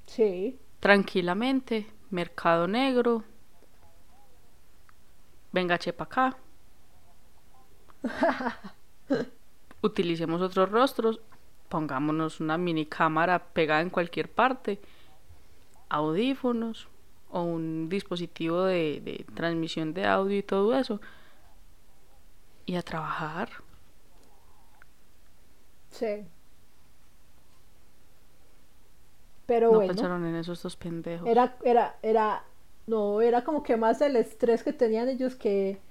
Sí. 0.06 0.60
tranquilamente, 0.80 1.88
mercado 2.10 2.68
negro. 2.68 3.24
Venga, 5.52 5.78
chepa 5.78 6.04
acá. 6.06 6.38
Utilicemos 9.82 10.42
otros 10.42 10.70
rostros. 10.72 11.22
Pongámonos 11.70 12.40
una 12.40 12.58
mini 12.58 12.86
cámara 12.86 13.40
pegada 13.54 13.82
en 13.82 13.90
cualquier 13.90 14.32
parte. 14.32 14.80
Audífonos. 15.90 16.88
O 17.30 17.42
un 17.44 17.90
dispositivo 17.90 18.64
de, 18.64 19.02
de 19.02 19.26
transmisión 19.34 19.94
de 19.94 20.06
audio 20.06 20.38
y 20.38 20.44
todo 20.44 20.78
eso. 20.78 21.02
Y 22.66 22.76
a 22.76 22.82
trabajar. 22.82 23.50
Sí. 25.90 26.26
Pero 29.46 29.72
no 29.72 29.74
bueno, 29.74 29.86
pensaron 29.86 30.26
en 30.26 30.36
eso 30.36 30.54
estos 30.54 30.76
pendejos. 30.78 31.32
era, 31.32 31.58
era, 31.64 31.96
era, 32.02 32.44
no, 32.88 33.22
era 33.22 33.44
como 33.44 33.64
que 33.64 33.78
más 33.78 34.02
el 34.02 34.16
estrés 34.16 34.64
que 34.64 34.74
tenían 34.74 35.10
ellos 35.10 35.36
que, 35.36 35.82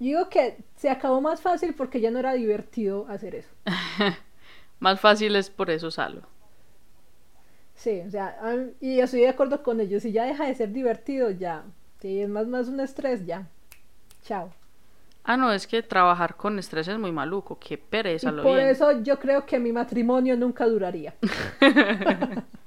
yo 0.00 0.06
digo 0.06 0.28
que 0.30 0.58
se 0.76 0.90
acabó 0.90 1.20
más 1.20 1.42
fácil 1.42 1.74
porque 1.74 2.00
ya 2.00 2.10
no 2.10 2.18
era 2.20 2.34
divertido 2.34 3.06
hacer 3.08 3.34
eso. 3.36 3.50
Más 4.80 5.00
fácil 5.00 5.34
es 5.36 5.50
por 5.50 5.70
eso, 5.70 5.90
Salo. 5.90 6.22
Sí, 7.74 8.00
o 8.06 8.10
sea, 8.10 8.36
y 8.80 9.00
estoy 9.00 9.20
de 9.20 9.28
acuerdo 9.28 9.62
con 9.62 9.80
ellos, 9.80 10.02
si 10.02 10.12
ya 10.12 10.24
deja 10.24 10.46
de 10.46 10.54
ser 10.54 10.72
divertido, 10.72 11.30
ya, 11.30 11.64
si 12.00 12.20
es 12.20 12.28
más, 12.28 12.46
más 12.46 12.68
un 12.68 12.80
estrés, 12.80 13.26
ya, 13.26 13.48
chao. 14.22 14.52
Ah, 15.24 15.36
no, 15.36 15.52
es 15.52 15.66
que 15.66 15.82
trabajar 15.82 16.36
con 16.36 16.58
estrés 16.58 16.88
es 16.88 16.98
muy 16.98 17.12
maluco. 17.12 17.58
Qué 17.58 17.76
pereza, 17.78 18.30
Y 18.30 18.32
lo 18.32 18.44
por 18.44 18.52
bien. 18.52 18.70
eso 18.70 18.90
yo 19.02 19.20
creo 19.20 19.46
que 19.46 19.60
mi 19.60 19.70
matrimonio 19.70 20.36
nunca 20.36 20.66
duraría. 20.66 21.14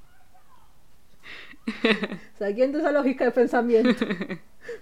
Siguiendo 2.38 2.78
esa 2.78 2.92
lógica 2.92 3.24
de 3.24 3.30
pensamiento, 3.30 4.04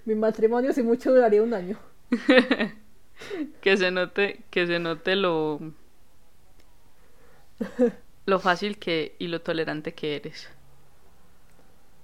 mi 0.04 0.14
matrimonio 0.14 0.72
si 0.72 0.82
mucho 0.82 1.12
duraría 1.12 1.42
un 1.42 1.54
año. 1.54 1.78
que 3.60 3.76
se 3.76 3.90
note, 3.90 4.40
que 4.50 4.66
se 4.66 4.78
note 4.78 5.16
lo 5.16 5.60
lo 8.26 8.38
fácil 8.38 8.78
que 8.78 9.16
y 9.18 9.28
lo 9.28 9.40
tolerante 9.40 9.94
que 9.94 10.16
eres. 10.16 10.48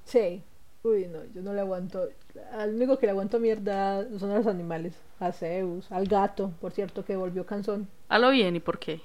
Sí. 0.04 0.42
Uy, 0.84 1.06
no, 1.06 1.20
yo 1.32 1.42
no 1.42 1.54
le 1.54 1.60
aguanto. 1.60 2.09
Al 2.52 2.74
único 2.74 2.98
que 2.98 3.06
le 3.06 3.12
aguanto 3.12 3.38
mierda 3.38 4.04
son 4.18 4.32
a 4.32 4.36
los 4.36 4.46
animales. 4.46 4.94
A 5.20 5.30
Zeus, 5.30 5.90
al 5.92 6.06
gato, 6.09 6.52
por 6.60 6.72
cierto, 6.72 7.04
que 7.04 7.16
volvió 7.16 7.46
cansón. 7.46 7.88
A 8.09 8.18
lo 8.18 8.30
bien, 8.30 8.56
¿y 8.56 8.60
por 8.60 8.80
qué? 8.80 9.00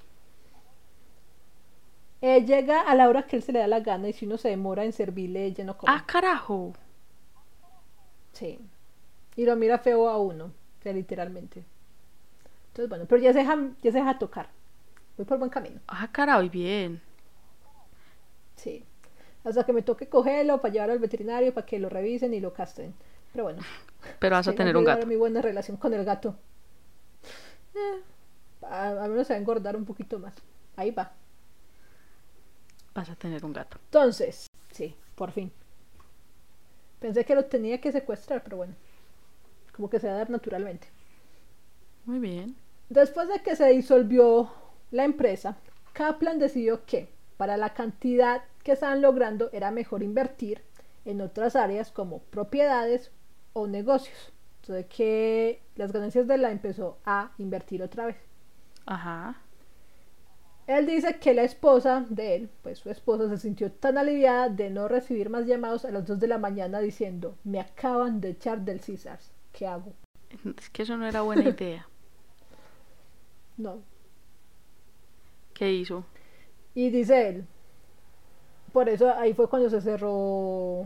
Eh, 2.21 2.45
llega 2.45 2.81
a 2.81 2.95
la 2.95 3.09
hora 3.09 3.23
que 3.27 3.35
él 3.35 3.43
se 3.43 3.51
le 3.51 3.59
da 3.59 3.67
la 3.67 3.79
gana 3.79 4.09
y 4.09 4.13
si 4.13 4.25
uno 4.25 4.37
se 4.37 4.49
demora 4.49 4.83
en 4.85 4.93
servirle, 4.93 5.45
ella 5.45 5.63
no 5.63 5.77
come. 5.77 5.93
¡Ah, 5.93 6.03
carajo! 6.05 6.73
Sí. 8.33 8.59
Y 9.35 9.45
lo 9.45 9.55
mira 9.55 9.77
feo 9.79 10.09
a 10.09 10.17
uno, 10.17 10.45
o 10.45 10.81
sea, 10.83 10.93
literalmente. 10.93 11.63
Entonces, 12.69 12.89
bueno, 12.89 13.05
pero 13.07 13.21
ya 13.21 13.33
se 13.33 13.39
deja, 13.39 13.55
ya 13.81 13.91
se 13.91 13.97
deja 13.99 14.17
tocar. 14.19 14.49
Voy 15.17 15.25
por 15.25 15.37
buen 15.39 15.49
camino. 15.49 15.79
¡Ah, 15.87 16.09
carajo! 16.11 16.43
y 16.43 16.49
Bien. 16.49 17.01
Sí. 18.55 18.83
Hasta 19.43 19.65
que 19.65 19.73
me 19.73 19.81
toque 19.81 20.09
cogerlo 20.09 20.59
para 20.59 20.73
llevarlo 20.73 20.93
al 20.93 20.99
veterinario 20.99 21.53
para 21.53 21.65
que 21.65 21.79
lo 21.79 21.89
revisen 21.89 22.33
y 22.33 22.39
lo 22.39 22.53
castren. 22.53 22.93
Pero 23.31 23.45
bueno. 23.45 23.61
Pero 24.19 24.35
vas 24.35 24.47
a 24.47 24.53
tener 24.53 24.75
un 24.77 24.83
gato. 24.83 25.07
mi 25.07 25.15
buena 25.15 25.41
relación 25.41 25.77
con 25.77 25.93
el 25.93 26.03
gato. 26.05 26.35
Eh, 27.75 28.01
a, 28.63 28.89
a 29.05 29.07
menos 29.07 29.27
se 29.27 29.33
va 29.33 29.37
a 29.37 29.41
engordar 29.41 29.75
un 29.75 29.85
poquito 29.85 30.19
más. 30.19 30.33
Ahí 30.75 30.91
va. 30.91 31.11
Vas 32.97 33.11
a 33.11 33.15
tener 33.15 33.45
un 33.45 33.53
gato. 33.53 33.77
Entonces, 33.85 34.47
sí, 34.71 34.95
por 35.13 35.31
fin. 35.31 35.51
Pensé 36.99 37.25
que 37.25 37.35
lo 37.35 37.45
tenía 37.45 37.79
que 37.79 37.91
secuestrar, 37.91 38.43
pero 38.43 38.57
bueno. 38.57 38.73
Como 39.71 39.87
que 39.87 39.99
se 39.99 40.07
va 40.07 40.13
a 40.13 40.17
dar 40.17 40.31
naturalmente. 40.31 40.87
Muy 42.05 42.17
bien. 42.17 42.55
Después 42.89 43.27
de 43.27 43.43
que 43.43 43.55
se 43.55 43.67
disolvió 43.67 44.49
la 44.89 45.03
empresa, 45.03 45.57
Kaplan 45.93 46.39
decidió 46.39 46.85
que 46.85 47.07
para 47.37 47.55
la 47.55 47.75
cantidad 47.75 48.41
que 48.63 48.71
estaban 48.71 49.03
logrando 49.03 49.51
era 49.53 49.69
mejor 49.69 50.01
invertir 50.01 50.63
en 51.05 51.21
otras 51.21 51.55
áreas 51.55 51.91
como 51.91 52.23
propiedades 52.23 53.11
o 53.53 53.67
negocios. 53.67 54.33
Entonces 54.61 54.87
que 54.87 55.61
las 55.75 55.91
ganancias 55.91 56.25
de 56.25 56.39
la 56.39 56.49
empezó 56.49 56.97
a 57.05 57.29
invertir 57.37 57.83
otra 57.83 58.07
vez. 58.07 58.17
Ajá. 58.87 59.39
Él 60.67 60.85
dice 60.85 61.17
que 61.17 61.33
la 61.33 61.43
esposa 61.43 62.05
de 62.09 62.35
él, 62.35 62.49
pues 62.61 62.79
su 62.79 62.89
esposa, 62.89 63.29
se 63.29 63.37
sintió 63.37 63.71
tan 63.71 63.97
aliviada 63.97 64.49
de 64.49 64.69
no 64.69 64.89
recibir 64.89 65.29
más 65.29 65.45
llamados 65.45 65.85
a 65.85 65.91
las 65.91 66.05
2 66.05 66.19
de 66.19 66.27
la 66.27 66.37
mañana 66.37 66.79
diciendo, 66.79 67.37
me 67.45 67.61
acaban 67.61 68.19
de 68.19 68.31
echar 68.31 68.59
del 68.59 68.81
César, 68.81 69.17
¿qué 69.53 69.65
hago? 69.65 69.93
Es 70.57 70.69
que 70.69 70.83
eso 70.83 70.97
no 70.97 71.07
era 71.07 71.21
buena 71.21 71.49
idea. 71.49 71.87
no. 73.57 73.81
¿Qué 75.53 75.71
hizo? 75.71 76.05
Y 76.75 76.89
dice 76.89 77.29
él, 77.29 77.45
por 78.73 78.89
eso 78.89 79.09
ahí 79.11 79.33
fue 79.33 79.49
cuando 79.49 79.69
se 79.69 79.79
cerró, 79.79 80.85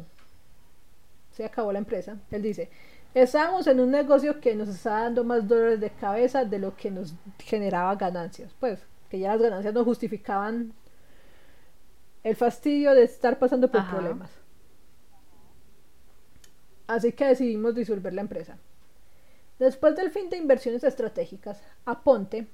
se 1.31 1.43
acabó 1.43 1.73
la 1.73 1.79
empresa. 1.79 2.19
Él 2.29 2.43
dice, 2.43 2.69
estábamos 3.15 3.65
en 3.65 3.79
un 3.79 3.89
negocio 3.89 4.39
que 4.39 4.55
nos 4.55 4.69
estaba 4.69 5.01
dando 5.01 5.23
más 5.23 5.47
dolores 5.47 5.79
de 5.79 5.89
cabeza 5.89 6.45
de 6.45 6.59
lo 6.59 6.75
que 6.75 6.91
nos 6.91 7.15
generaba 7.39 7.95
ganancias. 7.95 8.53
Pues 8.59 8.85
que 9.11 9.19
ya 9.19 9.33
las 9.33 9.41
ganancias 9.41 9.73
no 9.73 9.83
justificaban 9.83 10.73
el 12.23 12.37
fastidio 12.37 12.93
de 12.93 13.03
estar 13.03 13.37
pasando 13.39 13.69
por 13.69 13.85
problemas. 13.89 14.31
Así 16.87 17.11
que 17.11 17.25
decidimos 17.25 17.75
disolver 17.75 18.13
la 18.13 18.21
empresa. 18.21 18.57
Después 19.59 19.97
del 19.97 20.11
fin 20.11 20.29
de 20.29 20.37
inversiones 20.37 20.85
estratégicas, 20.85 21.61
Aponte 21.83 22.47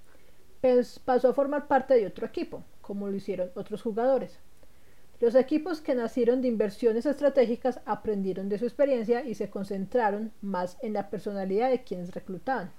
pues, 0.60 0.98
pasó 0.98 1.30
a 1.30 1.34
formar 1.34 1.68
parte 1.68 1.94
de 1.94 2.08
otro 2.08 2.26
equipo, 2.26 2.64
como 2.82 3.08
lo 3.08 3.16
hicieron 3.16 3.52
otros 3.54 3.84
jugadores. 3.84 4.40
Los 5.20 5.36
equipos 5.36 5.80
que 5.80 5.94
nacieron 5.94 6.42
de 6.42 6.48
inversiones 6.48 7.06
estratégicas 7.06 7.82
aprendieron 7.86 8.50
de 8.50 8.58
su 8.58 8.66
experiencia 8.66 9.24
y 9.24 9.36
se 9.36 9.52
concentraron 9.52 10.32
más 10.42 10.80
en 10.82 10.94
la 10.94 11.12
personalidad 11.12 11.70
de 11.70 11.84
quienes 11.84 12.16
reclutaban. 12.16 12.72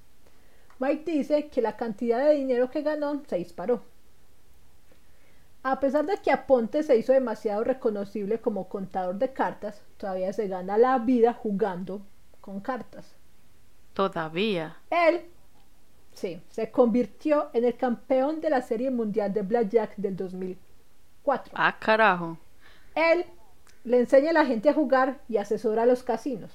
Mike 0.79 1.11
dice 1.11 1.49
que 1.49 1.61
la 1.61 1.77
cantidad 1.77 2.25
de 2.25 2.35
dinero 2.35 2.71
que 2.71 2.83
ganó 2.83 3.23
se 3.27 3.37
disparó. 3.37 3.83
A 5.63 5.81
pesar 5.81 6.07
de 6.07 6.17
que 6.19 6.31
Aponte 6.31 6.83
se 6.83 6.97
hizo 6.97 7.13
demasiado 7.13 7.65
reconocible 7.65 8.41
como 8.41 8.69
contador 8.69 9.17
de 9.17 9.33
cartas, 9.33 9.83
todavía 9.97 10.33
se 10.33 10.47
gana 10.47 10.79
la 10.79 10.99
vida 10.99 11.35
jugando 11.35 12.01
con 12.41 12.61
cartas. 12.61 13.17
Todavía. 13.93 14.77
Él, 14.89 15.23
sí, 16.13 16.41
se 16.51 16.71
convirtió 16.71 17.51
en 17.53 17.65
el 17.65 17.77
campeón 17.77 18.41
de 18.41 18.51
la 18.51 18.63
Serie 18.63 18.91
Mundial 18.91 19.35
de 19.35 19.43
Blackjack 19.43 19.97
del 19.97 20.17
2004. 20.17 21.53
Ah, 21.57 21.77
carajo. 21.79 22.39
Él 22.95 23.25
le 23.83 23.99
enseña 23.99 24.31
a 24.31 24.35
la 24.35 24.47
gente 24.47 24.69
a 24.69 24.75
jugar 24.75 25.19
y 25.29 25.39
asesora 25.39 25.83
a 25.83 25.87
los 25.87 26.05
casinos 26.05 26.53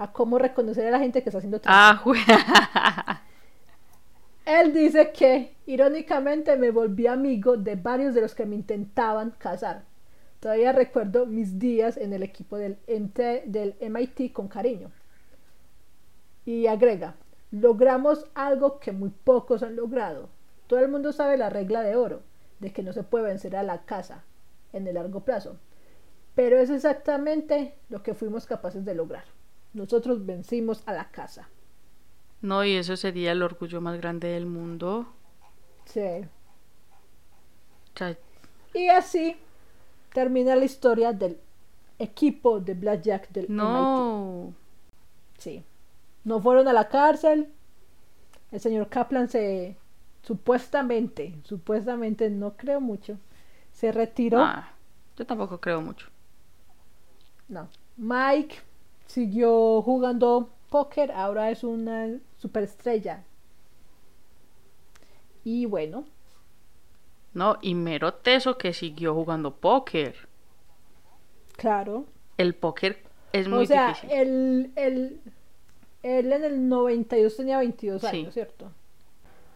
a 0.00 0.10
cómo 0.12 0.38
reconocer 0.38 0.86
a 0.86 0.90
la 0.90 0.98
gente 0.98 1.22
que 1.22 1.28
está 1.28 1.38
haciendo 1.38 1.60
trampa. 1.60 2.02
Ah, 2.06 3.22
Él 4.46 4.72
dice 4.72 5.12
que, 5.12 5.54
irónicamente, 5.66 6.56
me 6.56 6.70
volví 6.70 7.06
amigo 7.06 7.58
de 7.58 7.76
varios 7.76 8.14
de 8.14 8.22
los 8.22 8.34
que 8.34 8.46
me 8.46 8.56
intentaban 8.56 9.32
casar. 9.32 9.84
Todavía 10.40 10.72
recuerdo 10.72 11.26
mis 11.26 11.58
días 11.58 11.98
en 11.98 12.14
el 12.14 12.22
equipo 12.22 12.56
del, 12.56 12.78
del 12.86 13.76
MIT 13.78 14.32
con 14.32 14.48
cariño. 14.48 14.90
Y 16.46 16.66
agrega, 16.66 17.16
logramos 17.50 18.24
algo 18.34 18.80
que 18.80 18.92
muy 18.92 19.10
pocos 19.10 19.62
han 19.62 19.76
logrado. 19.76 20.30
Todo 20.66 20.80
el 20.80 20.88
mundo 20.88 21.12
sabe 21.12 21.36
la 21.36 21.50
regla 21.50 21.82
de 21.82 21.96
oro, 21.96 22.22
de 22.58 22.72
que 22.72 22.82
no 22.82 22.94
se 22.94 23.02
puede 23.02 23.26
vencer 23.26 23.54
a 23.54 23.62
la 23.62 23.82
casa 23.82 24.24
en 24.72 24.86
el 24.86 24.94
largo 24.94 25.20
plazo. 25.20 25.58
Pero 26.34 26.58
es 26.58 26.70
exactamente 26.70 27.74
lo 27.90 28.02
que 28.02 28.14
fuimos 28.14 28.46
capaces 28.46 28.86
de 28.86 28.94
lograr. 28.94 29.24
Nosotros 29.72 30.24
vencimos 30.24 30.82
a 30.86 30.92
la 30.92 31.10
casa. 31.10 31.48
No, 32.42 32.64
y 32.64 32.74
eso 32.74 32.96
sería 32.96 33.32
el 33.32 33.42
orgullo 33.42 33.80
más 33.80 33.98
grande 33.98 34.28
del 34.28 34.46
mundo. 34.46 35.06
Sí. 35.84 36.26
Y 38.74 38.88
así 38.88 39.36
termina 40.12 40.56
la 40.56 40.64
historia 40.64 41.12
del 41.12 41.38
equipo 41.98 42.60
de 42.60 42.74
Blackjack 42.74 43.28
del 43.30 43.46
no. 43.54 44.54
Sí. 45.38 45.64
No 46.24 46.40
fueron 46.40 46.68
a 46.68 46.72
la 46.72 46.88
cárcel. 46.88 47.52
El 48.50 48.60
señor 48.60 48.88
Kaplan 48.88 49.28
se 49.28 49.76
supuestamente, 50.22 51.34
supuestamente 51.44 52.30
no 52.30 52.56
creo 52.56 52.80
mucho, 52.80 53.18
se 53.72 53.92
retiró. 53.92 54.40
Ah, 54.40 54.70
yo 55.16 55.26
tampoco 55.26 55.60
creo 55.60 55.80
mucho. 55.80 56.08
No. 57.48 57.68
Mike 57.96 58.56
siguió 59.10 59.82
jugando 59.82 60.50
póker, 60.70 61.10
ahora 61.10 61.50
es 61.50 61.64
una 61.64 62.08
superestrella. 62.38 63.24
Y 65.42 65.66
bueno. 65.66 66.04
No, 67.34 67.58
y 67.60 67.74
mero 67.74 68.14
teso 68.14 68.56
que 68.56 68.72
siguió 68.72 69.14
jugando 69.14 69.56
póker. 69.56 70.14
Claro. 71.56 72.06
El 72.36 72.54
póker 72.54 73.02
es 73.32 73.48
muy 73.48 73.64
o 73.64 73.66
sea, 73.66 73.88
difícil. 73.88 74.10
Él, 74.12 74.72
él, 74.76 75.20
él 76.02 76.32
en 76.32 76.44
el 76.44 76.68
92 76.68 77.36
tenía 77.36 77.58
22 77.58 78.04
años, 78.04 78.34
¿cierto? 78.34 78.70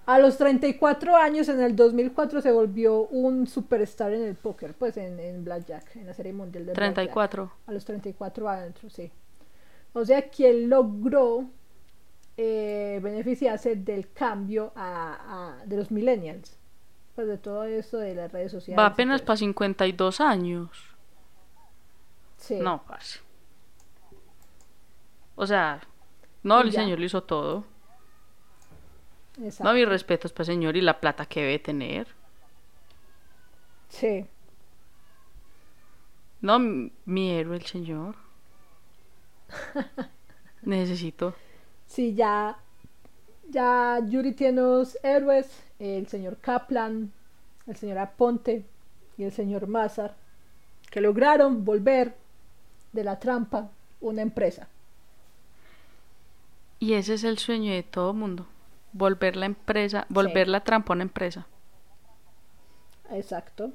A 0.07 0.19
los 0.19 0.37
34 0.37 1.17
años, 1.17 1.49
en 1.49 1.63
el 1.63 1.75
2004, 1.75 2.43
se 2.43 2.51
volvió 2.51 3.07
un 3.07 3.47
superstar 3.47 4.13
en 4.13 4.23
el 4.23 4.35
póker, 4.35 4.75
pues 4.75 4.97
en, 4.99 5.19
en 5.19 5.45
Blackjack, 5.45 5.97
en 5.97 6.07
la 6.07 6.13
serie 6.13 6.33
mundial 6.33 6.67
de 6.67 6.73
34. 6.75 7.51
A 7.67 7.73
los 7.73 7.85
34 7.87 8.49
años, 8.49 8.75
sí. 8.89 9.11
O 9.95 10.05
sea 10.05 10.29
que 10.29 10.51
él 10.51 10.69
logró 10.69 11.49
eh, 12.37 12.99
beneficiarse 13.01 13.77
del 13.77 14.13
cambio 14.13 14.73
a, 14.75 15.63
de 15.65 15.77
los 15.77 15.91
millennials. 15.91 16.59
Pues 17.15 17.29
de 17.29 17.39
todo 17.39 17.63
eso 17.63 17.99
de 17.99 18.15
las 18.15 18.33
redes 18.33 18.51
sociales. 18.51 18.79
Va 18.79 18.87
apenas 18.87 19.23
para 19.23 19.37
52 19.37 20.21
años. 20.21 20.69
Sí. 22.39 22.57
No, 22.57 22.83
pase. 22.83 23.21
O 25.37 25.47
sea, 25.47 25.81
no, 26.43 26.61
el 26.61 26.73
señor 26.73 26.99
lo 26.99 27.05
hizo 27.05 27.23
todo. 27.23 27.65
Exacto. 29.41 29.65
No, 29.65 29.75
mis 29.75 29.89
respetos 29.89 30.33
para 30.33 30.43
el 30.43 30.47
señor 30.47 30.77
y 30.77 30.81
la 30.81 31.01
plata 31.01 31.27
que 31.27 31.41
debe 31.41 31.59
tener. 31.61 32.09
Sí. 33.89 34.27
No, 36.41 36.59
mi 36.59 37.31
héroe, 37.31 37.57
el 37.57 37.65
señor. 37.65 38.24
Necesito. 40.63 41.35
Sí, 41.87 42.15
ya. 42.15 42.59
Ya 43.51 44.01
Yuri 44.09 44.33
tiene 44.33 44.61
los 44.63 44.99
héroes: 45.03 45.63
el 45.79 46.07
señor 46.09 46.39
Kaplan, 46.39 47.13
el 47.67 47.77
señor 47.77 47.99
Aponte 47.99 48.65
y 49.17 49.25
el 49.25 49.33
señor 49.33 49.67
Mazar. 49.69 50.17
que 50.91 51.01
lograron 51.01 51.65
volver 51.65 52.17
de 52.93 53.05
la 53.05 53.19
trampa 53.19 53.71
una 54.01 54.23
empresa. 54.23 54.69
Y 56.79 56.93
ese 56.95 57.15
es 57.15 57.25
el 57.25 57.39
sueño 57.39 57.73
de 57.73 57.83
todo 57.83 58.15
mundo, 58.15 58.47
volver 58.93 59.35
la 59.37 59.47
empresa, 59.47 60.07
volver 60.09 60.47
la 60.49 60.63
trampa 60.63 60.93
una 60.93 61.03
empresa. 61.03 61.49
Exacto. 63.11 63.73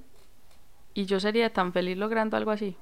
Y 0.93 1.05
yo 1.05 1.19
sería 1.19 1.51
tan 1.51 1.73
feliz 1.73 1.97
logrando 1.97 2.37
algo 2.37 2.51
así. 2.51 2.77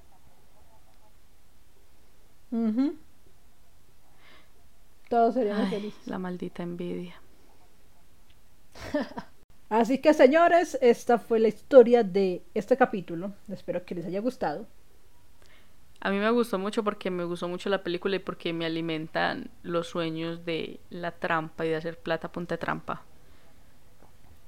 Todos 5.09 5.33
seríamos 5.33 5.69
felices. 5.69 6.07
La 6.07 6.19
maldita 6.19 6.63
envidia. 6.63 7.15
Así 9.69 9.99
que 9.99 10.13
señores, 10.13 10.77
esta 10.81 11.17
fue 11.17 11.39
la 11.39 11.49
historia 11.49 12.03
de 12.03 12.41
este 12.53 12.77
capítulo. 12.77 13.33
Espero 13.49 13.83
que 13.85 13.95
les 13.95 14.05
haya 14.05 14.21
gustado. 14.21 14.65
A 15.99 16.09
mí 16.09 16.19
me 16.19 16.29
gustó 16.29 16.59
mucho 16.59 16.83
porque 16.83 17.09
me 17.09 17.23
gustó 17.23 17.47
mucho 17.47 17.69
la 17.69 17.83
película 17.83 18.15
y 18.15 18.19
porque 18.19 18.53
me 18.53 18.65
alimentan 18.65 19.49
los 19.63 19.87
sueños 19.87 20.45
de 20.45 20.79
la 20.89 21.11
trampa 21.11 21.65
y 21.65 21.69
de 21.69 21.75
hacer 21.75 21.97
plata 21.97 22.31
punta 22.31 22.57
trampa. 22.57 23.01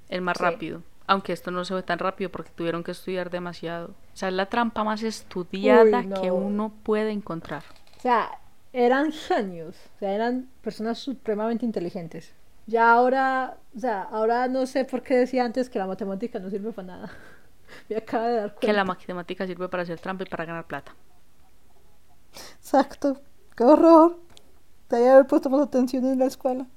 El 0.10 0.22
más 0.22 0.38
rápido. 0.38 0.84
Aunque 1.08 1.34
esto 1.34 1.50
no 1.50 1.66
se 1.66 1.74
ve 1.74 1.82
tan 1.82 2.00
rápido 2.00 2.30
porque 2.30 2.52
tuvieron 2.52 2.84
que 2.84 2.92
estudiar 2.92 3.30
demasiado. 3.30 3.88
O 4.14 4.18
sea, 4.18 4.30
es 4.30 4.36
la 4.36 4.46
trampa 4.46 4.84
más 4.84 5.02
estudiada 5.02 6.04
que 6.22 6.32
uno 6.32 6.72
puede 6.84 7.12
encontrar. 7.12 7.64
O 8.00 8.02
sea, 8.02 8.40
eran 8.74 9.12
genios. 9.28 9.76
O 9.96 10.00
sea, 10.00 10.14
eran 10.14 10.50
personas 10.62 10.98
supremamente 10.98 11.66
inteligentes. 11.66 12.34
Ya 12.66 12.92
ahora, 12.92 13.58
o 13.76 13.80
sea, 13.80 14.04
ahora 14.04 14.48
no 14.48 14.66
sé 14.66 14.86
por 14.86 15.02
qué 15.02 15.18
decía 15.18 15.44
antes 15.44 15.70
que 15.70 15.80
la 15.80 15.88
matemática 15.88 16.40
no 16.40 16.50
sirve 16.50 16.72
para 16.72 16.88
nada. 16.88 17.12
Me 17.90 17.98
acaba 17.98 18.28
de 18.28 18.36
dar 18.36 18.50
cuenta. 18.52 18.68
Que 18.68 18.74
la 18.74 18.86
matemática 18.86 19.46
sirve 19.46 19.68
para 19.70 19.84
hacer 19.84 20.00
trampa 20.00 20.24
y 20.24 20.28
para 20.28 20.46
ganar 20.46 20.66
plata. 20.66 20.96
Exacto. 22.58 23.22
Qué 23.56 23.64
horror. 23.64 24.20
Debería 24.88 25.14
haber 25.14 25.28
puesto 25.28 25.50
más 25.50 25.62
atención 25.62 26.06
en 26.06 26.20
la 26.20 26.26
escuela. 26.26 26.68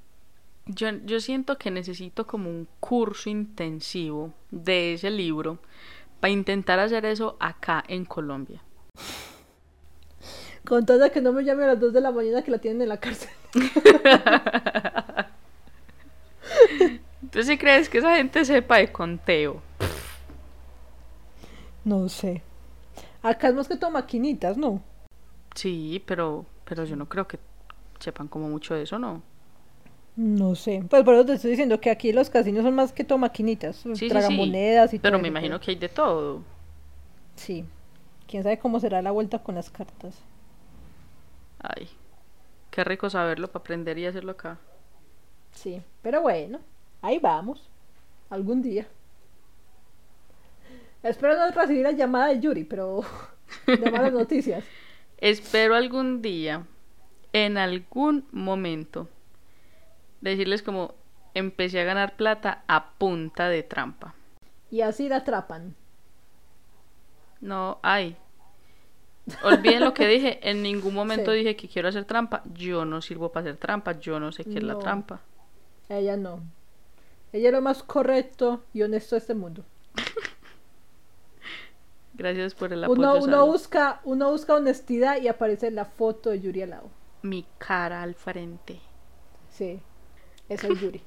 Yo, 0.66 0.90
yo 1.04 1.20
siento 1.20 1.56
que 1.58 1.70
necesito 1.70 2.26
como 2.26 2.50
un 2.50 2.68
curso 2.80 3.30
intensivo 3.30 4.32
de 4.50 4.94
ese 4.94 5.10
libro 5.10 5.58
para 6.20 6.32
intentar 6.32 6.78
hacer 6.78 7.04
eso 7.04 7.36
acá 7.40 7.84
en 7.86 8.04
Colombia. 8.04 8.62
Con 10.64 10.86
toda 10.86 11.10
que 11.10 11.20
no 11.20 11.32
me 11.32 11.44
llame 11.44 11.64
a 11.64 11.68
las 11.68 11.80
2 11.80 11.92
de 11.92 12.00
la 12.00 12.12
mañana 12.12 12.42
que 12.42 12.50
la 12.50 12.58
tienen 12.58 12.82
en 12.82 12.88
la 12.88 12.98
cárcel. 12.98 13.30
¿Tú 17.30 17.42
sí 17.42 17.58
crees 17.58 17.88
que 17.88 17.98
esa 17.98 18.16
gente 18.16 18.44
sepa 18.44 18.76
de 18.76 18.92
conteo? 18.92 19.60
No 21.84 22.08
sé. 22.08 22.42
Acá 23.22 23.48
es 23.48 23.54
más 23.54 23.68
que 23.68 23.76
todo 23.76 23.90
maquinitas, 23.90 24.56
¿no? 24.56 24.82
Sí, 25.54 26.02
pero, 26.06 26.46
pero 26.64 26.84
yo 26.84 26.96
no 26.96 27.08
creo 27.08 27.26
que 27.26 27.38
sepan 27.98 28.28
como 28.28 28.48
mucho 28.48 28.74
de 28.74 28.82
eso, 28.82 28.98
¿no? 28.98 29.22
No 30.14 30.54
sé, 30.54 30.84
pues 30.90 31.04
por 31.04 31.14
eso 31.14 31.24
te 31.24 31.32
estoy 31.34 31.52
diciendo 31.52 31.80
que 31.80 31.90
aquí 31.90 32.12
los 32.12 32.28
casinos 32.28 32.64
son 32.64 32.74
más 32.74 32.92
que 32.92 33.02
todo 33.02 33.16
maquinitas, 33.16 33.82
sí, 33.94 34.08
tragamonedas 34.08 34.90
sí, 34.90 34.96
y 34.96 34.98
Pero 34.98 35.18
me 35.18 35.28
imagino 35.28 35.58
que 35.58 35.70
hay 35.70 35.76
de 35.78 35.88
todo. 35.88 36.42
Sí, 37.36 37.64
quién 38.28 38.42
sabe 38.42 38.58
cómo 38.58 38.78
será 38.78 39.00
la 39.00 39.10
vuelta 39.10 39.38
con 39.38 39.54
las 39.54 39.70
cartas. 39.70 40.14
Ay, 41.62 41.88
qué 42.70 42.84
rico 42.84 43.08
saberlo 43.08 43.48
para 43.48 43.60
aprender 43.60 43.98
y 43.98 44.06
hacerlo 44.06 44.32
acá. 44.32 44.58
Sí, 45.52 45.82
pero 46.02 46.22
bueno, 46.22 46.60
ahí 47.02 47.18
vamos, 47.18 47.70
algún 48.30 48.62
día. 48.62 48.86
Espero 51.02 51.36
no 51.36 51.50
recibir 51.50 51.82
la 51.82 51.92
llamada 51.92 52.28
de 52.28 52.40
Yuri, 52.40 52.64
pero 52.64 53.02
de 53.66 53.90
malas 53.90 54.12
noticias. 54.12 54.64
Espero 55.18 55.76
algún 55.76 56.20
día, 56.20 56.66
en 57.32 57.56
algún 57.56 58.26
momento, 58.32 59.08
decirles 60.20 60.62
como 60.62 60.94
empecé 61.34 61.80
a 61.80 61.84
ganar 61.84 62.16
plata 62.16 62.64
a 62.66 62.90
punta 62.90 63.48
de 63.48 63.62
trampa. 63.62 64.14
Y 64.70 64.80
así 64.80 65.08
la 65.08 65.18
atrapan. 65.18 65.76
No, 67.40 67.78
ay. 67.82 68.16
Olviden 69.44 69.80
lo 69.80 69.94
que 69.94 70.06
dije. 70.06 70.40
En 70.48 70.62
ningún 70.62 70.94
momento 70.94 71.30
dije 71.30 71.56
que 71.56 71.68
quiero 71.68 71.88
hacer 71.88 72.04
trampa. 72.04 72.42
Yo 72.52 72.84
no 72.84 73.00
sirvo 73.00 73.30
para 73.30 73.46
hacer 73.46 73.56
trampa. 73.56 73.98
Yo 74.00 74.18
no 74.18 74.32
sé 74.32 74.44
qué 74.44 74.58
es 74.58 74.62
la 74.62 74.78
trampa. 74.78 75.20
Ella 75.88 76.16
no. 76.16 76.42
Ella 77.32 77.48
es 77.48 77.54
lo 77.54 77.62
más 77.62 77.82
correcto 77.82 78.64
y 78.72 78.82
honesto 78.82 79.14
de 79.14 79.20
este 79.20 79.34
mundo. 79.34 79.64
Gracias 82.14 82.54
por 82.54 82.72
el 82.72 82.84
apoyo. 82.84 83.00
Uno, 83.00 83.24
uno 83.24 83.46
busca, 83.46 84.00
uno 84.04 84.30
busca 84.30 84.54
honestidad 84.54 85.20
y 85.20 85.28
aparece 85.28 85.70
la 85.70 85.86
foto 85.86 86.30
de 86.30 86.40
Yuri 86.40 86.62
al 86.62 86.70
lado. 86.70 86.90
Mi 87.22 87.46
cara 87.58 88.02
al 88.02 88.14
frente. 88.14 88.80
Sí. 89.50 89.80
Eso 90.48 90.72
es 90.72 90.80
Yuri. 90.80 91.02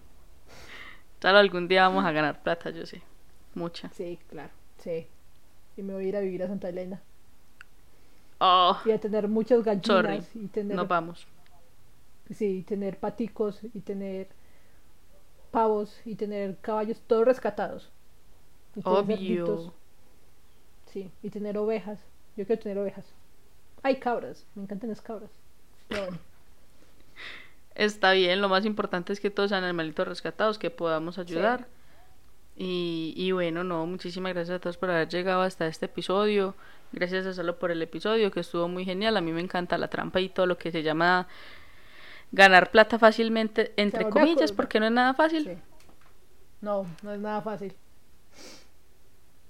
Tal 1.20 1.36
algún 1.36 1.68
día 1.68 1.88
vamos 1.88 2.06
a 2.06 2.12
ganar 2.12 2.42
plata, 2.42 2.72
yo 2.72 2.86
sé. 2.86 3.04
Mucha. 3.54 3.90
Sí, 3.90 4.20
claro. 4.30 4.52
Sí. 4.80 5.08
Y 5.78 5.84
me 5.84 5.94
voy 5.94 6.06
a 6.06 6.10
ir 6.10 6.18
a 6.18 6.22
vivir 6.22 6.44
a 6.44 6.48
Santa 6.48 6.70
Elena. 6.70 7.02
Oh, 8.40 8.78
y 8.86 8.92
a 8.92 9.00
tener 9.00 9.28
muchas 9.28 9.64
gallinas. 9.64 10.30
Y 10.36 10.48
tener... 10.48 10.76
Nos 10.76 10.88
vamos. 10.88 11.28
Sí, 12.34 12.64
tener 12.68 12.98
paticos 12.98 13.60
y 13.74 13.82
tener 13.82 14.28
pavos 15.52 16.02
y 16.06 16.16
tener 16.16 16.58
caballos 16.58 17.00
todos 17.08 17.26
rescatados. 17.26 17.90
Obvio. 18.84 19.74
Sí, 20.92 21.12
y 21.24 21.30
tener 21.30 21.58
ovejas. 21.58 22.00
Yo 22.36 22.46
quiero 22.46 22.62
tener 22.62 22.78
ovejas. 22.78 23.06
Hay 23.84 23.98
cabras, 23.98 24.46
me 24.56 24.64
encantan 24.64 24.90
las 24.90 25.02
cabras. 25.02 25.32
bueno. 25.90 26.18
Está 27.76 28.14
bien, 28.14 28.42
lo 28.42 28.50
más 28.50 28.66
importante 28.66 29.14
es 29.14 29.20
que 29.20 29.30
todos 29.30 29.50
sean 29.50 29.64
animalitos 29.64 30.08
rescatados, 30.08 30.58
que 30.58 30.72
podamos 30.72 31.18
ayudar. 31.20 31.68
Y, 32.56 33.14
y, 33.18 33.34
bueno, 33.34 33.66
no, 33.66 33.86
muchísimas 33.86 34.34
gracias 34.34 34.56
a 34.56 34.60
todos 34.62 34.78
por 34.78 34.90
haber 34.90 35.10
llegado 35.10 35.42
hasta 35.42 35.68
este 35.68 35.88
episodio. 35.88 36.56
Gracias 36.92 37.26
a 37.26 37.34
solo 37.34 37.60
por 37.60 37.72
el 37.72 37.82
episodio, 37.82 38.32
que 38.32 38.40
estuvo 38.40 38.68
muy 38.68 38.86
genial. 38.86 39.18
A 39.18 39.22
mí 39.22 39.32
me 39.32 39.42
encanta 39.42 39.78
la 39.78 39.90
trampa 39.90 40.20
y 40.20 40.30
todo 40.30 40.46
lo 40.46 40.58
que 40.58 40.72
se 40.72 40.84
llama 40.84 41.28
ganar 42.32 42.72
plata 42.72 43.00
fácilmente, 43.00 43.74
entre 43.78 44.10
comillas, 44.10 44.52
porque 44.52 44.80
no 44.80 44.86
es 44.86 44.92
nada 44.92 45.14
fácil. 45.14 45.58
No, 46.62 46.86
no 47.04 47.14
es 47.14 47.20
nada 47.20 47.42
fácil. 47.42 47.76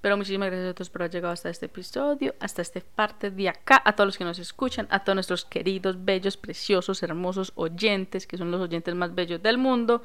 Pero 0.01 0.17
muchísimas 0.17 0.49
gracias 0.49 0.69
a 0.69 0.73
todos 0.75 0.91
por 0.91 1.01
haber 1.01 1.11
llegado 1.13 1.33
hasta 1.33 1.49
este 1.49 1.65
episodio, 1.65 2.35
hasta 2.39 2.61
esta 2.61 2.79
parte 2.79 3.31
de 3.31 3.49
acá, 3.49 3.81
a 3.83 3.95
todos 3.95 4.09
los 4.09 4.17
que 4.19 4.23
nos 4.23 4.37
escuchan, 4.37 4.87
a 4.91 5.03
todos 5.03 5.15
nuestros 5.15 5.45
queridos, 5.45 6.05
bellos, 6.05 6.37
preciosos, 6.37 7.01
hermosos 7.01 7.53
oyentes, 7.55 8.27
que 8.27 8.37
son 8.37 8.51
los 8.51 8.61
oyentes 8.61 8.93
más 8.93 9.15
bellos 9.15 9.41
del 9.41 9.57
mundo. 9.57 10.03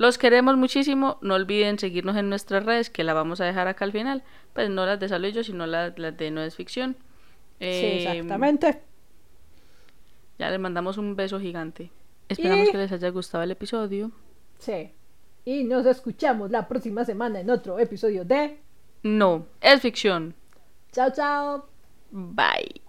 Los 0.00 0.16
queremos 0.16 0.56
muchísimo. 0.56 1.18
No 1.20 1.34
olviden 1.34 1.78
seguirnos 1.78 2.16
en 2.16 2.30
nuestras 2.30 2.64
redes, 2.64 2.88
que 2.88 3.04
la 3.04 3.12
vamos 3.12 3.42
a 3.42 3.44
dejar 3.44 3.68
acá 3.68 3.84
al 3.84 3.92
final. 3.92 4.22
Pues 4.54 4.70
no 4.70 4.86
las 4.86 4.98
de 4.98 5.10
Salud 5.10 5.28
yo, 5.28 5.44
sino 5.44 5.66
las, 5.66 5.94
de 5.94 6.30
No 6.30 6.40
es 6.40 6.56
Ficción. 6.56 6.96
sí, 7.58 7.66
exactamente. 7.66 8.80
Ya 10.38 10.48
les 10.48 10.58
mandamos 10.58 10.96
un 10.96 11.16
beso 11.16 11.38
gigante. 11.38 11.90
Esperamos 12.30 12.70
que 12.70 12.78
les 12.78 12.90
haya 12.92 13.10
gustado 13.10 13.44
el 13.44 13.50
episodio. 13.50 14.10
Sí. 14.58 14.90
Y 15.44 15.64
nos 15.64 15.84
escuchamos 15.84 16.50
la 16.50 16.66
próxima 16.66 17.04
semana 17.04 17.40
en 17.40 17.50
otro 17.50 17.78
episodio 17.78 18.24
de 18.24 18.58
no, 19.02 19.48
es 19.60 19.82
ficción. 19.82 20.34
Chao, 20.92 21.10
chao. 21.12 21.68
Bye. 22.10 22.80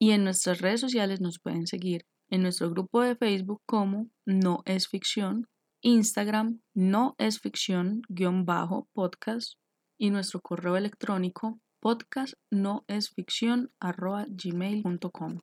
Y 0.00 0.10
en 0.10 0.24
nuestras 0.24 0.60
redes 0.60 0.80
sociales 0.80 1.20
nos 1.20 1.38
pueden 1.38 1.68
seguir 1.68 2.04
en 2.30 2.42
nuestro 2.42 2.70
grupo 2.70 3.02
de 3.02 3.16
Facebook 3.16 3.62
como 3.66 4.08
No 4.24 4.62
es 4.64 4.88
ficción, 4.88 5.48
Instagram 5.82 6.60
no 6.74 7.14
es 7.18 7.40
ficción 7.40 8.02
guion 8.08 8.44
bajo 8.44 8.88
podcast 8.92 9.54
y 9.98 10.10
nuestro 10.10 10.40
correo 10.40 10.76
electrónico 10.76 11.60
podcast 11.80 12.34
no 12.50 12.84
es 12.88 13.10
ficción 13.10 13.70
arroba 13.78 14.26
gmail.com. 14.28 15.40